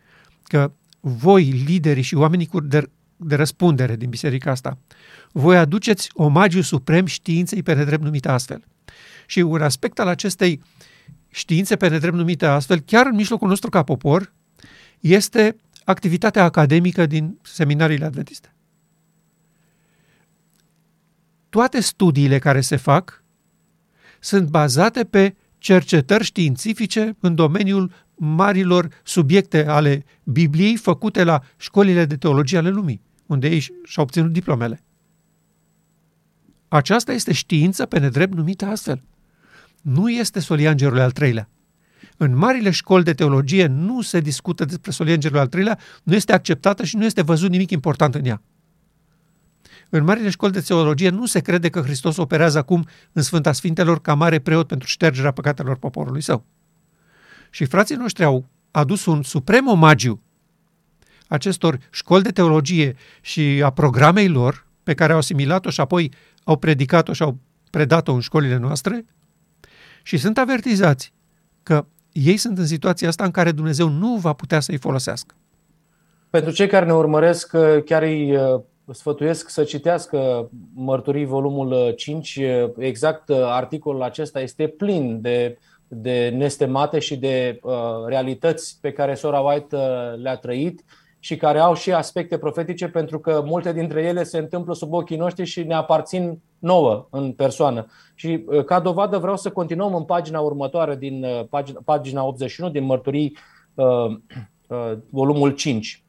că 0.43 0.71
voi, 0.99 1.43
liderii 1.43 2.03
și 2.03 2.15
oamenii 2.15 2.45
cu 2.45 2.59
de, 2.59 2.89
de 3.15 3.35
răspundere 3.35 3.95
din 3.95 4.09
biserica 4.09 4.51
asta, 4.51 4.77
voi 5.31 5.57
aduceți 5.57 6.09
omagiu 6.13 6.61
suprem 6.61 7.05
științei 7.05 7.63
pe 7.63 7.73
nedrept 7.73 8.03
numită 8.03 8.31
astfel. 8.31 8.63
Și 9.25 9.39
un 9.39 9.61
aspect 9.61 9.99
al 9.99 10.07
acestei 10.07 10.61
științe 11.35 11.75
pe 11.75 11.87
nedrept 11.87 12.15
numită 12.15 12.47
astfel, 12.47 12.79
chiar 12.79 13.05
în 13.05 13.15
mijlocul 13.15 13.47
nostru 13.47 13.69
ca 13.69 13.83
popor, 13.83 14.33
este 14.99 15.55
activitatea 15.83 16.43
academică 16.43 17.05
din 17.05 17.37
seminariile 17.41 18.05
adventiste. 18.05 18.53
Toate 21.49 21.79
studiile 21.79 22.39
care 22.39 22.61
se 22.61 22.75
fac 22.75 23.23
sunt 24.19 24.49
bazate 24.49 25.03
pe 25.03 25.35
cercetări 25.57 26.23
științifice 26.23 27.15
în 27.19 27.35
domeniul 27.35 27.91
marilor 28.15 28.89
subiecte 29.03 29.67
ale 29.67 30.05
Bibliei 30.23 30.75
făcute 30.75 31.23
la 31.23 31.43
școlile 31.57 32.05
de 32.05 32.17
teologie 32.17 32.57
ale 32.57 32.69
lumii, 32.69 33.01
unde 33.25 33.47
ei 33.47 33.59
și-au 33.59 34.05
obținut 34.05 34.31
diplomele. 34.31 34.83
Aceasta 36.67 37.13
este 37.13 37.33
știință 37.33 37.85
pe 37.85 37.99
nedrept 37.99 38.33
numită 38.33 38.65
astfel. 38.65 39.01
Nu 39.85 40.09
este 40.09 40.39
solia 40.39 40.69
îngerului 40.69 41.01
al 41.01 41.11
treilea. 41.11 41.49
În 42.17 42.37
marile 42.37 42.69
școli 42.69 43.03
de 43.03 43.13
teologie 43.13 43.65
nu 43.65 44.01
se 44.01 44.19
discută 44.19 44.65
despre 44.65 44.91
solia 44.91 45.13
îngerului 45.13 45.41
al 45.41 45.47
treilea, 45.47 45.79
nu 46.03 46.15
este 46.15 46.33
acceptată 46.33 46.83
și 46.83 46.95
nu 46.95 47.05
este 47.05 47.21
văzut 47.21 47.49
nimic 47.49 47.71
important 47.71 48.15
în 48.15 48.25
ea. 48.25 48.41
În 49.89 50.03
marile 50.03 50.29
școli 50.29 50.51
de 50.51 50.59
teologie 50.59 51.09
nu 51.09 51.25
se 51.25 51.39
crede 51.39 51.69
că 51.69 51.81
Hristos 51.81 52.17
operează 52.17 52.57
acum 52.57 52.87
în 53.11 53.21
Sfânta 53.21 53.51
Sfintelor 53.51 54.01
ca 54.01 54.13
mare 54.13 54.39
preot 54.39 54.67
pentru 54.67 54.87
ștergerea 54.87 55.31
păcatelor 55.31 55.77
poporului 55.77 56.21
său. 56.21 56.45
Și 57.49 57.65
frații 57.65 57.95
noștri 57.95 58.23
au 58.23 58.45
adus 58.71 59.05
un 59.05 59.23
suprem 59.23 59.67
omagiu 59.67 60.21
acestor 61.27 61.77
școli 61.89 62.23
de 62.23 62.31
teologie 62.31 62.95
și 63.21 63.61
a 63.63 63.69
programei 63.69 64.27
lor, 64.27 64.67
pe 64.83 64.93
care 64.93 65.11
au 65.11 65.17
asimilat-o 65.17 65.69
și 65.69 65.79
apoi 65.79 66.11
au 66.43 66.57
predicat-o 66.57 67.13
și 67.13 67.21
au 67.21 67.37
predat-o 67.69 68.13
în 68.13 68.19
școlile 68.19 68.57
noastre, 68.57 69.05
și 70.05 70.17
sunt 70.17 70.37
avertizați 70.37 71.13
că 71.63 71.85
ei 72.11 72.37
sunt 72.37 72.57
în 72.57 72.65
situația 72.65 73.07
asta 73.07 73.23
în 73.23 73.31
care 73.31 73.51
Dumnezeu 73.51 73.87
nu 73.89 74.15
va 74.15 74.33
putea 74.33 74.59
să-i 74.59 74.77
folosească. 74.77 75.35
Pentru 76.29 76.51
cei 76.51 76.67
care 76.67 76.85
ne 76.85 76.93
urmăresc, 76.93 77.55
chiar 77.85 78.01
îi 78.01 78.35
uh, 78.35 78.61
sfătuiesc 78.91 79.49
să 79.49 79.63
citească 79.63 80.49
Mărturii 80.73 81.25
volumul 81.25 81.93
5. 81.95 82.35
Uh, 82.35 82.69
exact 82.77 83.29
uh, 83.29 83.37
articolul 83.41 84.01
acesta 84.01 84.39
este 84.39 84.67
plin 84.67 85.21
de, 85.21 85.57
de 85.87 86.33
nestemate 86.35 86.99
și 86.99 87.17
de 87.17 87.59
uh, 87.61 87.73
realități 88.07 88.77
pe 88.81 88.91
care 88.91 89.13
sora 89.13 89.39
White 89.39 89.75
uh, 89.75 89.81
le-a 90.21 90.35
trăit 90.35 90.83
și 91.19 91.35
care 91.35 91.59
au 91.59 91.75
și 91.75 91.93
aspecte 91.93 92.37
profetice 92.37 92.87
pentru 92.87 93.19
că 93.19 93.43
multe 93.45 93.73
dintre 93.73 94.01
ele 94.01 94.23
se 94.23 94.37
întâmplă 94.37 94.73
sub 94.73 94.93
ochii 94.93 95.17
noștri 95.17 95.45
și 95.45 95.63
ne 95.63 95.73
aparțin 95.73 96.39
nouă 96.65 97.07
în 97.09 97.31
persoană. 97.31 97.85
Și 98.15 98.43
uh, 98.45 98.63
ca 98.63 98.79
dovadă 98.79 99.17
vreau 99.17 99.37
să 99.37 99.51
continuăm 99.51 99.95
în 99.95 100.03
pagina 100.03 100.39
următoare 100.39 100.95
din 100.95 101.23
uh, 101.23 101.45
pagina, 101.49 101.79
pagina 101.85 102.23
81 102.23 102.71
din 102.71 102.83
Mărturii 102.83 103.37
uh, 103.73 103.85
uh, 104.67 104.97
volumul 105.09 105.51
5. 105.51 106.03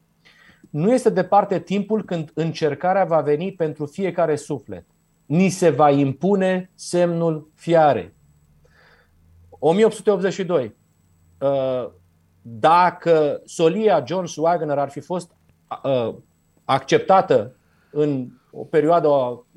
Nu 0.69 0.93
este 0.93 1.09
departe 1.09 1.59
timpul 1.59 2.03
când 2.03 2.31
încercarea 2.33 3.05
va 3.05 3.21
veni 3.21 3.51
pentru 3.51 3.85
fiecare 3.85 4.35
suflet. 4.35 4.85
Ni 5.25 5.49
se 5.49 5.69
va 5.69 5.89
impune 5.89 6.71
semnul 6.75 7.49
fiarei. 7.53 8.13
1882. 9.49 10.75
Uh, 11.39 11.89
dacă 12.41 13.41
solia 13.45 14.03
John 14.05 14.25
Wagner 14.35 14.77
ar 14.77 14.89
fi 14.89 14.99
fost 14.99 15.31
uh, 15.83 16.15
acceptată 16.65 17.55
în 17.91 18.27
o 18.57 18.63
perioadă 18.63 19.09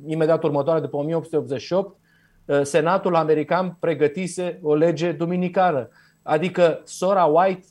imediat 0.06 0.42
următoare, 0.42 0.80
după 0.80 0.96
1888, 0.96 1.96
uh, 2.44 2.60
Senatul 2.62 3.14
american 3.14 3.76
pregătise 3.80 4.58
o 4.62 4.74
lege 4.74 5.12
duminicală. 5.12 5.90
Adică 6.22 6.80
sora 6.84 7.24
White 7.24 7.66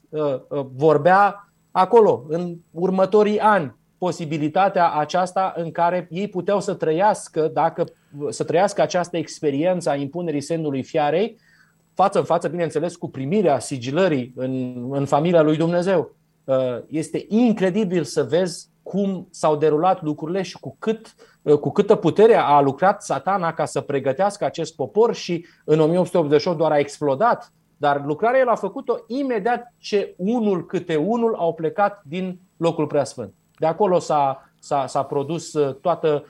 vorbea 0.76 1.49
acolo, 1.72 2.26
în 2.27 2.56
următorii 2.72 3.39
ani, 3.39 3.76
posibilitatea 3.97 4.91
aceasta 4.91 5.53
în 5.56 5.72
care 5.72 6.07
ei 6.11 6.27
puteau 6.27 6.61
să 6.61 6.73
trăiască, 6.73 7.49
dacă, 7.53 7.84
să 8.30 8.43
trăiască 8.43 8.81
această 8.81 9.18
experiență 9.18 9.89
a 9.89 9.95
impunerii 9.95 10.41
semnului 10.41 10.84
fiarei, 10.84 11.38
față 11.93 12.18
în 12.18 12.23
față, 12.23 12.47
bineînțeles, 12.47 12.95
cu 12.95 13.10
primirea 13.10 13.60
sigilării 13.60 14.34
în, 14.35 14.85
în 14.91 15.06
familia 15.06 15.41
lui 15.41 15.57
Dumnezeu. 15.57 16.15
Uh, 16.43 16.56
este 16.88 17.26
incredibil 17.27 18.03
să 18.03 18.23
vezi 18.23 18.69
cum 18.84 19.27
s-au 19.31 19.56
derulat 19.56 20.01
lucrurile 20.01 20.41
și 20.41 20.60
cu, 20.60 20.76
cât, 20.80 21.15
uh, 21.41 21.57
cu 21.57 21.72
câtă 21.72 21.95
putere 21.95 22.35
a 22.35 22.61
lucrat 22.61 23.03
satana 23.03 23.53
ca 23.53 23.65
să 23.65 23.81
pregătească 23.81 24.45
acest 24.45 24.76
popor 24.76 25.14
și 25.14 25.45
în 25.65 25.80
1888 25.80 26.57
doar 26.57 26.72
a 26.72 26.77
explodat, 26.77 27.51
dar 27.77 28.06
lucrarea 28.06 28.39
el 28.39 28.47
a 28.47 28.56
făcut-o 28.56 28.97
imediat 29.07 29.73
ce 29.77 30.14
unul 30.18 30.65
câte 30.65 30.95
unul 30.95 31.35
au 31.35 31.53
plecat 31.53 32.01
din 32.03 32.39
locul 32.57 32.88
preasfânt. 32.88 33.34
De 33.60 33.65
acolo 33.65 33.99
s-a, 33.99 34.49
s-a, 34.60 34.88
s-a 34.88 35.03
produs 35.03 35.53
uh, 35.53 35.76
toată, 35.76 36.26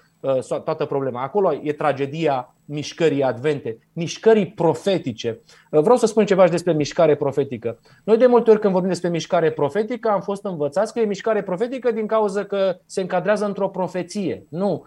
toată 0.48 0.86
problema. 0.86 1.24
Acolo 1.24 1.54
e 1.64 1.74
tragedia 1.74 2.56
mișcării 2.66 3.24
advente, 3.24 3.78
mișcării 3.94 4.48
profetice. 4.48 5.42
Vreau 5.70 5.98
să 5.98 6.06
spun 6.06 6.26
ceva 6.26 6.46
și 6.46 6.52
despre 6.52 6.74
mișcare 6.74 7.16
profetică. 7.16 7.80
Noi 8.04 8.18
de 8.18 8.26
multe 8.26 8.50
ori 8.50 8.60
când 8.60 8.74
vorbim 8.74 8.92
despre 8.92 9.10
mișcare 9.10 9.52
profetică 9.52 10.10
am 10.10 10.22
fost 10.22 10.46
învățați 10.46 10.94
că 10.94 11.00
e 11.00 11.06
mișcare 11.06 11.44
profetică 11.44 11.92
din 11.92 12.08
cauza 12.08 12.44
că 12.44 12.78
se 12.86 13.02
încadrează 13.02 13.46
într-o 13.46 13.70
profeție. 13.70 14.46
Nu. 14.50 14.86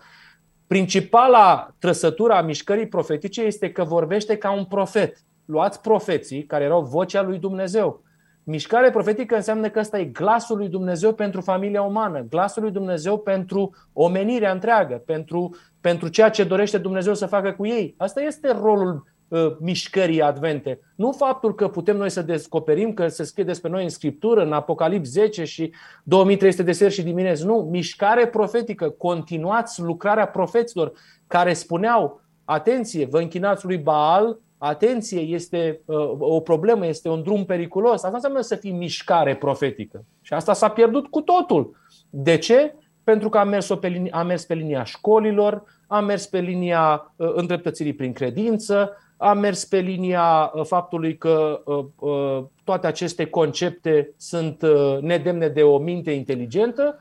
Principala 0.66 1.74
trăsătură 1.78 2.32
a 2.32 2.42
mișcării 2.42 2.88
profetice 2.88 3.42
este 3.42 3.72
că 3.72 3.84
vorbește 3.84 4.36
ca 4.36 4.52
un 4.52 4.64
profet. 4.64 5.16
Luați 5.44 5.80
profeții 5.80 6.44
care 6.44 6.64
erau 6.64 6.82
vocea 6.82 7.22
lui 7.22 7.38
Dumnezeu. 7.38 8.02
Mișcare 8.44 8.90
profetică 8.90 9.34
înseamnă 9.34 9.68
că 9.68 9.78
ăsta 9.78 9.98
e 9.98 10.04
glasul 10.04 10.56
lui 10.56 10.68
Dumnezeu 10.68 11.14
pentru 11.14 11.40
familia 11.40 11.82
umană, 11.82 12.26
glasul 12.30 12.62
lui 12.62 12.72
Dumnezeu 12.72 13.18
pentru 13.18 13.74
omenirea 13.92 14.52
întreagă, 14.52 15.02
pentru 15.06 15.56
pentru 15.82 16.08
ceea 16.08 16.30
ce 16.30 16.44
dorește 16.44 16.78
Dumnezeu 16.78 17.14
să 17.14 17.26
facă 17.26 17.52
cu 17.52 17.66
ei. 17.66 17.94
Asta 17.98 18.20
este 18.20 18.52
rolul 18.52 19.04
uh, 19.28 19.56
mișcării 19.60 20.22
advente. 20.22 20.80
Nu 20.96 21.12
faptul 21.12 21.54
că 21.54 21.68
putem 21.68 21.96
noi 21.96 22.10
să 22.10 22.22
descoperim 22.22 22.92
că 22.92 23.08
se 23.08 23.24
scrie 23.24 23.44
despre 23.44 23.70
noi 23.70 23.82
în 23.82 23.88
Scriptură, 23.88 24.42
în 24.42 24.52
Apocalips 24.52 25.08
10 25.10 25.44
și 25.44 25.72
2300 26.04 26.62
de 26.62 26.72
seri 26.72 26.92
și 26.92 27.02
dimineți. 27.02 27.44
Nu, 27.44 27.68
mișcare 27.70 28.26
profetică. 28.26 28.90
Continuați 28.90 29.80
lucrarea 29.80 30.26
profeților 30.26 30.92
care 31.26 31.52
spuneau, 31.52 32.20
atenție, 32.44 33.06
vă 33.06 33.18
închinați 33.18 33.64
lui 33.64 33.76
Baal, 33.76 34.38
atenție, 34.64 35.20
este 35.20 35.80
uh, 35.84 36.10
o 36.18 36.40
problemă, 36.40 36.86
este 36.86 37.08
un 37.08 37.22
drum 37.22 37.44
periculos. 37.44 37.92
Asta 37.92 38.08
înseamnă 38.08 38.40
să 38.40 38.56
fii 38.56 38.70
mișcare 38.72 39.36
profetică. 39.36 40.04
Și 40.20 40.32
asta 40.32 40.52
s-a 40.52 40.68
pierdut 40.68 41.06
cu 41.06 41.20
totul. 41.20 41.76
De 42.10 42.38
ce? 42.38 42.74
pentru 43.04 43.28
că 43.28 43.38
a 43.38 43.44
mers, 43.44 43.66
pe 43.80 43.88
linia, 43.88 44.10
a 44.14 44.22
mers 44.22 44.44
pe 44.44 44.54
linia 44.54 44.84
școlilor, 44.84 45.62
a 45.86 46.00
mers 46.00 46.26
pe 46.26 46.40
linia 46.40 47.14
uh, 47.16 47.32
îndreptățirii 47.34 47.94
prin 47.94 48.12
credință, 48.12 48.96
a 49.16 49.32
mers 49.32 49.64
pe 49.64 49.78
linia 49.78 50.52
uh, 50.54 50.64
faptului 50.64 51.16
că 51.16 51.62
uh, 51.64 51.84
uh, 51.98 52.44
toate 52.64 52.86
aceste 52.86 53.26
concepte 53.26 54.14
sunt 54.16 54.62
uh, 54.62 54.98
nedemne 55.00 55.48
de 55.48 55.62
o 55.62 55.78
minte 55.78 56.10
inteligentă 56.10 56.98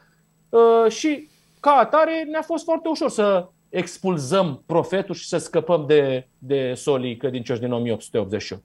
uh, 0.50 0.92
și 0.92 1.30
ca 1.60 1.72
atare 1.72 2.28
ne-a 2.32 2.42
fost 2.42 2.64
foarte 2.64 2.88
ușor 2.88 3.10
să 3.10 3.48
expulzăm 3.72 4.64
profetul 4.66 5.16
și 5.16 5.28
să 5.28 5.38
scăpăm 5.38 5.86
de, 5.88 6.28
de 6.38 6.74
solii 6.74 7.18
credincioși 7.18 7.60
din 7.60 7.72
1888. 7.72 8.64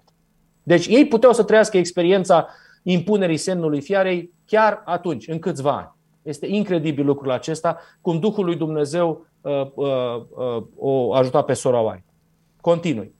Deci 0.62 0.87
ei 0.87 1.07
puteau 1.07 1.33
să 1.33 1.43
trăiască 1.43 1.77
experiența 1.77 2.49
impunerii 2.83 3.37
semnului 3.37 3.81
fiarei 3.81 4.33
chiar 4.47 4.83
atunci, 4.85 5.28
în 5.28 5.39
câțiva 5.39 5.77
ani. 5.77 5.95
Este 6.23 6.47
incredibil 6.47 7.05
lucrul 7.05 7.31
acesta, 7.31 7.78
cum 8.01 8.19
Duhul 8.19 8.45
lui 8.45 8.57
Dumnezeu 8.57 9.27
uh, 9.41 9.66
uh, 9.74 10.23
uh, 10.31 10.62
o 10.77 11.15
ajuta 11.15 11.43
pe 11.43 11.53
sora 11.53 11.81
White. 11.81 12.05
Continui. 12.61 13.15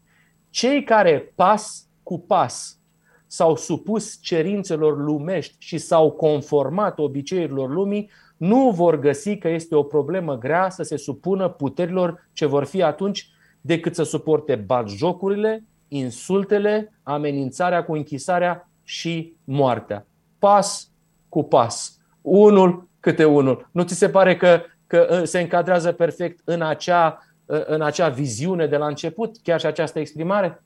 Cei 0.51 0.85
care 0.85 1.33
pas 1.35 1.89
cu 2.03 2.19
pas 2.19 2.79
s-au 3.27 3.57
supus 3.57 4.19
cerințelor 4.23 4.99
lumești 4.99 5.55
și 5.59 5.79
s-au 5.79 6.11
conformat 6.11 6.99
obiceiurilor 6.99 7.71
lumii, 7.71 8.11
nu 8.37 8.71
vor 8.71 8.99
găsi 8.99 9.37
că 9.37 9.49
este 9.49 9.75
o 9.75 9.83
problemă 9.83 10.39
grea 10.39 10.71
să 10.71 10.83
se 10.83 10.97
supună 10.97 11.49
puterilor 11.49 12.29
ce 12.33 12.47
vor 12.47 12.65
fi 12.65 12.83
atunci 12.83 13.31
decât 13.61 13.95
să 13.95 14.03
suporte 14.03 14.55
batjocurile, 14.55 15.65
insultele, 15.89 16.93
amenințarea 17.03 17.85
cu 17.85 17.93
închisarea 17.93 18.69
și 18.85 19.35
moartea. 19.45 20.07
Pas 20.39 20.91
cu 21.29 21.43
pas. 21.43 21.99
Unul 22.21 22.89
câte 23.01 23.25
unul. 23.25 23.69
Nu 23.73 23.83
ți 23.83 23.95
se 23.95 24.09
pare 24.09 24.37
că, 24.37 24.63
că 24.87 25.09
uh, 25.11 25.23
se 25.25 25.41
încadrează 25.41 25.93
perfect 25.93 26.41
în 26.45 26.63
acea, 26.63 27.27
uh, 27.45 27.61
în 27.67 27.83
acea 27.83 28.09
viziune 28.09 28.67
de 28.67 28.77
la 28.77 28.87
început, 28.87 29.37
chiar 29.43 29.61
și 29.61 29.67
această 29.67 29.99
exprimare? 29.99 30.63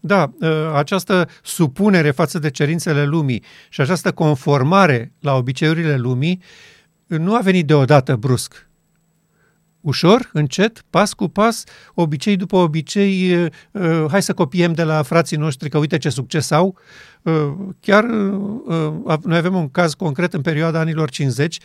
Da, 0.00 0.32
uh, 0.40 0.48
această 0.74 1.28
supunere 1.42 2.10
față 2.10 2.38
de 2.38 2.50
cerințele 2.50 3.04
lumii 3.04 3.44
și 3.68 3.80
această 3.80 4.12
conformare 4.12 5.12
la 5.20 5.34
obiceiurile 5.34 5.96
lumii 5.96 6.42
nu 7.16 7.34
a 7.34 7.40
venit 7.40 7.66
deodată 7.66 8.16
brusc. 8.16 8.66
Ușor, 9.82 10.30
încet, 10.32 10.82
pas 10.90 11.12
cu 11.12 11.28
pas, 11.28 11.64
obicei 11.94 12.36
după 12.36 12.56
obicei, 12.56 13.34
uh, 13.34 13.46
uh, 13.70 14.04
hai 14.10 14.22
să 14.22 14.32
copiem 14.32 14.72
de 14.72 14.82
la 14.82 15.02
frații 15.02 15.36
noștri 15.36 15.68
că 15.68 15.78
uite 15.78 15.98
ce 15.98 16.08
succes 16.08 16.50
au. 16.50 16.78
Uh, 17.22 17.52
chiar 17.80 18.04
noi 19.22 19.36
avem 19.36 19.54
un 19.54 19.70
caz 19.70 19.94
concret 19.94 20.34
în 20.34 20.40
perioada 20.40 20.78
anilor 20.78 21.10
50, 21.10 21.58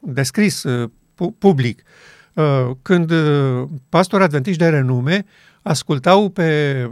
descris 0.00 0.64
public, 1.38 1.82
când 2.82 3.12
pastori 3.88 4.22
adventiști 4.22 4.62
de 4.62 4.68
renume 4.68 5.24
ascultau 5.62 6.28
pe 6.28 6.90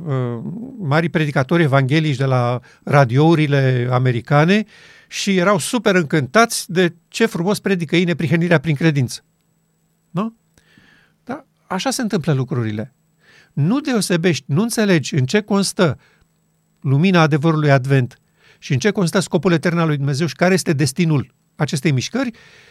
mari 0.79 1.09
predicatori 1.09 1.63
evanghelici 1.63 2.17
de 2.17 2.25
la 2.25 2.61
radiourile 2.85 3.89
americane 3.91 4.65
și 5.13 5.37
erau 5.37 5.59
super 5.59 5.95
încântați 5.95 6.71
de 6.71 6.95
ce 7.09 7.27
frumos 7.27 7.61
predică 7.61 7.97
ei 7.97 8.05
neprihănirea 8.05 8.59
prin 8.59 8.75
credință. 8.75 9.25
Nu? 10.11 10.35
Da? 11.25 11.45
Așa 11.67 11.91
se 11.91 12.03
întâmplă 12.03 12.33
lucrurile. 12.33 12.95
Nu 13.53 13.81
deosebești, 13.81 14.45
nu 14.47 14.63
înțelegi 14.63 15.15
în 15.15 15.27
ce 15.27 15.41
constă 15.41 15.99
lumina 16.81 17.21
adevărului 17.21 17.71
advent 17.71 18.19
și 18.59 18.73
în 18.73 18.79
ce 18.79 18.91
constă 18.91 19.21
scopul 19.21 19.53
etern 19.53 19.79
al 19.79 19.87
lui 19.87 19.97
Dumnezeu 19.97 20.27
și 20.27 20.35
care 20.35 20.55
este 20.55 20.73
destinul 20.73 21.35
acestei 21.57 21.91
mișcări 21.91 22.31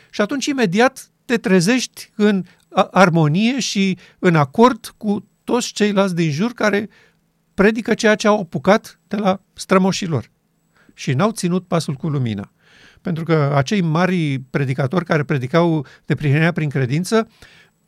și 0.10 0.22
atunci 0.22 0.46
imediat 0.46 1.10
te 1.26 1.38
trezești 1.38 2.12
în 2.16 2.44
armonie 2.92 3.60
și 3.60 3.98
în 4.20 4.36
acord 4.36 4.94
cu 4.98 5.28
toți 5.44 5.74
ceilalți 5.74 6.16
din 6.16 6.32
jur 6.32 6.52
care 6.54 6.90
predică 7.54 7.94
ceea 7.94 8.16
ce 8.16 8.28
au 8.28 8.40
apucat 8.40 9.00
de 9.08 9.16
la 9.16 9.42
strămoșilor 9.54 10.30
și 10.94 11.14
n-au 11.14 11.32
ținut 11.32 11.68
pasul 11.68 11.94
cu 11.94 12.10
lumina. 12.10 12.52
Pentru 13.02 13.24
că 13.24 13.54
acei 13.56 13.82
mari 13.82 14.40
predicatori 14.50 15.06
care 15.06 15.24
predicau 15.24 15.86
neprihănirea 16.06 16.52
prin 16.52 16.70
credință 16.70 17.28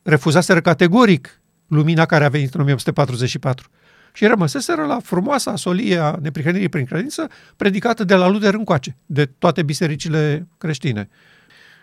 refuzaseră 0.03 0.61
categoric 0.61 1.41
lumina 1.67 2.05
care 2.05 2.25
a 2.25 2.29
venit 2.29 2.53
în 2.53 2.61
1844 2.61 3.69
și 4.13 4.25
rămăseseră 4.25 4.85
la 4.85 4.99
frumoasa 4.99 5.55
solie 5.55 5.97
a 5.97 6.17
neprihănirii 6.21 6.69
prin 6.69 6.85
credință 6.85 7.27
predicată 7.55 8.03
de 8.03 8.15
la 8.15 8.27
Luder 8.27 8.53
încoace, 8.53 8.97
de 9.05 9.25
toate 9.25 9.63
bisericile 9.63 10.47
creștine. 10.57 11.09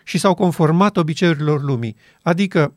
Și 0.03 0.17
s-au 0.17 0.33
conformat 0.33 0.97
obiceiurilor 0.97 1.61
lumii. 1.61 1.95
Adică 2.21 2.73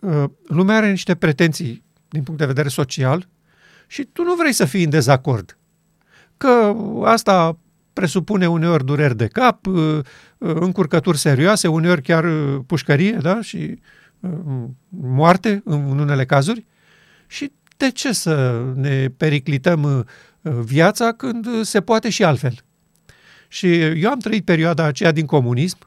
uh, 0.00 0.24
lumea 0.46 0.76
are 0.76 0.90
niște 0.90 1.14
pretenții 1.14 1.84
din 2.08 2.22
punct 2.22 2.40
de 2.40 2.46
vedere 2.46 2.68
social 2.68 3.28
și 3.86 4.04
tu 4.04 4.22
nu 4.22 4.34
vrei 4.34 4.52
să 4.52 4.64
fii 4.64 4.84
în 4.84 4.90
dezacord. 4.90 5.58
Că 6.36 6.76
asta 7.04 7.58
presupune 7.98 8.48
uneori 8.48 8.84
dureri 8.84 9.16
de 9.16 9.26
cap, 9.26 9.66
uh, 9.66 9.74
uh, 9.74 10.02
încurcături 10.38 11.18
serioase, 11.18 11.68
uneori 11.68 12.02
chiar 12.02 12.24
uh, 12.24 12.60
pușcărie 12.66 13.18
da? 13.22 13.40
și 13.40 13.78
moarte 14.88 15.62
în 15.64 15.98
unele 15.98 16.24
cazuri. 16.24 16.66
Și 17.26 17.52
de 17.76 17.90
ce 17.90 18.12
să 18.12 18.64
ne 18.74 19.08
periclităm 19.16 20.06
viața 20.64 21.12
când 21.12 21.46
se 21.62 21.80
poate 21.80 22.08
și 22.10 22.24
altfel? 22.24 22.54
Și 23.48 23.80
eu 23.80 24.10
am 24.10 24.18
trăit 24.18 24.44
perioada 24.44 24.84
aceea 24.84 25.12
din 25.12 25.26
comunism 25.26 25.78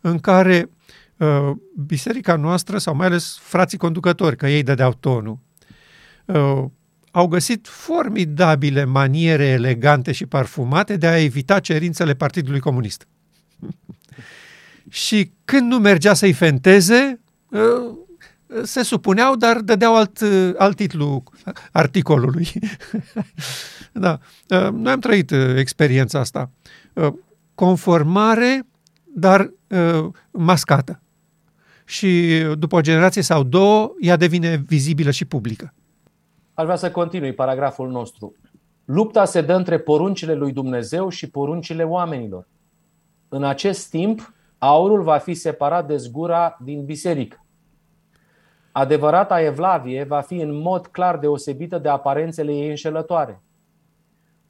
în 0.00 0.18
care 0.18 0.70
uh, 1.16 1.50
biserica 1.86 2.36
noastră, 2.36 2.78
sau 2.78 2.94
mai 2.94 3.06
ales 3.06 3.38
frații 3.42 3.78
conducători, 3.78 4.36
că 4.36 4.48
ei 4.48 4.62
dădeau 4.62 4.92
tonul, 5.00 5.38
uh, 6.24 6.64
au 7.10 7.26
găsit 7.26 7.66
formidabile 7.68 8.84
maniere 8.84 9.44
elegante 9.46 10.12
și 10.12 10.26
parfumate 10.26 10.96
de 10.96 11.06
a 11.06 11.22
evita 11.22 11.60
cerințele 11.60 12.14
Partidului 12.14 12.60
Comunist. 12.60 13.06
și 14.88 15.32
când 15.44 15.70
nu 15.70 15.78
mergea 15.78 16.14
să-i 16.14 16.32
fenteze, 16.32 17.20
ă, 17.52 17.98
se 18.62 18.82
supuneau, 18.82 19.36
dar 19.36 19.58
dădeau 19.58 19.96
alt, 19.96 20.20
alt 20.56 20.76
titlu 20.76 21.22
articolului. 21.72 22.48
da. 23.92 24.18
Ă, 24.50 24.70
noi 24.70 24.92
am 24.92 25.00
trăit 25.00 25.30
ă, 25.30 25.58
experiența 25.58 26.18
asta. 26.18 26.50
Conformare, 27.54 28.66
dar 29.14 29.52
mascată. 30.30 31.02
Și 31.84 32.40
după 32.58 32.76
o 32.76 32.80
generație 32.80 33.22
sau 33.22 33.42
două, 33.42 33.94
ea 34.00 34.16
devine 34.16 34.64
vizibilă 34.66 35.10
și 35.10 35.24
publică. 35.24 35.74
Aș 36.60 36.66
vrea 36.66 36.78
să 36.78 36.90
continui 36.90 37.32
paragraful 37.32 37.90
nostru. 37.90 38.34
Lupta 38.84 39.24
se 39.24 39.40
dă 39.40 39.54
între 39.54 39.78
poruncile 39.78 40.34
lui 40.34 40.52
Dumnezeu 40.52 41.08
și 41.08 41.30
poruncile 41.30 41.84
oamenilor. 41.84 42.48
În 43.28 43.44
acest 43.44 43.90
timp, 43.90 44.34
aurul 44.58 45.02
va 45.02 45.18
fi 45.18 45.34
separat 45.34 45.86
de 45.86 45.96
zgura 45.96 46.58
din 46.64 46.84
biserică. 46.84 47.44
Adevărata 48.72 49.40
evlavie 49.40 50.04
va 50.04 50.20
fi 50.20 50.34
în 50.34 50.60
mod 50.60 50.86
clar 50.86 51.18
deosebită 51.18 51.78
de 51.78 51.88
aparențele 51.88 52.52
ei 52.52 52.68
înșelătoare. 52.68 53.42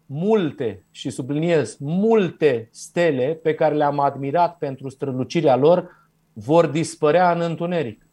Multe, 0.06 0.86
și 0.90 1.10
subliniez, 1.10 1.76
multe 1.78 2.68
stele 2.72 3.38
pe 3.42 3.54
care 3.54 3.74
le-am 3.74 3.98
admirat 3.98 4.56
pentru 4.58 4.88
strălucirea 4.88 5.56
lor 5.56 6.08
vor 6.32 6.66
dispărea 6.66 7.32
în 7.32 7.40
întuneric 7.40 8.09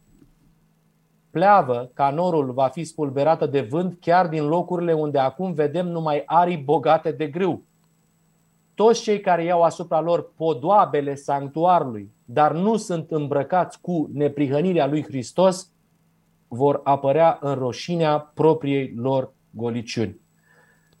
pleavă 1.30 1.90
ca 1.94 2.10
norul 2.10 2.52
va 2.52 2.68
fi 2.68 2.84
spulberată 2.84 3.46
de 3.46 3.60
vânt 3.60 3.96
chiar 4.00 4.28
din 4.28 4.46
locurile 4.46 4.92
unde 4.92 5.18
acum 5.18 5.52
vedem 5.52 5.88
numai 5.88 6.22
arii 6.26 6.56
bogate 6.56 7.10
de 7.10 7.26
grâu. 7.26 7.62
Toți 8.74 9.02
cei 9.02 9.20
care 9.20 9.44
iau 9.44 9.62
asupra 9.62 10.00
lor 10.00 10.32
podoabele 10.36 11.14
sanctuarului, 11.14 12.12
dar 12.24 12.52
nu 12.52 12.76
sunt 12.76 13.10
îmbrăcați 13.10 13.80
cu 13.80 14.10
neprihănirea 14.12 14.86
lui 14.86 15.02
Hristos, 15.02 15.72
vor 16.48 16.80
apărea 16.84 17.38
în 17.40 17.54
roșinea 17.54 18.18
propriei 18.34 18.92
lor 18.96 19.32
goliciuni. 19.50 20.20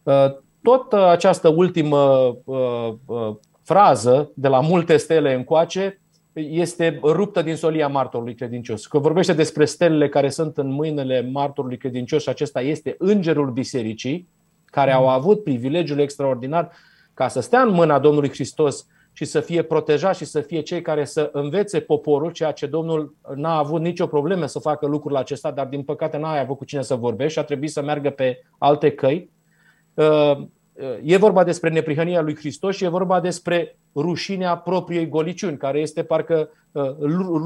Uh, 0.02 0.36
tot 0.62 0.92
această 0.92 1.48
ultimă 1.48 1.98
uh, 2.44 2.92
uh, 3.06 3.36
frază, 3.62 4.30
de 4.34 4.48
la 4.48 4.60
multe 4.60 4.96
stele 4.96 5.34
încoace, 5.34 6.00
este 6.38 6.98
ruptă 7.02 7.42
din 7.42 7.56
solia 7.56 7.88
martorului 7.88 8.34
credincios. 8.34 8.86
Că 8.86 8.98
vorbește 8.98 9.32
despre 9.32 9.64
stelele 9.64 10.08
care 10.08 10.28
sunt 10.28 10.58
în 10.58 10.70
mâinile 10.70 11.28
martorului 11.32 11.76
credincios 11.76 12.22
și 12.22 12.28
acesta 12.28 12.60
este 12.60 12.94
îngerul 12.98 13.50
bisericii, 13.50 14.28
care 14.64 14.92
au 14.92 15.08
avut 15.08 15.42
privilegiul 15.42 15.98
extraordinar 15.98 16.70
ca 17.14 17.28
să 17.28 17.40
stea 17.40 17.60
în 17.60 17.72
mâna 17.72 17.98
Domnului 17.98 18.28
Hristos 18.28 18.86
și 19.12 19.24
să 19.24 19.40
fie 19.40 19.62
protejat 19.62 20.16
și 20.16 20.24
să 20.24 20.40
fie 20.40 20.60
cei 20.60 20.82
care 20.82 21.04
să 21.04 21.30
învețe 21.32 21.80
poporul, 21.80 22.30
ceea 22.30 22.52
ce 22.52 22.66
Domnul 22.66 23.14
n-a 23.34 23.58
avut 23.58 23.80
nicio 23.80 24.06
problemă 24.06 24.46
să 24.46 24.58
facă 24.58 24.86
lucrul 24.86 25.16
acesta, 25.16 25.50
dar 25.50 25.66
din 25.66 25.82
păcate 25.82 26.16
n-a 26.16 26.38
avut 26.38 26.56
cu 26.56 26.64
cine 26.64 26.82
să 26.82 26.94
vorbești 26.94 27.32
și 27.32 27.38
a 27.38 27.42
trebuit 27.42 27.70
să 27.70 27.82
meargă 27.82 28.10
pe 28.10 28.42
alte 28.58 28.90
căi. 28.90 29.30
Uh, 30.80 30.98
E 31.02 31.16
vorba 31.16 31.44
despre 31.44 31.70
neprihănia 31.70 32.20
lui 32.20 32.36
Hristos 32.36 32.76
și 32.76 32.84
e 32.84 32.88
vorba 32.88 33.20
despre 33.20 33.76
rușinea 33.94 34.56
propriei 34.56 35.08
goliciuni, 35.08 35.56
care 35.56 35.78
este 35.78 36.02
parcă 36.02 36.48
uh, 36.72 36.90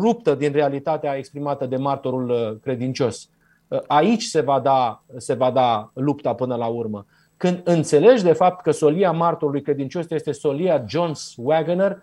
ruptă 0.02 0.34
din 0.34 0.52
realitatea 0.52 1.16
exprimată 1.16 1.66
de 1.66 1.76
martorul 1.76 2.30
uh, 2.30 2.56
credincios. 2.62 3.28
Uh, 3.68 3.78
aici 3.86 4.22
se 4.22 4.40
va 4.40 4.60
da, 4.60 5.02
se 5.16 5.34
va 5.34 5.50
da 5.50 5.90
lupta 5.94 6.34
până 6.34 6.54
la 6.54 6.66
urmă. 6.66 7.06
Când 7.36 7.60
înțelegi 7.64 8.22
de 8.22 8.32
fapt 8.32 8.62
că 8.62 8.70
solia 8.70 9.12
martorului 9.12 9.62
credincios 9.62 10.10
este 10.10 10.32
solia 10.32 10.84
Jones 10.88 11.34
Wagoner, 11.36 11.90
Uh, 11.90 11.98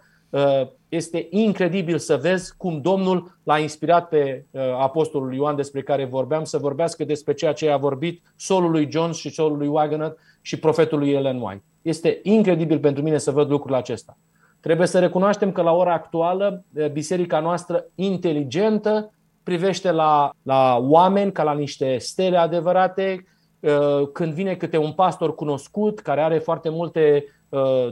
este 0.89 1.27
incredibil 1.29 1.97
să 1.97 2.17
vezi 2.17 2.53
cum 2.57 2.81
Domnul 2.81 3.37
l-a 3.43 3.59
inspirat 3.59 4.07
pe 4.07 4.45
uh, 4.51 4.61
apostolul 4.79 5.33
Ioan 5.33 5.55
despre 5.55 5.81
care 5.81 6.05
vorbeam 6.05 6.43
să 6.43 6.57
vorbească 6.57 7.03
despre 7.03 7.33
ceea 7.33 7.53
ce 7.53 7.69
a 7.69 7.77
vorbit 7.77 8.21
solul 8.35 8.71
lui 8.71 8.91
Jones 8.91 9.17
și 9.17 9.29
solul 9.29 9.57
lui 9.57 9.67
Wagner 9.67 10.13
și 10.41 10.59
profetului 10.59 11.11
Ellen 11.11 11.41
White. 11.41 11.63
Este 11.81 12.19
incredibil 12.23 12.79
pentru 12.79 13.03
mine 13.03 13.17
să 13.17 13.31
văd 13.31 13.49
lucrul 13.49 13.75
acesta. 13.75 14.17
Trebuie 14.59 14.87
să 14.87 14.99
recunoaștem 14.99 15.51
că 15.51 15.61
la 15.61 15.71
ora 15.71 15.93
actuală 15.93 16.63
uh, 16.73 16.89
biserica 16.89 17.39
noastră 17.39 17.85
inteligentă 17.95 19.13
privește 19.43 19.91
la, 19.91 20.31
la 20.43 20.77
oameni 20.81 21.31
ca 21.31 21.43
la 21.43 21.53
niște 21.53 21.97
stele 21.97 22.37
adevărate, 22.37 23.23
când 24.13 24.33
vine 24.33 24.55
câte 24.55 24.77
un 24.77 24.91
pastor 24.91 25.35
cunoscut 25.35 25.99
care 25.99 26.21
are 26.21 26.37
foarte 26.37 26.69
multe 26.69 27.25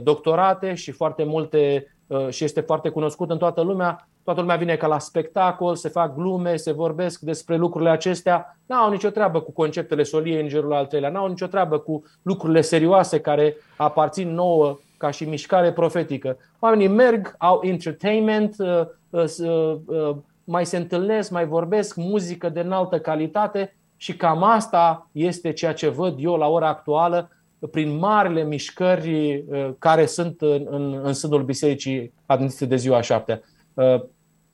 doctorate 0.02 0.74
și 0.74 0.90
foarte 0.90 1.24
multe 1.24 1.86
Uh, 1.88 1.97
și 2.28 2.44
este 2.44 2.60
foarte 2.60 2.88
cunoscut 2.88 3.30
în 3.30 3.38
toată 3.38 3.60
lumea. 3.60 4.08
Toată 4.24 4.40
lumea 4.40 4.56
vine 4.56 4.76
ca 4.76 4.86
la 4.86 4.98
spectacol, 4.98 5.76
se 5.76 5.88
fac 5.88 6.14
glume, 6.14 6.56
se 6.56 6.72
vorbesc 6.72 7.20
despre 7.20 7.56
lucrurile 7.56 7.90
acestea. 7.90 8.58
N-au 8.66 8.90
nicio 8.90 9.10
treabă 9.10 9.40
cu 9.40 9.52
conceptele 9.52 10.02
soliei 10.02 10.40
în 10.40 10.48
gerul 10.48 10.72
al 10.72 10.86
treilea, 10.86 11.10
n-au 11.10 11.28
nicio 11.28 11.46
treabă 11.46 11.78
cu 11.78 12.02
lucrurile 12.22 12.60
serioase 12.60 13.20
care 13.20 13.56
aparțin 13.76 14.34
nouă 14.34 14.78
ca 14.96 15.10
și 15.10 15.24
mișcare 15.24 15.72
profetică. 15.72 16.36
Oamenii 16.58 16.88
merg, 16.88 17.34
au 17.38 17.60
entertainment, 17.62 18.56
uh, 18.58 18.86
uh, 19.10 20.16
mai 20.44 20.66
se 20.66 20.76
întâlnesc, 20.76 21.30
mai 21.30 21.46
vorbesc, 21.46 21.96
muzică 21.96 22.48
de 22.48 22.60
înaltă 22.60 22.98
calitate 22.98 23.76
și 23.96 24.16
cam 24.16 24.42
asta 24.42 25.08
este 25.12 25.52
ceea 25.52 25.72
ce 25.72 25.88
văd 25.88 26.14
eu 26.18 26.36
la 26.36 26.46
ora 26.48 26.68
actuală 26.68 27.30
prin 27.66 27.96
marile 27.96 28.44
mișcări 28.44 29.44
uh, 29.48 29.70
care 29.78 30.06
sunt 30.06 30.40
în, 30.40 30.66
în, 30.70 31.00
în 31.02 31.12
sânul 31.12 31.42
Bisericii 31.42 32.12
Adventiste 32.26 32.66
de 32.66 32.76
ziua 32.76 33.00
șaptea. 33.00 33.40
Uh, 33.74 34.02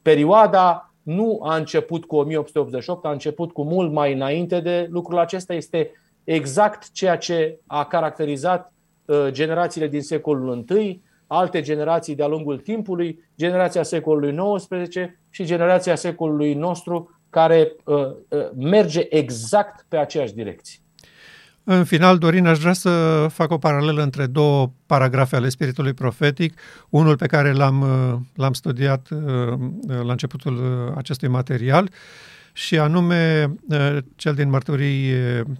perioada 0.02 0.94
nu 1.02 1.40
a 1.42 1.56
început 1.56 2.04
cu 2.04 2.16
1888, 2.16 3.04
a 3.04 3.10
început 3.10 3.52
cu 3.52 3.64
mult 3.64 3.92
mai 3.92 4.12
înainte 4.12 4.60
de 4.60 4.86
lucrul 4.90 5.18
acesta. 5.18 5.54
Este 5.54 5.90
exact 6.24 6.90
ceea 6.92 7.16
ce 7.16 7.58
a 7.66 7.84
caracterizat 7.84 8.72
uh, 9.04 9.26
generațiile 9.30 9.88
din 9.88 10.02
secolul 10.02 10.64
I, 10.78 11.02
alte 11.26 11.60
generații 11.60 12.14
de-a 12.14 12.26
lungul 12.26 12.58
timpului, 12.58 13.24
generația 13.36 13.82
secolului 13.82 14.56
XIX 14.56 14.96
și 15.30 15.44
generația 15.44 15.94
secolului 15.94 16.54
nostru, 16.54 17.20
care 17.30 17.76
merge 18.56 19.06
exact 19.08 19.86
pe 19.88 19.96
aceeași 19.96 20.34
direcție. 20.34 20.83
În 21.66 21.84
final, 21.84 22.18
Dorin, 22.18 22.46
aș 22.46 22.58
vrea 22.58 22.72
să 22.72 23.26
fac 23.32 23.50
o 23.50 23.58
paralelă 23.58 24.02
între 24.02 24.26
două 24.26 24.72
paragrafe 24.86 25.36
ale 25.36 25.48
spiritului 25.48 25.92
profetic, 25.92 26.58
unul 26.88 27.16
pe 27.16 27.26
care 27.26 27.52
l-am, 27.52 27.80
uh, 27.80 28.18
l-am 28.34 28.52
studiat 28.52 29.08
uh, 29.10 29.58
la 29.86 30.10
începutul 30.10 30.56
uh, 30.56 30.92
acestui 30.96 31.28
material 31.28 31.90
și 32.52 32.78
anume 32.78 33.52
cel 34.16 34.34
din 34.34 34.50
Mărturii 34.50 35.12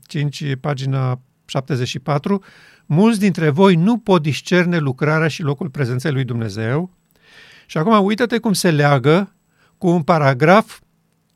5, 0.06 0.44
pagina 0.60 1.20
74, 1.44 2.42
mulți 2.86 3.18
dintre 3.18 3.48
voi 3.48 3.74
nu 3.74 3.98
pot 3.98 4.22
discerne 4.22 4.78
lucrarea 4.78 5.28
și 5.28 5.42
locul 5.42 5.68
prezenței 5.68 6.12
lui 6.12 6.24
Dumnezeu. 6.24 6.90
Și 7.66 7.78
acum 7.78 8.04
uită-te 8.04 8.38
cum 8.38 8.52
se 8.52 8.70
leagă 8.70 9.34
cu 9.78 9.88
un 9.88 10.02
paragraf 10.02 10.80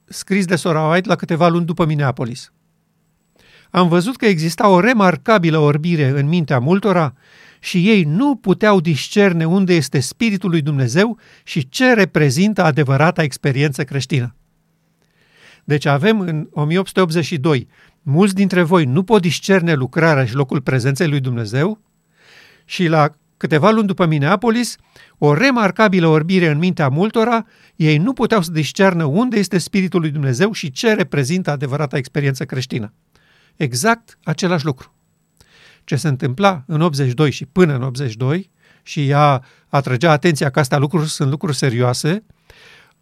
scris 0.05 0.45
de 0.45 0.57
Sora 0.57 0.89
White 0.89 1.09
la 1.09 1.15
câteva 1.15 1.49
luni 1.49 1.67
după 1.67 1.85
Minneapolis 1.85 2.53
am 3.71 3.89
văzut 3.89 4.17
că 4.17 4.27
exista 4.27 4.69
o 4.69 4.81
remarcabilă 4.81 5.59
orbire 5.59 6.09
în 6.09 6.29
mintea 6.29 6.59
multora 6.59 7.15
și 7.61 7.89
ei 7.89 8.03
nu 8.03 8.37
puteau 8.37 8.81
discerne 8.81 9.47
unde 9.47 9.75
este 9.75 10.01
Spiritul 10.01 10.51
lui 10.51 10.63
Dumnezeu 10.63 11.19
și 11.45 11.69
ce 11.69 11.93
reprezintă 11.93 12.63
adevărata 12.63 13.23
experiență 13.23 13.85
creștină. 13.85 14.35
Deci 15.65 15.85
avem 15.85 16.21
în 16.21 16.49
1882, 16.51 17.69
mulți 18.03 18.35
dintre 18.35 18.63
voi 18.63 18.85
nu 18.85 19.03
pot 19.03 19.21
discerne 19.21 19.75
lucrarea 19.75 20.25
și 20.25 20.35
locul 20.35 20.61
prezenței 20.61 21.09
lui 21.09 21.21
Dumnezeu 21.21 21.81
și 22.65 22.87
la 22.87 23.11
câteva 23.37 23.71
luni 23.71 23.87
după 23.87 24.07
Minneapolis, 24.07 24.77
o 25.19 25.35
remarcabilă 25.35 26.07
orbire 26.07 26.49
în 26.49 26.59
mintea 26.59 26.89
multora, 26.89 27.47
ei 27.77 27.99
nu 27.99 28.13
puteau 28.13 28.43
să 28.43 28.51
discernă 28.51 29.05
unde 29.05 29.39
este 29.39 29.59
Spiritul 29.59 30.01
lui 30.01 30.11
Dumnezeu 30.11 30.53
și 30.53 30.71
ce 30.71 30.93
reprezintă 30.93 31.51
adevărata 31.51 31.97
experiență 31.97 32.45
creștină 32.45 32.93
exact 33.59 34.19
același 34.23 34.65
lucru. 34.65 34.95
Ce 35.85 35.97
se 35.97 36.09
întâmpla 36.09 36.63
în 36.67 36.81
82 36.81 37.31
și 37.31 37.47
până 37.47 37.75
în 37.75 37.83
82 37.83 38.51
și 38.83 39.09
ea 39.09 39.45
atrăgea 39.69 40.11
atenția 40.11 40.51
că 40.51 40.59
astea 40.59 40.79
lucruri 40.79 41.09
sunt 41.09 41.31
lucruri 41.31 41.57
serioase, 41.57 42.25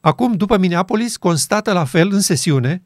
acum, 0.00 0.32
după 0.32 0.58
Minneapolis, 0.58 1.16
constată 1.16 1.72
la 1.72 1.84
fel 1.84 2.12
în 2.12 2.20
sesiune, 2.20 2.82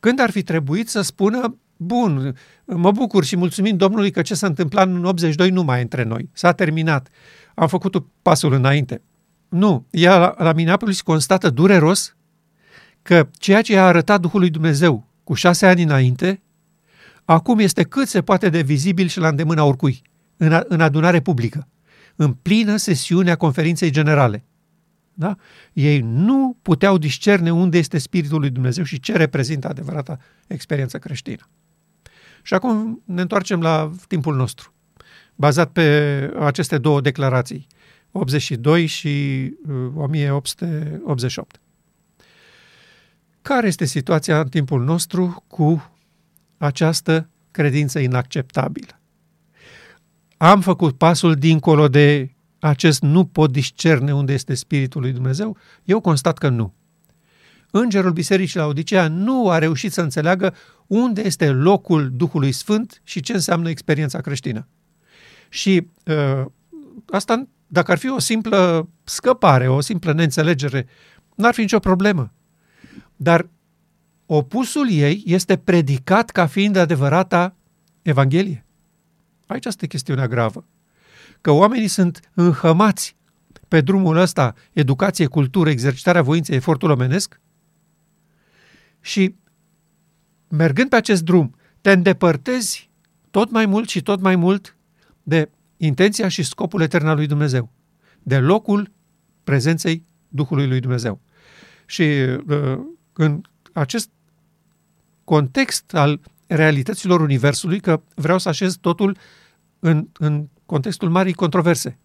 când 0.00 0.20
ar 0.20 0.30
fi 0.30 0.42
trebuit 0.42 0.88
să 0.88 1.00
spună 1.00 1.58
Bun, 1.76 2.36
mă 2.64 2.92
bucur 2.92 3.24
și 3.24 3.36
mulțumim 3.36 3.76
Domnului 3.76 4.10
că 4.10 4.22
ce 4.22 4.34
s-a 4.34 4.46
întâmplat 4.46 4.86
în 4.86 5.04
82 5.04 5.50
nu 5.50 5.62
mai 5.62 5.78
e 5.78 5.82
între 5.82 6.02
noi. 6.02 6.28
S-a 6.32 6.52
terminat. 6.52 7.08
Am 7.54 7.68
făcut 7.68 8.06
pasul 8.22 8.52
înainte. 8.52 9.02
Nu, 9.48 9.86
ea 9.90 10.18
la, 10.18 10.34
la 10.38 10.52
Minneapolis 10.52 11.00
constată 11.00 11.50
dureros 11.50 12.16
că 13.02 13.28
ceea 13.32 13.62
ce 13.62 13.78
a 13.78 13.86
arătat 13.86 14.20
Duhul 14.20 14.40
lui 14.40 14.50
Dumnezeu 14.50 15.06
cu 15.24 15.34
șase 15.34 15.66
ani 15.66 15.82
înainte 15.82 16.42
acum 17.24 17.58
este 17.58 17.82
cât 17.82 18.08
se 18.08 18.22
poate 18.22 18.48
de 18.48 18.62
vizibil 18.62 19.06
și 19.06 19.18
la 19.18 19.28
îndemâna 19.28 19.64
oricui, 19.64 20.02
în, 20.36 20.62
în 20.68 20.80
adunare 20.80 21.20
publică, 21.20 21.68
în 22.16 22.32
plină 22.32 22.76
sesiune 22.76 23.30
a 23.30 23.36
conferinței 23.36 23.90
generale. 23.90 24.44
Da? 25.14 25.36
Ei 25.72 26.00
nu 26.00 26.56
puteau 26.62 26.98
discerne 26.98 27.52
unde 27.52 27.78
este 27.78 27.98
Spiritul 27.98 28.40
lui 28.40 28.50
Dumnezeu 28.50 28.84
și 28.84 29.00
ce 29.00 29.16
reprezintă 29.16 29.68
adevărata 29.68 30.18
experiență 30.46 30.98
creștină. 30.98 31.48
Și 32.42 32.54
acum 32.54 33.02
ne 33.04 33.20
întoarcem 33.20 33.60
la 33.60 33.90
timpul 34.08 34.36
nostru, 34.36 34.72
bazat 35.34 35.70
pe 35.70 36.30
aceste 36.38 36.78
două 36.78 37.00
declarații, 37.00 37.66
82 38.12 38.86
și 38.86 39.52
1888. 39.94 41.54
Uh, 41.54 41.62
Care 43.42 43.66
este 43.66 43.84
situația 43.84 44.40
în 44.40 44.48
timpul 44.48 44.84
nostru 44.84 45.44
cu 45.46 45.93
această 46.64 47.28
credință 47.50 47.98
inacceptabilă. 47.98 49.00
Am 50.36 50.60
făcut 50.60 50.98
pasul 50.98 51.34
dincolo 51.34 51.88
de 51.88 52.34
acest 52.58 53.02
nu 53.02 53.24
pot 53.24 53.52
discerne 53.52 54.14
unde 54.14 54.32
este 54.32 54.54
Spiritul 54.54 55.00
lui 55.00 55.12
Dumnezeu? 55.12 55.56
Eu 55.84 56.00
constat 56.00 56.38
că 56.38 56.48
nu. 56.48 56.74
Îngerul 57.70 58.12
Bisericii 58.12 58.58
la 58.58 58.66
Odisea 58.66 59.08
nu 59.08 59.50
a 59.50 59.58
reușit 59.58 59.92
să 59.92 60.00
înțeleagă 60.00 60.54
unde 60.86 61.22
este 61.24 61.50
locul 61.50 62.10
Duhului 62.12 62.52
Sfânt 62.52 63.00
și 63.02 63.20
ce 63.20 63.32
înseamnă 63.32 63.68
experiența 63.68 64.20
creștină. 64.20 64.68
Și 65.48 65.86
uh, 66.06 66.44
asta, 67.10 67.48
dacă 67.66 67.90
ar 67.90 67.98
fi 67.98 68.10
o 68.10 68.18
simplă 68.18 68.88
scăpare, 69.04 69.68
o 69.68 69.80
simplă 69.80 70.12
neînțelegere, 70.12 70.86
n-ar 71.34 71.54
fi 71.54 71.60
nicio 71.60 71.78
problemă. 71.78 72.32
Dar 73.16 73.48
opusul 74.26 74.90
ei 74.90 75.22
este 75.26 75.56
predicat 75.56 76.30
ca 76.30 76.46
fiind 76.46 76.76
adevărata 76.76 77.56
Evanghelie. 78.02 78.64
Aici 79.46 79.64
este 79.64 79.86
chestiunea 79.86 80.28
gravă. 80.28 80.64
Că 81.40 81.50
oamenii 81.50 81.88
sunt 81.88 82.20
înhămați 82.34 83.16
pe 83.68 83.80
drumul 83.80 84.16
ăsta, 84.16 84.54
educație, 84.72 85.26
cultură, 85.26 85.70
exercitarea 85.70 86.22
voinței, 86.22 86.56
efortul 86.56 86.90
omenesc 86.90 87.40
și 89.00 89.34
mergând 90.48 90.88
pe 90.88 90.96
acest 90.96 91.22
drum, 91.22 91.54
te 91.80 91.92
îndepărtezi 91.92 92.90
tot 93.30 93.50
mai 93.50 93.66
mult 93.66 93.88
și 93.88 94.02
tot 94.02 94.20
mai 94.20 94.36
mult 94.36 94.76
de 95.22 95.50
intenția 95.76 96.28
și 96.28 96.42
scopul 96.42 96.80
etern 96.80 97.06
al 97.06 97.16
lui 97.16 97.26
Dumnezeu, 97.26 97.72
de 98.22 98.38
locul 98.38 98.92
prezenței 99.44 100.04
Duhului 100.28 100.66
lui 100.66 100.80
Dumnezeu. 100.80 101.20
Și 101.86 102.02
uh, 102.02 102.78
când 103.12 103.46
acest 103.74 104.10
context 105.24 105.94
al 105.94 106.20
realităților 106.46 107.20
Universului, 107.20 107.80
că 107.80 108.02
vreau 108.14 108.38
să 108.38 108.48
așez 108.48 108.74
totul 108.74 109.16
în, 109.78 110.08
în 110.18 110.48
contextul 110.66 111.10
marii 111.10 111.32
controverse. 111.32 111.98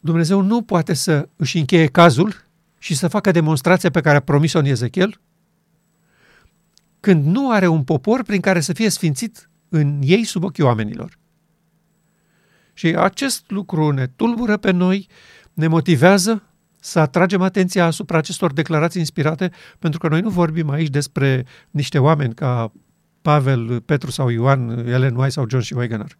Dumnezeu 0.00 0.40
nu 0.40 0.62
poate 0.62 0.94
să 0.94 1.28
își 1.36 1.58
încheie 1.58 1.86
cazul 1.86 2.34
și 2.78 2.94
să 2.94 3.08
facă 3.08 3.30
demonstrația 3.30 3.90
pe 3.90 4.00
care 4.00 4.16
a 4.16 4.20
promis-o 4.20 4.58
în 4.58 4.64
Ezechiel 4.64 5.20
când 7.00 7.24
nu 7.24 7.50
are 7.50 7.66
un 7.66 7.84
popor 7.84 8.22
prin 8.22 8.40
care 8.40 8.60
să 8.60 8.72
fie 8.72 8.88
sfințit 8.88 9.50
în 9.68 10.00
ei 10.02 10.24
sub 10.24 10.44
ochii 10.44 10.62
oamenilor. 10.62 11.18
Și 12.72 12.86
acest 12.86 13.50
lucru 13.50 13.90
ne 13.90 14.06
tulbură 14.06 14.56
pe 14.56 14.70
noi, 14.70 15.08
ne 15.52 15.66
motivează 15.66 16.42
să 16.84 16.98
atragem 16.98 17.42
atenția 17.42 17.84
asupra 17.84 18.18
acestor 18.18 18.52
declarații 18.52 19.00
inspirate, 19.00 19.50
pentru 19.78 19.98
că 19.98 20.08
noi 20.08 20.20
nu 20.20 20.30
vorbim 20.30 20.70
aici 20.70 20.88
despre 20.88 21.44
niște 21.70 21.98
oameni 21.98 22.34
ca 22.34 22.72
Pavel, 23.22 23.80
Petru 23.80 24.10
sau 24.10 24.28
Ioan, 24.28 24.68
Ellen 24.86 25.14
White 25.14 25.30
sau 25.30 25.48
John 25.48 25.62
și 25.62 25.74
Wegener. 25.74 26.18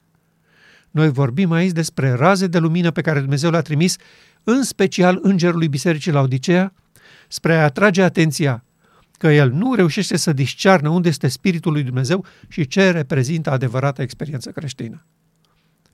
Noi 0.90 1.10
vorbim 1.10 1.52
aici 1.52 1.72
despre 1.72 2.12
raze 2.12 2.46
de 2.46 2.58
lumină 2.58 2.90
pe 2.90 3.00
care 3.00 3.20
Dumnezeu 3.20 3.50
le-a 3.50 3.60
trimis, 3.60 3.96
în 4.44 4.62
special 4.62 5.18
îngerului 5.22 5.68
Bisericii 5.68 6.12
la 6.12 6.20
Odiceea, 6.20 6.72
spre 7.28 7.54
a 7.54 7.64
atrage 7.64 8.02
atenția 8.02 8.64
că 9.18 9.28
el 9.28 9.50
nu 9.50 9.74
reușește 9.74 10.16
să 10.16 10.32
discearnă 10.32 10.88
unde 10.88 11.08
este 11.08 11.28
Spiritul 11.28 11.72
lui 11.72 11.82
Dumnezeu 11.82 12.24
și 12.48 12.66
ce 12.66 12.90
reprezintă 12.90 13.50
adevărata 13.50 14.02
experiență 14.02 14.50
creștină. 14.50 15.06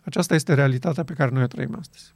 Aceasta 0.04 0.34
este 0.34 0.54
realitatea 0.54 1.04
pe 1.04 1.12
care 1.12 1.30
noi 1.30 1.42
o 1.42 1.46
trăim 1.46 1.76
astăzi. 1.78 2.14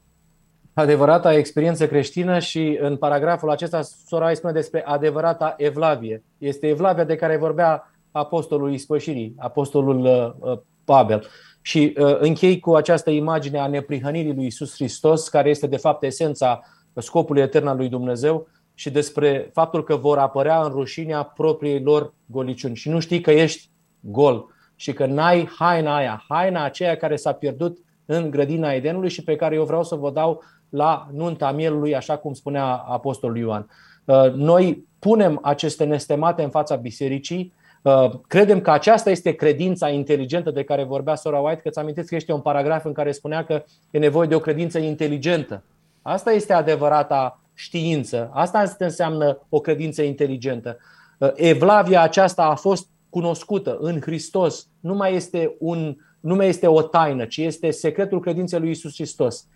Adevărata 0.74 1.34
experiență 1.34 1.86
creștină 1.86 2.38
și 2.38 2.78
în 2.80 2.96
paragraful 2.96 3.51
acesta 3.51 3.82
sora 3.82 4.28
îi 4.28 4.36
spune 4.36 4.52
despre 4.52 4.84
adevărata 4.84 5.55
evlavie. 5.56 6.24
Este 6.38 6.68
evlavia 6.68 7.05
de 7.05 7.16
care 7.16 7.36
vorbea 7.36 7.94
apostolul 8.10 8.72
ispășirii, 8.72 9.34
apostolul 9.38 10.05
uh, 10.05 10.51
uh, 10.51 10.59
Pavel. 10.84 11.26
Și 11.60 11.94
uh, 11.98 12.16
închei 12.18 12.60
cu 12.60 12.74
această 12.74 13.10
imagine 13.10 13.59
a 13.59 13.66
neprihănirii 13.66 14.34
lui 14.34 14.46
Isus 14.46 14.74
Hristos, 14.74 15.28
care 15.28 15.48
este 15.48 15.66
de 15.66 15.76
fapt 15.76 16.02
esența 16.02 16.60
scopului 16.94 17.42
etern 17.42 17.66
al 17.66 17.76
lui 17.76 17.88
Dumnezeu 17.88 18.48
și 18.74 18.90
despre 18.90 19.51
faptul 19.52 19.84
că 19.84 19.96
vor 19.96 20.18
apărea 20.18 20.62
în 20.62 20.70
rușinea 20.70 21.22
propriei 21.22 21.82
lor 21.82 22.14
goliciuni. 22.26 22.76
Și 22.76 22.88
nu 22.88 23.01
știi 23.01 23.20
că 23.20 23.30
ești 23.30 23.70
gol 24.01 24.46
și 24.76 24.92
că 24.92 25.06
n-ai 25.06 25.48
haina 25.59 25.96
aia, 25.96 26.24
haina 26.28 26.64
aceea 26.64 26.96
care 26.96 27.16
s-a 27.16 27.32
pierdut 27.32 27.78
în 28.05 28.30
grădina 28.30 28.72
Edenului 28.72 29.09
și 29.09 29.22
pe 29.22 29.36
care 29.36 29.55
eu 29.55 29.64
vreau 29.64 29.84
să 29.84 29.94
vă 29.94 30.10
dau 30.10 30.42
la 30.68 31.08
nunta 31.12 31.52
mielului, 31.52 31.96
așa 31.96 32.16
cum 32.16 32.32
spunea 32.32 32.64
Apostolul 32.74 33.36
Ioan. 33.36 33.68
Uh, 34.04 34.32
noi 34.32 34.86
punem 34.98 35.38
aceste 35.42 35.84
nestemate 35.84 36.42
în 36.42 36.50
fața 36.50 36.76
bisericii, 36.76 37.52
uh, 37.82 38.10
credem 38.26 38.60
că 38.60 38.70
aceasta 38.70 39.10
este 39.10 39.32
credința 39.32 39.88
inteligentă 39.88 40.50
de 40.50 40.64
care 40.64 40.84
vorbea 40.84 41.14
Sora 41.14 41.38
White, 41.38 41.60
că 41.60 41.70
ți 41.70 41.78
amintiți 41.78 42.08
că 42.08 42.14
este 42.14 42.32
un 42.32 42.40
paragraf 42.40 42.84
în 42.84 42.92
care 42.92 43.12
spunea 43.12 43.44
că 43.44 43.64
e 43.90 43.98
nevoie 43.98 44.28
de 44.28 44.34
o 44.34 44.38
credință 44.40 44.78
inteligentă. 44.78 45.62
Asta 46.02 46.32
este 46.32 46.52
adevărata 46.52 47.40
știință. 47.54 48.30
Asta 48.32 48.74
înseamnă 48.78 49.38
o 49.48 49.60
credință 49.60 50.02
inteligentă. 50.02 50.78
Uh, 51.18 51.30
evlavia 51.34 52.02
aceasta 52.02 52.42
a 52.42 52.54
fost 52.54 52.88
cunoscută 53.10 53.76
în 53.80 54.00
Hristos. 54.00 54.68
Nu 54.80 54.94
mai 54.94 55.14
este, 55.14 55.56
un, 55.58 55.96
nu 56.20 56.34
mai 56.34 56.48
este 56.48 56.66
o 56.66 56.82
taină, 56.82 57.24
ci 57.24 57.36
este 57.36 57.70
secretul 57.70 58.20
credinței 58.20 58.60
lui 58.60 58.70
Isus 58.70 58.94
Hristos. 58.94 59.46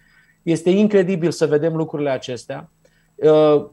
Este 0.49 0.71
incredibil 0.71 1.31
să 1.31 1.47
vedem 1.47 1.77
lucrurile 1.77 2.11
acestea. 2.11 2.71
Uh, 3.15 3.67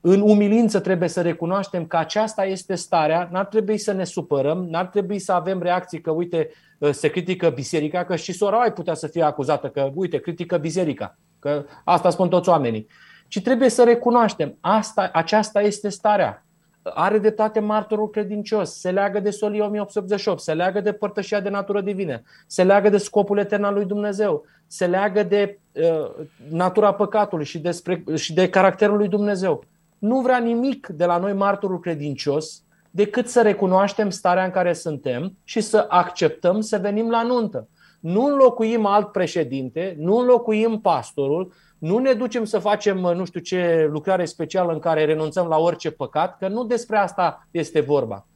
în 0.00 0.20
umilință 0.20 0.80
trebuie 0.80 1.08
să 1.08 1.22
recunoaștem 1.22 1.86
că 1.86 1.96
aceasta 1.96 2.44
este 2.44 2.74
starea, 2.74 3.28
n-ar 3.32 3.44
trebui 3.44 3.78
să 3.78 3.92
ne 3.92 4.04
supărăm, 4.04 4.66
n-ar 4.68 4.86
trebui 4.86 5.18
să 5.18 5.32
avem 5.32 5.62
reacții 5.62 6.00
că, 6.00 6.10
uite, 6.10 6.48
uh, 6.78 6.90
se 6.90 7.08
critică 7.08 7.48
biserica, 7.48 8.04
că 8.04 8.16
și 8.16 8.32
sora 8.32 8.60
ai 8.60 8.72
putea 8.72 8.94
să 8.94 9.06
fie 9.06 9.22
acuzată 9.22 9.68
că, 9.68 9.90
uite, 9.94 10.18
critică 10.18 10.56
biserica, 10.56 11.18
că 11.38 11.64
asta 11.84 12.10
spun 12.10 12.28
toți 12.28 12.48
oamenii. 12.48 12.86
Ci 13.28 13.42
trebuie 13.42 13.68
să 13.68 13.84
recunoaștem, 13.84 14.56
asta, 14.60 15.10
aceasta 15.12 15.62
este 15.62 15.88
starea 15.88 16.45
are 16.94 17.18
dreptate 17.18 17.60
martorul 17.60 18.10
credincios, 18.10 18.80
se 18.80 18.90
leagă 18.90 19.20
de 19.20 19.30
Solie 19.30 19.60
1888, 19.60 20.40
se 20.40 20.54
leagă 20.54 20.80
de 20.80 20.92
părtășia 20.92 21.40
de 21.40 21.48
natură 21.48 21.80
divină, 21.80 22.22
se 22.46 22.64
leagă 22.64 22.88
de 22.88 22.96
scopul 22.96 23.38
etern 23.38 23.62
al 23.62 23.74
lui 23.74 23.84
Dumnezeu, 23.84 24.44
se 24.66 24.86
leagă 24.86 25.22
de 25.22 25.58
uh, 25.72 26.26
natura 26.50 26.94
păcatului 26.94 27.44
și, 27.44 27.58
despre, 27.58 28.04
și 28.14 28.34
de 28.34 28.48
caracterul 28.48 28.96
lui 28.96 29.08
Dumnezeu. 29.08 29.64
Nu 29.98 30.20
vrea 30.20 30.38
nimic 30.38 30.86
de 30.86 31.04
la 31.04 31.18
noi 31.18 31.32
martorul 31.32 31.80
credincios 31.80 32.62
decât 32.90 33.28
să 33.28 33.42
recunoaștem 33.42 34.10
starea 34.10 34.44
în 34.44 34.50
care 34.50 34.72
suntem 34.72 35.36
și 35.44 35.60
să 35.60 35.86
acceptăm 35.88 36.60
să 36.60 36.78
venim 36.78 37.10
la 37.10 37.22
nuntă. 37.22 37.68
Nu 38.00 38.24
înlocuim 38.24 38.86
alt 38.86 39.12
președinte, 39.12 39.96
nu 39.98 40.16
înlocuim 40.16 40.80
pastorul, 40.80 41.52
nu 41.78 41.98
ne 41.98 42.12
ducem 42.12 42.44
să 42.44 42.58
facem 42.58 42.98
nu 42.98 43.24
știu 43.24 43.40
ce 43.40 43.88
lucrare 43.90 44.24
specială 44.24 44.72
în 44.72 44.78
care 44.78 45.04
renunțăm 45.04 45.46
la 45.46 45.58
orice 45.58 45.90
păcat, 45.90 46.38
că 46.38 46.48
nu 46.48 46.64
despre 46.64 46.96
asta 46.96 47.48
este 47.50 47.80
vorba. 47.80 48.26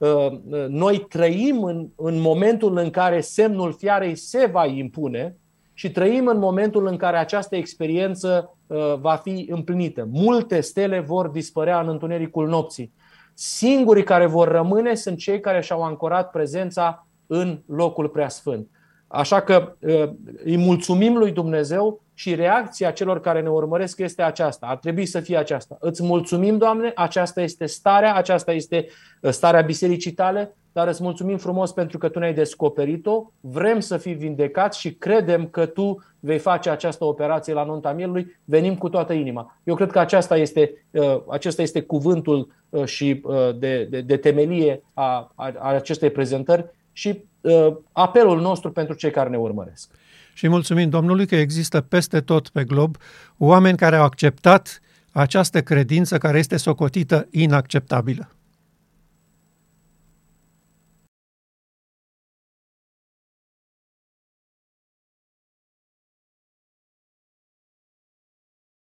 Uh, 0.00 0.08
uh, 0.08 0.66
noi 0.68 1.06
trăim 1.08 1.62
în, 1.62 1.88
în 1.96 2.20
momentul 2.20 2.76
în 2.76 2.90
care 2.90 3.20
semnul 3.20 3.72
fiarei 3.72 4.14
se 4.14 4.46
va 4.52 4.66
impune 4.66 5.36
și 5.74 5.90
trăim 5.90 6.26
în 6.26 6.38
momentul 6.38 6.86
în 6.86 6.96
care 6.96 7.16
această 7.16 7.56
experiență 7.56 8.56
uh, 8.66 8.94
va 9.00 9.14
fi 9.14 9.46
împlinită. 9.50 10.08
Multe 10.10 10.60
stele 10.60 11.00
vor 11.00 11.28
dispărea 11.28 11.80
în 11.80 11.88
întunericul 11.88 12.48
nopții. 12.48 12.92
Singurii 13.34 14.02
care 14.02 14.26
vor 14.26 14.48
rămâne 14.48 14.94
sunt 14.94 15.18
cei 15.18 15.40
care 15.40 15.60
și-au 15.60 15.82
ancorat 15.82 16.30
prezența 16.30 17.06
în 17.26 17.60
locul 17.66 18.08
preasfânt. 18.08 18.68
Așa 19.06 19.40
că 19.40 19.76
îi 20.44 20.56
mulțumim 20.56 21.16
lui 21.16 21.30
Dumnezeu 21.32 22.02
și 22.20 22.34
reacția 22.34 22.90
celor 22.90 23.20
care 23.20 23.40
ne 23.40 23.48
urmăresc 23.48 23.98
este 23.98 24.22
aceasta. 24.22 24.66
Ar 24.66 24.76
trebui 24.76 25.06
să 25.06 25.20
fie 25.20 25.36
aceasta. 25.36 25.76
Îți 25.80 26.02
mulțumim, 26.02 26.58
Doamne, 26.58 26.92
aceasta 26.94 27.42
este 27.42 27.66
starea, 27.66 28.14
aceasta 28.14 28.52
este 28.52 28.86
uh, 29.20 29.30
starea 29.30 29.60
bisericii 29.60 30.12
tale, 30.12 30.56
dar 30.72 30.88
îți 30.88 31.02
mulțumim 31.02 31.36
frumos 31.36 31.72
pentru 31.72 31.98
că 31.98 32.08
Tu 32.08 32.18
ne-ai 32.18 32.34
descoperit-o, 32.34 33.30
vrem 33.40 33.80
să 33.80 33.96
fii 33.96 34.14
vindecat 34.14 34.74
și 34.74 34.94
credem 34.94 35.46
că 35.46 35.66
Tu 35.66 36.04
vei 36.18 36.38
face 36.38 36.70
această 36.70 37.04
operație 37.04 37.52
la 37.52 37.64
nunta 37.64 37.92
mielului, 37.92 38.36
venim 38.44 38.76
cu 38.76 38.88
toată 38.88 39.12
inima. 39.12 39.56
Eu 39.64 39.74
cred 39.74 39.90
că 39.90 39.98
aceasta 39.98 40.36
este, 40.36 40.86
uh, 40.90 41.20
acesta 41.28 41.62
este 41.62 41.80
cuvântul 41.80 42.52
uh, 42.68 42.84
și 42.84 43.22
de, 43.58 43.84
de, 43.90 44.00
de 44.00 44.16
temelie 44.16 44.82
a, 44.94 45.32
a 45.34 45.52
acestei 45.68 46.10
prezentări 46.10 46.64
și 46.92 47.24
apelul 47.92 48.40
nostru 48.40 48.72
pentru 48.72 48.94
cei 48.94 49.10
care 49.10 49.28
ne 49.28 49.38
urmăresc 49.38 49.90
și 50.32 50.48
mulțumim 50.48 50.88
Domnului 50.88 51.26
că 51.26 51.36
există 51.36 51.80
peste 51.80 52.20
tot 52.20 52.48
pe 52.48 52.64
glob 52.64 52.96
oameni 53.38 53.76
care 53.76 53.96
au 53.96 54.04
acceptat 54.04 54.80
această 55.12 55.62
credință 55.62 56.18
care 56.18 56.38
este 56.38 56.56
socotită 56.56 57.26
inacceptabilă. 57.30 58.34